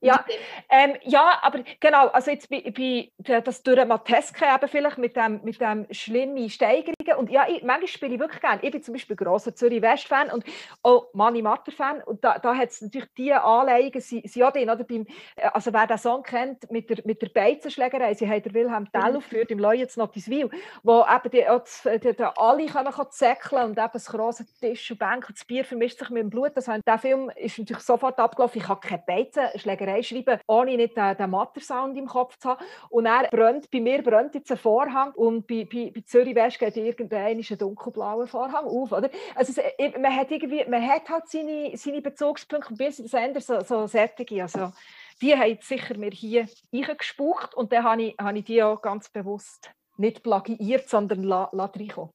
Ja, 0.00 0.24
ähm, 0.70 0.94
ja, 1.02 1.38
aber 1.42 1.64
genau, 1.80 2.08
also 2.08 2.30
jetzt 2.30 2.48
bei, 2.48 2.72
bei 3.18 3.40
das 3.40 3.62
durch 3.62 3.84
Mateske 3.84 4.44
eben 4.44 4.68
vielleicht 4.68 4.98
mit 4.98 5.16
dem, 5.16 5.40
mit 5.42 5.60
dem 5.60 5.86
schlimmen 5.90 6.48
Steigerungen. 6.48 7.18
Und 7.18 7.30
ja, 7.30 7.46
ich, 7.48 7.62
manchmal 7.62 7.88
spiele 7.88 8.14
ich 8.14 8.20
wirklich 8.20 8.40
gerne, 8.40 8.62
ich 8.62 8.70
bin 8.70 8.82
zum 8.82 8.94
Beispiel 8.94 9.16
grosser 9.16 9.54
Zürich-West-Fan 9.54 10.30
und 10.30 10.44
auch 10.82 11.08
Mani 11.14 11.42
Matter-Fan. 11.42 12.02
Und 12.02 12.22
da, 12.22 12.38
da 12.38 12.54
hat 12.54 12.70
es 12.70 12.80
natürlich 12.80 13.08
diese 13.16 13.42
Anleihen, 13.42 13.92
sie, 14.00 14.22
sie 14.24 14.44
auch 14.44 14.52
drin, 14.52 14.70
oder 14.70 14.84
beim, 14.84 15.06
äh, 15.36 15.48
also 15.52 15.72
wer 15.72 15.86
den 15.86 15.98
Song 15.98 16.22
kennt, 16.22 16.70
mit 16.70 16.90
der, 16.90 16.98
mit 17.04 17.20
der 17.20 17.28
Beizenschlägerei, 17.28 18.14
sie 18.14 18.28
haben 18.28 18.42
der 18.42 18.54
Wilhelm 18.54 18.90
Tell 18.92 19.10
mhm. 19.10 19.16
aufgeführt 19.16 19.50
im 19.50 19.58
Leujens 19.58 19.96
Notiswil, 19.96 20.50
wo 20.82 21.00
eben 21.00 21.30
die, 21.30 21.44
die, 21.84 21.98
die, 21.98 22.16
die 22.16 22.24
alle 22.36 22.66
können 22.66 22.92
zäckeln 23.10 23.70
und 23.70 23.78
eben 23.78 23.90
das 23.92 24.06
große 24.06 24.46
Tisch 24.60 24.90
und 24.90 24.98
Bänke 24.98 25.28
und 25.28 25.38
das 25.38 25.44
Bier 25.44 25.64
vermischt 25.64 25.98
sich 25.98 26.10
mit 26.10 26.22
dem 26.22 26.30
Blut, 26.30 26.52
das 26.54 26.66
der 26.66 26.98
Film 26.98 27.30
ist 27.34 27.58
natürlich 27.58 27.82
sofort 27.82 28.18
abgelaufen, 28.18 28.60
ich 28.60 28.68
habe 28.68 28.80
keine 28.80 29.02
Beizenschlägerei 29.06 29.77
Schlägerei 29.78 30.02
schreiben, 30.02 30.40
ohne 30.46 30.76
nicht 30.76 30.96
den, 30.96 31.16
den 31.16 31.30
Matter-Sound 31.30 31.96
im 31.96 32.06
Kopf 32.06 32.38
zu 32.38 32.50
haben. 32.50 32.64
Und 32.90 33.06
er 33.06 33.28
brennt, 33.28 33.70
bei 33.70 33.80
mir 33.80 34.02
brennt 34.02 34.34
jetzt 34.34 34.50
ein 34.50 34.58
Vorhang 34.58 35.12
und 35.14 35.46
bei, 35.46 35.66
bei, 35.70 35.92
bei 35.94 36.02
Zürich 36.02 36.34
West 36.34 36.58
geht 36.58 36.76
irgendein 36.76 37.38
ein 37.38 37.58
dunkelblauer 37.58 38.26
Vorhang 38.26 38.66
auf. 38.66 38.92
Oder? 38.92 39.10
Also 39.34 39.60
es, 39.60 39.96
man, 39.98 40.14
hat 40.14 40.30
irgendwie, 40.30 40.64
man 40.68 40.86
hat 40.86 41.08
halt 41.08 41.28
seine, 41.28 41.76
seine 41.76 42.02
Bezugspunkte 42.02 42.74
bis 42.74 42.96
das 42.98 43.14
Ende 43.14 43.40
so, 43.40 43.60
so 43.62 43.86
sättige. 43.86 44.42
Also, 44.42 44.72
die 45.20 45.34
haben 45.34 45.58
sicher 45.60 45.96
mir 45.96 46.10
hier 46.10 46.46
eingespucht 46.72 47.54
und 47.54 47.72
dann 47.72 47.84
habe 47.84 48.02
ich, 48.02 48.14
habe 48.20 48.38
ich 48.38 48.44
die 48.44 48.62
auch 48.62 48.80
ganz 48.80 49.08
bewusst 49.08 49.70
nicht 49.98 50.22
plagiiert, 50.22 50.88
sondern 50.88 51.22
la, 51.24 51.48
la 51.52 51.70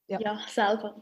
ja. 0.08 0.20
ja, 0.20 0.40
selber. 0.48 0.96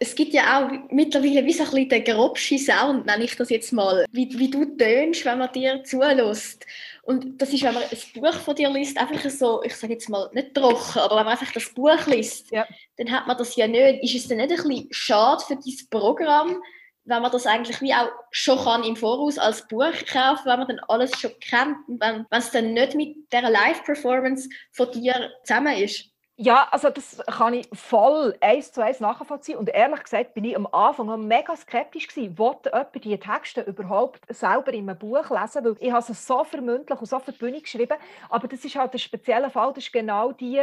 Es 0.00 0.14
gibt 0.14 0.32
ja 0.32 0.58
auch 0.58 0.70
mittlerweile 0.90 1.44
wie 1.44 1.52
so 1.52 1.64
ein 1.64 1.70
bisschen 1.70 1.88
den 1.88 2.04
grobschen 2.04 2.58
Sound, 2.58 3.06
nenne 3.06 3.24
ich 3.24 3.36
das 3.36 3.50
jetzt 3.50 3.72
mal, 3.72 4.04
wie, 4.12 4.28
wie 4.38 4.50
du 4.50 4.64
tönst, 4.76 5.24
wenn 5.24 5.38
man 5.38 5.52
dir 5.52 5.82
zulässt. 5.84 6.66
Und 7.02 7.40
das 7.40 7.52
ist, 7.52 7.62
wenn 7.62 7.74
man 7.74 7.84
ein 7.84 8.20
Buch 8.20 8.40
von 8.40 8.54
dir 8.54 8.70
liest, 8.70 8.98
einfach 8.98 9.30
so, 9.30 9.62
ich 9.62 9.76
sage 9.76 9.92
jetzt 9.92 10.08
mal, 10.08 10.28
nicht 10.32 10.54
trocken, 10.54 10.98
aber 10.98 11.16
wenn 11.16 11.24
man 11.24 11.38
einfach 11.38 11.52
das 11.52 11.72
Buch 11.72 12.06
liest, 12.06 12.50
ja. 12.50 12.66
dann 12.96 13.10
hat 13.10 13.26
man 13.26 13.36
das 13.36 13.54
ja 13.54 13.68
nicht. 13.68 14.02
Ist 14.02 14.22
es 14.22 14.28
dann 14.28 14.38
nicht 14.38 14.50
ein 14.50 14.56
bisschen 14.56 14.88
schade 14.90 15.44
für 15.46 15.54
dein 15.54 15.88
Programm, 15.90 16.62
wenn 17.06 17.22
man 17.22 17.32
das 17.32 17.46
eigentlich 17.46 17.80
wie 17.80 17.94
auch 17.94 18.10
schon 18.30 18.58
kann 18.58 18.84
im 18.84 18.96
Voraus 18.96 19.38
als 19.38 19.66
Buch 19.66 19.92
kaufen, 20.10 20.42
wenn 20.44 20.58
man 20.58 20.68
dann 20.68 20.80
alles 20.88 21.18
schon 21.18 21.32
kennt 21.40 21.76
wenn, 21.86 22.26
wenn 22.28 22.38
es 22.38 22.50
dann 22.50 22.74
nicht 22.74 22.94
mit 22.94 23.32
der 23.32 23.48
Live-Performance 23.48 24.48
von 24.72 24.90
dir 24.90 25.30
zusammen 25.44 25.76
ist. 25.76 26.10
Ja, 26.38 26.68
also 26.70 26.90
das 26.90 27.16
kann 27.26 27.54
ich 27.54 27.66
voll 27.72 28.36
eins 28.42 28.70
zu 28.70 28.84
eins 28.84 29.00
nachvollziehen. 29.00 29.56
Und 29.56 29.70
ehrlich 29.70 30.02
gesagt 30.02 30.34
bin 30.34 30.44
ich 30.44 30.54
am 30.54 30.66
Anfang 30.66 31.26
mega 31.26 31.56
skeptisch 31.56 32.08
gewesen, 32.08 32.36
wollte 32.36 32.68
jemand 32.68 33.04
diese 33.04 33.18
Texte 33.18 33.62
überhaupt 33.62 34.20
selber 34.28 34.70
in 34.74 34.86
einem 34.86 34.98
Buch 34.98 35.30
lesen, 35.30 35.64
weil 35.64 35.76
ich 35.80 35.90
habe 35.90 36.12
es 36.12 36.26
so 36.26 36.44
vermündlich 36.44 37.00
und 37.00 37.06
so 37.06 37.18
für 37.20 37.32
die 37.32 37.38
Bühne 37.38 37.62
geschrieben. 37.62 37.96
Aber 38.28 38.48
das 38.48 38.62
ist 38.62 38.76
halt 38.76 38.92
ein 38.92 38.98
spezieller 38.98 39.48
Fall, 39.48 39.72
das 39.72 39.84
ist 39.84 39.92
genau 39.94 40.32
die 40.32 40.60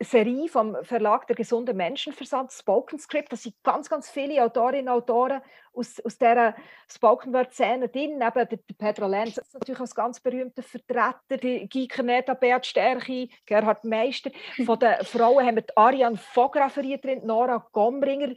Serie 0.00 0.48
vom 0.48 0.76
Verlag 0.84 1.26
Der 1.26 1.36
gesunde 1.36 1.74
Menschenversand, 1.74 2.52
Spoken 2.52 2.98
Script. 2.98 3.32
Da 3.32 3.36
sind 3.36 3.54
ganz, 3.64 3.88
ganz 3.90 4.08
viele 4.08 4.44
Autorinnen 4.44 4.88
und 4.88 5.02
Autoren 5.02 5.42
aus, 5.78 6.00
aus 6.00 6.18
dieser 6.18 6.54
Spoken 6.88 7.32
Word-Szene 7.32 7.88
drin. 7.88 8.20
Eben 8.20 8.48
der, 8.48 8.58
Pedro 8.78 9.06
Lenz 9.06 9.38
ist 9.38 9.54
natürlich 9.54 9.80
als 9.80 9.94
ganz 9.94 10.20
berühmter 10.20 10.62
Vertreter, 10.62 11.36
die 11.40 11.68
Gika 11.68 12.02
Neta, 12.02 12.34
Beat 12.34 12.66
Stärchi, 12.66 13.30
Gerhard 13.46 13.84
Meister. 13.84 14.30
Von 14.64 14.78
den 14.78 14.94
Frauen 15.04 15.46
haben 15.46 15.56
wir 15.56 15.62
die 15.62 15.76
Ariane 15.76 16.16
Fograferie 16.16 17.00
drin, 17.00 17.24
Nora 17.24 17.66
Gombringer. 17.72 18.34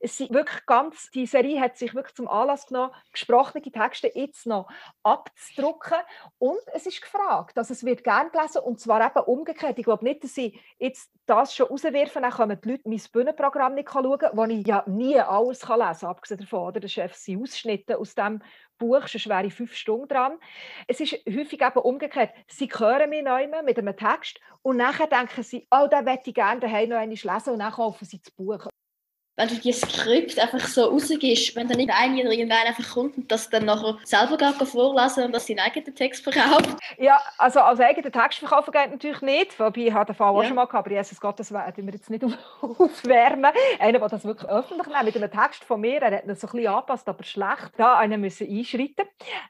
Es 0.00 0.16
sind 0.16 0.32
wirklich 0.32 0.64
ganz, 0.66 1.10
die 1.10 1.26
Serie 1.26 1.60
hat 1.60 1.76
sich 1.76 1.94
wirklich 1.94 2.14
zum 2.14 2.28
Anlass 2.28 2.66
genommen, 2.66 2.92
gesprochene 3.12 3.62
Texte 3.62 4.10
jetzt 4.14 4.46
noch 4.46 4.68
abzudrucken. 5.02 5.98
Und 6.38 6.60
es 6.74 6.86
ist 6.86 7.00
gefragt, 7.00 7.56
also 7.58 7.72
es 7.72 7.84
wird 7.84 8.04
gern 8.04 8.30
gelesen 8.30 8.62
und 8.62 8.80
zwar 8.80 9.04
eben 9.04 9.24
umgekehrt. 9.24 9.78
Ich 9.78 9.84
glaube 9.84 10.04
nicht, 10.04 10.24
dass 10.24 10.34
sie 10.34 10.58
jetzt 10.78 11.01
das 11.26 11.54
schon 11.54 11.68
rauswerfen, 11.68 12.22
dann 12.22 12.32
können 12.32 12.60
die 12.60 12.70
Leute 12.70 12.88
mein 12.88 13.00
Bühnenprogramm 13.12 13.74
nicht 13.74 13.90
schauen, 13.90 14.20
wo 14.32 14.44
ich 14.44 14.66
ja 14.66 14.84
nie 14.86 15.18
alles 15.18 15.62
lesen 15.62 15.68
kann, 15.68 16.08
abgesehen 16.08 16.40
davon, 16.40 16.68
oder? 16.68 16.80
Das 16.80 16.92
sind 16.92 17.42
Ausschnitte 17.42 17.98
aus 17.98 18.14
dem 18.14 18.42
Buch, 18.78 19.06
schon 19.06 19.20
schwere 19.20 19.50
fünf 19.50 19.74
Stunden 19.74 20.08
dran. 20.08 20.38
Es 20.88 21.00
ist 21.00 21.12
häufig 21.26 21.62
eben 21.62 21.78
umgekehrt. 21.78 22.34
Sie 22.48 22.66
hören 22.66 23.10
mich 23.10 23.22
neu 23.22 23.46
mit 23.64 23.78
einem 23.78 23.96
Text 23.96 24.40
und 24.62 24.76
nachher 24.76 25.06
denken 25.06 25.42
sie, 25.42 25.66
oh, 25.70 25.86
da 25.88 26.02
möchte 26.02 26.30
ich 26.30 26.34
gerne 26.34 26.60
daheim 26.60 26.88
noch 26.88 26.96
einmal 26.96 27.16
lesen 27.16 27.52
und 27.52 27.58
dann 27.60 27.72
kaufen 27.72 28.04
sie 28.04 28.20
das 28.20 28.32
Buch 28.32 28.66
wenn 29.36 29.48
du 29.48 29.54
die 29.54 29.72
Skript 29.72 30.38
einfach 30.38 30.66
so 30.66 30.84
rausgibst, 30.84 31.56
wenn 31.56 31.68
dann 31.68 31.78
nicht 31.78 31.90
ein 31.90 32.18
oder 32.18 32.32
irgendein 32.32 32.66
einfach 32.66 32.94
kommt 32.94 33.16
und 33.16 33.32
das 33.32 33.48
dann 33.48 33.64
nachher 33.64 33.96
selber 34.04 34.36
gar 34.36 34.52
vorlesen 34.52 35.24
und 35.24 35.32
das 35.32 35.46
seinen 35.46 35.60
eigenen 35.60 35.94
Text 35.94 36.22
verkauft. 36.22 36.70
Ja, 36.98 37.20
also 37.38 37.60
als 37.60 37.80
eigenen 37.80 38.12
Text 38.12 38.38
verkaufen 38.38 38.72
geht 38.72 38.90
natürlich 38.90 39.22
nicht, 39.22 39.58
wobei 39.58 39.80
ich 39.80 39.94
den 39.94 40.14
Fall 40.14 40.28
auch 40.28 40.44
schon 40.44 40.54
mal 40.54 40.66
gehabt, 40.66 40.86
aber 40.86 40.94
Jesus 40.94 41.20
Gott, 41.20 41.40
das 41.40 41.52
werden 41.52 41.86
wir 41.86 41.94
jetzt 41.94 42.10
nicht 42.10 42.24
aufwärmen. 42.60 43.52
Einer, 43.78 43.98
der 43.98 44.08
das 44.08 44.24
wirklich 44.24 44.50
öffentlich 44.50 44.86
nimmt, 44.86 45.04
mit 45.04 45.16
einem 45.16 45.30
Text 45.30 45.64
von 45.64 45.80
mir, 45.80 46.02
er 46.02 46.16
hat 46.16 46.24
ihn 46.24 46.34
so 46.34 46.46
ein 46.46 46.52
bisschen 46.52 46.66
angepasst, 46.68 47.08
aber 47.08 47.24
schlecht, 47.24 47.72
da 47.76 47.98
einen 47.98 48.20
müssen 48.20 48.48
einschreiten. 48.48 49.06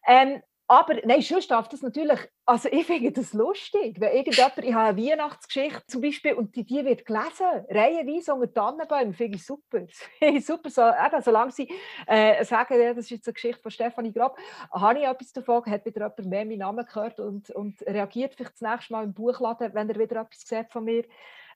Ähm, 0.07 0.43
Aber 0.73 0.95
nein, 1.05 1.21
sonst 1.21 1.51
darf 1.51 1.69
das 1.69 1.83
natürlich, 1.83 2.19
also 2.47 2.67
ich 2.73 2.87
finde 2.87 3.13
das 3.13 3.35
lustig, 3.35 4.01
wenn 4.01 4.17
irgendjemand, 4.17 4.57
ich 4.57 4.73
habe 4.73 4.99
eine 4.99 5.11
Weihnachtsgeschichte 5.11 5.83
zum 5.87 6.01
Beispiel 6.01 6.33
und 6.33 6.57
die, 6.57 6.65
die 6.65 6.83
wird 6.83 7.05
gelesen, 7.05 7.67
reihenweise 7.69 8.33
unter 8.33 8.55
Tannenbäumen, 8.55 9.13
finde 9.13 9.37
ich 9.37 9.45
super. 9.45 9.81
Finde 10.19 10.39
ich 10.39 10.47
super, 10.47 10.71
so, 10.71 10.81
eben, 10.81 11.23
solange 11.23 11.53
sie 11.53 11.69
äh, 12.07 12.43
sagen, 12.47 12.81
ja, 12.81 12.95
das 12.95 13.05
ist 13.05 13.11
jetzt 13.11 13.29
eine 13.29 13.35
Geschichte 13.35 13.61
von 13.61 13.71
Stefanie 13.71 14.15
Grab, 14.15 14.39
habe 14.71 14.99
ich 14.99 15.05
etwas 15.05 15.35
davon, 15.35 15.63
hat 15.67 15.85
wieder 15.85 16.07
jemand 16.07 16.31
mehr 16.31 16.45
meinen 16.47 16.59
Namen 16.61 16.87
gehört 16.87 17.21
und, 17.21 17.51
und 17.51 17.83
reagiert 17.83 18.35
vielleicht 18.35 18.55
das 18.55 18.63
nächste 18.63 18.95
Mal 18.95 19.05
im 19.05 19.13
Buchladen, 19.13 19.75
wenn 19.75 19.91
er 19.91 19.99
wieder 19.99 20.23
etwas 20.23 20.41
sieht 20.41 20.73
von 20.73 20.85
mir. 20.85 21.05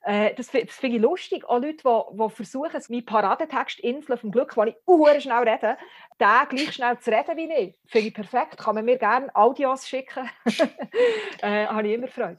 Äh, 0.03 0.33
das, 0.35 0.51
das 0.51 0.75
finde 0.75 0.97
ich 0.97 1.01
lustig. 1.01 1.45
Auch 1.45 1.59
Leute, 1.59 1.83
die, 1.83 2.17
die 2.17 2.29
versuchen, 2.29 2.81
meinen 2.89 3.05
Paradetext 3.05 3.79
Insel 3.79 4.17
vom 4.17 4.31
Glück, 4.31 4.55
wo 4.55 4.63
ich 4.63 4.75
uh, 4.87 5.07
schnell 5.19 5.47
rede, 5.47 5.77
den 6.19 6.49
gleich 6.49 6.73
schnell 6.73 6.97
zu 6.99 7.11
reden 7.11 7.37
wie 7.37 7.53
ich. 7.53 7.75
Finde 7.85 8.07
ich 8.07 8.13
perfekt. 8.13 8.57
Kann 8.57 8.75
man 8.75 8.85
mir 8.85 8.97
gerne 8.97 9.33
Audios 9.35 9.87
schicken. 9.87 10.29
äh, 11.41 11.65
habe 11.67 11.87
ich 11.87 11.93
immer 11.93 12.07
Freude. 12.07 12.37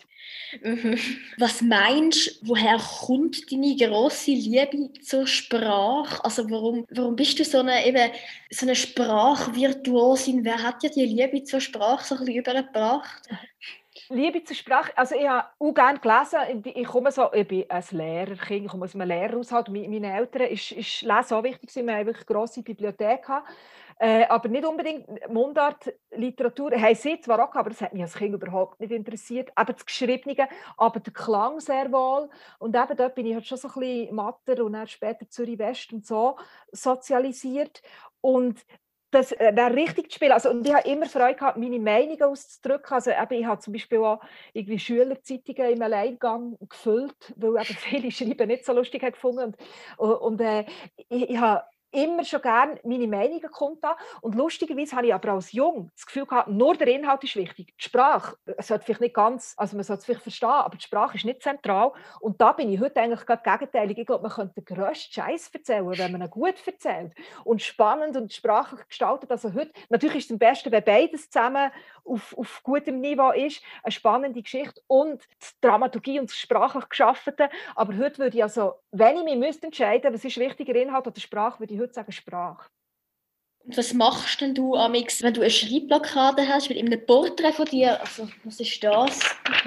Mhm. 0.63 0.99
Was 1.39 1.63
meinst 1.63 2.43
du, 2.43 2.49
woher 2.49 2.79
kommt 2.79 3.51
deine 3.51 3.77
grosse 3.77 4.33
Liebe 4.33 4.93
zur 5.03 5.27
Sprache? 5.27 6.25
Also 6.25 6.49
warum, 6.51 6.87
warum 6.91 7.17
bist 7.17 7.39
du 7.39 7.45
so 7.45 7.59
eine, 7.59 7.87
eben, 7.87 8.11
so 8.51 8.67
eine 8.67 8.75
Sprachvirtuosin? 8.75 10.45
Wer 10.45 10.63
hat 10.63 10.83
dir 10.83 10.91
die 10.91 11.07
Liebe 11.07 11.45
zur 11.45 11.61
Sprache 11.61 12.05
so 12.05 12.15
ein 12.15 12.25
bisschen 12.25 12.41
übergebracht? 12.41 13.29
Liebe 14.11 14.43
zur 14.43 14.57
Sprache, 14.57 14.97
also 14.97 15.15
ich 15.15 15.29
habe 15.29 15.49
auch 15.59 15.75
gerne 15.75 15.99
gelesen, 15.99 16.63
ich 16.65 16.87
komme 16.87 17.13
so, 17.13 17.33
ich 17.33 17.47
bin 17.47 17.65
ein 17.69 17.85
Lehrerkind, 17.91 18.65
ich 18.65 18.71
komme 18.71 18.85
aus 18.85 18.95
einem 18.95 19.09
Lehrerhaushalt, 19.09 19.69
meine 19.69 20.15
Eltern 20.15 20.49
ist, 20.49 20.73
ist 20.73 21.03
Lesen 21.03 21.35
auch 21.35 21.43
wichtig, 21.43 21.75
wir 21.75 21.83
haben 21.83 22.09
eine 22.09 22.13
grosse 22.13 22.63
Bibliothek 22.63 23.23
gehabt, 23.23 23.49
äh, 23.99 24.25
aber 24.27 24.49
nicht 24.49 24.65
unbedingt 24.65 25.07
Mundart-Literatur, 25.29 26.73
haben 26.73 26.95
sie 26.95 27.21
zwar 27.21 27.45
auch 27.45 27.55
aber 27.55 27.71
das 27.71 27.81
hat 27.81 27.93
mich 27.93 28.03
als 28.03 28.15
Kind 28.15 28.35
überhaupt 28.35 28.81
nicht 28.81 28.93
interessiert, 28.93 29.51
eben 29.59 29.73
das 29.73 29.85
Geschriebene, 29.85 30.49
aber 30.77 31.01
der 31.01 31.13
Klang 31.13 31.61
sehr 31.61 31.91
wohl. 31.91 32.31
Und 32.59 32.77
eben 32.77 32.97
dort 32.97 33.15
bin 33.15 33.27
ich 33.27 33.35
halt 33.35 33.47
schon 33.47 33.59
so 33.59 33.69
ein 33.69 33.81
bisschen 33.81 34.15
Matter 34.15 34.65
und 34.65 34.73
dann 34.75 34.87
später 34.87 35.29
Zürich 35.29 35.59
West 35.59 35.93
und 35.93 36.07
so 36.07 36.37
sozialisiert. 36.71 37.83
Und 38.21 38.65
das 39.11 39.33
äh, 39.33 39.49
richtig 39.49 40.11
zu 40.11 40.17
spielen. 40.17 40.33
Also, 40.33 40.51
und 40.51 40.67
ich 40.67 40.75
habe 40.75 40.89
immer 40.89 41.07
Freude 41.07 41.37
gehabt, 41.37 41.57
meine 41.57 41.79
Meinung 41.79 42.21
auszudrücken. 42.21 42.95
Also, 42.95 43.11
eben, 43.11 43.33
ich 43.33 43.47
habe 43.47 43.61
zum 43.61 43.73
Beispiel 43.73 43.99
auch 43.99 44.21
irgendwie 44.53 44.79
Schülerzeitungen 44.79 45.73
im 45.73 45.83
Alleingang 45.83 46.57
gefüllt, 46.69 47.35
weil 47.37 47.51
eben 47.51 47.65
viele 47.79 48.11
Schreiben 48.11 48.49
nicht 48.49 48.65
so 48.65 48.73
lustig 48.73 49.03
haben 49.03 49.13
gefunden. 49.13 49.55
Und, 49.97 50.13
und 50.15 50.41
äh, 50.41 50.65
ich, 51.09 51.31
ich 51.31 51.39
habe 51.39 51.65
immer 52.03 52.25
schon 52.25 52.43
gerne 52.43 52.81
meine 52.85 53.07
Meinungen 53.07 53.51
kundtan. 53.51 53.95
Und 54.21 54.35
lustigerweise 54.35 54.97
habe 54.97 55.07
ich 55.07 55.15
aber 55.15 55.33
als 55.33 55.53
Jung 55.53 55.91
das 55.95 56.07
Gefühl 56.07 56.27
gehabt, 56.27 56.49
nur 56.49 56.77
der 56.77 56.89
Inhalt 56.89 57.25
ist 57.25 57.37
wichtig. 57.37 57.75
Die 57.79 57.85
Sprache 57.85 58.37
sollte 58.59 58.85
vielleicht 58.85 59.01
nicht 59.01 59.15
ganz, 59.15 59.55
also 59.57 59.77
man 59.77 59.85
sollte 59.85 60.01
es 60.01 60.07
vielleicht 60.07 60.23
verstehen, 60.23 60.49
aber 60.49 60.77
die 60.77 60.85
Sprache 60.85 61.17
ist 61.17 61.25
nicht 61.25 61.43
zentral. 61.43 61.93
Und 62.21 62.41
da 62.41 62.53
bin 62.53 62.73
ich 62.73 62.81
heute 62.81 63.01
eigentlich 63.01 63.27
gerade 63.27 63.43
gegenteilig. 63.43 63.99
Ich 63.99 64.07
glaube, 64.07 64.23
man 64.23 64.33
könnte 64.33 64.61
den 64.61 64.65
grössten 64.65 65.13
Scheiß 65.13 65.51
erzählen, 65.53 65.89
wenn 65.99 66.13
man 66.13 66.23
ihn 66.23 66.31
gut 66.31 66.55
erzählt 66.67 67.13
und 67.45 67.63
spannend 67.63 68.17
und 68.17 68.33
sprachlich 68.33 68.87
gestaltet. 68.89 69.31
Also 69.31 69.53
heute, 69.55 69.73
natürlich 69.89 70.19
ist 70.19 70.25
es 70.27 70.33
am 70.33 70.39
besten, 70.39 70.73
wenn 70.73 70.85
beides 70.85 71.31
zusammen 71.31 71.71
auf, 72.05 72.37
auf 72.37 72.63
gutem 72.63 73.01
Niveau 73.01 73.31
ist, 73.33 73.63
eine 73.83 73.93
spannende 73.93 74.43
Geschichte 74.43 74.81
und 74.87 75.23
die 75.23 75.47
Dramaturgie 75.61 76.21
und 76.21 76.31
das 76.31 76.37
sprachlich 76.37 76.89
Geschaffene. 76.89 77.51
Aber 77.75 77.97
heute 77.97 78.19
würde 78.19 78.37
ich 78.37 78.43
also, 78.43 78.75
wenn 78.91 79.17
ich 79.19 79.25
mich 79.25 79.37
müsste 79.37 79.67
entscheiden, 79.67 80.13
was 80.13 80.25
ist 80.25 80.39
wichtiger 80.39 80.75
Inhalt 80.75 81.07
oder 81.07 81.21
Sprache, 81.21 81.61
würde 81.61 81.75
ich 81.75 81.81
heute 81.81 81.88
sagen 81.95 82.13
Sprache. 82.13 82.67
Was 83.77 83.93
machst 83.93 84.41
denn 84.41 84.55
du, 84.55 84.75
Amix, 84.77 85.23
wenn 85.23 85.35
du 85.35 85.43
eine 85.43 85.51
Schreibblockade 85.51 86.49
hast 86.49 86.71
mit 86.71 86.79
einem 86.79 87.05
Porträt 87.05 87.53
von 87.53 87.67
dir? 87.67 88.01
Also, 88.01 88.27
was 88.45 88.61
ist 88.61 88.83
das? 88.83 89.21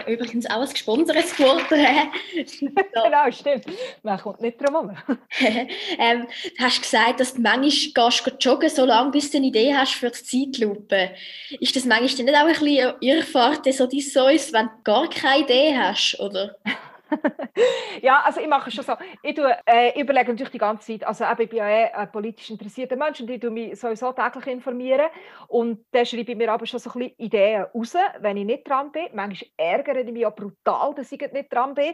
Übrigens 0.08 0.50
auch 0.50 0.62
ein 0.62 0.70
gesponsertes 0.70 1.36
Porträt. 1.36 2.08
genau, 2.34 3.32
stimmt. 3.32 3.66
Man 4.02 4.20
kommt 4.20 4.42
nicht 4.42 4.60
drum 4.60 4.90
herum. 4.90 5.20
ähm, 6.00 6.26
du 6.58 6.64
hast 6.64 6.82
gesagt, 6.82 7.20
dass 7.20 7.36
du 7.36 7.42
manchmal 7.42 8.10
gehst 8.10 8.44
joggen 8.44 8.70
so 8.70 8.86
lange, 8.86 9.12
bis 9.12 9.30
du 9.30 9.38
eine 9.38 9.48
Idee 9.48 9.76
hast 9.76 9.94
für 9.94 10.10
die 10.10 10.52
Zeitlupe. 10.52 11.12
Ist 11.60 11.76
das 11.76 11.86
manchmal 11.86 12.26
nicht 12.26 12.36
auch 12.36 12.48
ein 12.48 12.54
bisschen 12.54 12.96
Irrfahrt, 13.02 13.72
so 13.72 13.88
so 13.88 14.28
ist, 14.28 14.52
wenn 14.52 14.66
du 14.66 14.84
gar 14.84 15.08
keine 15.12 15.44
Idee 15.44 15.78
hast, 15.78 16.20
oder? 16.20 16.56
ja, 18.02 18.22
also 18.22 18.40
ich 18.40 18.48
mache 18.48 18.72
schon 18.72 18.84
so. 18.84 18.94
Ich 19.24 19.36
tue, 19.36 19.56
äh, 19.66 20.00
überlege 20.00 20.32
natürlich 20.32 20.52
die 20.52 20.58
ganze 20.58 20.88
Zeit. 20.88 21.08
Also 21.08 21.26
ich 21.26 21.50
bin 21.50 21.58
ja 21.58 21.68
eh 21.68 21.92
ein 21.92 22.12
politisch 22.12 22.50
interessierter 22.50 22.96
Mensch 22.96 23.22
und 23.22 23.30
ich 23.30 23.40
tue 23.40 23.50
mich 23.50 23.80
sowieso 23.80 24.12
täglich 24.12 24.48
informieren. 24.48 25.08
Und 25.48 25.86
dann 25.92 26.06
schreibe 26.06 26.32
ich 26.32 26.38
mir 26.38 26.52
aber 26.52 26.66
schon 26.66 26.80
so 26.80 26.90
ein 26.92 27.00
bisschen 27.00 27.16
Ideen 27.18 27.66
raus, 27.74 27.96
wenn 28.20 28.38
ich 28.38 28.46
nicht 28.46 28.68
dran 28.68 28.92
bin. 28.92 29.08
Manchmal 29.14 29.50
ärgere 29.58 30.02
ich 30.02 30.12
mich 30.12 30.26
auch 30.26 30.36
brutal, 30.36 30.94
dass 30.96 31.12
ich 31.12 31.22
nicht 31.32 31.54
dran 31.54 31.74
bin. 31.74 31.94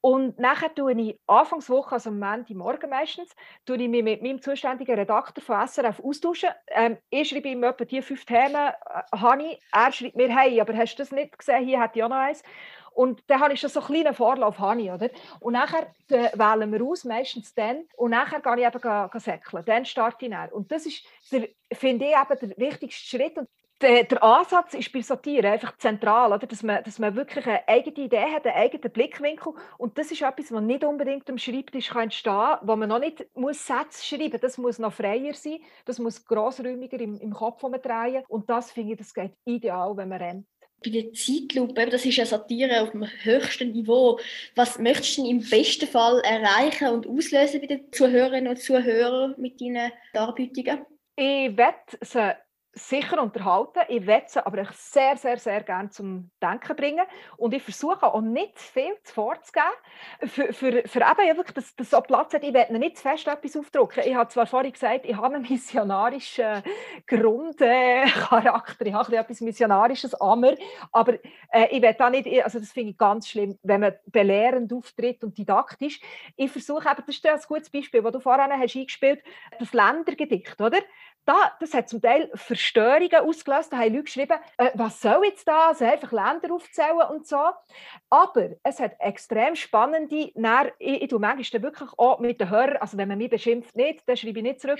Und 0.00 0.38
nachher 0.38 0.72
tue 0.72 0.92
ich 0.92 1.18
Anfangswoche, 1.26 1.92
also 1.94 2.10
am 2.10 2.20
Montagmorgen 2.20 2.90
meistens, 2.90 3.34
tue 3.64 3.76
ich 3.76 3.88
mich 3.88 4.04
mit 4.04 4.22
meinem 4.22 4.40
zuständigen 4.40 4.94
Redakteur 4.94 5.42
von 5.42 5.66
SRF 5.66 6.00
austauschen. 6.00 6.50
Ähm, 6.68 6.98
ich 7.10 7.28
schreibe 7.28 7.48
ihm 7.48 7.64
etwa 7.64 7.84
die 7.84 8.02
fünf 8.02 8.24
Themen, 8.24 8.54
äh, 8.54 9.16
habe 9.16 9.58
Er 9.72 9.92
schreibt 9.92 10.14
mir, 10.14 10.28
hey, 10.28 10.60
aber 10.60 10.76
hast 10.76 10.94
du 10.94 11.02
das 11.02 11.10
nicht 11.10 11.36
gesehen? 11.36 11.64
Hier 11.64 11.82
hätte 11.82 11.98
ich 11.98 12.04
auch 12.04 12.08
noch 12.08 12.16
eins. 12.16 12.44
Und 12.96 13.22
dann 13.26 13.40
habe 13.40 13.52
ich 13.52 13.60
schon 13.60 13.68
so 13.68 13.80
einen 13.80 13.88
kleinen 13.88 14.14
Vorlauf, 14.14 14.58
habe 14.58 14.80
ich, 14.80 14.90
oder? 14.90 15.10
Und 15.40 15.52
nachher 15.52 15.92
äh, 16.08 16.30
wählen 16.32 16.72
wir 16.72 16.82
aus, 16.82 17.04
meistens 17.04 17.54
dann, 17.54 17.84
und 17.94 18.12
nachher 18.12 18.40
gehe 18.40 18.56
ich 18.56 18.66
eben 18.66 18.80
ga, 18.80 19.08
ga 19.08 19.20
säckeln. 19.20 19.62
Dann 19.66 19.84
starte 19.84 20.24
ich 20.24 20.30
dann. 20.30 20.48
Und 20.48 20.72
das 20.72 20.86
ist, 20.86 21.04
finde 21.72 22.06
ich, 22.06 22.14
eben 22.14 22.48
der 22.48 22.56
wichtigste 22.56 23.06
Schritt. 23.06 23.36
Und 23.36 23.48
der, 23.82 24.04
der, 24.04 24.22
Ansatz 24.22 24.72
ist 24.72 24.90
bei 24.94 25.02
Satire 25.02 25.50
einfach 25.50 25.76
zentral, 25.76 26.32
oder? 26.32 26.46
Dass, 26.46 26.62
man, 26.62 26.82
dass 26.84 26.98
man 26.98 27.14
wirklich 27.14 27.46
eine 27.46 27.68
eigene 27.68 28.06
Idee 28.06 28.32
hat, 28.34 28.46
einen 28.46 28.56
eigenen 28.56 28.90
Blickwinkel. 28.90 29.52
Und 29.76 29.98
das 29.98 30.10
ist 30.10 30.22
etwas, 30.22 30.50
was 30.50 30.62
nicht 30.62 30.82
unbedingt 30.82 31.28
am 31.28 31.36
Schreibtisch 31.36 31.90
kann 31.90 32.04
entstehen 32.04 32.32
kann, 32.32 32.60
wo 32.62 32.76
man 32.76 32.88
noch 32.88 32.98
nicht 32.98 33.26
muss 33.36 33.66
Sätze 33.66 34.02
schreiben 34.02 34.32
muss. 34.32 34.40
Das 34.40 34.56
muss 34.56 34.78
noch 34.78 34.94
freier 34.94 35.34
sein, 35.34 35.58
das 35.84 35.98
muss 35.98 36.24
grossräumiger 36.24 36.98
im, 36.98 37.20
im 37.20 37.34
Kopf 37.34 37.60
drehen. 37.60 38.24
Und 38.28 38.48
das 38.48 38.70
finde 38.72 38.92
ich, 38.92 38.98
das 38.98 39.12
geht 39.12 39.32
ideal, 39.44 39.94
wenn 39.98 40.08
man 40.08 40.22
rennt 40.22 40.46
bei 40.86 41.00
der 41.00 41.12
Zeitlupe, 41.12 41.86
das 41.86 42.04
ist 42.04 42.16
ja 42.16 42.24
Satire 42.24 42.82
auf 42.82 42.92
dem 42.92 43.06
höchsten 43.22 43.72
Niveau. 43.72 44.18
Was 44.54 44.78
möchtest 44.78 45.18
du 45.18 45.28
im 45.28 45.40
besten 45.40 45.88
Fall 45.88 46.20
erreichen 46.20 46.88
und 46.88 47.06
auslösen 47.06 47.60
bei 47.60 47.66
den 47.66 47.92
Zuhörerinnen 47.92 48.48
und 48.48 48.60
Zuhörern 48.60 49.34
mit 49.38 49.60
deinen 49.60 49.92
Darbietungen? 50.12 50.86
Ich 51.16 51.56
werde 51.56 52.36
sicher 52.76 53.22
unterhalten. 53.22 53.80
Ich 53.88 54.06
werde 54.06 54.26
sie 54.28 54.44
aber 54.44 54.64
sehr, 54.72 55.16
sehr, 55.16 55.38
sehr 55.38 55.62
gerne 55.62 55.90
zum 55.90 56.30
Denken 56.42 56.76
bringen. 56.76 57.04
Und 57.36 57.54
ich 57.54 57.62
versuche 57.62 58.02
auch 58.02 58.20
nicht 58.20 58.58
viel 58.58 58.94
zu 59.02 59.14
vorzugeben, 59.14 59.66
für, 60.20 60.52
für, 60.52 60.82
für 60.86 61.00
eben 61.00 61.36
wirklich, 61.36 61.54
dass 61.54 61.74
das 61.74 61.90
so 61.90 62.00
Platz 62.02 62.34
hat. 62.34 62.44
Ich 62.44 62.52
werde 62.52 62.78
nicht 62.78 62.98
zu 62.98 63.02
fest 63.02 63.26
etwas 63.26 63.56
aufdrucken. 63.56 64.02
Ich 64.06 64.14
habe 64.14 64.28
zwar 64.28 64.46
vorhin 64.46 64.72
gesagt, 64.72 65.06
ich 65.06 65.16
habe 65.16 65.34
einen 65.34 65.46
missionarischen 65.48 66.62
Grundcharakter, 67.06 68.86
ich 68.86 68.94
habe 68.94 69.16
etwas 69.16 69.40
Missionarisches 69.40 70.14
an 70.14 70.40
mir, 70.40 70.58
aber 70.92 71.14
äh, 71.50 71.68
ich 71.70 71.80
werde 71.80 71.98
da 71.98 72.10
nicht, 72.10 72.28
also 72.44 72.58
das 72.58 72.72
finde 72.72 72.90
ich 72.90 72.98
ganz 72.98 73.28
schlimm, 73.28 73.58
wenn 73.62 73.80
man 73.80 73.94
belehrend 74.06 74.72
auftritt 74.72 75.24
und 75.24 75.38
didaktisch. 75.38 76.00
Ich 76.36 76.50
versuche 76.50 76.88
eben, 76.88 77.02
das 77.06 77.16
ist 77.16 77.26
ein 77.26 77.40
gutes 77.48 77.70
Beispiel, 77.70 78.02
das 78.02 78.12
du 78.12 78.20
vorhin 78.20 78.52
hast 78.52 78.76
eingespielt 78.76 79.22
hast, 79.24 79.60
das 79.60 79.72
Ländergedicht, 79.72 80.60
oder? 80.60 80.78
Da, 81.26 81.52
das 81.60 81.74
hat 81.74 81.88
zum 81.88 82.00
Teil 82.00 82.30
Verstörungen 82.34 83.16
ausgelöst. 83.16 83.72
Da 83.72 83.78
haben 83.78 83.92
Leute 83.92 84.04
geschrieben, 84.04 84.38
äh, 84.56 84.70
was 84.74 85.00
soll 85.00 85.24
jetzt 85.24 85.46
da? 85.46 85.68
Also 85.68 85.84
einfach 85.84 86.12
Länder 86.12 86.54
aufzählen 86.54 87.02
und 87.10 87.26
so. 87.26 87.40
Aber 88.08 88.50
es 88.62 88.78
hat 88.80 88.92
extrem 89.00 89.56
spannende, 89.56 90.30
dann, 90.34 90.70
ich, 90.78 91.02
ich 91.02 91.08
tue 91.08 91.18
manchmal 91.18 91.62
wirklich 91.62 91.90
auch 91.96 92.20
mit 92.20 92.40
den 92.40 92.48
Hörern, 92.50 92.76
also 92.76 92.96
wenn 92.96 93.08
man 93.08 93.18
mich 93.18 93.30
beschimpft 93.30 93.74
nicht, 93.74 94.02
dann 94.06 94.16
schreibe 94.16 94.38
ich 94.38 94.42
nicht 94.44 94.60
zurück, 94.60 94.78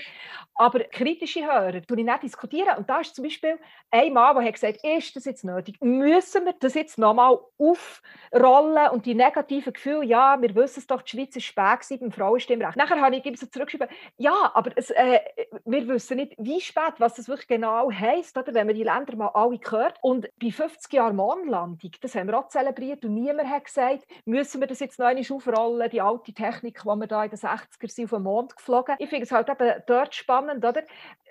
aber 0.55 0.79
kritische 0.85 1.45
Hörer 1.45 1.81
tue 1.81 1.99
ich 1.99 2.05
nicht 2.05 2.23
diskutieren. 2.23 2.77
Und 2.77 2.89
da 2.89 3.01
ist 3.01 3.15
zum 3.15 3.25
Beispiel 3.25 3.59
ein 3.91 4.13
Mann, 4.13 4.35
der 4.35 4.45
hat 4.45 4.53
gesagt, 4.53 4.79
ist 4.83 5.15
das 5.15 5.25
jetzt 5.25 5.43
nötig? 5.43 5.75
Müssen 5.81 6.45
wir 6.45 6.53
das 6.53 6.73
jetzt 6.73 6.97
nochmal 6.97 7.37
aufrollen 7.57 8.89
und 8.91 9.05
die 9.05 9.15
negativen 9.15 9.73
Gefühle, 9.73 10.05
ja, 10.05 10.41
wir 10.41 10.55
wissen 10.55 10.79
es 10.79 10.87
doch, 10.87 11.01
die 11.01 11.11
Schweiz 11.11 11.35
ist 11.35 11.43
spät 11.43 11.99
beim 11.99 12.11
Frauenstimmrecht. 12.11 12.77
Nachher 12.77 13.01
habe 13.01 13.15
ich 13.17 13.25
ihm 13.25 13.35
so 13.35 13.45
zurückgeschrieben, 13.47 13.89
ja, 14.17 14.51
aber 14.53 14.71
es, 14.75 14.89
äh, 14.91 15.19
wir 15.65 15.87
wissen 15.87 16.17
nicht, 16.17 16.36
wie 16.37 16.61
spät, 16.61 16.93
was 16.99 17.15
das 17.15 17.27
wirklich 17.27 17.47
genau 17.47 17.91
heisst, 17.91 18.37
oder, 18.37 18.53
wenn 18.53 18.67
man 18.67 18.75
die 18.75 18.83
Länder 18.83 19.15
mal 19.15 19.29
alle 19.29 19.57
gehört. 19.57 19.97
Und 20.01 20.29
bei 20.41 20.51
50 20.51 20.93
Jahren 20.93 21.15
Mondlandung, 21.15 21.91
das 22.01 22.15
haben 22.15 22.27
wir 22.27 22.37
auch 22.37 22.47
zelebriert 22.47 23.03
und 23.03 23.15
niemand 23.15 23.49
hat 23.49 23.65
gesagt, 23.65 24.05
müssen 24.25 24.61
wir 24.61 24.67
das 24.67 24.79
jetzt 24.79 24.99
noch 24.99 25.07
einmal 25.07 25.25
aufrollen, 25.29 25.89
die 25.89 26.01
alte 26.01 26.33
Technik, 26.33 26.81
die 26.81 26.87
wir 26.87 27.07
da 27.07 27.23
in 27.23 27.29
den 27.29 27.39
60er 27.39 27.89
sind, 27.89 28.05
auf 28.05 28.11
den 28.11 28.23
Mond 28.23 28.55
geflogen. 28.55 28.95
Ich 28.99 29.09
finde 29.09 29.25
es 29.25 29.31
halt 29.31 29.49
eben 29.49 29.83
dort 29.87 30.13
spannend, 30.13 30.63
oder? 30.63 30.83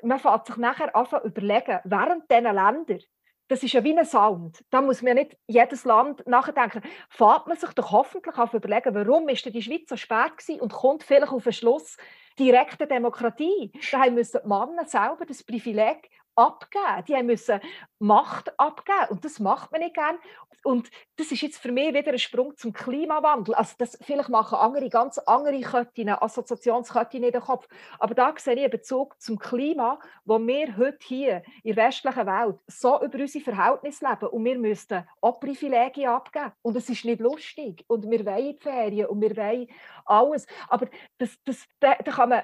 Man 0.02 0.18
fängt 0.18 0.46
sich 0.46 0.56
nachher 0.56 0.94
an 0.94 1.06
überlegen, 1.24 1.80
während 1.84 2.30
diesen 2.30 2.44
Ländern 2.44 3.00
das 3.48 3.62
ist 3.62 3.72
ja 3.72 3.84
wie 3.84 3.96
ein 3.96 4.04
Sound. 4.04 4.64
Da 4.70 4.80
muss 4.80 5.02
man 5.02 5.14
nicht 5.14 5.36
jedes 5.46 5.84
Land 5.84 6.26
nachdenken. 6.26 6.82
Fährt 7.08 7.46
man 7.46 7.56
sich 7.56 7.70
doch 7.70 7.92
hoffentlich 7.92 8.36
auf 8.36 8.54
überlegen, 8.54 8.94
warum 8.94 9.28
ist 9.28 9.44
denn 9.44 9.52
die 9.52 9.62
Schweiz 9.62 9.88
so 9.88 9.96
spät 9.96 10.36
gewesen 10.36 10.60
und 10.60 10.72
kommt 10.72 11.04
vielleicht 11.04 11.32
auf 11.32 11.44
den 11.44 11.52
Schluss, 11.52 11.96
direkte 12.38 12.86
Demokratie. 12.86 13.72
Da 13.90 14.10
müssen 14.10 14.40
die 14.42 14.48
Männer 14.48 14.86
selber 14.86 15.24
das 15.26 15.42
Privileg 15.42 16.10
abgeben. 16.36 17.04
Die 17.08 17.22
müssen 17.22 17.60
Macht 17.98 18.58
abgeben. 18.58 19.08
Und 19.10 19.24
das 19.24 19.40
macht 19.40 19.72
man 19.72 19.80
nicht 19.80 19.94
gerne. 19.94 20.18
Und 20.66 20.90
das 21.16 21.30
ist 21.30 21.42
jetzt 21.42 21.58
für 21.58 21.70
mich 21.70 21.94
wieder 21.94 22.10
ein 22.10 22.18
Sprung 22.18 22.56
zum 22.56 22.72
Klimawandel. 22.72 23.54
Also 23.54 23.74
das, 23.78 23.96
vielleicht 24.02 24.28
machen 24.28 24.58
andere 24.58 24.88
ganz 24.90 25.16
andere 25.18 25.60
Ketten, 25.60 26.08
Assoziationsketten 26.08 27.22
in 27.22 27.30
den 27.30 27.40
Kopf. 27.40 27.68
Aber 28.00 28.14
da 28.14 28.34
sehe 28.36 28.54
ich 28.54 28.62
einen 28.62 28.70
Bezug 28.70 29.14
zum 29.20 29.38
Klima, 29.38 30.00
wo 30.24 30.38
wir 30.40 30.76
heute 30.76 30.98
hier 31.02 31.42
in 31.62 31.74
der 31.74 31.86
westlichen 31.86 32.26
Welt 32.26 32.56
so 32.66 33.00
über 33.00 33.18
unsere 33.18 33.44
Verhältnisse 33.44 34.06
leben 34.08 34.26
und 34.26 34.44
wir 34.44 34.58
müssten 34.58 35.06
auch 35.20 35.38
Privilegien 35.38 36.08
abgeben. 36.08 36.52
Und 36.62 36.76
es 36.76 36.88
ist 36.88 37.04
nicht 37.04 37.20
lustig. 37.20 37.84
Und 37.86 38.10
wir 38.10 38.26
wollen 38.26 38.56
die 38.56 38.58
Ferien 38.60 39.06
und 39.06 39.20
wir 39.20 39.36
wollen 39.36 39.68
alles. 40.04 40.46
Aber 40.68 40.88
das, 41.18 41.38
das, 41.44 41.64
da, 41.78 41.94
da 41.94 42.10
kann 42.10 42.30
man 42.30 42.42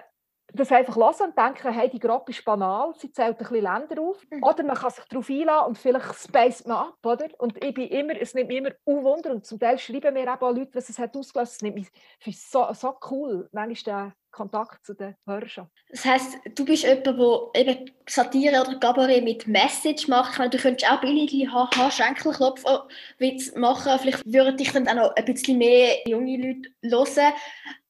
das 0.54 0.72
einfach 0.72 0.96
lassen 0.96 1.24
und 1.24 1.38
denken, 1.38 1.72
hey, 1.72 1.88
die 1.88 1.98
Gruppe 1.98 2.32
ist 2.32 2.44
banal, 2.44 2.92
sie 2.98 3.10
zählt 3.10 3.30
ein 3.30 3.38
bisschen 3.38 3.62
Länder 3.62 4.02
auf. 4.02 4.22
Mhm. 4.30 4.42
Oder 4.42 4.62
man 4.64 4.76
kann 4.76 4.90
sich 4.90 5.04
darauf 5.04 5.30
einladen 5.30 5.68
und 5.68 5.78
vielleicht 5.78 6.14
spaced 6.14 6.66
man 6.66 6.88
ab, 6.88 6.98
oder? 7.04 7.28
Und 7.38 7.62
ich 7.64 7.74
bin 7.74 7.88
immer, 7.88 8.20
es 8.20 8.34
nimmt 8.34 8.48
mich 8.48 8.58
immer 8.58 8.70
Wunder 8.84 9.30
und 9.30 9.46
zum 9.46 9.58
Teil 9.58 9.78
schreiben 9.78 10.14
mir 10.14 10.32
auch 10.32 10.40
Leute, 10.40 10.74
was 10.74 10.88
es 10.88 10.98
hat 10.98 11.16
ausgelöst. 11.16 11.54
Es 11.54 11.62
nimmt 11.62 11.76
mich 11.76 12.40
so, 12.40 12.66
so 12.72 12.94
cool, 13.10 13.48
manchmal 13.52 13.84
der 13.84 14.12
Kontakt 14.32 14.84
zu 14.84 14.94
den 14.94 15.14
Hörern. 15.26 15.68
Das 15.90 16.04
heisst, 16.04 16.38
du 16.54 16.64
bist 16.64 16.84
jemand, 16.84 17.06
der 17.06 17.50
eben 17.54 17.90
Satire 18.08 18.62
oder 18.62 18.78
Gabaret 18.78 19.22
mit 19.22 19.46
Message 19.46 20.08
macht. 20.08 20.38
meine, 20.38 20.50
du 20.50 20.58
könntest 20.58 20.90
auch 20.90 21.00
billige 21.00 21.52
Haha-Schenkelklopf-Witz 21.52 23.54
machen. 23.56 23.98
Vielleicht 24.00 24.24
würden 24.24 24.56
dich 24.56 24.72
dann 24.72 24.88
auch 24.88 24.94
noch 24.94 25.14
ein 25.14 25.24
bisschen 25.26 25.58
mehr 25.58 25.96
junge 26.06 26.62
Leute 26.82 26.82
hören. 26.82 27.34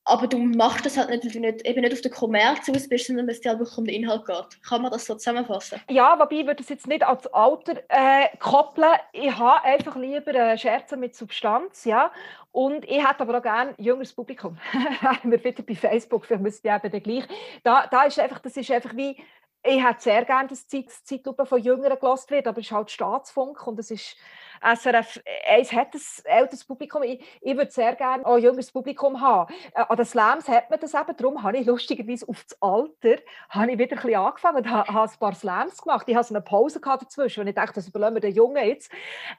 Aber 0.04 0.26
du 0.26 0.38
machst 0.38 0.84
das 0.84 0.96
halt 0.96 1.10
nicht, 1.10 1.24
weil 1.24 1.30
du 1.30 1.40
nicht, 1.40 1.66
eben 1.66 1.80
nicht 1.80 1.92
auf 1.92 2.00
den 2.00 2.10
Kommerz 2.10 2.68
aus 2.68 2.88
bist, 2.88 3.06
sondern 3.06 3.26
dass 3.26 3.36
es 3.36 3.42
dir 3.42 3.50
halt 3.50 3.60
wirklich 3.60 3.78
um 3.78 3.84
den 3.84 3.94
Inhalt 3.94 4.26
geht. 4.26 4.62
Kann 4.62 4.82
man 4.82 4.90
das 4.90 5.06
so 5.06 5.14
zusammenfassen? 5.14 5.80
Ja, 5.88 6.18
wobei 6.18 6.36
ich 6.36 6.46
würde 6.46 6.56
das 6.56 6.68
jetzt 6.68 6.88
nicht 6.88 7.04
als 7.04 7.26
Alter 7.28 7.82
äh, 7.88 8.28
koppeln. 8.38 8.94
Ich 9.12 9.36
habe 9.36 9.64
einfach 9.64 9.94
lieber 9.94 10.34
äh, 10.34 10.58
Scherze 10.58 10.96
mit 10.96 11.14
Substanz, 11.14 11.84
ja. 11.84 12.10
Und 12.50 12.84
ich 12.84 13.06
hätte 13.06 13.20
aber 13.20 13.38
auch 13.38 13.42
gerne 13.42 13.74
jüngeres 13.78 14.12
Publikum. 14.12 14.58
wir 15.22 15.44
wieder 15.44 15.62
bei 15.62 15.74
Facebook, 15.74 16.26
vielleicht 16.26 16.42
müsste 16.42 16.68
ich 16.68 16.84
eben 16.84 17.02
gleich. 17.02 17.24
Da, 17.62 17.86
da 17.86 18.04
ist 18.04 18.18
einfach, 18.18 18.40
das 18.40 18.56
ist 18.56 18.70
einfach 18.70 18.96
wie 18.96 19.16
ich 19.64 19.82
hätte 19.82 20.02
sehr 20.02 20.24
gerne, 20.24 20.48
dass 20.48 20.66
die 20.66 20.86
Zeitlupe 20.86 21.46
von 21.46 21.62
Jüngeren 21.62 21.98
gelost 21.98 22.30
wird, 22.30 22.48
aber 22.48 22.58
es 22.58 22.66
ist 22.66 22.72
halt 22.72 22.90
Staatsfunk 22.90 23.64
und 23.66 23.78
es 23.78 23.92
ist 23.92 24.16
SRF 24.62 25.20
1 25.48 25.72
hat 25.72 25.94
ein 25.94 26.00
älteres 26.24 26.64
Publikum. 26.64 27.02
Ich, 27.02 27.20
ich 27.40 27.56
würde 27.56 27.70
sehr 27.70 27.94
gerne 27.94 28.24
auch 28.24 28.36
ein 28.36 28.42
jüngeres 28.42 28.70
Publikum 28.70 29.20
haben. 29.20 29.52
Äh, 29.74 29.84
an 29.88 29.96
den 29.96 30.06
Slams 30.06 30.48
hat 30.48 30.70
man 30.70 30.80
das 30.80 30.94
eben, 30.94 31.16
darum 31.16 31.42
habe 31.42 31.58
ich 31.58 31.66
lustigerweise 31.66 32.28
auf 32.28 32.44
das 32.44 32.60
Alter 32.60 33.22
habe 33.50 33.72
ich 33.72 33.78
wieder 33.78 33.96
ein 33.96 34.02
bisschen 34.02 34.14
angefangen 34.14 34.58
und 34.58 34.70
habe, 34.70 34.92
habe 34.92 35.10
ein 35.10 35.18
paar 35.18 35.34
Slams 35.34 35.82
gemacht. 35.82 36.08
Ich 36.08 36.14
hatte 36.14 36.28
so 36.28 36.34
eine 36.34 36.42
Pause 36.42 36.80
dazwischen, 36.80 37.40
und 37.40 37.48
ich 37.48 37.54
dachte, 37.54 37.74
das 37.74 37.88
überlassen 37.88 38.14
wir 38.14 38.20
den 38.20 38.34
Jungen 38.34 38.66
jetzt. 38.66 38.90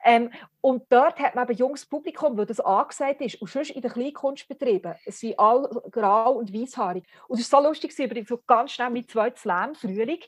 Ähm, 0.04 0.32
und 0.62 0.84
dort 0.90 1.20
hat 1.20 1.36
man 1.36 1.48
eben 1.48 1.58
junges 1.58 1.86
Publikum, 1.86 2.38
weil 2.38 2.46
das 2.46 2.60
angesagt 2.60 3.22
ist. 3.22 3.42
Und 3.42 3.50
sonst 3.50 3.72
in 3.72 3.82
den 3.82 3.92
Kleinkunstbetrieben 3.92 4.96
sind 5.08 5.38
alle 5.40 5.68
grau 5.92 6.34
und 6.34 6.54
weißhaarig. 6.54 7.04
Und 7.28 7.40
es 7.40 7.52
war 7.52 7.62
so 7.62 7.68
lustig, 7.68 7.98
ich 7.98 8.28
so 8.28 8.40
ganz 8.46 8.72
schnell 8.72 8.90
mit 8.90 9.10
zwei 9.10 9.32
Slam, 9.36 9.76
Frühling, 9.76 10.20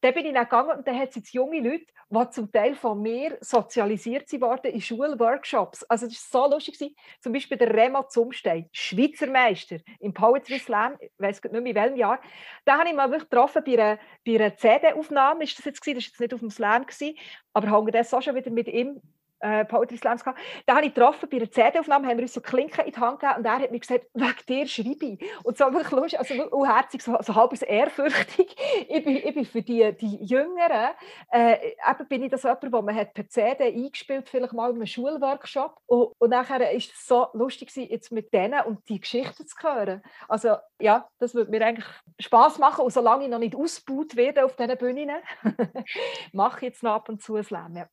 dann 0.00 0.14
bin 0.14 0.26
ich 0.26 0.32
dann 0.32 0.44
gegangen 0.44 0.78
und 0.78 0.86
dann 0.86 0.98
hat 0.98 1.10
es 1.10 1.16
jetzt 1.16 1.32
junge 1.32 1.60
Leute, 1.60 1.86
die 2.10 2.30
zum 2.30 2.50
Teil 2.50 2.74
von 2.74 3.00
mir 3.02 3.36
sozialisiert 3.40 4.30
worden 4.40 4.72
in 4.72 4.80
Schulworkshops. 4.80 5.84
Also 5.84 6.06
das 6.06 6.32
war 6.32 6.48
so 6.48 6.54
lustig. 6.54 6.96
Zum 7.20 7.32
Beispiel 7.32 7.58
der 7.58 7.74
Remo 7.74 8.04
Zumstein, 8.04 8.68
Schweizer 8.72 9.26
Meister 9.26 9.78
im 10.00 10.14
Poetry 10.14 10.58
Slam, 10.58 10.96
ich 11.00 11.10
weiß 11.18 11.42
nicht 11.42 11.52
mehr 11.52 11.66
in 11.66 11.74
welchem 11.74 11.96
Jahr. 11.96 12.20
Da 12.64 12.78
habe 12.78 12.88
ich 12.88 12.94
mal 12.94 13.10
wirklich 13.10 13.28
getroffen 13.28 13.62
bei 13.64 13.72
einer, 13.72 13.98
bei 14.24 14.36
einer 14.36 14.56
CD-Aufnahme, 14.56 15.44
ist 15.44 15.58
das 15.58 15.66
jetzt 15.66 15.80
das 15.80 15.86
war 15.86 15.94
jetzt 15.94 16.20
nicht 16.20 16.34
auf 16.34 16.40
dem 16.40 16.50
Slam, 16.50 16.86
gewesen, 16.86 17.16
aber 17.52 17.70
habe 17.70 17.90
das 17.90 18.12
auch 18.14 18.22
schon 18.22 18.34
wieder 18.34 18.50
mit 18.50 18.68
ihm 18.68 19.00
äh, 19.40 19.64
Poetry 19.64 19.96
Slams 19.96 20.24
gehabt. 20.24 20.38
Da 20.66 20.76
habe 20.76 20.86
ich 20.86 20.94
getroffen, 20.94 21.28
bei 21.28 21.36
einer 21.36 21.50
CD-Aufnahme 21.50 22.08
haben 22.08 22.16
wir 22.16 22.22
uns 22.22 22.34
so 22.34 22.40
Klinken 22.40 22.84
in 22.84 22.92
die 22.92 23.00
Hand 23.00 23.20
gegeben 23.20 23.38
und 23.38 23.44
er 23.44 23.58
hat 23.58 23.70
mir 23.70 23.80
gesagt, 23.80 24.06
wegen 24.14 24.46
dir 24.48 24.66
schreibe 24.66 25.04
ich. 25.04 25.24
Und 25.44 25.56
so 25.56 25.64
wirklich 25.72 25.90
lustig, 25.90 26.18
also 26.18 26.48
unherzig, 26.50 27.02
so, 27.02 27.16
so 27.20 27.34
halb 27.34 27.60
ehrfürchtig. 27.62 28.56
Ich 28.88 29.04
bin, 29.04 29.16
ich 29.16 29.34
bin 29.34 29.44
für 29.44 29.62
die, 29.62 29.92
die 29.92 30.24
Jüngeren, 30.24 30.90
äh, 31.30 31.72
eben 31.90 32.08
bin 32.08 32.22
ich 32.22 32.30
das 32.30 32.42
jemand, 32.42 32.72
wo 32.72 32.82
man 32.82 32.94
hat 32.94 33.12
per 33.12 33.28
CD 33.28 33.64
eingespielt, 33.64 34.28
vielleicht 34.28 34.52
mal 34.52 34.70
in 34.70 34.76
einem 34.76 34.86
Schulworkshop. 34.86 35.76
Und, 35.86 36.12
und 36.18 36.30
nachher 36.30 36.70
ist 36.72 36.92
es 36.92 37.06
so 37.06 37.26
lustig 37.32 37.74
jetzt 37.76 38.12
mit 38.12 38.32
denen 38.32 38.60
und 38.64 38.88
die 38.88 39.00
Geschichten 39.00 39.46
zu 39.46 39.56
hören. 39.62 40.02
Also 40.28 40.56
ja, 40.80 41.08
das 41.18 41.34
würde 41.34 41.50
mir 41.50 41.64
eigentlich 41.64 41.86
Spaß 42.18 42.58
machen 42.58 42.84
und 42.84 42.92
solange 42.92 43.24
ich 43.24 43.30
noch 43.30 43.38
nicht 43.38 43.56
ausgebaut 43.56 44.16
werde 44.16 44.44
auf 44.44 44.56
diesen 44.56 44.76
Bühnen, 44.78 45.10
mache 46.32 46.58
ich 46.58 46.62
jetzt 46.62 46.82
noch 46.82 46.92
ab 46.92 47.08
und 47.08 47.22
zu 47.22 47.36
ein 47.36 47.44
Slam. 47.44 47.76
Ja 47.76 47.88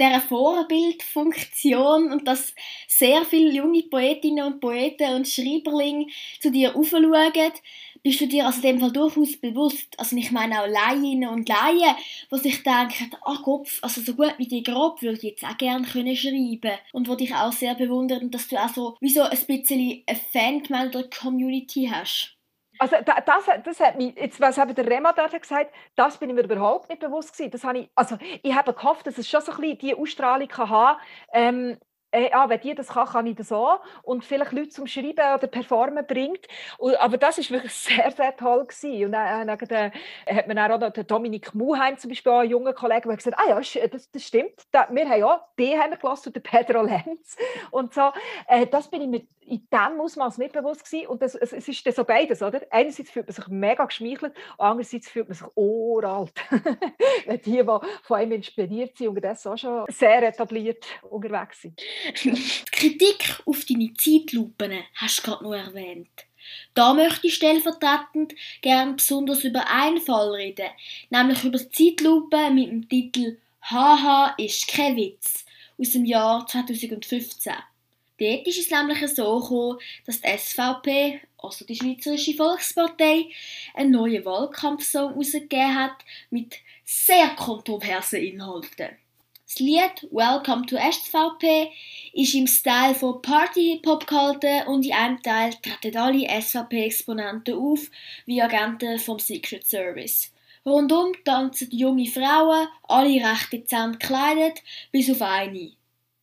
dieser 0.00 0.20
Vorbildfunktion 0.20 2.10
und 2.12 2.26
dass 2.26 2.54
sehr 2.88 3.24
viele 3.24 3.52
junge 3.52 3.82
Poetinnen 3.82 4.44
und 4.44 4.60
Poeten 4.60 5.14
und 5.14 5.28
Schreiberlinge 5.28 6.06
zu 6.40 6.50
dir 6.50 6.74
aufschauen, 6.74 7.52
bist 8.02 8.20
du 8.20 8.26
dir 8.26 8.46
also 8.46 8.58
in 8.58 8.62
dem 8.62 8.80
Fall 8.80 8.92
durchaus 8.92 9.36
bewusst, 9.36 9.98
also 9.98 10.16
ich 10.16 10.30
meine 10.30 10.62
auch 10.62 10.66
Laien 10.66 11.26
und 11.28 11.48
Laien, 11.48 11.94
die 12.32 12.38
sich 12.38 12.62
denken, 12.62 13.10
ach 13.24 13.42
Kopf, 13.42 13.78
also 13.82 14.00
so 14.00 14.14
gut 14.14 14.34
wie 14.38 14.48
die 14.48 14.62
grob 14.62 15.02
würde 15.02 15.18
ich 15.18 15.22
jetzt 15.22 15.44
auch 15.44 15.58
gerne 15.58 15.86
können 15.86 16.16
schreiben 16.16 16.78
und 16.92 17.08
wo 17.08 17.14
dich 17.14 17.34
auch 17.34 17.52
sehr 17.52 17.74
bewundern, 17.74 18.30
dass 18.30 18.48
du 18.48 18.56
auch 18.56 18.70
so 18.70 18.96
wie 19.00 19.10
so 19.10 19.22
ein 19.22 19.38
bisschen 19.46 20.02
eine 20.06 20.18
Fangemeinde-Community 20.32 21.90
hast. 21.92 22.39
Also 22.80 22.96
das, 23.04 23.44
das 23.62 23.78
hat 23.80 23.96
mich, 23.96 24.16
jetzt, 24.16 24.40
was 24.40 24.56
habe 24.56 24.72
der 24.72 24.86
Rema 24.86 25.12
dort 25.12 25.38
gesagt, 25.38 25.70
das 25.96 26.16
bin 26.16 26.30
ich 26.30 26.34
mir 26.34 26.44
überhaupt 26.44 26.88
nicht 26.88 27.00
bewusst 27.00 27.34
gewesen. 27.34 27.50
Das 27.50 27.62
habe 27.62 27.80
ich, 27.80 27.90
also 27.94 28.16
ich 28.42 28.54
habe 28.54 28.72
gehofft, 28.72 29.06
dass 29.06 29.18
es 29.18 29.28
schon 29.28 29.42
so 29.42 29.52
ein 29.52 29.58
bisschen 29.60 29.78
die 29.78 29.94
Ausstrahlung 29.94 30.48
kann 30.48 30.70
haben, 30.70 31.00
ähm, 31.34 31.76
äh, 32.12 32.30
ah, 32.32 32.48
wenn 32.48 32.60
die 32.60 32.74
das 32.74 32.88
kann, 32.88 33.06
kann 33.06 33.26
ich 33.26 33.36
das 33.36 33.52
auch. 33.52 33.80
Und 34.02 34.24
vielleicht 34.24 34.52
Leute 34.52 34.70
zum 34.70 34.86
Schreiben 34.86 35.34
oder 35.34 35.46
Performen 35.46 36.06
bringt. 36.06 36.46
Und, 36.78 36.96
aber 36.96 37.18
das 37.18 37.38
war 37.38 37.50
wirklich 37.50 37.72
sehr, 37.74 38.10
sehr 38.10 38.36
toll 38.36 38.66
gewesen. 38.66 39.04
Und 39.04 39.12
dann, 39.12 39.46
dann, 39.46 39.58
dann 39.58 39.92
hat 40.26 40.48
man 40.48 40.58
auch 40.58 40.78
noch 40.80 40.90
den 40.90 41.06
Dominik 41.06 41.54
Muheim 41.54 41.98
zum 41.98 42.08
Beispiel, 42.10 42.32
einen 42.32 42.50
jungen 42.50 42.74
Kollegen, 42.74 43.08
der 43.08 43.16
gesagt 43.16 43.38
ah 43.38 43.48
ja, 43.48 43.88
das, 43.88 44.10
das 44.10 44.22
stimmt. 44.22 44.54
Da, 44.72 44.88
wir 44.90 45.08
haben 45.08 45.22
auch 45.22 45.40
die 45.58 45.78
haben 45.78 45.90
wir 45.90 45.98
gelassen 45.98 46.28
und 46.30 46.36
den 46.36 46.42
Pedro 46.42 46.82
Lenz. 46.82 47.36
Und 47.70 47.94
so, 47.94 48.10
äh, 48.48 48.66
das 48.66 48.88
bin 48.88 49.02
ich 49.02 49.08
mir 49.08 49.22
in 49.50 49.66
diesem 49.70 50.00
Ausmaß 50.00 50.38
nicht 50.38 50.52
bewusst 50.52 50.84
gewesen. 50.84 51.08
Und 51.08 51.22
das, 51.22 51.34
es, 51.34 51.52
es 51.52 51.66
ist 51.66 51.84
so 51.94 52.04
beides, 52.04 52.40
oder? 52.40 52.60
Einerseits 52.70 53.10
fühlt 53.10 53.26
man 53.26 53.34
sich 53.34 53.48
mega 53.48 53.84
geschmeichelt, 53.84 54.32
andererseits 54.58 55.08
fühlt 55.08 55.28
man 55.28 55.36
sich 55.36 55.46
uralt. 55.56 56.32
die, 57.44 57.50
die 57.50 57.64
von 57.64 58.16
einem 58.16 58.32
inspiriert 58.32 58.96
sind 58.96 59.08
und 59.08 59.20
das 59.22 59.46
auch 59.46 59.58
schon 59.58 59.84
sehr 59.88 60.22
etabliert 60.22 60.84
unterwegs 61.02 61.62
sind. 61.62 61.80
Die 62.22 62.30
Kritik 62.70 63.40
auf 63.44 63.64
deine 63.64 63.92
Zeitlupen 63.94 64.72
hast 64.94 65.18
du 65.18 65.22
gerade 65.22 65.44
noch 65.44 65.54
erwähnt. 65.54 66.08
Da 66.74 66.94
möchte 66.94 67.26
ich 67.26 67.34
stellvertretend 67.34 68.34
gern 68.62 68.96
besonders 68.96 69.44
über 69.44 69.68
einen 69.68 70.00
Fall 70.00 70.30
reden, 70.30 70.70
nämlich 71.10 71.44
über 71.44 71.58
die 71.58 71.68
Zeitlupe 71.70 72.50
mit 72.50 72.70
dem 72.70 72.88
Titel 72.88 73.38
Haha 73.62 74.34
ist 74.38 74.68
kein 74.68 74.96
Witz 74.96 75.44
aus 75.78 75.90
dem 75.90 76.04
Jahr 76.04 76.46
2015. 76.46 77.52
Dort 78.20 78.46
ist 78.46 78.58
es 78.58 78.70
nämlich 78.70 78.98
so 79.14 79.40
gekommen, 79.40 79.78
dass 80.04 80.20
die 80.20 80.28
SVP, 80.28 81.20
also 81.38 81.64
die 81.64 81.74
Schweizerische 81.74 82.34
Volkspartei, 82.34 83.26
einen 83.72 83.92
neuen 83.92 84.24
Wahlkampfsong 84.26 85.12
herausgegeben 85.12 85.74
hat 85.74 85.96
mit 86.28 86.56
sehr 86.84 87.30
kontroversen 87.30 88.20
Inhalten. 88.20 88.90
Das 89.46 89.58
Lied 89.58 90.06
Welcome 90.10 90.66
to 90.66 90.76
SVP 90.76 91.72
ist 92.12 92.34
im 92.34 92.46
Style 92.46 92.94
von 92.94 93.22
Party-Hip-Hop 93.22 94.06
gehalten 94.06 94.68
und 94.68 94.84
in 94.84 94.92
einem 94.92 95.22
Teil 95.22 95.54
treten 95.54 95.96
alle 95.96 96.28
SVP-Exponenten 96.42 97.54
auf, 97.54 97.90
wie 98.26 98.42
Agenten 98.42 98.98
vom 98.98 99.18
Secret 99.18 99.66
Service. 99.66 100.30
Rundum 100.66 101.14
tanzen 101.24 101.70
junge 101.70 102.06
Frauen, 102.06 102.68
alle 102.82 103.14
recht 103.14 103.50
dezent 103.50 103.98
gekleidet, 103.98 104.62
bis 104.92 105.10
auf 105.10 105.22
eine. 105.22 105.72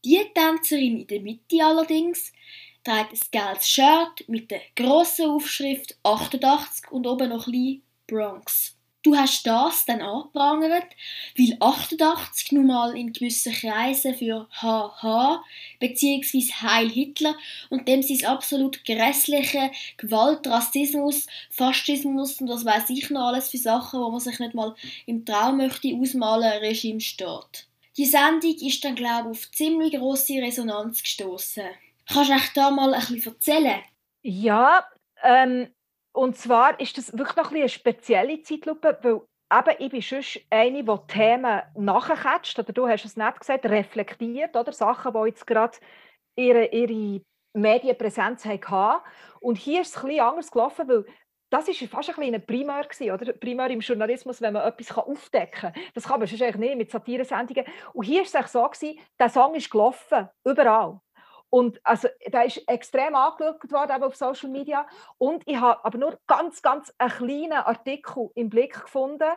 Die 0.08 0.24
Tänzerin 0.34 1.02
in 1.02 1.08
der 1.08 1.20
Mitte 1.20 1.62
allerdings 1.62 2.32
trägt 2.86 3.12
ein 3.12 3.20
gelbes 3.30 3.68
Shirt 3.68 4.30
mit 4.30 4.50
der 4.50 4.62
grossen 4.74 5.32
Aufschrift 5.32 5.98
88 6.02 6.90
und 6.94 7.06
oben 7.06 7.28
noch 7.28 7.46
ein 7.48 7.82
Bronx. 8.08 8.78
Du 9.04 9.18
hast 9.18 9.46
das 9.46 9.86
dann 9.86 10.02
angeprangert, 10.02 10.86
weil 11.38 11.58
88 11.60 12.54
nun 12.54 12.68
mal 12.68 12.96
in 12.96 13.12
gewissen 13.12 13.52
Kreisen 13.52 14.16
für 14.16 14.48
HH 14.50 15.44
bzw. 15.82 16.54
Heil 16.54 16.90
Hitler 16.90 17.36
und 17.70 17.86
dem 17.90 18.02
sein 18.02 18.24
absolut 18.30 18.86
grässliche 18.86 19.72
Gewalt, 19.98 20.48
Rassismus, 20.48 21.28
Faschismus 21.50 22.40
und 22.40 22.48
was 22.48 22.64
weiß 22.64 22.92
ich 22.92 23.10
noch 23.10 23.28
alles 23.28 23.50
für 23.50 23.58
Sachen, 23.58 24.00
wo 24.00 24.10
man 24.10 24.22
sich 24.22 24.40
nicht 24.40 24.54
mal 24.54 24.74
im 25.06 25.26
Traum 25.26 25.58
möchte 25.58 25.94
ausmalen, 25.94 26.64
Regime 26.64 27.02
steht. 27.02 27.67
Die 27.98 28.06
Sendung 28.06 28.56
ist 28.62 28.84
dann, 28.84 28.96
glaube 28.96 29.32
ich, 29.32 29.38
auf 29.38 29.52
ziemlich 29.52 29.94
grosse 29.94 30.34
Resonanz 30.34 31.02
gestoßen. 31.02 31.66
Kannst 32.08 32.30
du 32.30 32.36
euch 32.36 32.54
da 32.54 32.70
mal 32.70 32.94
ein 32.94 33.00
bisschen 33.00 33.34
erzählen? 33.34 33.82
Ja, 34.22 34.86
ähm, 35.24 35.74
und 36.14 36.38
zwar 36.38 36.80
ist 36.80 36.98
das 36.98 37.18
wirklich 37.18 37.36
noch 37.36 37.52
ein 37.52 37.58
eine 37.58 37.70
spezielle 37.70 38.42
Zeitlupe, 38.42 38.98
weil 39.02 39.22
eben, 39.70 39.80
ich 39.80 39.90
bin 39.90 40.02
schon 40.02 40.42
eine, 40.50 40.84
die 40.84 40.98
Themen 41.08 41.62
nachcatcht, 41.76 42.60
oder 42.60 42.74
du 42.74 42.88
hast 42.88 43.06
es 43.06 43.18
nicht 43.18 43.40
gesagt, 43.40 43.66
reflektiert, 43.66 44.56
oder 44.56 44.72
Sachen, 44.74 45.14
die 45.14 45.30
jetzt 45.30 45.48
gerade 45.48 45.78
ihre, 46.36 46.66
ihre 46.68 47.22
Medienpräsenz 47.54 48.46
hatten. 48.46 49.04
Und 49.40 49.58
hier 49.58 49.82
ist 49.82 49.96
es 49.96 49.98
ein 49.98 50.10
bisschen 50.10 50.22
anders 50.22 50.52
gelaufen, 50.52 50.88
weil 50.88 51.06
das 51.50 51.68
war 51.68 51.88
fast 51.88 52.18
ein, 52.18 52.34
ein 52.34 52.46
Primär 52.46 52.84
gewesen, 52.84 53.12
oder? 53.12 53.34
Primär 53.34 53.70
im 53.70 53.80
Journalismus, 53.80 54.42
wenn 54.42 54.54
man 54.54 54.68
etwas 54.68 54.98
aufdecken 54.98 55.74
kann. 55.74 55.84
Das 55.94 56.06
kann 56.06 56.20
man 56.20 56.28
sonst 56.28 56.42
eigentlich 56.42 56.58
nicht 56.58 56.78
mit 56.78 56.92
Satiresendungen. 56.92 57.66
Und 57.94 58.06
hier 58.06 58.22
war 58.22 58.44
es 58.46 58.52
so, 58.52 58.64
gewesen, 58.64 59.00
der 59.20 59.30
Song 59.30 59.56
ist 59.56 59.70
gelaufen, 59.70 60.30
überall. 60.44 61.00
Und 61.50 61.80
also, 61.86 62.10
der 62.26 62.46
ist 62.46 62.62
extrem 62.68 63.16
angeschaut 63.16 63.72
worden 63.72 64.04
auf 64.04 64.16
Social 64.16 64.50
Media. 64.50 64.86
Und 65.18 65.44
ich 65.46 65.56
habe 65.56 65.84
aber 65.86 65.98
nur 65.98 66.20
ganz, 66.28 66.62
ganz 66.62 66.94
einen 66.98 67.12
kleinen 67.12 67.54
Artikel 67.54 68.30
im 68.36 68.50
Blick 68.50 68.82
gefunden, 68.82 69.32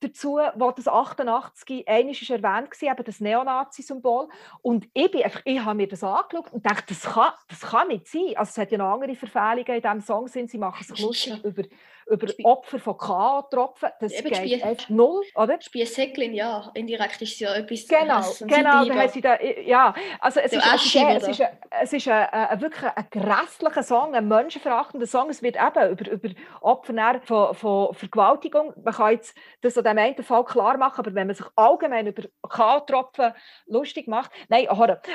dazu, 0.00 0.38
wo 0.56 0.70
das 0.70 0.88
88 0.88 1.88
einmal 1.88 2.12
ist 2.12 2.30
erwähnt 2.30 2.82
war, 2.82 2.92
eben 2.92 3.04
das 3.04 3.20
Neonazi-Symbol. 3.20 4.28
Und 4.62 4.88
ich, 4.92 5.10
bin 5.10 5.22
einfach, 5.22 5.42
ich 5.44 5.60
habe 5.60 5.76
mir 5.76 5.88
das 5.88 6.04
angeschaut 6.04 6.52
und 6.52 6.64
dachte, 6.64 6.84
das 6.88 7.02
kann, 7.02 7.32
das 7.48 7.60
kann 7.60 7.88
nicht 7.88 8.06
sein. 8.06 8.34
Also 8.36 8.50
es 8.50 8.58
hat 8.58 8.72
ja 8.72 8.78
noch 8.78 8.92
andere 8.92 9.14
Verfehlungen 9.14 9.76
in 9.76 9.82
diesem 9.82 10.00
Song, 10.00 10.28
sind, 10.28 10.50
sie 10.50 10.58
machen 10.58 10.84
sich 10.84 11.00
lustig 11.00 11.42
über, 11.44 11.62
über 12.08 12.26
Opfer 12.44 12.78
von 12.78 12.96
K.O.-Tropfen. 12.96 13.90
Das 14.00 14.12
Eben 14.12 14.30
geht 14.30 14.64
echt 14.64 14.90
null, 14.90 15.22
oder? 15.34 15.60
Spiessäcklin, 15.60 16.34
ja, 16.34 16.70
indirekt 16.74 17.20
ist 17.22 17.32
es 17.32 17.40
ja 17.40 17.54
etwas... 17.54 17.88
Genau, 17.88 18.22
genau, 18.40 18.84
da 18.84 18.94
haben 18.94 19.08
sie 19.08 19.20
da, 19.20 19.40
ja, 19.40 19.94
also 20.20 20.40
es 20.40 20.52
ist, 20.52 20.72
Asche, 20.72 21.00
es 21.08 21.28
ist, 21.28 21.40
ein, 21.40 21.48
es 21.82 21.92
ist 21.92 22.08
ein, 22.08 22.28
ein, 22.28 22.60
wirklich 22.60 22.84
ein 22.94 23.06
grässlicher 23.10 23.82
Song, 23.82 24.14
ein 24.14 24.28
menschenverachtender 24.28 25.06
Song. 25.06 25.30
Es 25.30 25.42
wird 25.42 25.56
eben 25.56 25.90
über, 25.90 26.10
über 26.10 26.28
Opfer 26.60 27.20
von, 27.24 27.54
von 27.54 27.94
Vergewaltigung, 27.94 28.72
man 28.82 28.94
kann 28.94 29.12
jetzt 29.12 29.36
das 29.62 29.76
an 29.76 29.84
dem 29.84 29.98
einen 29.98 30.22
Fall 30.22 30.44
klar 30.44 30.76
machen, 30.76 31.00
aber 31.00 31.14
wenn 31.14 31.26
man 31.26 31.36
sich 31.36 31.46
allgemein 31.56 32.06
über 32.06 32.22
K.O.-Tropfen 32.48 33.34
lustig 33.66 34.06
macht, 34.06 34.30
nein, 34.48 34.68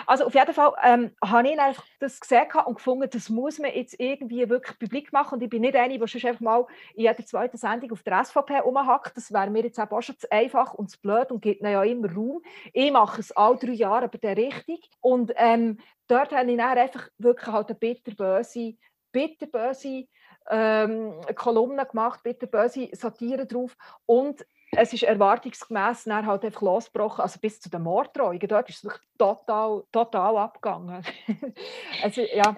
also 0.07 0.25
auf 0.25 0.33
jeden 0.33 0.53
Fall 0.53 0.73
ähm, 0.83 1.15
habe 1.23 1.49
ich 1.49 1.59
einfach 1.59 1.85
das 1.99 2.19
gesehen 2.19 2.47
und 2.65 2.75
gefunden, 2.75 3.09
das 3.11 3.29
muss 3.29 3.59
man 3.59 3.73
jetzt 3.73 3.97
irgendwie 3.97 4.49
wirklich 4.49 4.77
publik 4.77 5.13
machen 5.13 5.35
und 5.35 5.43
ich 5.43 5.49
bin 5.49 5.61
nicht 5.61 5.75
eine, 5.75 5.97
die 5.97 6.07
schon 6.07 6.29
einfach 6.29 6.41
mal 6.41 6.65
in 6.95 7.03
jeder 7.03 7.25
zweiten 7.25 7.57
Sendung 7.57 7.91
auf 7.91 8.03
der 8.03 8.23
SVP 8.23 8.59
rumhackt. 8.59 9.15
Das 9.15 9.31
wäre 9.31 9.49
mir 9.49 9.63
jetzt 9.63 9.79
auch 9.79 10.01
schon 10.01 10.17
zu 10.17 10.31
einfach 10.31 10.73
und 10.73 10.89
zu 10.89 10.99
blöd 10.99 11.31
und 11.31 11.41
gibt 11.41 11.61
ihnen 11.61 11.71
ja 11.71 11.83
immer 11.83 12.13
Raum. 12.13 12.41
Ich 12.73 12.91
mache 12.91 13.21
es 13.21 13.31
alle 13.31 13.57
drei 13.57 13.71
Jahre, 13.71 14.05
aber 14.05 14.17
der 14.17 14.37
richtig. 14.37 14.89
Und 14.99 15.31
ähm, 15.35 15.77
dort 16.07 16.31
habe 16.33 16.49
ich 16.49 16.57
dann 16.57 16.77
einfach 16.77 17.09
wirklich 17.17 17.47
halt 17.47 17.69
eine 17.69 17.79
bitterböse, 17.79 18.75
bitterböse 19.11 20.05
ähm, 20.49 21.13
Kolumne 21.35 21.85
gemacht, 21.85 22.23
bitterböse 22.23 22.89
Satire 22.93 23.45
drauf 23.45 23.75
und 24.05 24.45
es 24.71 24.93
ist 24.93 25.03
erwartungsgemäß 25.03 26.05
dann 26.05 26.25
halt 26.25 26.45
einfach 26.45 26.61
losgebrochen, 26.61 27.21
also 27.21 27.39
bis 27.39 27.59
zu 27.59 27.69
den 27.69 27.83
Morddrohungen. 27.83 28.39
Dort 28.47 28.69
ist 28.69 28.85
es 28.85 28.99
total, 29.17 29.83
total 29.91 30.37
abgegangen. 30.37 31.03
also, 32.03 32.21
ja, 32.21 32.55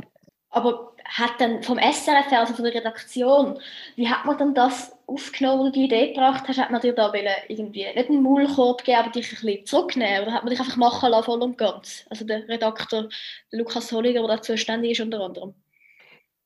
aber 0.54 0.94
hat 1.06 1.40
dann 1.40 1.64
vom 1.64 1.78
SRF, 1.78 2.32
also 2.32 2.54
von 2.54 2.64
der 2.64 2.76
Redaktion, 2.76 3.60
wie 3.96 4.08
hat 4.08 4.26
man 4.26 4.38
dann 4.38 4.54
das 4.54 4.96
aufgenommen, 5.08 5.72
die 5.72 5.86
Idee 5.86 6.14
gebracht 6.14 6.48
hast? 6.48 6.60
Hat 6.60 6.72
man 6.72 6.80
dir 6.80 6.94
da 6.94 7.12
irgendwie 7.48 7.86
nicht 7.86 8.10
einen 8.10 8.24
Maulkorb 8.24 8.80
gegeben, 8.80 9.00
aber 9.00 9.10
dich 9.10 9.32
ein 9.32 9.42
bisschen 9.42 9.66
zurücknehmen? 9.66 10.24
Oder 10.24 10.34
hat 10.34 10.44
man 10.44 10.52
dich 10.52 10.60
einfach 10.60 10.78
machen 10.78 11.10
lassen, 11.10 11.26
voll 11.26 11.42
und 11.42 11.58
ganz? 11.58 12.06
Also 12.10 12.26
der 12.26 12.48
Redakteur 12.48 13.10
Lukas 13.52 13.92
Holliger, 13.92 14.22
der 14.22 14.38
dazu 14.38 14.56
ständig 14.56 14.92
ist, 14.92 15.02
unter 15.02 15.22
anderem. 15.22 15.56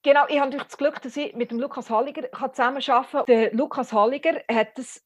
Genau, 0.04 0.24
ich 0.30 0.40
habe 0.40 0.56
das 0.56 0.78
Glück, 0.78 1.02
dass 1.02 1.18
ich 1.18 1.36
mit 1.36 1.52
dem 1.52 1.60
Lukas 1.60 1.90
Holliger 1.90 2.32
zusammenarbeiten 2.32 3.12
kann. 3.12 3.26
Der 3.28 3.54
Lukas 3.54 3.92
Holliger 3.92 4.42
hat 4.50 4.80
es 4.80 5.04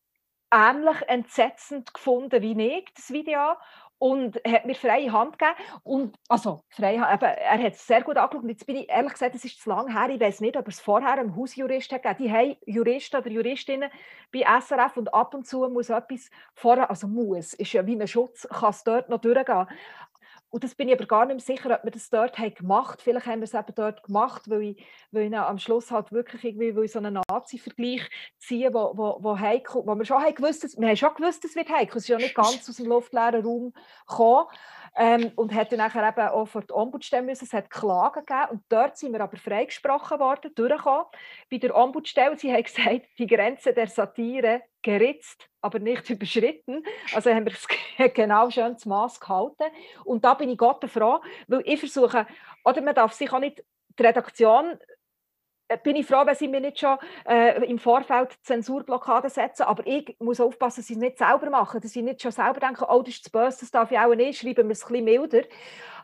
ähnlich 0.53 0.97
entsetzend 1.07 1.93
gefunden 1.93 2.41
wie 2.41 2.77
ich, 2.77 2.85
das 2.93 3.09
Video 3.11 3.55
und 4.01 4.41
hat 4.47 4.65
mir 4.65 4.73
freie 4.73 5.11
Hand 5.11 5.37
gegeben. 5.37 5.55
Und, 5.83 6.15
also, 6.27 6.63
freie 6.69 6.99
Hand, 6.99 7.21
eben, 7.21 7.31
er 7.37 7.63
hat 7.63 7.73
es 7.73 7.85
sehr 7.85 8.01
gut 8.01 8.17
angeschaut. 8.17 8.49
Jetzt 8.49 8.65
bin 8.65 8.77
ich 8.77 8.89
ehrlich 8.89 9.13
gesagt, 9.13 9.35
es 9.35 9.45
ist 9.45 9.61
zu 9.61 9.69
lang 9.69 9.95
her. 9.95 10.09
Ich 10.09 10.19
weiß 10.19 10.41
nicht, 10.41 10.57
ob 10.57 10.67
es 10.67 10.79
vorher 10.79 11.19
einen 11.19 11.35
Hausjurist 11.35 11.91
hat 11.91 12.01
gegeben. 12.01 12.23
Die 12.23 12.31
haben 12.31 12.55
Juristen 12.65 13.17
oder 13.17 13.29
Juristinnen 13.29 13.91
bei 14.33 14.39
SRF 14.59 14.97
und 14.97 15.13
ab 15.13 15.35
und 15.35 15.45
zu 15.45 15.69
muss 15.69 15.91
etwas 15.91 16.31
vorher, 16.55 16.89
also 16.89 17.07
muss, 17.07 17.53
ist 17.53 17.73
ja 17.73 17.85
wie 17.85 17.95
ein 17.95 18.07
Schutz, 18.07 18.47
kann 18.49 18.71
es 18.71 18.83
dort 18.83 19.07
noch 19.09 19.21
durchgehen. 19.21 19.67
Und 20.51 20.65
das 20.65 20.75
bin 20.75 20.89
ich 20.89 20.95
aber 20.95 21.05
gar 21.05 21.25
nicht 21.25 21.45
sicher, 21.45 21.73
ob 21.73 21.85
wir 21.85 21.91
das 21.91 22.09
dort 22.09 22.37
haben 22.37 22.53
gemacht 22.53 22.99
haben. 22.99 23.03
Vielleicht 23.03 23.25
haben 23.25 23.39
wir 23.39 23.45
es 23.45 23.53
eben 23.53 23.73
dort 23.73 24.03
gemacht, 24.03 24.49
weil 24.49 24.61
ich, 24.63 24.85
weil 25.11 25.27
ich 25.27 25.37
am 25.37 25.57
Schluss 25.57 25.91
halt 25.91 26.11
wirklich 26.11 26.43
irgendwie 26.43 26.75
will 26.75 26.89
so 26.89 26.99
einen 26.99 27.21
Nazi-Vergleich 27.29 28.09
ziehen, 28.37 28.73
wo, 28.73 28.91
wo, 28.95 29.17
wo, 29.21 29.39
heikel, 29.39 29.81
wo 29.85 29.95
wir 29.95 30.03
schon 30.03 30.21
haben 30.21 30.35
gewusst, 30.35 30.65
dass, 30.65 30.77
wir 30.77 30.89
haben 30.89 30.97
schon 30.97 31.15
gewusst, 31.15 31.45
es 31.45 31.55
wird 31.55 31.69
heikel. 31.69 31.97
Es 31.97 32.03
ist 32.03 32.09
ja 32.09 32.17
nicht 32.17 32.35
ganz 32.35 32.67
aus 32.67 32.75
dem 32.75 32.87
luftleeren 32.87 33.45
Raum 33.45 33.73
gekommen. 34.05 34.47
Ähm, 34.97 35.31
und 35.35 35.55
hätte 35.55 35.77
nachher 35.77 36.07
eben 36.07 36.27
auch 36.27 36.45
vor 36.45 36.61
die 36.63 36.73
Ombudsstelle 36.73 37.23
müssen. 37.23 37.45
Es 37.45 37.53
hat 37.53 37.69
Klagen 37.69 38.25
gegeben 38.25 38.47
und 38.51 38.63
dort 38.67 38.97
sind 38.97 39.13
wir 39.13 39.21
aber 39.21 39.37
freigesprochen 39.37 40.19
worden, 40.19 40.53
durchgekommen. 40.53 41.05
Bei 41.49 41.57
der 41.57 41.75
Ombudsstelle, 41.75 42.37
sie 42.37 42.51
haben 42.51 42.63
gesagt, 42.63 43.07
die 43.17 43.27
Grenze 43.27 43.73
der 43.73 43.87
Satire 43.87 44.63
geritzt, 44.81 45.47
aber 45.61 45.79
nicht 45.79 46.09
überschritten. 46.09 46.83
Also 47.13 47.29
haben 47.31 47.45
wir 47.45 47.53
es 47.53 47.67
genau 48.13 48.49
schön 48.49 48.77
zum 48.77 48.89
Maß 48.89 49.19
gehalten. 49.19 49.63
Und 50.03 50.25
da 50.25 50.33
bin 50.33 50.49
ich 50.49 50.57
Gott 50.57 50.83
froh, 50.89 51.19
weil 51.47 51.61
ich 51.65 51.79
versuche, 51.79 52.27
oder 52.65 52.81
man 52.81 52.95
darf 52.95 53.13
sich 53.13 53.31
auch 53.31 53.39
nicht 53.39 53.63
die 53.97 54.03
Redaktion 54.03 54.77
bin 55.77 55.95
ich 55.95 56.05
froh, 56.05 56.25
wenn 56.25 56.35
sie 56.35 56.47
mir 56.47 56.59
nicht 56.59 56.79
schon 56.79 56.97
äh, 57.27 57.63
im 57.65 57.79
Vorfeld 57.79 58.37
Zensurblockaden 58.43 59.29
setzen, 59.29 59.63
aber 59.63 59.85
ich 59.85 60.15
muss 60.19 60.39
aufpassen, 60.39 60.81
dass 60.81 60.87
sie 60.87 60.93
es 60.93 60.99
nicht 60.99 61.17
selber 61.17 61.49
machen, 61.49 61.81
dass 61.81 61.91
sie 61.91 62.01
nicht 62.01 62.21
schon 62.21 62.31
selber 62.31 62.59
denken, 62.59 62.85
oh, 62.87 63.01
das 63.01 63.15
ist 63.15 63.25
zu 63.25 63.31
böse, 63.31 63.57
das 63.61 63.71
darf 63.71 63.91
ich 63.91 63.99
auch 63.99 64.13
nicht, 64.15 64.39
schreiben 64.39 64.67
wir 64.67 64.73
es 64.73 64.83
ein 64.83 64.91
bisschen 64.91 65.05
milder. 65.05 65.41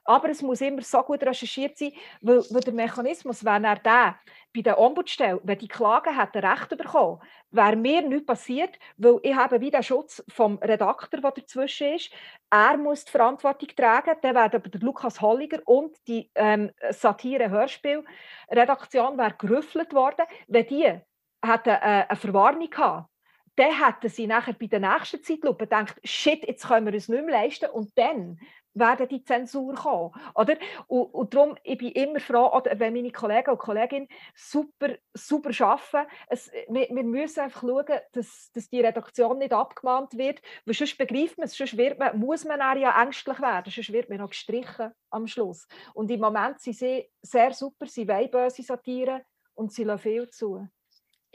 Aber 0.08 0.30
es 0.30 0.42
muss 0.42 0.62
immer 0.62 0.82
so 0.82 1.04
gut 1.04 1.22
recherchiert 1.22 1.78
sein, 1.78 1.92
weil, 2.22 2.40
weil 2.50 2.62
der 2.62 2.74
Mechanismus, 2.74 3.44
wenn 3.44 3.66
er 3.66 3.76
der 3.76 4.18
bei 4.56 4.62
der 4.62 4.80
Ombudsstelle, 4.80 5.42
wenn 5.44 5.60
die 5.60 5.68
Klage 5.68 6.18
hätten 6.18 6.46
Recht 6.46 6.70
bekommen, 6.70 7.20
wäre 7.52 7.76
mir 7.76 8.02
nichts 8.02 8.26
passiert, 8.26 8.80
weil 8.96 9.20
ich 9.22 9.36
habe 9.36 9.60
wie 9.60 9.70
den 9.70 9.84
Schutz 9.84 10.24
vom 10.30 10.60
Redakteur, 10.60 11.20
der 11.20 11.32
dazwischen 11.32 11.96
ist. 11.96 12.10
Er 12.50 12.78
muss 12.78 13.04
die 13.04 13.12
Verantwortung 13.12 13.68
tragen, 13.76 14.16
dann 14.22 14.34
wäre 14.34 14.46
aber 14.46 14.60
der 14.60 14.80
Lukas 14.80 15.20
Holliger 15.20 15.60
und 15.66 15.98
die 16.08 16.32
ähm, 16.36 16.72
Satire-Hörspiel-Redaktion 16.90 19.18
gerüffelt 19.38 19.94
worden, 19.94 20.26
wenn 20.48 20.68
die 20.68 20.86
hätten, 20.86 21.70
äh, 21.70 22.06
eine 22.08 22.16
Verwarnung 22.16 22.70
gehabt 22.70 23.10
dann 23.58 23.84
hätten 23.84 24.10
sie 24.10 24.28
nachher 24.28 24.54
bei 24.54 24.68
der 24.68 24.80
nächsten 24.80 25.24
Zeitlupe 25.24 25.66
gedacht, 25.66 26.00
shit, 26.04 26.48
jetzt 26.48 26.68
können 26.68 26.86
wir 26.86 26.94
uns 26.94 27.10
nicht 27.10 27.26
mehr 27.26 27.42
leisten. 27.42 27.70
Und 27.72 27.92
dann 27.98 28.40
werden 28.80 29.08
die 29.08 29.24
Zensur 29.24 29.76
kommen. 29.76 30.14
Oder? 30.36 30.58
Und, 30.88 31.14
und 31.14 31.34
darum, 31.34 31.56
ich 31.64 31.78
bin 31.78 31.92
immer 31.92 32.20
froh, 32.20 32.52
oder 32.54 32.80
wenn 32.80 32.94
meine 32.94 33.12
Kollegen 33.12 33.52
und 33.52 33.60
Kolleginnen 33.60 34.08
super, 34.36 34.96
super 35.14 35.52
arbeiten. 35.66 36.10
Es, 36.28 36.52
wir, 36.70 36.88
wir, 36.90 37.04
müssen 37.04 37.42
einfach 37.42 37.62
schauen, 37.62 38.00
dass, 38.14 38.52
dass 38.54 38.70
die 38.70 38.82
Redaktion 38.82 39.38
nicht 39.38 39.54
abgemahnt 39.54 40.18
wird, 40.18 40.42
weil 40.66 40.76
sonst 40.76 40.98
begreift 40.98 41.38
man 41.38 41.46
es, 41.46 41.56
sonst 41.56 41.78
wird 41.78 42.00
man, 42.00 42.20
muss 42.20 42.46
man 42.46 42.60
ja 42.80 43.02
ängstlich 43.02 43.40
werden, 43.40 43.72
sonst 43.72 43.92
wird 43.92 44.10
man 44.10 44.20
noch 44.20 44.30
gestrichen 44.30 44.92
am 45.10 45.28
Schluss. 45.28 45.68
Und 45.94 46.12
im 46.12 46.20
Moment 46.20 46.60
sind 46.60 46.76
sie 46.76 47.10
sehr 47.22 47.54
super, 47.54 47.86
sie 47.86 48.08
wollen 48.08 48.32
böse 48.32 48.64
Satire 48.64 49.24
und 49.54 49.72
sie 49.72 49.84
lassen 49.84 50.02
viel 50.02 50.30
zu 50.30 50.68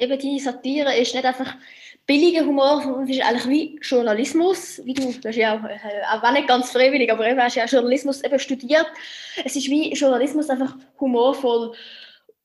eben 0.02 0.18
die 0.18 0.38
Satire 0.40 0.96
ist 0.96 1.14
nicht 1.14 1.24
einfach 1.24 1.54
billiger 2.06 2.44
Humor, 2.44 2.82
sondern 2.82 3.04
es 3.04 3.16
ist 3.16 3.22
eigentlich 3.22 3.48
wie 3.48 3.78
Journalismus, 3.80 4.80
wie 4.84 4.94
du, 4.94 5.12
du 5.12 5.28
hast 5.28 5.36
ja 5.36 5.54
auch, 5.56 5.64
äh, 5.64 5.78
auch 6.10 6.22
wenn 6.22 6.34
nicht 6.34 6.48
ganz 6.48 6.72
freiwillig, 6.72 7.10
aber 7.10 7.28
eben 7.28 7.40
hast 7.40 7.54
ja 7.54 7.64
Journalismus 7.64 8.22
eben 8.22 8.38
studiert. 8.38 8.86
Es 9.44 9.56
ist 9.56 9.68
wie 9.68 9.92
Journalismus 9.92 10.50
einfach 10.50 10.76
humorvoll 10.98 11.74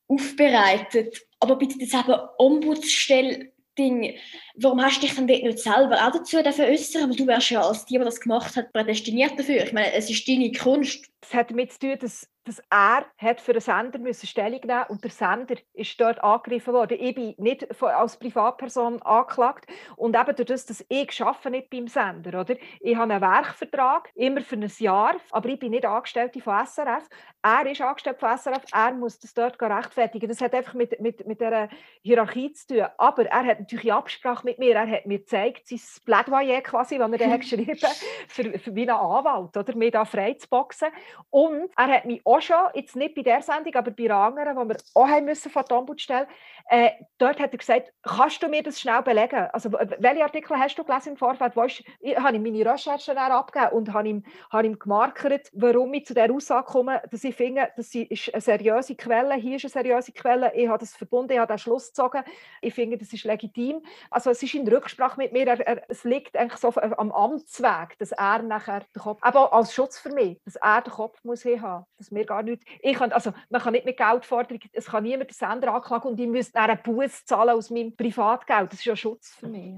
aufbereitet. 0.08 1.26
Aber 1.40 1.56
bitte 1.56 1.78
das 1.80 1.94
eben 1.94 2.20
Ombudsstelle 2.38 3.52
Ding, 3.78 4.16
warum 4.56 4.82
hast 4.82 4.98
du 4.98 5.02
dich 5.02 5.16
dann 5.16 5.26
nicht 5.26 5.60
selber 5.60 6.08
auch 6.08 6.12
dazu 6.12 6.38
äußern? 6.38 7.10
Weil 7.10 7.16
du 7.16 7.28
wärst 7.28 7.52
ja 7.52 7.62
als 7.62 7.86
die, 7.86 7.98
die 7.98 8.04
das 8.04 8.20
gemacht 8.20 8.56
hat, 8.56 8.74
prädestiniert 8.74 9.38
dafür. 9.38 9.64
Ich 9.64 9.74
meine, 9.74 9.94
es 9.94 10.10
ist 10.10 10.28
deine 10.28 10.52
Kunst. 10.52 11.06
Es 11.22 11.34
hat 11.34 11.52
damit 11.52 11.74
zu 11.74 11.80
tun, 11.80 11.98
dass 12.00 12.28
dass 12.48 12.62
er 12.70 13.06
hat 13.18 13.42
für 13.42 13.54
den 13.54 13.62
Sender 13.62 14.00
müssen 14.00 14.28
Stellung 14.28 14.62
nehmen 14.64 14.86
und 14.90 15.04
der 15.04 15.12
Sender 15.12 15.56
ist 15.74 16.00
dort 16.00 16.24
angegriffen 16.24 16.74
worden. 16.74 16.98
Ich 17.00 17.16
bin 17.16 17.36
nicht 17.38 17.68
als 17.82 18.18
Privatperson 18.18 19.02
angeklagt 19.02 19.66
und 19.96 20.16
eben 20.16 20.36
durch 20.36 20.48
das, 20.48 20.66
dass 20.66 20.86
ich 20.88 21.22
arbeite 21.22 21.50
nicht 21.52 21.70
beim 21.70 21.88
Sender, 21.88 22.40
oder? 22.40 22.56
Ich 22.80 22.96
habe 22.96 23.14
einen 23.14 23.22
Werkvertrag, 23.22 24.10
immer 24.16 24.42
für 24.42 24.56
ein 24.56 24.72
Jahr, 24.78 25.16
aber 25.32 25.50
ich 25.50 25.60
bin 25.60 25.72
nicht 25.72 25.86
Angestellte 25.86 26.42
von 26.42 26.66
SRF. 26.66 27.08
Er 27.42 27.66
ist 27.70 27.82
angestellt 27.82 28.20
von 28.20 28.38
SRF, 28.38 28.64
er 28.74 28.92
muss 28.94 29.20
das 29.20 29.34
dort 29.34 29.62
rechtfertigen. 29.62 30.28
Das 30.28 30.42
hat 30.42 30.54
einfach 30.54 30.74
mit, 30.74 31.00
mit, 31.00 31.26
mit 31.28 31.40
dieser 31.40 31.70
Hierarchie 32.02 32.52
zu 32.54 32.68
tun. 32.68 32.86
Aber 32.98 33.26
er 33.26 33.46
hat 33.46 33.60
natürlich 33.60 33.92
Absprache 33.92 34.46
mit 34.46 34.60
mir, 34.60 34.76
er 34.76 34.90
hat 34.90 35.06
mir 35.06 35.20
gezeigt, 35.20 35.68
sein 35.68 35.80
Plädoyer 36.06 36.62
quasi, 36.62 36.98
das 36.98 37.12
er 37.12 37.18
dann 37.18 37.40
geschrieben 37.40 37.78
hat, 37.82 37.96
für, 38.28 38.58
für 38.60 38.76
wie 38.76 38.82
einen 38.82 39.00
Anwalt, 39.00 39.56
oder? 39.56 39.76
mich 39.76 39.92
da 39.92 40.06
frei 40.06 40.34
zu 40.34 40.48
boxen. 40.50 40.90
Und 41.30 41.70
er 41.78 41.88
hat 41.88 42.06
mich 42.06 42.22
auch 42.26 42.37
auch 42.38 42.42
schon, 42.42 42.58
jetzt 42.74 42.96
nicht 42.96 43.16
bei 43.16 43.22
der 43.22 43.42
Sendung, 43.42 43.74
aber 43.76 43.92
bei 43.92 44.10
anderen, 44.10 44.56
wo 44.56 44.68
wir 44.68 44.78
auch 44.94 45.08
haben 45.08 45.26
müssen 45.26 45.52
von 45.52 45.64
der 45.70 45.78
Ombudsstelle, 45.78 46.28
äh, 46.70 46.92
dort 47.18 47.40
hat 47.40 47.52
er 47.54 47.58
gesagt, 47.58 47.94
kannst 48.04 48.44
du 48.44 48.48
mir 48.48 48.62
das 48.62 48.80
schnell 48.80 49.02
belegen? 49.02 49.48
Also 49.54 49.72
welche 49.72 50.24
Artikel 50.24 50.58
hast 50.58 50.78
du 50.78 50.84
gelesen 50.84 51.12
im 51.12 51.18
Vorfeld? 51.18 51.56
Weißt, 51.56 51.84
ich, 52.00 52.18
habe 52.18 52.36
ich 52.36 52.44
meine 52.44 52.66
Recherchen 52.66 53.18
abgegeben 53.18 53.72
und 53.72 53.94
habe 53.94 54.08
ihm, 54.08 54.24
habe 54.52 54.68
ihm 54.68 54.78
gemarkert, 54.78 55.50
warum 55.54 55.94
ich 55.94 56.06
zu 56.06 56.14
der 56.14 56.32
Aussage 56.32 56.66
komme, 56.66 57.02
dass 57.10 57.24
ich 57.24 57.36
finde, 57.36 57.70
das 57.78 57.96
ist 57.96 58.34
eine 58.34 58.42
seriöse 58.42 58.96
Quelle, 58.96 59.36
hier 59.36 59.56
ist 59.56 59.66
eine 59.66 59.72
seriöse 59.72 60.12
Quelle, 60.12 60.54
ich 60.56 60.68
habe 60.68 60.80
das 60.80 60.96
verbunden, 60.96 61.32
ich 61.34 61.40
habe 61.40 61.54
den 61.54 61.58
Schluss 61.58 61.88
gezogen, 61.88 62.24
ich 62.62 62.74
finde, 62.74 62.98
das 62.98 63.14
ist 63.14 63.24
legitim. 63.24 63.82
Also 64.12 64.30
es 64.30 64.44
ist 64.44 64.54
in 64.54 64.68
Rücksprache 64.68 65.18
mit 65.18 65.32
mir, 65.32 65.48
er, 65.48 65.66
er, 65.66 65.84
es 65.88 66.04
liegt 66.04 66.36
eigentlich 66.36 66.60
so 66.60 66.74
am 66.76 67.12
Amtsweg, 67.12 67.98
dass 68.00 68.12
er 68.12 68.42
nachher 68.44 68.82
den 68.94 69.02
Kopf, 69.02 69.20
aber 69.22 69.54
als 69.54 69.74
Schutz 69.74 69.98
für 69.98 70.12
mich, 70.12 70.42
dass 70.44 70.58
er 70.58 70.82
den 70.82 70.92
Kopf 70.92 71.24
muss 71.24 71.46
haben, 71.46 71.86
dass 71.98 72.12
mir 72.12 72.26
gar 72.28 72.44
nichts, 72.44 72.66
ich 72.82 72.96
kann, 72.96 73.12
also 73.12 73.34
man 73.50 73.62
kann 73.62 73.74
nicht 73.74 73.86
mit 73.86 73.98
Geldforderung, 73.98 74.62
es 74.74 74.86
kann 74.86 75.04
niemand 75.04 75.30
den 75.30 75.34
Sender 75.34 75.74
anklagen 75.74 76.10
und 76.10 76.20
ich 76.20 76.28
müsste 76.28 76.60
einen 76.60 76.80
Buß 76.82 77.26
zahlen 77.26 77.52
aus 77.52 77.70
meinem 77.70 77.96
Privatgeld, 77.96 78.72
das 78.72 78.80
ist 78.80 78.86
ja 78.86 78.96
Schutz 78.96 79.36
für 79.36 79.48
mich. 79.48 79.76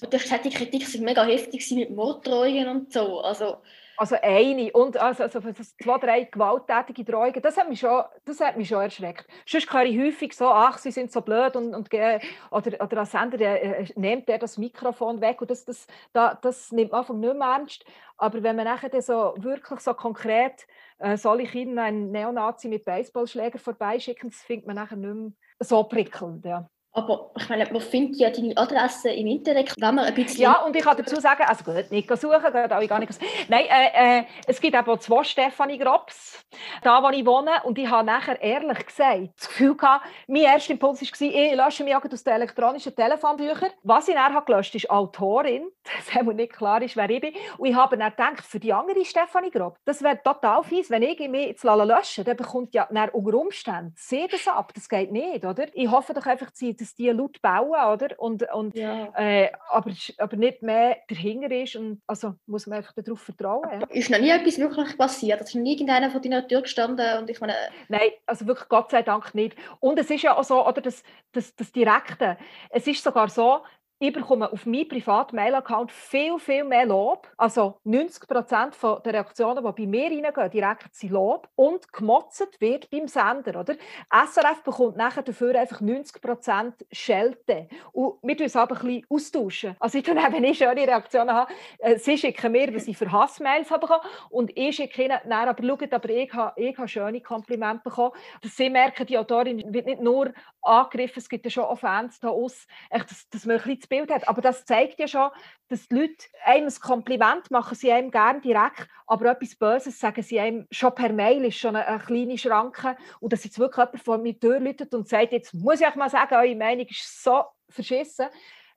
Hast 0.00 0.10
gesagt, 0.10 0.44
die 0.44 0.50
Kritik 0.50 0.82
war 0.94 1.00
mega 1.02 1.24
heftig 1.24 1.70
mit 1.72 1.90
Morddrohungen 1.90 2.68
und 2.68 2.92
so, 2.92 3.20
also 3.20 3.58
also 3.96 4.16
eine 4.22 4.72
und 4.72 4.96
also, 4.96 5.24
also 5.24 5.40
zwei, 5.40 5.98
drei 5.98 6.24
gewalttätige 6.24 7.04
Drohungen, 7.04 7.40
das 7.42 7.56
hat 7.56 7.68
mich 7.68 7.80
schon, 7.80 8.02
das 8.24 8.40
hat 8.40 8.56
mich 8.56 8.68
schon 8.68 8.82
erschreckt. 8.82 9.26
Sonst 9.46 9.72
höre 9.72 9.84
ich 9.84 9.98
häufig 9.98 10.32
so, 10.34 10.48
ach, 10.48 10.78
sie 10.78 10.90
sind 10.90 11.12
so 11.12 11.20
blöd 11.20 11.56
und, 11.56 11.74
und 11.74 11.88
oder, 11.92 12.80
oder 12.80 13.00
ein 13.00 13.06
Sender 13.06 13.40
äh, 13.40 13.86
nimmt 13.96 14.28
der 14.28 14.38
das 14.38 14.58
Mikrofon 14.58 15.20
weg 15.20 15.40
und 15.40 15.50
das, 15.50 15.64
das, 15.64 15.86
das, 16.12 16.38
das 16.42 16.72
nimmt 16.72 16.92
man 16.92 17.00
einfach 17.00 17.14
nicht 17.14 17.34
mehr 17.34 17.46
ernst. 17.46 17.84
Aber 18.16 18.42
wenn 18.42 18.56
man 18.56 18.64
nachher 18.64 19.02
so 19.02 19.34
wirklich 19.38 19.80
so 19.80 19.94
konkret, 19.94 20.66
äh, 20.98 21.16
soll 21.16 21.40
ich 21.40 21.54
Ihnen 21.54 21.78
einen 21.78 22.10
Neonazi 22.10 22.68
mit 22.68 22.84
Baseballschläger 22.84 23.58
vorbeischicken, 23.58 24.30
das 24.30 24.40
findet 24.40 24.66
man 24.66 24.76
nachher 24.76 24.96
nicht 24.96 25.14
mehr 25.14 25.32
so 25.60 25.82
prickelnd. 25.84 26.44
Ja. 26.44 26.68
Aber 26.96 27.32
ich 27.36 27.48
meine, 27.48 27.66
man 27.72 27.80
findet 27.80 28.20
ja 28.20 28.30
deine 28.30 28.56
Adresse 28.56 29.10
im 29.10 29.26
Internet, 29.26 29.74
wenn 29.76 29.96
man 29.96 30.04
ein 30.04 30.14
bisschen... 30.14 30.42
Ja, 30.42 30.62
und 30.62 30.76
ich 30.76 30.84
kann 30.84 30.96
dazu 30.96 31.20
sagen, 31.20 31.42
also 31.42 31.64
gut, 31.64 31.90
nicht 31.90 32.08
suchen, 32.08 32.40
geht 32.40 32.72
auch 32.72 32.88
gar 32.88 33.00
nicht 33.00 33.20
Nein, 33.48 33.64
äh, 33.68 34.20
äh, 34.20 34.24
es 34.46 34.60
gibt 34.60 34.76
aber 34.76 35.00
zwei 35.00 35.24
Stefanie 35.24 35.76
Grobs, 35.76 36.44
da 36.82 37.02
wo 37.02 37.08
ich 37.10 37.26
wohne, 37.26 37.50
und 37.64 37.78
ich 37.78 37.90
habe 37.90 38.06
nachher 38.06 38.40
ehrlich 38.40 38.86
gesagt 38.86 39.30
das 39.36 39.48
Gefühl 39.48 39.76
gehabt, 39.76 40.06
mein 40.28 40.42
erster 40.42 40.72
Impuls 40.72 41.02
war, 41.02 41.28
ich 41.28 41.56
lösche 41.56 41.82
mich 41.82 41.96
aus 41.96 42.22
den 42.22 42.32
elektronischen 42.32 42.94
Telefonbüchern. 42.94 43.70
Was 43.82 44.06
ich 44.06 44.14
dann 44.14 44.32
habe 44.32 44.46
gelöscht 44.46 44.76
ist 44.76 44.88
Autorin, 44.88 45.64
dass 46.14 46.22
mir 46.22 46.32
nicht 46.32 46.52
klar 46.52 46.80
ist, 46.80 46.96
wer 46.96 47.10
ich 47.10 47.20
bin. 47.20 47.34
Und 47.58 47.68
ich 47.68 47.74
habe 47.74 47.98
dann 47.98 48.10
gedacht, 48.10 48.44
für 48.44 48.60
die 48.60 48.72
andere 48.72 49.04
Stefanie 49.04 49.50
Grob, 49.50 49.78
das 49.84 50.00
wäre 50.00 50.22
total 50.22 50.62
fies, 50.62 50.90
wenn 50.90 51.02
ich 51.02 51.18
mich 51.28 51.48
jetzt 51.48 51.64
lösche, 51.64 52.22
dann 52.22 52.36
bekommt 52.36 52.72
ja 52.72 52.88
unter 53.12 53.34
Umständen 53.34 53.94
das 54.30 54.46
ab, 54.46 54.72
das 54.74 54.88
geht 54.88 55.10
nicht, 55.10 55.44
oder? 55.44 55.66
Ich 55.72 55.90
hoffe 55.90 56.14
doch 56.14 56.26
einfach, 56.26 56.50
dass 56.50 56.83
dass 56.84 56.94
die 56.94 57.08
laut 57.08 57.40
bauen, 57.40 57.92
oder? 57.92 58.08
Und, 58.18 58.44
und, 58.52 58.76
ja. 58.76 59.08
äh, 59.16 59.50
aber, 59.70 59.90
aber 60.18 60.36
nicht 60.36 60.62
mehr 60.62 60.98
dahinter 61.08 61.50
ist. 61.50 61.76
Und, 61.76 62.02
also 62.06 62.34
muss 62.46 62.66
man 62.66 62.78
einfach 62.78 62.92
darauf 62.92 63.20
vertrauen. 63.20 63.80
Ja. 63.80 63.86
Ist 63.88 64.10
noch 64.10 64.18
nie 64.18 64.30
etwas 64.30 64.58
wirklich 64.58 64.98
passiert? 64.98 65.40
Ist 65.40 65.54
noch 65.54 65.62
nie 65.62 65.72
irgendeiner 65.72 66.10
von 66.10 66.20
deiner 66.20 66.46
Tür 66.46 66.60
gestanden? 66.62 67.18
Und 67.18 67.30
ich 67.30 67.40
meine... 67.40 67.54
Nein, 67.88 68.10
also 68.26 68.46
wirklich 68.46 68.68
Gott 68.68 68.90
sei 68.90 69.02
Dank 69.02 69.34
nicht. 69.34 69.56
Und 69.80 69.98
es 69.98 70.10
ist 70.10 70.22
ja 70.22 70.36
auch 70.36 70.44
so, 70.44 70.66
oder 70.66 70.82
das, 70.82 71.02
das, 71.32 71.56
das 71.56 71.72
Direkte, 71.72 72.36
es 72.68 72.86
ist 72.86 73.02
sogar 73.02 73.28
so, 73.28 73.62
ich 74.06 74.12
bekomme 74.12 74.52
auf 74.52 74.66
meinem 74.66 74.86
privaten 74.86 75.36
Mail-Account 75.36 75.90
viel, 75.90 76.38
viel 76.38 76.64
mehr 76.64 76.84
Lob. 76.84 77.26
Also 77.38 77.78
90 77.84 78.28
Prozent 78.28 78.76
der 78.82 79.14
Reaktionen, 79.14 79.64
die 79.64 79.72
bei 79.82 79.86
mir 79.86 80.10
reingehen, 80.10 80.50
direkt 80.50 80.94
sind 80.94 81.12
Lob. 81.12 81.48
Und 81.54 81.90
gemotzt 81.90 82.60
wird 82.60 82.90
beim 82.90 83.08
Sender. 83.08 83.60
Oder? 83.60 83.76
SRF 84.10 84.62
bekommt 84.62 84.96
nachher 84.98 85.22
dafür 85.22 85.58
einfach 85.58 85.80
90 85.80 86.20
Prozent 86.20 86.86
Schelte. 86.92 87.68
Und 87.92 88.18
wir 88.22 88.36
tun 88.36 88.46
es 88.46 88.56
aber 88.56 88.76
ein 88.76 88.86
bisschen 88.86 89.06
austauschen. 89.08 89.76
Also 89.80 89.96
ich 89.96 90.04
dann, 90.04 90.18
wenn 90.32 90.44
ich 90.44 90.58
schöne 90.58 90.86
Reaktionen 90.86 91.34
habe, 91.34 91.50
äh, 91.78 91.96
sie 91.96 92.18
schicken 92.18 92.52
mir, 92.52 92.74
was 92.74 92.86
ich 92.86 92.98
für 92.98 93.10
Hassmails 93.10 93.70
habe 93.70 93.86
bekommen. 93.86 94.04
Und 94.28 94.52
ich 94.54 94.76
schicke 94.76 95.04
ihnen, 95.04 95.18
nein, 95.24 95.48
aber 95.48 95.66
schaut, 95.66 95.92
aber 95.94 96.10
ich 96.10 96.32
habe, 96.34 96.60
ich 96.60 96.76
habe 96.76 96.88
schöne 96.88 97.22
Komplimente 97.22 97.84
bekommen. 97.84 98.12
Sie 98.42 98.68
merken, 98.68 99.06
die 99.06 99.16
Autorin 99.16 99.64
wird 99.72 99.86
nicht 99.86 100.02
nur 100.02 100.34
angegriffen, 100.60 101.18
es 101.18 101.28
gibt 101.28 101.44
ja 101.44 101.50
schon 101.50 101.64
auch 101.64 101.78
Fans 101.78 102.18
da 102.20 102.28
aus, 102.28 102.66
dass, 102.90 103.28
dass 103.28 103.46
man 103.46 103.56
ein 103.56 103.62
bisschen 103.62 103.80
Bild 103.94 104.10
hat. 104.10 104.28
Aber 104.28 104.40
das 104.40 104.64
zeigt 104.64 104.98
ja 104.98 105.08
schon, 105.08 105.30
dass 105.68 105.88
die 105.88 105.94
Leute 105.94 106.26
einem 106.44 106.66
ein 106.66 106.80
Kompliment 106.80 107.50
machen, 107.50 107.74
sie 107.74 107.92
einem 107.92 108.10
gerne 108.10 108.40
direkt, 108.40 108.88
aber 109.06 109.30
etwas 109.30 109.54
Böses 109.56 109.98
sagen 109.98 110.22
sie 110.22 110.40
einem 110.40 110.66
schon 110.70 110.94
per 110.94 111.12
Mail, 111.12 111.44
ist 111.44 111.58
schon 111.58 111.76
eine, 111.76 111.86
eine 111.86 112.00
kleine 112.00 112.38
Schranke. 112.38 112.96
Und 113.20 113.32
dass 113.32 113.44
jetzt 113.44 113.58
wirklich 113.58 113.84
jemand 113.84 114.04
vor 114.04 114.18
mir 114.18 114.34
durchläutet 114.34 114.94
und 114.94 115.08
sagt, 115.08 115.32
jetzt 115.32 115.54
muss 115.54 115.80
ich 115.80 115.86
euch 115.86 115.94
mal 115.94 116.10
sagen, 116.10 116.34
eure 116.34 116.56
Meinung 116.56 116.86
ist 116.86 117.22
so 117.22 117.44
verschissen 117.68 118.26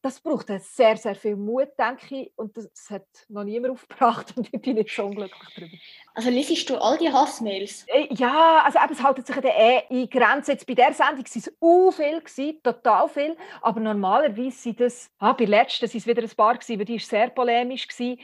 das 0.07 0.21
braucht 0.21 0.47
sehr, 0.47 0.95
sehr 0.95 1.15
viel 1.15 1.35
Mut, 1.35 1.67
denke 1.77 2.15
ich. 2.15 2.31
Und 2.37 2.55
das 2.55 2.89
hat 2.89 3.05
noch 3.27 3.43
niemand 3.43 3.73
aufgebracht 3.73 4.33
und 4.37 4.47
ich 4.51 4.61
bin 4.61 4.75
nicht 4.75 4.91
schon 4.91 5.13
glücklich 5.13 5.53
darüber. 5.55 5.75
Also 6.13 6.31
liest 6.31 6.67
du 6.69 6.81
all 6.81 6.97
die 6.97 7.11
Hassmails? 7.11 7.85
Äh, 7.87 8.07
ja, 8.15 8.63
also 8.65 8.79
eben, 8.79 8.93
es 8.93 9.03
hält 9.03 9.27
sich 9.27 9.35
eh 9.43 9.81
in 9.89 10.09
Grenzen. 10.09 10.51
Jetzt 10.51 10.65
bei 10.65 10.73
dieser 10.73 10.93
Sendung 10.93 11.25
waren 11.25 11.25
es 11.35 11.53
u 11.61 11.91
viel, 11.91 12.19
gewesen, 12.21 12.63
total 12.63 13.07
viel. 13.07 13.37
Aber 13.61 13.79
normalerweise 13.79 14.57
sind 14.57 14.79
das, 14.79 15.11
ah, 15.19 15.33
bei 15.33 15.45
letzten 15.45 15.87
waren 15.87 15.97
es 15.97 16.07
wieder 16.07 16.23
ein 16.23 16.29
paar, 16.29 16.55
gewesen, 16.55 16.79
weil 16.79 16.85
die 16.85 16.93
war 16.93 16.99
sehr 17.01 17.29
polemisch. 17.29 17.87
Gewesen. 17.87 18.19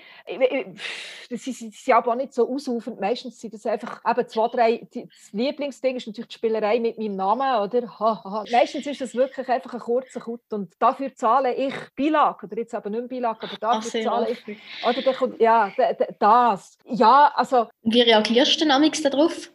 Das 1.29 1.45
ist 1.45 1.85
ja 1.85 1.97
aber 1.97 2.13
auch 2.13 2.15
nicht 2.15 2.33
so 2.33 2.49
ausufernd. 2.49 2.99
Meistens 2.99 3.39
sind 3.39 3.53
das 3.53 3.65
einfach 3.65 4.01
eben 4.09 4.27
zwei, 4.27 4.47
drei, 4.47 4.87
das 4.91 5.31
Lieblingsding 5.31 5.97
ist 5.97 6.07
natürlich 6.07 6.29
die 6.29 6.35
Spielerei 6.35 6.79
mit 6.79 6.97
meinem 6.97 7.15
Namen, 7.15 7.61
oder? 7.61 7.99
Ha, 7.99 8.23
ha. 8.23 8.43
Meistens 8.51 8.87
ist 8.87 9.01
das 9.01 9.13
wirklich 9.13 9.47
einfach 9.49 9.73
ein 9.73 9.79
kurzer 9.79 10.21
Kut 10.21 10.41
und 10.51 10.73
dafür 10.79 11.13
zahle 11.13 11.53
ich 11.53 11.72
Beilage, 11.97 12.45
oder 12.45 12.57
jetzt 12.57 12.75
aber 12.75 12.89
nicht 12.89 13.09
Beilage, 13.09 13.47
aber 13.47 13.57
Ach, 13.61 13.83
zahle 13.83 14.31
ich. 14.31 14.57
Oder 14.87 15.01
dann 15.01 15.15
kommt, 15.15 15.41
ja, 15.41 15.71
das. 16.19 16.77
Ja, 16.85 17.31
also 17.35 17.67
wie 17.83 18.01
reagierst 18.01 18.61
du 18.61 18.65
denn 18.65 19.03
darauf? 19.03 19.49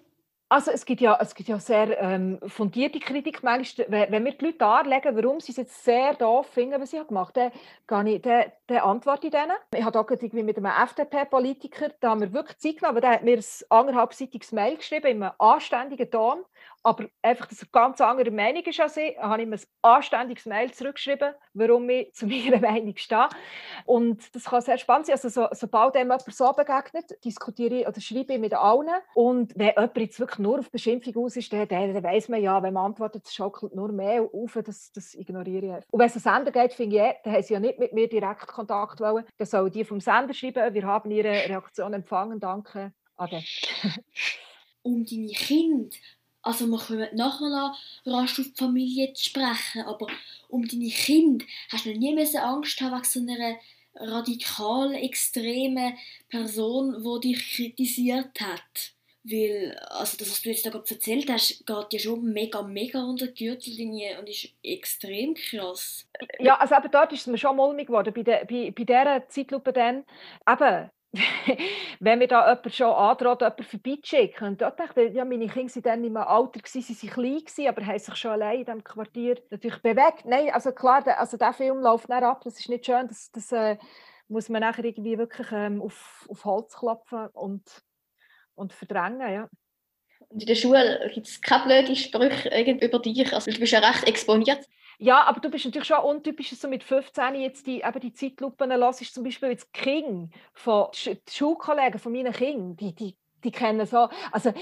Also 0.50 0.70
es 0.70 0.86
gibt 0.86 1.02
ja, 1.02 1.18
es 1.20 1.34
gibt 1.34 1.50
ja 1.50 1.60
sehr 1.60 2.00
ähm, 2.00 2.38
fundierte 2.46 3.00
Kritik. 3.00 3.42
Manchmal, 3.42 4.06
wenn 4.10 4.24
wir 4.24 4.32
die 4.32 4.46
Leute 4.46 4.58
darlegen, 4.58 5.14
warum 5.14 5.40
sie 5.40 5.52
es 5.52 5.58
jetzt 5.58 5.84
sehr 5.84 6.14
doof 6.14 6.46
finden, 6.46 6.80
was 6.80 6.90
sie 6.90 7.04
gemacht 7.04 7.36
haben, 7.36 7.52
dann, 7.86 8.06
ich, 8.06 8.22
dann, 8.22 8.44
dann 8.66 8.78
antworte 8.78 9.26
ich 9.26 9.32
denen. 9.32 9.52
Ich 9.76 9.84
habe 9.84 10.00
auch 10.00 10.10
irgendwie 10.10 10.42
mit 10.42 10.56
einem 10.56 10.72
FDP-Politiker, 10.72 11.90
da 12.00 12.10
haben 12.10 12.22
wir 12.22 12.32
wirklich 12.32 12.56
Zeit 12.56 12.78
genommen, 12.78 13.02
der 13.02 13.10
hat 13.10 13.24
mir 13.24 13.36
ein 13.36 13.44
anderthalbseitiges 13.68 14.52
Mail 14.52 14.76
geschrieben, 14.76 15.06
in 15.08 15.22
einem 15.22 15.32
anständigen 15.38 16.10
Ton, 16.10 16.38
aber 16.82 17.06
einfach, 17.22 17.46
dass 17.46 17.62
er 17.62 17.68
ganz 17.70 18.00
andere 18.00 18.30
Meinung 18.30 18.62
ist 18.62 18.80
als 18.80 18.96
ich, 18.96 19.16
habe 19.18 19.42
ich 19.42 19.46
ihm 19.48 19.52
ein 19.52 19.60
anständiges 19.82 20.46
Mail 20.46 20.72
zurückgeschrieben, 20.72 21.34
warum 21.54 21.88
ich 21.90 22.12
zu 22.14 22.26
meiner 22.28 22.60
Meinung 22.60 22.96
stehe. 22.96 23.28
Und 23.84 24.34
das 24.34 24.44
kann 24.44 24.60
sehr 24.60 24.78
spannend 24.78 25.06
sein. 25.06 25.14
Also 25.14 25.28
so, 25.28 25.48
sobald 25.52 25.96
einem 25.96 26.08
jemand 26.08 26.22
so 26.22 26.52
begegnet, 26.52 27.24
diskutiere 27.24 27.80
ich 27.80 27.88
oder 27.88 28.00
schreibe 28.00 28.34
ich 28.34 28.40
mit 28.40 28.54
allen. 28.54 28.88
Und 29.14 29.52
wenn 29.56 29.68
jemand 29.68 29.98
jetzt 29.98 30.20
wirklich 30.20 30.38
nur 30.38 30.60
auf 30.60 30.70
Beschimpfung 30.70 31.24
aus 31.24 31.36
ist, 31.36 31.52
dann, 31.52 31.68
dann 31.68 32.02
weiss 32.02 32.28
man 32.28 32.42
ja, 32.42 32.62
wenn 32.62 32.74
man 32.74 32.86
antwortet, 32.86 33.28
schaukelt 33.28 33.74
nur 33.74 33.92
mehr 33.92 34.22
auf, 34.32 34.58
das, 34.64 34.92
das 34.92 35.14
ignoriere 35.14 35.78
ich. 35.78 35.84
Und 35.90 36.00
wenn 36.00 36.06
es 36.06 36.16
um 36.16 36.22
Sender 36.22 36.50
geht, 36.50 36.72
finde 36.72 36.96
ich, 36.96 37.14
dann 37.24 37.32
haben 37.34 37.42
sie 37.42 37.54
ja 37.54 37.60
nicht 37.60 37.78
mit 37.78 37.92
mir 37.92 38.08
direkt 38.08 38.46
Kontakt 38.46 39.00
wollen. 39.00 39.24
Dann 39.36 39.46
sollen 39.46 39.70
die 39.70 39.84
vom 39.84 40.00
Sender 40.00 40.34
schreiben, 40.34 40.74
wir 40.74 40.84
haben 40.84 41.10
ihre 41.10 41.28
Reaktion 41.28 41.92
empfangen, 41.92 42.40
danke. 42.40 42.92
Ade. 43.16 43.42
um 44.82 45.04
deine 45.04 45.32
Kinder 45.32 45.96
also 46.48 46.66
wir 46.66 46.78
kommen 46.78 47.08
nachher 47.12 47.50
noch 47.50 47.78
rasch 48.06 48.40
auf 48.40 48.46
die 48.46 48.56
Familie 48.56 49.12
zu 49.12 49.24
sprechen, 49.24 49.82
aber 49.84 50.06
um 50.48 50.66
deine 50.66 50.88
Kinder 50.88 51.44
hast 51.70 51.84
du 51.84 51.90
nie 51.90 52.16
Angst 52.38 52.80
haben 52.80 52.94
wegen 52.94 53.04
so 53.04 53.20
einer 53.20 53.56
radikal 53.94 54.94
extremen 54.94 55.98
Person, 56.30 57.04
die 57.04 57.28
dich 57.28 57.54
kritisiert 57.54 58.40
hat. 58.40 58.94
Weil, 59.24 59.78
also 59.90 60.16
das, 60.16 60.30
was 60.30 60.40
du 60.40 60.48
jetzt 60.48 60.64
da 60.64 60.70
gerade 60.70 60.88
erzählt 60.88 61.30
hast, 61.30 61.66
geht 61.66 61.92
ja 61.92 61.98
schon 61.98 62.24
mega, 62.32 62.62
mega 62.62 63.04
unter 63.04 63.26
die 63.26 63.44
Gürtellinie 63.44 64.18
und 64.18 64.30
ist 64.30 64.48
extrem 64.62 65.34
krass. 65.34 66.08
Ja, 66.38 66.56
also 66.56 66.76
aber 66.76 66.88
dort 66.88 67.12
ist 67.12 67.22
es 67.22 67.26
mir 67.26 67.36
schon 67.36 67.56
mulmig 67.56 67.88
geworden, 67.88 68.14
bei, 68.14 68.22
der, 68.22 68.46
bei, 68.46 68.70
bei 68.70 68.84
dieser 68.84 69.28
Zeitlupe 69.28 69.74
dann. 69.74 70.06
Eben, 70.48 70.90
wenn 72.00 72.18
mir 72.18 72.28
da 72.28 72.48
jemand 72.48 72.74
schon 72.74 72.92
androht, 72.92 73.40
jemanden 73.40 73.64
vorbeizuschicken. 73.64 74.48
Und 74.48 74.60
dort 74.60 74.78
dachte 74.78 75.02
ich, 75.02 75.14
ja, 75.14 75.24
meine 75.24 75.48
Kinder 75.48 75.74
waren 75.74 75.82
dann 75.82 76.04
einem 76.04 76.16
Alter, 76.18 76.60
gewesen, 76.60 76.94
sie 76.94 77.06
waren 77.08 77.14
klein, 77.14 77.38
gewesen, 77.38 77.68
aber 77.68 77.86
haben 77.86 77.98
sich 77.98 78.16
schon 78.16 78.30
allein 78.32 78.58
in 78.58 78.64
diesem 78.66 78.84
Quartier 78.84 79.40
natürlich 79.50 79.82
bewegt. 79.82 80.24
Nein, 80.24 80.50
also 80.50 80.72
klar, 80.72 81.02
der, 81.02 81.18
also 81.18 81.36
der 81.36 81.52
Film 81.52 81.78
läuft 81.80 82.08
nicht 82.08 82.22
ab, 82.22 82.42
das 82.44 82.58
ist 82.58 82.68
nicht 82.68 82.84
schön, 82.84 83.08
das, 83.08 83.30
das 83.32 83.52
äh, 83.52 83.78
muss 84.28 84.48
man 84.50 84.60
nachher 84.60 84.84
irgendwie 84.84 85.16
wirklich 85.16 85.48
ähm, 85.52 85.80
auf, 85.80 86.26
auf 86.28 86.44
Holz 86.44 86.76
klopfen 86.76 87.28
und, 87.28 87.62
und 88.54 88.72
verdrängen, 88.74 89.32
ja. 89.32 89.48
Und 90.28 90.42
in 90.42 90.46
der 90.46 90.56
Schule 90.56 91.10
gibt 91.14 91.26
es 91.26 91.40
keine 91.40 91.64
blöden 91.64 91.96
Sprüche 91.96 92.50
über 92.84 92.98
dich, 92.98 93.32
also 93.32 93.50
du 93.50 93.58
bist 93.58 93.72
ja 93.72 93.78
recht 93.78 94.06
exponiert. 94.06 94.60
Ja, 95.00 95.24
aber 95.24 95.40
du 95.40 95.48
bist 95.48 95.64
natürlich 95.64 95.86
schon 95.86 95.98
untypisch, 95.98 96.50
so 96.50 96.68
mit 96.68 96.82
15 96.82 97.36
jetzt 97.36 97.66
die, 97.68 97.82
eben 97.82 98.00
die 98.00 98.12
Zeitlupen 98.12 98.72
hörst, 98.72 99.14
zum 99.14 99.22
Beispiel 99.22 99.50
jetzt 99.50 99.72
King 99.72 100.30
von 100.54 100.88
Schulkollegen 100.92 102.00
von 102.00 102.12
meinen 102.12 102.32
Kindern, 102.32 102.76
die, 102.76 102.94
die 102.94 103.16
die 103.44 103.52
kennen 103.52 103.86
so, 103.86 104.08
also 104.32 104.52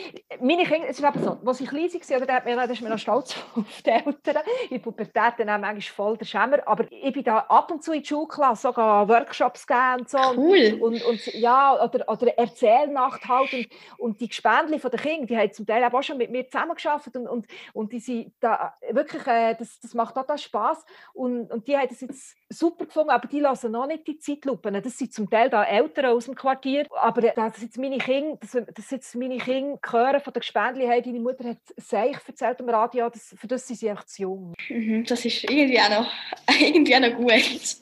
meine 0.40 0.64
Kinder, 0.64 0.88
es 0.88 0.98
ist 0.98 1.04
eben 1.04 1.22
so, 1.22 1.38
als 1.44 1.60
ich 1.60 1.68
klein 1.68 1.90
war, 1.92 2.16
oder, 2.22 2.66
da 2.66 2.72
ist 2.72 2.82
mir 2.82 2.90
noch 2.90 2.98
stolz 2.98 3.36
auf 3.54 3.82
die 3.82 3.90
Eltern, 3.90 4.42
in 4.68 4.70
der 4.70 4.78
Pubertät 4.78 5.34
dann 5.38 5.50
auch 5.50 5.58
manchmal 5.58 5.80
voll 5.80 6.16
der 6.16 6.24
Schämmer, 6.24 6.58
aber 6.66 6.86
ich 6.90 7.12
bin 7.12 7.24
da 7.24 7.38
ab 7.38 7.70
und 7.70 7.82
zu 7.82 7.92
in 7.92 8.02
die 8.02 8.06
Schulklasse, 8.06 8.62
sogar 8.62 9.08
Workshops 9.08 9.66
geben 9.66 10.00
und 10.00 10.10
so. 10.10 10.18
Cool. 10.36 10.78
Und, 10.80 11.02
und 11.04 11.26
ja, 11.34 11.82
oder, 11.82 12.08
oder 12.08 12.38
Erzählnacht 12.38 13.26
halt 13.26 13.52
und, 13.52 13.66
und 13.98 14.20
die 14.20 14.28
Gespendli 14.28 14.78
von 14.78 14.90
den 14.90 15.00
Kindern, 15.00 15.26
die 15.26 15.36
haben 15.36 15.52
zum 15.52 15.66
Teil 15.66 15.84
auch 15.84 16.02
schon 16.02 16.18
mit 16.18 16.30
mir 16.30 16.46
zusammengearbeitet 16.46 17.16
und, 17.16 17.28
und, 17.28 17.46
und 17.72 17.92
die 17.92 18.00
sind 18.00 18.32
da 18.40 18.74
wirklich, 18.90 19.26
äh, 19.26 19.54
das, 19.54 19.80
das 19.80 19.94
macht 19.94 20.14
total 20.14 20.38
Spass 20.38 20.84
und, 21.14 21.50
und 21.50 21.66
die 21.66 21.76
haben 21.76 21.88
das 21.88 22.00
jetzt 22.00 22.36
super 22.48 22.86
gefunden, 22.86 23.10
aber 23.10 23.28
die 23.28 23.40
lassen 23.40 23.72
noch 23.72 23.86
nicht 23.86 24.06
die 24.06 24.18
Zeitlupen. 24.18 24.74
Das 24.82 24.98
sind 24.98 25.12
zum 25.12 25.28
Teil 25.28 25.50
da 25.50 25.64
Eltern 25.64 26.06
aus 26.06 26.26
dem 26.26 26.34
Quartier, 26.34 26.86
aber 26.90 27.22
das 27.22 27.56
sind 27.56 27.76
meine 27.78 27.98
Kinder, 27.98 28.38
das, 28.40 28.56
das 28.74 28.90
jetzt 28.90 29.14
meine 29.14 29.38
Kinder 29.38 29.78
hören 29.90 30.20
von 30.20 30.32
den 30.32 30.40
Gespendli, 30.40 30.86
hey, 30.86 31.02
deine 31.02 31.20
Mutter 31.20 31.50
hat 31.50 31.58
Seich 31.76 32.16
erzählt 32.26 32.60
am 32.60 32.68
Radio, 32.68 33.08
das, 33.08 33.34
für 33.38 33.46
das 33.46 33.66
sind 33.66 33.78
sie 33.78 33.90
einfach 33.90 34.04
zu 34.04 34.22
jung. 34.22 34.54
Mhm, 34.68 35.04
das 35.04 35.24
ist 35.24 35.44
irgendwie 35.44 35.80
auch 35.80 35.90
noch, 35.90 36.12
irgendwie 36.60 36.94
auch 36.96 37.00
noch 37.00 37.14
gut. 37.14 37.76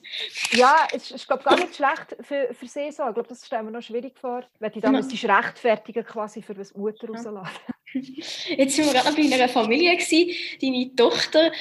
Ja, 0.52 0.86
es 0.92 1.10
ist, 1.10 1.26
glaube 1.26 1.42
gar 1.42 1.56
nicht 1.56 1.74
schlecht 1.74 2.16
für, 2.20 2.52
für 2.52 2.66
sie 2.66 2.90
so. 2.92 3.06
Ich 3.08 3.14
glaube, 3.14 3.28
das 3.28 3.46
stellen 3.46 3.66
wir 3.66 3.72
noch 3.72 3.82
schwierig 3.82 4.18
vor, 4.18 4.44
wenn 4.58 4.72
die 4.72 4.80
dann 4.80 4.94
ja. 4.94 5.36
rechtfertigen 5.36 6.04
quasi 6.04 6.42
für 6.42 6.56
was 6.56 6.72
die 6.72 6.78
Mutter 6.78 7.08
ja. 7.08 7.14
rauslassen. 7.14 7.74
Jetzt 7.94 8.76
sind 8.76 8.86
wir 8.86 8.92
gerade 8.92 9.14
bei 9.14 9.34
einer 9.34 9.48
Familie 9.48 9.96
gewesen. 9.96 10.30
Deine 10.60 10.94
Tochter, 10.96 11.52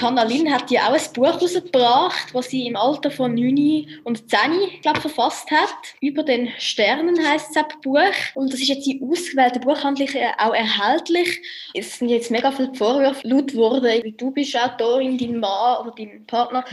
Hanna 0.00 0.24
Lynn, 0.24 0.52
hat 0.52 0.70
ja 0.70 0.88
auch 0.88 0.92
ein 0.92 1.12
Buch 1.14 1.26
herausgebracht, 1.26 2.28
das 2.34 2.48
sie 2.48 2.66
im 2.66 2.76
Alter 2.76 3.10
von 3.10 3.34
9 3.34 3.86
und 4.04 4.28
10, 4.28 4.80
glaube 4.82 5.00
verfasst 5.00 5.50
hat. 5.50 5.94
Über 6.00 6.22
den 6.22 6.50
Sternen 6.58 7.18
heißt 7.26 7.56
das 7.56 7.64
Buch. 7.82 7.98
Und 8.34 8.52
das 8.52 8.60
ist 8.60 8.68
jetzt 8.68 8.86
in 8.86 9.02
ausgewählten 9.10 9.62
Buchhandlungen 9.62 10.16
auch 10.38 10.54
erhältlich. 10.54 11.40
Es 11.74 11.98
sind 11.98 12.10
jetzt 12.10 12.30
mega 12.30 12.52
viele 12.52 12.74
Vorwürfe 12.74 13.26
laut 13.26 13.54
worden, 13.54 14.04
wie 14.04 14.12
du 14.12 14.30
bist 14.30 14.56
Autorin, 14.56 15.16
dein 15.16 15.38
Mann 15.38 15.86
oder 15.86 15.94
dein 15.96 16.26
Partner 16.26 16.64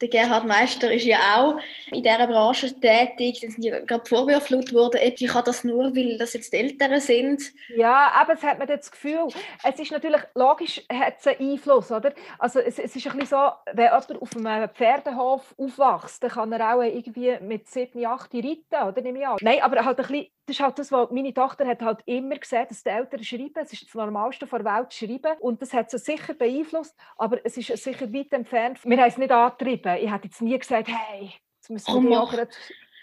der 0.00 0.08
Gerhard 0.08 0.46
Meister 0.46 0.92
ist 0.92 1.04
ja 1.04 1.18
auch 1.36 1.58
in 1.90 2.02
dieser 2.02 2.26
Branche 2.26 2.72
tätig. 2.78 3.40
Da 3.40 3.50
sind 3.50 3.64
ja 3.64 3.80
gerade 3.80 4.04
Vorwürfe 4.06 4.54
laut 4.54 4.72
worden, 4.72 5.00
ich 5.02 5.26
kann 5.26 5.44
das 5.44 5.64
nur, 5.64 5.94
weil 5.96 6.18
das 6.18 6.34
jetzt 6.34 6.52
die 6.52 6.58
Eltern 6.58 7.00
sind. 7.00 7.42
Ja, 7.74 8.12
aber 8.14 8.34
es 8.34 8.42
hat 8.42 8.58
man 8.58 8.68
das 8.68 8.90
Gefühl, 8.90 9.28
es 9.64 9.78
ist 9.78 9.92
natürlich, 9.92 10.20
logisch 10.34 10.82
hat 10.92 11.14
es 11.18 11.26
einen 11.26 11.52
Einfluss, 11.52 11.90
oder? 11.90 12.12
Also 12.38 12.60
es, 12.60 12.78
es 12.78 12.94
ist 12.94 13.06
ein 13.06 13.18
bisschen 13.18 13.38
so, 13.38 13.50
wenn 13.72 13.86
jemand 13.86 14.22
auf 14.22 14.36
einem 14.36 14.68
Pferdehof 14.70 15.54
aufwächst, 15.56 16.22
dann 16.22 16.30
kann 16.30 16.52
er 16.52 16.74
auch 16.74 16.82
irgendwie 16.82 17.38
mit 17.40 17.68
7, 17.68 18.04
8 18.04 18.34
reiten, 18.34 18.88
oder? 18.88 19.00
Nehme 19.00 19.20
ich 19.20 19.26
an. 19.26 19.36
Nein, 19.40 19.62
aber 19.62 19.84
halt 19.84 19.98
ein 19.98 20.06
bisschen 20.06 20.26
das 20.46 20.56
ist 20.56 20.62
halt 20.62 20.78
das, 20.78 20.92
was 20.92 21.10
meine 21.10 21.34
Tochter 21.34 21.66
hat 21.66 21.82
halt 21.82 21.98
immer 22.06 22.36
gesehen, 22.36 22.66
dass 22.68 22.82
die 22.82 22.88
Eltern 22.88 23.24
schreiben. 23.24 23.52
Es 23.56 23.72
ist 23.72 23.84
das 23.84 23.94
Normalste 23.94 24.46
der 24.46 24.64
Welt 24.64 24.92
zu 24.92 25.06
schreiben. 25.06 25.36
Und 25.40 25.60
das 25.60 25.72
hat 25.72 25.90
sie 25.90 25.98
sicher 25.98 26.34
beeinflusst, 26.34 26.96
aber 27.16 27.44
es 27.44 27.56
ist 27.56 27.76
sicher 27.82 28.12
weit 28.12 28.32
entfernt. 28.32 28.78
Wir 28.84 28.96
haben 28.98 29.08
es 29.08 29.18
nicht 29.18 29.32
angetrieben. 29.32 29.96
Ich 29.96 30.10
hätte 30.10 30.28
jetzt 30.28 30.40
nie 30.40 30.56
gesagt, 30.56 30.88
hey, 30.88 31.32
jetzt 31.56 31.70
müssen 31.70 32.08
wir 32.08 32.22
oh, 32.22 32.28
die 32.30 32.38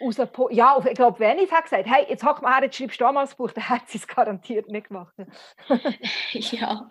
raus... 0.06 0.30
Ja, 0.52 0.78
ich 0.86 0.96
glaube, 0.96 1.20
wenn 1.20 1.38
ich 1.38 1.52
es 1.52 1.64
gesagt 1.64 1.86
hey, 1.86 2.06
jetzt 2.10 2.26
hock 2.26 2.42
mal 2.42 2.56
her, 2.56 2.64
jetzt 2.64 2.78
schreibst 2.78 3.00
du 3.00 3.06
damals 3.06 3.36
Buch, 3.36 3.52
dann 3.52 3.70
hat 3.70 3.90
sie 3.90 3.98
es 3.98 4.08
garantiert 4.08 4.68
nicht 4.68 4.88
gemacht. 4.88 5.14
ja. 6.32 6.88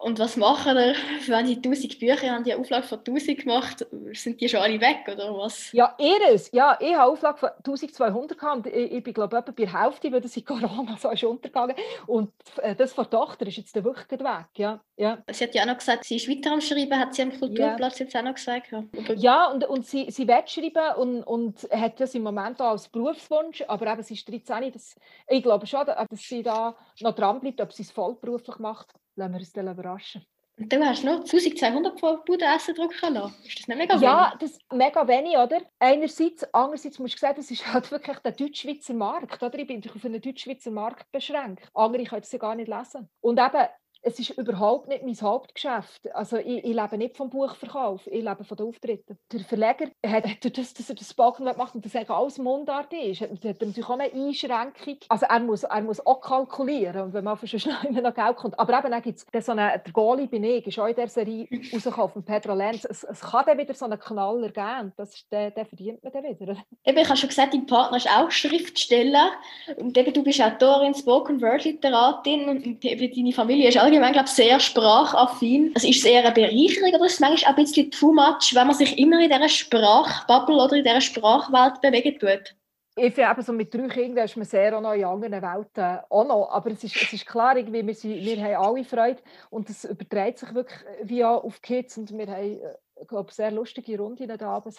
Und 0.00 0.20
was 0.20 0.36
machen 0.36 0.76
wir, 0.76 0.94
wenn 1.26 1.46
die 1.46 1.56
1000 1.56 1.98
Bücher 1.98 2.30
haben, 2.30 2.44
die 2.44 2.54
Auflage 2.54 2.86
von 2.86 2.98
1000 2.98 3.38
gemacht, 3.40 3.84
sind 4.12 4.40
die 4.40 4.48
schon 4.48 4.60
alle 4.60 4.80
weg 4.80 4.98
oder 5.12 5.36
was? 5.36 5.72
Ja, 5.72 5.96
ihres. 5.98 6.52
Ja, 6.52 6.78
ich 6.80 6.94
habe 6.94 7.10
Auflage 7.10 7.38
von 7.38 7.48
1200 7.58 8.38
gehabt 8.38 8.66
ich, 8.68 8.92
ich 8.92 9.02
bin 9.02 9.12
glaube 9.12 9.36
ich 9.36 9.44
bei 9.44 9.64
der 9.64 9.82
Hälfte, 9.82 10.12
weil 10.12 10.20
das 10.20 10.36
in 10.36 10.44
Corona 10.44 10.96
so 11.00 11.10
ist 11.10 11.24
untergegangen. 11.24 11.74
Und 12.06 12.32
äh, 12.58 12.76
das 12.76 12.92
von 12.92 13.04
der 13.10 13.18
Tochter 13.18 13.48
ist 13.48 13.56
jetzt 13.56 13.74
wirklich 13.74 14.20
weg. 14.20 14.46
Ja, 14.56 14.80
ja. 14.96 15.18
Sie 15.32 15.44
hat 15.44 15.54
ja 15.56 15.62
auch 15.62 15.66
noch 15.66 15.78
gesagt, 15.78 16.04
sie 16.04 16.16
ist 16.16 16.28
weiter 16.28 16.52
am 16.52 16.60
Schreiben, 16.60 16.96
hat 16.96 17.14
sie 17.14 17.22
am 17.22 17.36
Kulturplatz 17.36 17.98
ja. 17.98 18.04
jetzt 18.04 18.16
auch 18.16 18.22
noch 18.22 18.34
gesagt. 18.34 18.70
Ja, 18.70 18.84
ja 19.16 19.46
und, 19.50 19.64
und 19.64 19.84
sie, 19.84 20.12
sie 20.12 20.28
will 20.28 20.46
schreiben 20.46 20.94
und, 20.96 21.24
und 21.24 21.68
hat 21.72 21.98
das 21.98 22.14
im 22.14 22.22
Moment 22.22 22.60
auch 22.60 22.70
als 22.70 22.88
Berufswunsch, 22.88 23.64
aber 23.66 23.92
eben, 23.92 24.02
sie 24.04 24.14
ist 24.14 24.28
13, 24.28 24.70
das, 24.70 24.94
ich 25.26 25.42
glaube 25.42 25.66
schon, 25.66 25.84
dass 25.86 26.06
sie 26.12 26.44
da 26.44 26.76
noch 27.00 27.16
dran 27.16 27.40
bleibt, 27.40 27.60
ob 27.60 27.72
sie 27.72 27.82
es 27.82 27.90
vollberuflich 27.90 28.58
macht 28.58 28.94
lassen 29.18 29.32
wir 29.32 29.40
uns 29.40 29.52
dann 29.52 29.68
überraschen. 29.68 30.24
Und 30.56 30.72
du 30.72 30.84
hast 30.84 31.04
noch 31.04 31.20
1200 31.20 32.00
von 32.00 32.18
Budenessen 32.24 32.74
drucken 32.74 33.14
lassen. 33.14 33.34
Ist 33.44 33.60
das 33.60 33.68
nicht 33.68 33.78
mega 33.78 33.94
wenig? 33.94 34.02
Ja, 34.02 34.34
das 34.40 34.50
ist 34.52 34.72
mega 34.72 35.06
wenig, 35.06 35.36
oder? 35.36 35.60
Einerseits, 35.78 36.52
andererseits 36.52 36.98
musst 36.98 37.14
du 37.14 37.18
sagen, 37.18 37.36
das 37.36 37.50
ist 37.50 37.72
halt 37.72 37.90
wirklich 37.92 38.18
der 38.18 38.32
Deutschschweizer 38.32 38.94
Markt, 38.94 39.40
oder? 39.40 39.56
Ich 39.56 39.68
bin 39.68 39.82
auf 39.94 40.04
einen 40.04 40.20
Deutschschweizer 40.20 40.72
Markt 40.72 41.12
beschränkt. 41.12 41.68
Andere 41.74 42.02
können 42.04 42.22
es 42.22 42.32
ja 42.32 42.38
gar 42.38 42.56
nicht 42.56 42.68
lesen. 42.68 43.08
Und 43.20 43.38
eben, 43.38 43.68
es 44.02 44.18
ist 44.18 44.30
überhaupt 44.30 44.88
nicht 44.88 45.02
mein 45.02 45.20
Hauptgeschäft. 45.20 46.14
Also 46.14 46.36
ich, 46.36 46.64
ich, 46.64 46.74
lebe 46.74 46.96
nicht 46.96 47.16
vom 47.16 47.30
Buchverkauf, 47.30 48.06
ich 48.06 48.22
lebe 48.22 48.44
von 48.44 48.56
den 48.56 48.66
Auftritten. 48.66 49.18
Der 49.32 49.40
Verleger 49.40 49.86
hat, 50.06 50.26
hat 50.26 50.58
das, 50.58 50.74
dass 50.74 50.88
er 50.88 50.94
das 50.94 51.10
Spoken 51.10 51.44
macht 51.44 51.74
und 51.74 51.84
das 51.84 52.08
alles 52.08 52.38
Mundart 52.38 52.92
ist, 52.92 53.20
hat, 53.20 53.30
hat 53.30 53.60
natürlich 53.60 53.88
auch 53.88 53.98
eine 53.98 54.12
Einschränkung. 54.12 54.98
Also 55.08 55.26
er 55.26 55.40
muss, 55.40 55.64
er 55.64 55.82
muss 55.82 56.04
auch 56.06 56.20
kalkulieren, 56.20 57.12
wenn 57.12 57.24
man 57.24 57.36
schon 57.46 57.60
schnell 57.60 57.76
noch 57.90 58.14
Geld 58.14 58.36
kommt. 58.36 58.58
Aber 58.58 58.78
eben, 58.78 58.90
dann 58.90 59.02
gibt 59.02 59.24
es 59.30 59.46
so 59.46 59.52
einen, 59.52 59.80
der 59.84 59.92
Goalie 59.92 60.26
bin 60.26 60.44
ich, 60.44 60.66
ist 60.66 60.78
auch 60.78 60.86
in 60.86 60.94
der 60.94 61.08
Serie 61.08 61.48
rausgekommen, 61.72 62.24
Pedro 62.24 62.54
Lenz. 62.54 62.84
Es, 62.84 63.04
es 63.04 63.20
kann 63.20 63.44
dann 63.46 63.58
wieder 63.58 63.74
so 63.74 63.84
einen 63.84 63.98
Knaller 63.98 64.50
geben, 64.50 64.92
das 64.96 65.14
ist, 65.14 65.32
den, 65.32 65.52
den 65.54 65.66
verdient 65.66 66.02
man 66.02 66.12
dann 66.12 66.24
wieder. 66.24 66.56
Eben, 66.84 66.98
ich 66.98 67.08
habe 67.08 67.16
schon 67.16 67.28
gesagt, 67.28 67.52
dein 67.52 67.66
Partner 67.66 67.96
ist 67.96 68.08
auch 68.08 68.30
Schriftsteller 68.30 69.32
und 69.76 69.96
eben, 69.96 70.12
du 70.12 70.22
bist 70.22 70.40
Autorin, 70.40 70.94
Spoken 70.94 71.40
Word 71.42 71.64
Literatin 71.64 72.48
und 72.48 72.84
deine 72.84 73.32
Familie 73.32 73.68
ist 73.68 73.78
allgemein, 73.88 74.12
glaube 74.12 74.28
sehr 74.28 74.60
sprachaffin. 74.60 75.72
Also 75.74 75.88
ist 75.88 75.98
es 75.98 76.04
eher 76.04 76.24
eine 76.24 76.32
Bereicherung 76.32 76.94
oder 76.94 77.06
ist 77.06 77.14
es 77.14 77.20
manchmal 77.20 77.52
auch 77.52 77.56
ein 77.56 77.64
bisschen 77.64 77.90
too 77.90 78.12
much, 78.12 78.54
wenn 78.54 78.66
man 78.66 78.76
sich 78.76 78.98
immer 78.98 79.20
in 79.20 79.30
dieser 79.30 79.48
Sprachbubble 79.48 80.56
oder 80.56 80.76
in 80.76 80.84
dieser 80.84 81.00
Sprachwelt 81.00 81.80
bewegen 81.80 82.18
tut? 82.18 82.54
Ich 82.96 83.14
finde 83.14 83.30
eben 83.30 83.42
so 83.42 83.52
mit 83.52 83.72
drei 83.72 83.86
Kindern 83.86 84.24
ist 84.24 84.36
man 84.36 84.44
sehr 84.44 84.76
auch 84.76 84.80
noch 84.80 84.92
in 84.92 85.04
anderen 85.04 85.40
Welten 85.40 86.00
auch 86.10 86.26
noch. 86.26 86.50
Aber 86.50 86.70
es 86.72 86.82
ist, 86.82 86.96
es 86.96 87.12
ist 87.12 87.26
klar, 87.26 87.56
irgendwie, 87.56 87.86
wir, 87.86 87.94
sind, 87.94 88.24
wir 88.24 88.42
haben 88.42 88.64
alle 88.66 88.84
Freude 88.84 89.22
und 89.50 89.70
es 89.70 89.84
überträgt 89.84 90.38
sich 90.38 90.52
wirklich 90.52 90.80
wie 91.04 91.24
auf 91.24 91.62
Kids 91.62 91.96
und 91.96 92.16
wir 92.16 92.26
haben, 92.26 92.60
äh, 92.60 93.04
glaube 93.06 93.32
sehr 93.32 93.52
lustige 93.52 93.98
Runden 93.98 94.26
da 94.26 94.48
abends 94.48 94.78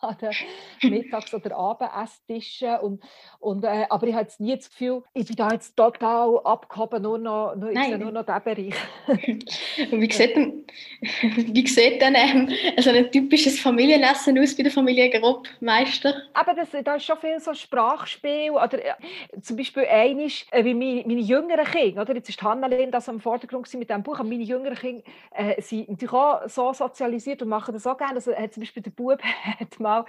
an 0.00 0.16
den 0.20 0.90
Mittags- 0.90 1.34
oder 1.34 1.56
Abendesstischen. 1.56 2.78
Und, 2.78 3.02
und, 3.40 3.64
äh, 3.64 3.86
aber 3.88 4.06
ich 4.06 4.14
habe 4.14 4.24
jetzt 4.24 4.40
nie 4.40 4.56
das 4.56 4.70
Gefühl, 4.70 5.02
ich 5.14 5.26
bin 5.26 5.36
da 5.36 5.50
jetzt 5.50 5.76
total 5.76 6.40
abgehoben, 6.44 7.02
nur 7.02 7.18
noch, 7.18 7.54
nur, 7.56 7.72
Nein. 7.72 7.98
nur 8.00 8.12
noch 8.12 8.24
diesen 8.24 8.44
Bereich. 8.44 8.74
und 9.92 10.00
wie 10.00 10.12
sieht 10.12 10.36
denn, 10.36 10.64
wie 11.54 11.66
sieht 11.66 12.00
denn 12.00 12.14
ähm, 12.14 12.50
so 12.78 12.90
ein 12.90 13.10
typisches 13.10 13.60
Familienessen 13.60 14.38
aus 14.38 14.56
bei 14.56 14.62
der 14.62 14.72
Familie 14.72 15.10
Grob-Meister? 15.10 16.14
Aber 16.34 16.54
das, 16.54 16.68
da 16.84 16.96
ist 16.96 17.04
schon 17.04 17.18
viel 17.18 17.40
so 17.40 17.54
Sprachspiel. 17.54 18.50
Oder, 18.50 18.84
äh, 18.84 18.94
zum 19.40 19.56
Beispiel 19.56 19.86
eines, 19.86 20.46
äh, 20.50 20.64
wie 20.64 20.74
meine, 20.74 21.02
meine 21.06 21.20
jüngeren 21.20 21.64
Kinder, 21.64 22.02
oder? 22.02 22.14
jetzt 22.14 22.28
ist 22.28 22.42
Hannelin 22.42 22.90
das 22.90 23.08
am 23.08 23.20
Vordergrund 23.20 23.72
mit 23.74 23.88
diesem 23.88 24.02
Buch, 24.02 24.18
aber 24.18 24.28
meine 24.28 24.42
jüngeren 24.42 24.76
Kinder 24.76 25.02
äh, 25.34 25.60
sind 25.60 25.88
natürlich 25.88 26.12
auch 26.12 26.48
so 26.48 26.72
sozialisiert 26.72 27.42
und 27.42 27.48
machen 27.48 27.74
das 27.74 27.86
auch 27.86 27.96
gerne. 27.96 28.16
Also, 28.16 28.34
hat 28.34 28.52
zum 28.52 28.62
Beispiel 28.62 28.82
der 28.82 28.90
Bub 28.90 29.20
hat 29.58 29.80
mal 29.88 30.04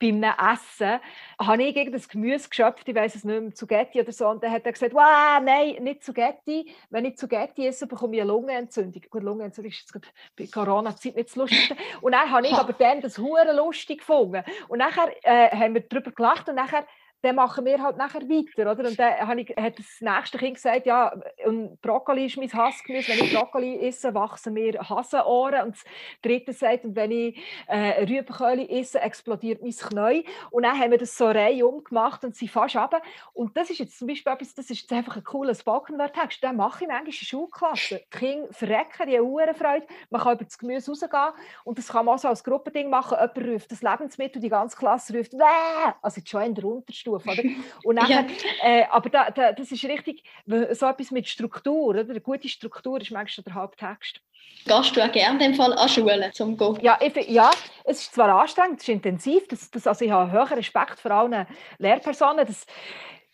bei 0.00 0.08
einem 0.08 0.22
Essen, 0.22 1.00
habe 1.40 1.62
ich 1.62 1.74
gegen 1.74 1.92
das 1.92 2.08
Gemüse 2.08 2.48
geschöpft, 2.48 2.88
ich 2.88 2.94
weiß 2.94 3.16
es 3.16 3.24
nicht 3.24 3.40
mehr, 3.40 3.54
Zugetti 3.54 4.00
oder 4.00 4.12
so, 4.12 4.28
und 4.28 4.42
dann 4.42 4.52
hat 4.52 4.64
er 4.64 4.72
gesagt, 4.72 4.94
wow, 4.94 5.40
nein, 5.42 5.82
nicht 5.82 6.04
Zugetti, 6.04 6.72
wenn 6.90 7.04
ich 7.04 7.16
Zugetti 7.16 7.66
esse, 7.66 7.86
bekomme 7.86 8.16
ich 8.16 8.22
eine 8.22 8.30
Lungenentzündung. 8.30 9.02
Gut, 9.10 9.22
Lungenentzündung 9.22 9.72
ist 9.72 9.80
jetzt 9.80 10.12
bei 10.36 10.46
Corona-Zeit 10.46 11.16
nicht 11.16 11.28
das 11.28 11.36
Lustigste. 11.36 11.76
Und 12.00 12.12
dann 12.12 12.30
habe 12.30 12.46
ich 12.46 12.54
aber 12.54 12.72
dann 12.72 13.00
das 13.00 13.18
hure 13.18 13.52
lustig 13.54 13.98
gefunden. 13.98 14.44
Und 14.68 14.78
nachher 14.78 15.10
äh, 15.22 15.50
haben 15.50 15.74
wir 15.74 15.82
darüber 15.82 16.12
gelacht 16.12 16.48
und 16.48 16.54
nachher 16.54 16.86
dann 17.22 17.34
machen 17.34 17.64
wir 17.64 17.82
halt 17.82 17.96
nachher 17.96 18.22
weiter, 18.22 18.70
oder? 18.70 18.88
Und 18.88 18.98
dann 18.98 19.38
ich, 19.38 19.48
hat 19.56 19.78
das 19.78 20.00
nächste 20.00 20.38
Kind 20.38 20.54
gesagt, 20.54 20.86
ja, 20.86 21.12
und 21.44 21.80
Brokkoli 21.80 22.26
ist 22.26 22.36
mein 22.36 22.52
Hassgemüse, 22.52 23.08
wenn 23.08 23.24
ich 23.24 23.34
Brokkoli 23.34 23.80
esse, 23.80 24.14
wachsen 24.14 24.54
mir 24.54 24.78
Hasenohren. 24.88 25.66
Und 25.66 25.74
das 25.74 25.84
dritte 26.22 26.52
sagt, 26.52 26.84
und 26.84 26.94
wenn 26.94 27.10
ich 27.10 27.36
äh, 27.66 28.04
Rübenköli 28.04 28.68
esse, 28.70 29.00
explodiert 29.00 29.62
mein 29.62 29.72
Knie. 29.72 30.24
Und 30.50 30.62
dann 30.62 30.78
haben 30.78 30.92
wir 30.92 30.98
das 30.98 31.16
so 31.16 31.26
reihum 31.26 31.82
gemacht 31.82 32.24
und 32.24 32.36
sie 32.36 32.46
fast 32.46 32.76
runter. 32.76 33.02
Und 33.32 33.56
das 33.56 33.70
ist 33.70 33.78
jetzt 33.78 33.98
zum 33.98 34.06
Beispiel 34.06 34.32
etwas, 34.32 34.54
das 34.54 34.70
ist 34.70 34.92
einfach 34.92 35.16
ein 35.16 35.24
cooler 35.24 35.54
Spoken-Word-Text, 35.54 36.42
den 36.42 36.56
mache 36.56 36.84
ich 36.84 36.88
manchmal 36.88 37.00
in 37.00 37.04
der 37.06 37.12
Schulklasse. 37.12 38.00
Die 38.12 38.18
Kinder 38.18 38.52
verrecken, 38.52 39.08
die 39.08 39.18
haben 39.18 39.54
Freude. 39.54 39.86
Man 40.10 40.20
kann 40.20 40.34
über 40.34 40.44
das 40.44 40.56
Gemüse 40.56 40.92
rausgehen 40.92 41.32
und 41.64 41.78
das 41.78 41.88
kann 41.88 42.06
man 42.06 42.14
auch 42.14 42.18
so 42.18 42.28
als 42.28 42.44
Gruppending 42.44 42.88
machen. 42.88 43.18
Jemand 43.18 43.54
ruft 43.54 43.72
das 43.72 43.82
Lebensmittel, 43.82 44.40
die 44.40 44.48
ganze 44.48 44.76
Klasse 44.76 45.16
ruft, 45.16 45.32
Wäh! 45.32 45.94
also 46.00 46.20
jetzt 46.20 46.30
schon 46.30 46.42
in 46.42 46.54
der 46.54 46.64
Unterstufe 46.64 47.07
Stufe. 47.08 47.30
Oder? 47.30 47.42
Und 47.84 47.94
nachher, 47.96 48.26
ja. 48.62 48.68
äh, 48.68 48.84
aber 48.90 49.08
da, 49.10 49.30
da, 49.30 49.52
das 49.52 49.72
ist 49.72 49.84
richtig, 49.84 50.22
so 50.46 50.86
etwas 50.86 51.10
mit 51.10 51.28
Struktur. 51.28 51.88
Oder? 51.88 52.00
Eine 52.00 52.20
gute 52.20 52.48
Struktur 52.48 53.00
ist 53.00 53.10
manchmal 53.10 53.44
der 53.44 53.54
Haupttext. 53.54 54.20
Gehst 54.66 54.96
du 54.96 55.04
auch 55.04 55.12
gerne 55.12 55.44
in 55.44 55.52
dem 55.52 55.54
Fall 55.54 55.72
an 55.72 55.88
Schulen 55.88 56.32
zum 56.32 56.56
Gehen? 56.56 56.78
Ja, 56.82 56.98
ich, 57.00 57.14
ja, 57.28 57.50
es 57.84 58.02
ist 58.02 58.14
zwar 58.14 58.28
anstrengend, 58.40 58.80
es 58.80 58.88
ist 58.88 58.94
intensiv, 58.94 59.46
das, 59.48 59.70
das, 59.70 59.86
also 59.86 60.04
ich 60.04 60.10
habe 60.10 60.30
höheren 60.30 60.54
Respekt 60.54 60.98
vor 60.98 61.10
allen 61.10 61.46
Lehrpersonen. 61.78 62.46
Das, 62.46 62.66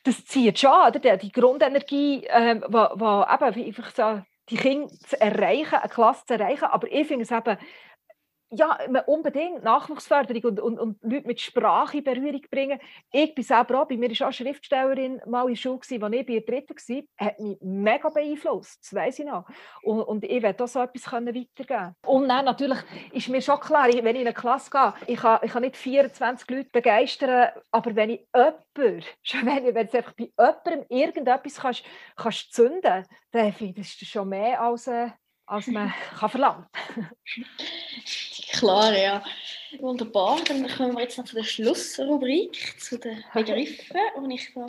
das 0.05 0.24
zieht 0.26 0.59
schon, 0.59 0.70
oder? 0.70 1.16
Die 1.16 1.32
Grundenergie, 1.32 2.26
ähm, 2.28 2.62
wo, 2.68 2.86
wo 2.94 3.22
eben, 3.22 3.66
einfach 3.66 3.90
so, 3.90 4.22
die 4.51 4.56
Kinder 4.56 4.88
zu 5.06 5.20
erreichen, 5.20 5.76
eine 5.76 5.88
Klasse 5.88 6.26
zu 6.26 6.34
erreichen. 6.34 6.64
Aber 6.64 6.90
ich 6.90 7.06
finde 7.06 7.22
es 7.22 7.30
eben 7.30 7.56
ja, 8.56 8.78
unbedingt 9.06 9.62
Nachwuchsförderung 9.62 10.44
und, 10.44 10.60
und, 10.60 10.78
und 10.78 11.02
Leute 11.02 11.26
mit 11.26 11.40
Sprache 11.40 11.98
in 11.98 12.05
Berührung 12.05 12.43
bringen. 12.51 12.78
Ich 13.12 13.35
bin 13.35 13.44
selber 13.44 13.82
auch, 13.82 13.89
bei 13.89 13.97
mir 13.97 14.10
war 14.10 14.28
auch 14.28 14.32
Schriftstellerin 14.32 15.20
mal 15.26 15.43
in 15.43 15.55
der 15.55 15.56
Schule, 15.56 15.78
als 15.81 15.90
ich 15.90 16.01
bei 16.01 16.09
der 16.09 16.40
Dritten 16.40 16.74
war, 16.74 17.26
hat 17.26 17.40
mich 17.40 17.59
mega 17.60 18.09
beeinflusst, 18.09 18.81
das 18.82 18.94
weiss 18.94 19.18
ich 19.18 19.26
noch. 19.26 19.47
Und, 19.82 20.02
und 20.02 20.24
ich 20.24 20.43
werde 20.43 20.64
auch 20.64 20.68
so 20.68 20.81
etwas 20.81 21.12
weitergeben 21.12 21.94
Und 22.06 22.28
dann 22.28 22.44
natürlich 22.44 22.78
ist 23.12 23.28
mir 23.28 23.43
schon 23.43 23.60
klar, 23.60 23.86
wenn 23.89 24.16
ich 24.16 24.22
in 24.22 24.26
eine 24.26 24.35
Klasse 24.35 24.70
gehe, 24.70 24.94
ich 25.06 25.18
kann, 25.18 25.40
ich 25.43 25.52
kann 25.52 25.62
nicht 25.62 25.76
24 25.76 26.51
Leute 26.51 26.70
begeistern, 26.70 27.51
aber 27.70 27.94
wenn 27.97 28.10
ich 28.10 28.26
jemanden, 28.35 29.05
schon 29.22 29.47
wenn, 29.47 29.64
du 29.64 29.78
einfach 29.78 30.12
bei 30.12 30.31
jemandem 30.36 30.85
irgendetwas 30.89 31.56
kannst, 31.56 31.85
kannst 32.16 32.52
zünden, 32.52 33.05
dann 33.31 33.52
finde 33.52 33.81
ich, 33.81 33.89
das 33.89 34.02
ist 34.02 34.10
schon 34.10 34.28
mehr 34.28 34.60
als... 34.60 34.86
Äh, 34.86 35.10
als 35.46 35.66
man 35.66 35.92
kann 36.18 36.30
verlangen 36.30 36.66
Klar, 38.52 38.96
ja. 38.96 39.22
Wunderbar. 39.78 40.40
Dann 40.46 40.68
kommen 40.68 40.94
wir 40.94 41.02
jetzt 41.02 41.18
noch 41.18 41.24
zu 41.24 41.34
der 41.34 41.42
Schlussrubrik, 41.42 42.80
zu 42.80 42.98
den 42.98 43.24
Begriffen, 43.34 43.96
die 44.28 44.34
ich 44.34 44.54
da 44.54 44.66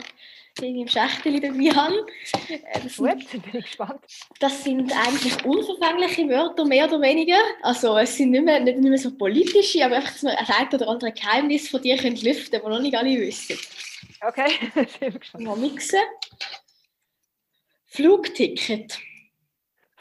irgendwie 0.60 0.80
im 0.82 0.88
Schächtchen 0.88 1.40
dabei 1.40 1.76
habe. 1.76 2.06
Äh, 2.48 2.80
das 2.82 2.96
Gut, 2.96 3.28
sind, 3.28 3.42
bin 3.42 3.60
ich 3.60 3.66
gespannt. 3.66 4.00
Das 4.40 4.64
sind 4.64 4.92
eigentlich 4.92 5.44
unverfängliche 5.44 6.28
Wörter, 6.28 6.64
mehr 6.64 6.86
oder 6.86 7.00
weniger. 7.00 7.38
Also 7.62 7.96
es 7.98 8.16
sind 8.16 8.30
nicht 8.30 8.44
mehr, 8.44 8.60
nicht 8.60 8.78
mehr 8.78 8.98
so 8.98 9.16
politische, 9.16 9.84
aber 9.84 9.96
einfach, 9.96 10.12
dass 10.12 10.22
wir 10.22 10.38
ein 10.38 10.46
ein 10.46 10.74
oder 10.74 10.88
andere 10.88 11.12
Geheimnis 11.12 11.68
von 11.68 11.82
dir 11.82 11.96
können 11.96 12.16
lüften 12.16 12.60
können, 12.60 12.72
die 12.72 12.76
noch 12.76 12.82
nicht 12.82 12.96
alle 12.96 13.20
wissen. 13.20 13.58
Okay, 14.20 14.50
sehr 14.98 15.10
gespannt. 15.10 15.44
Mal 15.44 15.56
mixen. 15.56 16.00
Flugticket. 17.86 18.98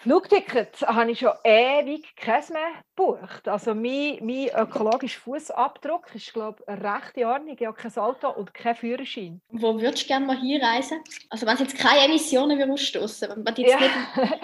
Flugticket 0.06 0.84
habe 0.84 1.10
ich 1.10 1.18
schon 1.18 1.34
ewig 1.44 2.16
keins 2.16 2.52
gebucht. 2.96 3.48
Also 3.48 3.74
mein, 3.74 4.18
mein 4.22 4.50
ökologischer 4.56 5.20
Fußabdruck 5.22 6.14
ist, 6.16 6.34
glaube 6.34 6.64
ich, 6.68 6.74
recht 6.74 7.18
in 7.18 7.26
Ordnung. 7.26 7.58
Ich 7.60 7.66
habe 7.66 7.78
kein 7.78 7.98
Auto 7.98 8.30
und 8.30 8.54
keinen 8.54 8.76
Führerschein. 8.76 9.42
Wo 9.50 9.80
würdest 9.80 10.04
du 10.04 10.08
gerne 10.08 10.26
mal 10.26 10.40
hinreisen? 10.40 11.02
Also 11.30 11.46
wenn 11.46 11.56
es 11.56 11.62
jetzt 11.62 11.78
keine 11.78 12.06
Emissionen 12.06 12.72
ausstoßen 12.72 13.46
ja, 13.58 13.80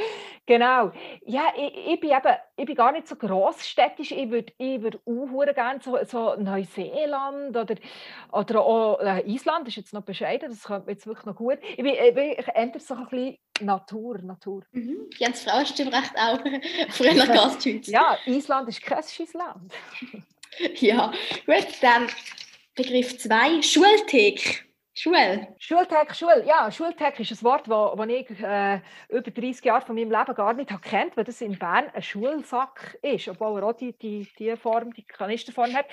Genau. 0.46 0.92
Ja, 1.26 1.54
ich, 1.56 1.94
ich, 1.94 2.00
bin 2.00 2.10
eben, 2.10 2.36
ich 2.58 2.66
bin 2.66 2.76
gar 2.76 2.92
nicht 2.92 3.08
so 3.08 3.16
grossstädtisch. 3.16 4.12
Ich 4.12 4.30
würde 4.30 4.52
ich 4.58 4.82
würd 4.82 5.00
auch 5.06 5.54
gerne 5.56 5.80
so, 5.82 5.98
so 6.04 6.36
Neuseeland 6.36 7.56
oder, 7.56 7.76
oder 8.32 8.62
auch 8.62 9.00
äh, 9.00 9.22
Island, 9.32 9.62
das 9.62 9.70
ist 9.70 9.78
jetzt 9.78 9.94
noch 9.94 10.02
bescheiden, 10.02 10.50
das 10.50 10.64
kommt 10.64 10.88
mir 10.88 10.94
jetzt 10.94 11.06
wirklich 11.06 11.26
noch 11.26 11.36
gut. 11.36 11.60
Ich 11.62 11.78
bin, 11.78 11.94
ich 11.94 12.14
bin 12.14 12.32
eher 12.32 12.72
so 12.80 12.96
ein 12.96 13.08
bisschen 13.08 13.38
Natur, 13.62 14.18
Natur. 14.24 14.64
Mhm. 14.72 15.10
Die 15.18 15.24
haben 15.24 15.34
das 15.34 15.44
Frauenstimmrecht 15.44 16.14
auch 16.18 16.40
früher 16.90 17.26
Gastschweiz. 17.28 17.88
ja, 17.88 18.18
Island 18.26 18.41
ist 18.68 18.82
kein 18.82 19.04
Land. 19.34 19.74
ja, 20.82 21.12
gut, 21.46 21.68
dann 21.82 22.08
Begriff 22.76 23.18
2, 23.18 23.62
Schulthek. 23.62 24.66
Schule. 24.94 25.48
Schultag, 25.58 26.16
Schule. 26.16 26.46
Ja, 26.46 26.70
Schultag 26.70 27.18
ist 27.20 27.32
ein 27.32 27.42
Wort, 27.44 27.68
das 27.68 28.08
ich 28.10 28.30
äh, 28.42 28.82
über 29.10 29.32
30 29.32 29.64
Jahre 29.64 29.86
von 29.86 29.96
meinem 29.96 30.12
Leben 30.12 30.36
gar 30.36 30.54
nicht 30.54 30.70
kennt, 30.82 31.16
weil 31.16 31.24
das 31.24 31.40
in 31.42 31.58
Bern 31.58 31.86
ein 31.94 32.04
Schulsack 32.04 32.98
ist, 33.02 33.30
obwohl 33.30 33.62
er 33.62 33.68
auch 33.68 33.74
die, 33.74 33.98
die, 33.98 34.28
die 34.38 34.56
Form, 34.58 34.94
die 34.94 35.04
Kanisterform 35.04 35.74
hat. 35.74 35.86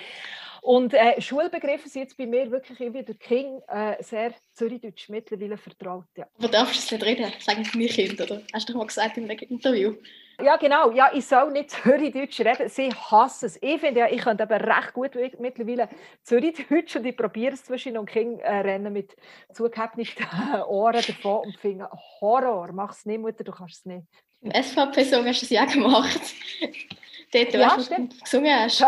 Und 0.61 0.93
äh, 0.93 1.19
Schulbegriffe 1.21 1.87
sind 1.87 2.03
jetzt 2.03 2.17
bei 2.17 2.25
mir 2.25 2.51
wirklich 2.51 2.79
irgendwie 2.81 3.03
durch 3.03 3.19
King 3.19 3.61
äh, 3.69 3.95
sehr 4.03 4.33
Zürichdeutsch 4.53 5.07
mittlerweile 5.07 5.57
vertraut. 5.57 6.05
Ja. 6.17 6.27
Aber 6.37 6.49
darfst 6.49 6.75
du 6.75 6.79
es 6.79 6.91
nicht 6.91 7.03
reden? 7.03 7.31
Sagen 7.39 7.65
meine 7.73 7.87
Kinder, 7.87 8.25
oder? 8.25 8.41
Hast 8.53 8.67
du 8.67 8.73
doch 8.73 8.79
mal 8.79 8.87
gesagt 8.87 9.17
in 9.17 9.29
einem 9.29 9.39
Interview? 9.39 9.95
Ja, 10.41 10.57
genau. 10.57 10.91
Ja, 10.91 11.11
ich 11.13 11.25
soll 11.25 11.51
nicht 11.51 11.71
Zürichdeutsch 11.71 12.39
reden. 12.41 12.69
Sie 12.69 12.89
hassen 12.93 13.45
es. 13.45 13.57
Ich 13.61 13.79
finde 13.79 14.01
ja, 14.01 14.07
ich 14.07 14.21
könnte 14.21 14.43
aber 14.43 14.59
recht 14.59 14.93
gut 14.93 15.11
mittlerweile 15.39 15.89
Zürichdeutsch 16.23 16.95
und 16.95 17.05
ich 17.05 17.17
probiere 17.17 17.53
es 17.53 17.63
zwischen 17.63 17.97
und 17.97 18.09
King 18.09 18.39
äh, 18.39 18.59
rennen 18.59 18.93
mit 18.93 19.15
zugehebneten 19.53 20.25
Ohren 20.67 21.01
davon 21.05 21.45
und 21.45 21.57
finde 21.57 21.89
Horror. 22.21 22.71
Mach 22.71 22.93
es 22.93 23.05
nicht, 23.05 23.19
Mutter, 23.19 23.43
du 23.43 23.51
kannst 23.51 23.79
es 23.79 23.85
nicht. 23.85 24.07
Im 24.41 24.51
SVP-Song 24.51 25.25
hast 25.25 25.41
du 25.41 25.45
es 25.45 25.49
ja 25.49 25.65
gemacht. 25.65 26.21
Dort, 27.31 27.53
ja, 27.53 27.77
weißt, 27.77 27.91
du 27.91 28.07
gesungen 28.07 28.59
hast. 28.59 28.83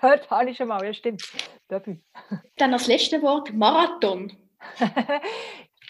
Dort 0.00 0.30
habe 0.30 0.50
ich 0.50 0.56
schon 0.56 0.68
mal, 0.68 0.84
ja 0.84 0.94
stimmt. 0.94 1.22
Dann 1.68 2.72
das 2.72 2.86
letzte 2.86 3.20
Wort, 3.22 3.52
Marathon. 3.52 4.32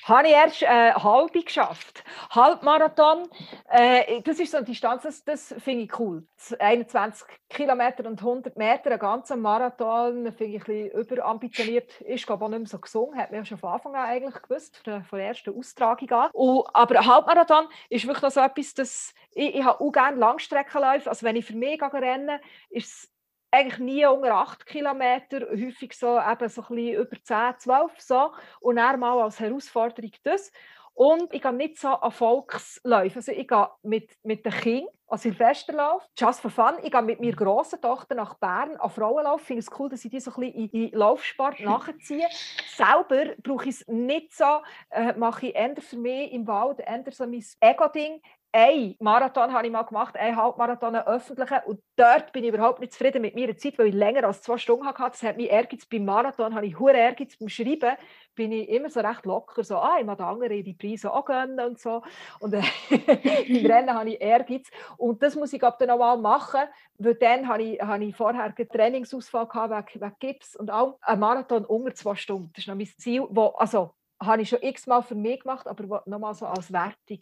Habe 0.05 0.29
ich 0.29 0.35
erst 0.35 0.62
äh, 0.62 0.93
halbe 0.93 1.43
geschafft. 1.43 2.05
Halbmarathon, 2.31 3.29
äh, 3.69 4.20
das 4.23 4.41
ist 4.41 4.51
so 4.51 4.59
eine 4.59 4.66
Distanz, 4.66 5.03
das, 5.03 5.24
das 5.24 5.55
finde 5.59 5.85
ich 5.85 5.99
cool. 5.99 6.27
21 6.59 7.27
Kilometer 7.49 8.07
und 8.07 8.20
100 8.20 8.57
Meter, 8.57 8.93
ein 8.93 8.99
ganzer 8.99 9.37
Marathon, 9.37 10.33
finde 10.33 10.57
ich 10.57 10.69
ein 10.69 10.91
bisschen 10.91 11.01
überambitioniert. 11.01 12.01
Ist 12.01 12.27
glaube 12.27 12.45
auch 12.45 12.49
nicht 12.49 12.59
mehr 12.59 12.69
so 12.69 12.79
gesungen, 12.79 13.19
hat 13.19 13.31
man 13.31 13.45
schon 13.45 13.59
von 13.59 13.73
Anfang 13.73 13.95
an 13.95 14.09
eigentlich 14.09 14.43
gewusst, 14.43 14.81
von 14.85 15.03
der, 15.19 15.27
ersten 15.27 15.57
Austragung 15.57 16.11
an. 16.11 16.31
Und, 16.33 16.66
aber 16.74 17.07
Halbmarathon 17.07 17.66
ist 17.89 18.07
wirklich 18.07 18.33
so 18.33 18.41
etwas, 18.41 18.74
das 18.74 19.15
ich, 19.35 19.55
ich 19.55 19.65
habe 19.65 19.81
auch 19.81 19.93
gerne 19.93 20.19
Langstreckenläufe. 20.19 21.09
Also 21.09 21.24
wenn 21.24 21.37
ich 21.37 21.45
für 21.45 21.57
mich 21.57 21.81
renne, 21.81 22.41
ist 22.70 22.87
es 22.87 23.11
eigentlich 23.53 23.79
nie 23.79 24.07
unter 24.07 24.35
8 24.35 24.66
Kilometer, 24.66 25.47
häufig 25.51 25.93
so, 25.93 26.19
eben 26.19 26.49
so 26.49 26.62
ein 26.62 26.74
bisschen 26.74 26.95
über 26.95 27.16
10, 27.23 27.59
12 27.59 28.01
so. 28.01 28.33
Und 28.61 28.77
dann 28.77 28.99
mal 28.99 29.20
als 29.20 29.39
Herausforderung 29.39 30.12
das. 30.24 30.51
Und 30.95 31.33
ich 31.33 31.41
gehe 31.41 31.53
nicht 31.53 31.79
so 31.79 31.89
an 31.89 32.11
Volksläufe. 32.12 33.16
Also 33.16 33.33
ich 33.33 33.49
gehe 33.49 33.69
mit, 33.83 34.11
mit 34.23 34.45
den 34.45 34.53
Kindern 34.53 34.89
an 35.09 35.19
Silvesterlauf, 35.19 36.03
just 36.19 36.41
for 36.41 36.51
fun. 36.51 36.74
Ich 36.83 36.91
gehe 36.91 37.03
mit 37.03 37.20
meiner 37.20 37.37
grossen 37.37 37.81
Tochter 37.81 38.15
nach 38.15 38.35
Bern 38.35 38.77
an 38.77 38.91
Frauenlauf. 38.91 39.41
Ich 39.43 39.47
finde 39.47 39.61
es 39.61 39.70
cool, 39.79 39.91
dass 39.91 40.05
ich 40.05 40.11
die 40.11 40.20
so 40.20 40.33
ein 40.33 40.41
bisschen 40.41 40.70
in, 40.70 40.89
in 40.89 40.99
Laufsport 40.99 41.61
nachziehe. 41.61 42.27
Selber 42.74 43.35
brauche 43.43 43.69
ich 43.69 43.81
es 43.81 43.89
nicht 43.89 44.35
so, 44.35 44.62
äh, 44.91 45.12
mache 45.15 45.49
ich 45.49 45.55
eher 45.55 45.77
für 45.81 45.97
mich 45.97 46.33
im 46.33 46.47
Wald, 46.47 46.81
eher 46.81 47.05
so 47.11 47.27
mein 47.27 47.45
Ego-Ding 47.61 48.23
ein 48.53 48.97
Marathon 49.01 49.53
habe 49.53 49.66
ich 49.66 49.73
mal 49.73 49.83
gemacht, 49.83 50.15
ein 50.16 50.37
Halbmarathon, 50.37 50.95
einen 50.95 51.07
öffentlichen. 51.07 51.59
Und 51.65 51.81
dort 51.97 52.33
bin 52.33 52.45
ich 52.45 52.53
überhaupt 52.53 52.81
nicht 52.81 52.93
zufrieden 52.93 53.23
mit 53.23 53.35
meiner 53.35 53.57
Zeit, 53.57 53.79
weil 53.79 53.87
ich 53.87 53.95
länger 53.95 54.24
als 54.24 54.43
zwei 54.43 54.59
Stunden 54.59 54.87
hatte. 54.87 55.03
Das 55.11 55.23
hat 55.23 55.39
mich 55.39 55.51
Ehrgeiz. 55.51 55.87
Beim 55.87 56.05
Marathon 56.05 56.55
habe 56.55 56.66
ich 56.66 56.79
hohe 56.79 56.93
Ehrgeiz. 56.93 57.37
Beim 57.39 57.49
Schreiben 57.49 57.97
bin 58.35 58.53
ich 58.53 58.69
immer 58.69 58.91
so 58.91 59.01
recht 59.01 59.24
locker. 59.24 59.65
So, 59.65 59.79
ah, 59.79 59.97
ich 59.99 60.05
mag 60.05 60.20
andere 60.20 60.62
die 60.62 60.74
Preise 60.74 61.12
auch 61.12 61.24
gönnen 61.24 61.61
und 61.61 61.81
so. 61.81 62.03
Und 62.41 62.53
äh, 62.53 62.62
beim 62.91 63.66
Rennen 63.66 63.95
habe 63.95 64.11
ich 64.11 64.20
Ehrgeiz. 64.20 64.70
Und 64.99 65.23
das 65.23 65.35
muss 65.35 65.53
ich 65.55 65.62
ab 65.62 65.79
dann 65.79 65.89
nochmal 65.89 66.19
machen, 66.19 66.61
weil 66.99 67.15
dann 67.15 67.49
habe 67.49 67.62
ich, 67.62 67.81
habe 67.81 68.05
ich 68.05 68.15
vorher 68.15 68.45
einen 68.45 68.69
Trainingsausfall 68.69 69.47
gehabt 69.47 69.95
wegen, 69.95 70.05
wegen 70.05 70.16
Gips 70.19 70.57
und 70.57 70.70
auch 70.70 70.99
ein 71.01 71.19
Marathon 71.19 71.65
unter 71.65 71.95
zwei 71.95 72.16
Stunden. 72.16 72.51
Das 72.53 72.65
ist 72.65 72.69
noch 72.69 72.74
mein 72.74 72.87
Ziel, 72.99 73.27
wo, 73.31 73.47
also 73.57 73.95
habe 74.24 74.43
ich 74.43 74.49
schon 74.49 74.62
x-mal 74.62 75.03
für 75.03 75.15
mich 75.15 75.40
gemacht, 75.40 75.66
aber 75.66 76.03
nochmal 76.07 76.35
so 76.35 76.47
als 76.47 76.73
Wertung. 76.73 77.20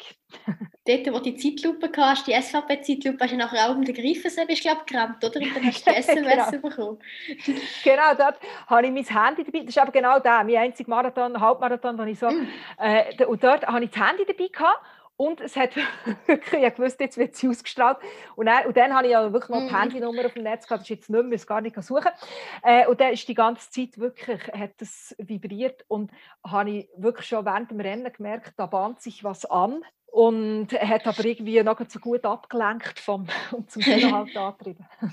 Dort, 0.86 1.06
wo 1.08 1.18
du 1.18 1.32
die 1.32 1.36
Zeitlupe 1.36 1.90
hast, 1.96 2.26
die 2.26 2.32
SVP-Zeitlupe, 2.32 3.22
hast 3.22 3.32
du 3.32 3.36
nachher 3.36 3.68
auch 3.68 3.74
um 3.74 3.84
den 3.84 3.94
Greifensee 3.94 4.44
bist, 4.46 4.62
glaube 4.62 4.82
gerannt, 4.86 5.22
oder? 5.24 5.40
Und 5.40 5.54
dann 5.54 5.66
hast 5.66 5.86
du 5.86 5.90
die 5.90 5.96
SMS 5.98 6.50
genau. 6.50 6.68
bekommen. 6.68 6.98
genau, 7.84 8.14
dort 8.16 8.38
habe 8.66 8.86
ich 8.86 8.92
mein 8.92 9.04
Handy 9.04 9.44
dabei. 9.44 9.60
Das 9.60 9.68
ist 9.68 9.78
aber 9.78 9.92
genau 9.92 10.18
der, 10.18 10.44
mein 10.44 10.56
einziger 10.56 10.90
Marathon, 10.90 11.40
Halbmarathon, 11.40 11.98
wo 11.98 12.02
ich 12.02 12.18
so... 12.18 12.30
Mm. 12.30 12.48
Äh, 12.78 13.24
und 13.24 13.42
dort 13.42 13.66
habe 13.66 13.84
ich 13.84 13.90
das 13.90 14.08
Handy 14.08 14.24
dabei 14.26 14.48
gehabt 14.48 14.80
und 15.20 15.42
es 15.42 15.54
hat 15.54 15.76
wirklich, 16.26 16.62
ich 16.62 16.78
wusste, 16.78 17.04
jetzt 17.04 17.18
wird 17.18 17.36
sie 17.36 17.46
ausgestrahlt. 17.46 17.98
Und 18.36 18.46
dann, 18.46 18.64
und 18.64 18.74
dann 18.74 18.94
habe 18.94 19.06
ich 19.06 19.12
ja 19.12 19.30
wirklich 19.30 19.50
noch 19.50 19.58
die 19.58 19.74
mhm. 19.74 19.78
Handynummer 19.78 20.24
auf 20.24 20.32
dem 20.32 20.44
Netz 20.44 20.66
gehabt, 20.66 20.80
das 20.80 20.86
ist 20.86 20.96
jetzt 20.96 21.10
nicht 21.10 21.24
mehr, 21.24 21.34
ich 21.34 21.46
gar 21.46 21.60
nicht 21.60 21.76
suchen. 21.82 22.10
Äh, 22.62 22.86
und 22.86 23.02
dann 23.02 23.12
ist 23.12 23.28
die 23.28 23.34
ganze 23.34 23.70
Zeit 23.70 23.98
wirklich, 23.98 24.40
hat 24.50 24.72
das 24.78 25.14
vibriert 25.18 25.84
und 25.88 26.10
habe 26.42 26.70
ich 26.70 26.88
wirklich 26.96 27.26
schon 27.26 27.44
während 27.44 27.70
dem 27.70 27.80
Rennen 27.80 28.10
gemerkt, 28.10 28.54
da 28.56 28.64
bahnt 28.64 29.02
sich 29.02 29.22
was 29.22 29.44
an. 29.44 29.84
Und 30.12 30.72
er 30.72 30.88
hat 30.88 31.06
aber 31.06 31.24
irgendwie 31.24 31.62
noch 31.62 31.80
so 31.88 32.00
gut 32.00 32.24
abgelenkt 32.24 32.98
vom, 32.98 33.26
und 33.52 33.70
zum 33.70 33.82
Inhalt 33.82 34.36
angetrieben. 34.36 34.84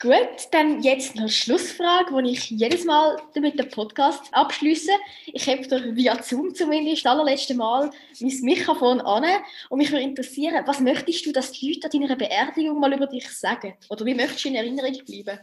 gut, 0.00 0.48
dann 0.50 0.82
jetzt 0.82 1.14
noch 1.14 1.22
eine 1.22 1.30
Schlussfrage, 1.30 2.22
die 2.22 2.30
ich 2.32 2.50
jedes 2.50 2.84
Mal 2.84 3.16
mit 3.36 3.58
dem 3.58 3.68
Podcast 3.68 4.28
abschließe. 4.32 4.90
Ich 5.26 5.48
habe 5.48 5.62
dir 5.62 5.94
via 5.94 6.20
Zoom 6.22 6.54
zumindest 6.54 7.04
das 7.04 7.12
allerletzte 7.12 7.54
Mal 7.54 7.90
mein 8.20 8.40
Mikrofon 8.42 9.00
an 9.00 9.24
und 9.68 9.78
mich 9.78 9.92
würde 9.92 10.02
interessieren, 10.02 10.64
was 10.66 10.80
möchtest 10.80 11.24
du, 11.26 11.32
dass 11.32 11.52
die 11.52 11.74
Leute 11.74 11.88
an 11.92 12.00
deiner 12.00 12.16
Beerdigung 12.16 12.80
mal 12.80 12.92
über 12.92 13.06
dich 13.06 13.28
sagen? 13.28 13.74
Oder 13.88 14.04
wie 14.06 14.14
möchtest 14.14 14.44
du 14.44 14.48
in 14.48 14.56
Erinnerung 14.56 14.92
bleiben? 15.04 15.38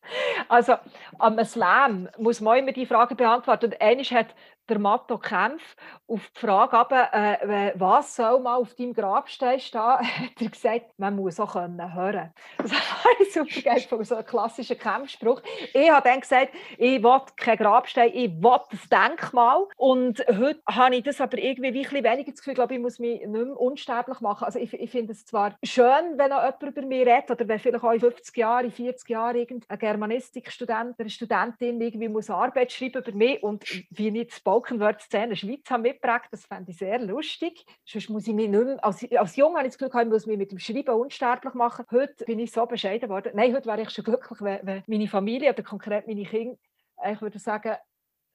Also 0.48 0.74
am 1.18 1.42
Slam 1.44 2.08
muss 2.18 2.40
man 2.40 2.58
immer 2.58 2.72
die 2.72 2.86
Frage 2.86 3.14
beantworten. 3.14 3.66
Und 3.66 3.80
eines 3.80 4.10
hat 4.10 4.34
der 4.68 4.78
Matto 4.78 5.18
Kempf 5.18 5.76
auf 6.06 6.30
die 6.34 6.40
Frage, 6.40 6.76
aber, 6.76 7.12
äh, 7.12 7.72
was 7.76 8.16
soll 8.16 8.40
mal 8.40 8.56
auf 8.56 8.74
deinem 8.74 8.94
Grabstein 8.94 9.60
stehen, 9.60 9.80
hat 9.80 10.40
er 10.40 10.48
gesagt, 10.48 10.86
man 10.98 11.16
muss 11.16 11.40
auch 11.40 11.52
können 11.52 11.94
hören. 11.94 12.32
Das 12.58 12.72
habe 12.72 13.14
ich 13.20 13.32
super 13.32 13.60
geil 13.62 13.80
von 13.80 14.04
so 14.04 14.14
einem 14.14 14.26
klassischen 14.26 14.78
Kämpfspruch. 14.78 15.42
Ich 15.72 15.90
habe 15.90 16.08
dann 16.08 16.20
gesagt, 16.20 16.52
ich 16.78 17.02
will 17.02 17.20
kein 17.36 17.58
Grabstein, 17.58 18.10
ich 18.14 18.30
will 18.30 18.58
ein 18.70 19.08
Denkmal. 19.10 19.66
Und 19.76 20.24
heute 20.26 20.60
habe 20.68 20.96
ich 20.96 21.04
das 21.04 21.20
aber 21.20 21.38
irgendwie 21.38 21.68
ein 21.68 21.74
bisschen 21.74 22.04
weniger 22.04 22.30
das 22.30 22.40
Gefühl, 22.40 22.52
ich 22.52 22.56
glaube, 22.56 22.74
ich 22.74 22.80
muss 22.80 22.98
mich 22.98 23.20
nicht 23.20 23.28
mehr 23.28 23.60
unsterblich 23.60 24.20
machen. 24.20 24.44
Also 24.44 24.58
ich, 24.58 24.72
ich 24.72 24.90
finde 24.90 25.12
es 25.12 25.24
zwar 25.24 25.56
schön, 25.62 26.16
wenn 26.16 26.30
noch 26.30 26.42
jemand 26.42 26.62
über 26.62 26.82
mich 26.82 27.06
redet, 27.06 27.30
oder 27.30 27.48
wenn 27.48 27.58
vielleicht 27.58 27.84
auch 27.84 27.92
in 27.92 28.00
50 28.00 28.36
Jahren, 28.36 28.64
in 28.64 28.72
40 28.72 29.08
Jahren 29.08 29.36
irgendein 29.36 29.78
Germanistikstudent, 29.78 30.98
eine 30.98 31.10
Studentin 31.10 31.80
irgendwie 31.80 32.08
muss 32.08 32.30
Arbeit 32.30 32.72
schreiben 32.72 33.02
über 33.02 33.12
mich 33.12 33.42
und 33.42 33.64
wie 33.90 34.08
ich 34.08 34.28
das 34.28 34.40
Spoken 34.54 34.78
Word 34.78 35.02
Szene 35.02 35.34
Schweiz 35.34 35.68
haben 35.68 35.82
mitgebracht. 35.82 36.28
Das 36.30 36.46
fände 36.46 36.70
ich 36.70 36.78
sehr 36.78 37.00
lustig. 37.00 37.64
Sonst 37.84 38.08
muss 38.08 38.28
ich 38.28 38.34
mich 38.34 38.48
nicht 38.48 38.64
mehr, 38.64 38.84
als, 38.84 39.04
als 39.10 39.34
Jung 39.34 39.56
habe 39.56 39.66
ich 39.66 39.74
das 39.74 39.78
Gefühl, 39.78 40.02
ich 40.02 40.08
muss 40.08 40.26
mich 40.26 40.38
mit 40.38 40.52
dem 40.52 40.60
Schreiben 40.60 40.94
unsterblich 40.94 41.54
machen. 41.54 41.84
Heute 41.90 42.24
bin 42.24 42.38
ich 42.38 42.52
so 42.52 42.64
bescheiden 42.64 43.08
worden. 43.08 43.32
Nein, 43.34 43.52
heute 43.52 43.66
wäre 43.66 43.82
ich 43.82 43.90
schon 43.90 44.04
glücklich, 44.04 44.40
wenn, 44.40 44.64
wenn 44.64 44.84
meine 44.86 45.08
Familie 45.08 45.50
oder 45.50 45.64
konkret 45.64 46.06
meine 46.06 46.22
Kinder, 46.22 46.56
ich 47.04 47.20
würde 47.20 47.40
sagen, 47.40 47.74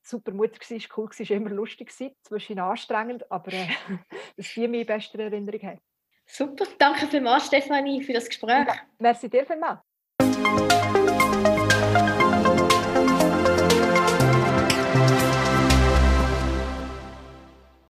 super 0.02 0.34
Mutter 0.34 0.60
war, 0.60 0.98
cool 0.98 1.10
war, 1.10 1.32
immer 1.32 1.52
lustig 1.52 1.98
war, 1.98 2.12
zwischen 2.24 2.60
anstrengend, 2.60 3.32
aber 3.32 3.54
äh, 3.54 3.68
das 4.36 4.54
die 4.54 4.68
meine 4.68 4.84
beste 4.84 5.18
Erinnerung 5.24 5.62
haben. 5.62 5.80
Super, 6.26 6.66
danke 6.78 7.08
vielmals 7.08 7.48
Stefanie 7.48 8.04
für 8.04 8.12
das 8.12 8.28
Gespräch. 8.28 8.68
Ja, 8.68 8.76
merci 9.00 9.30
dir 9.30 9.46
vielmals. 9.46 9.80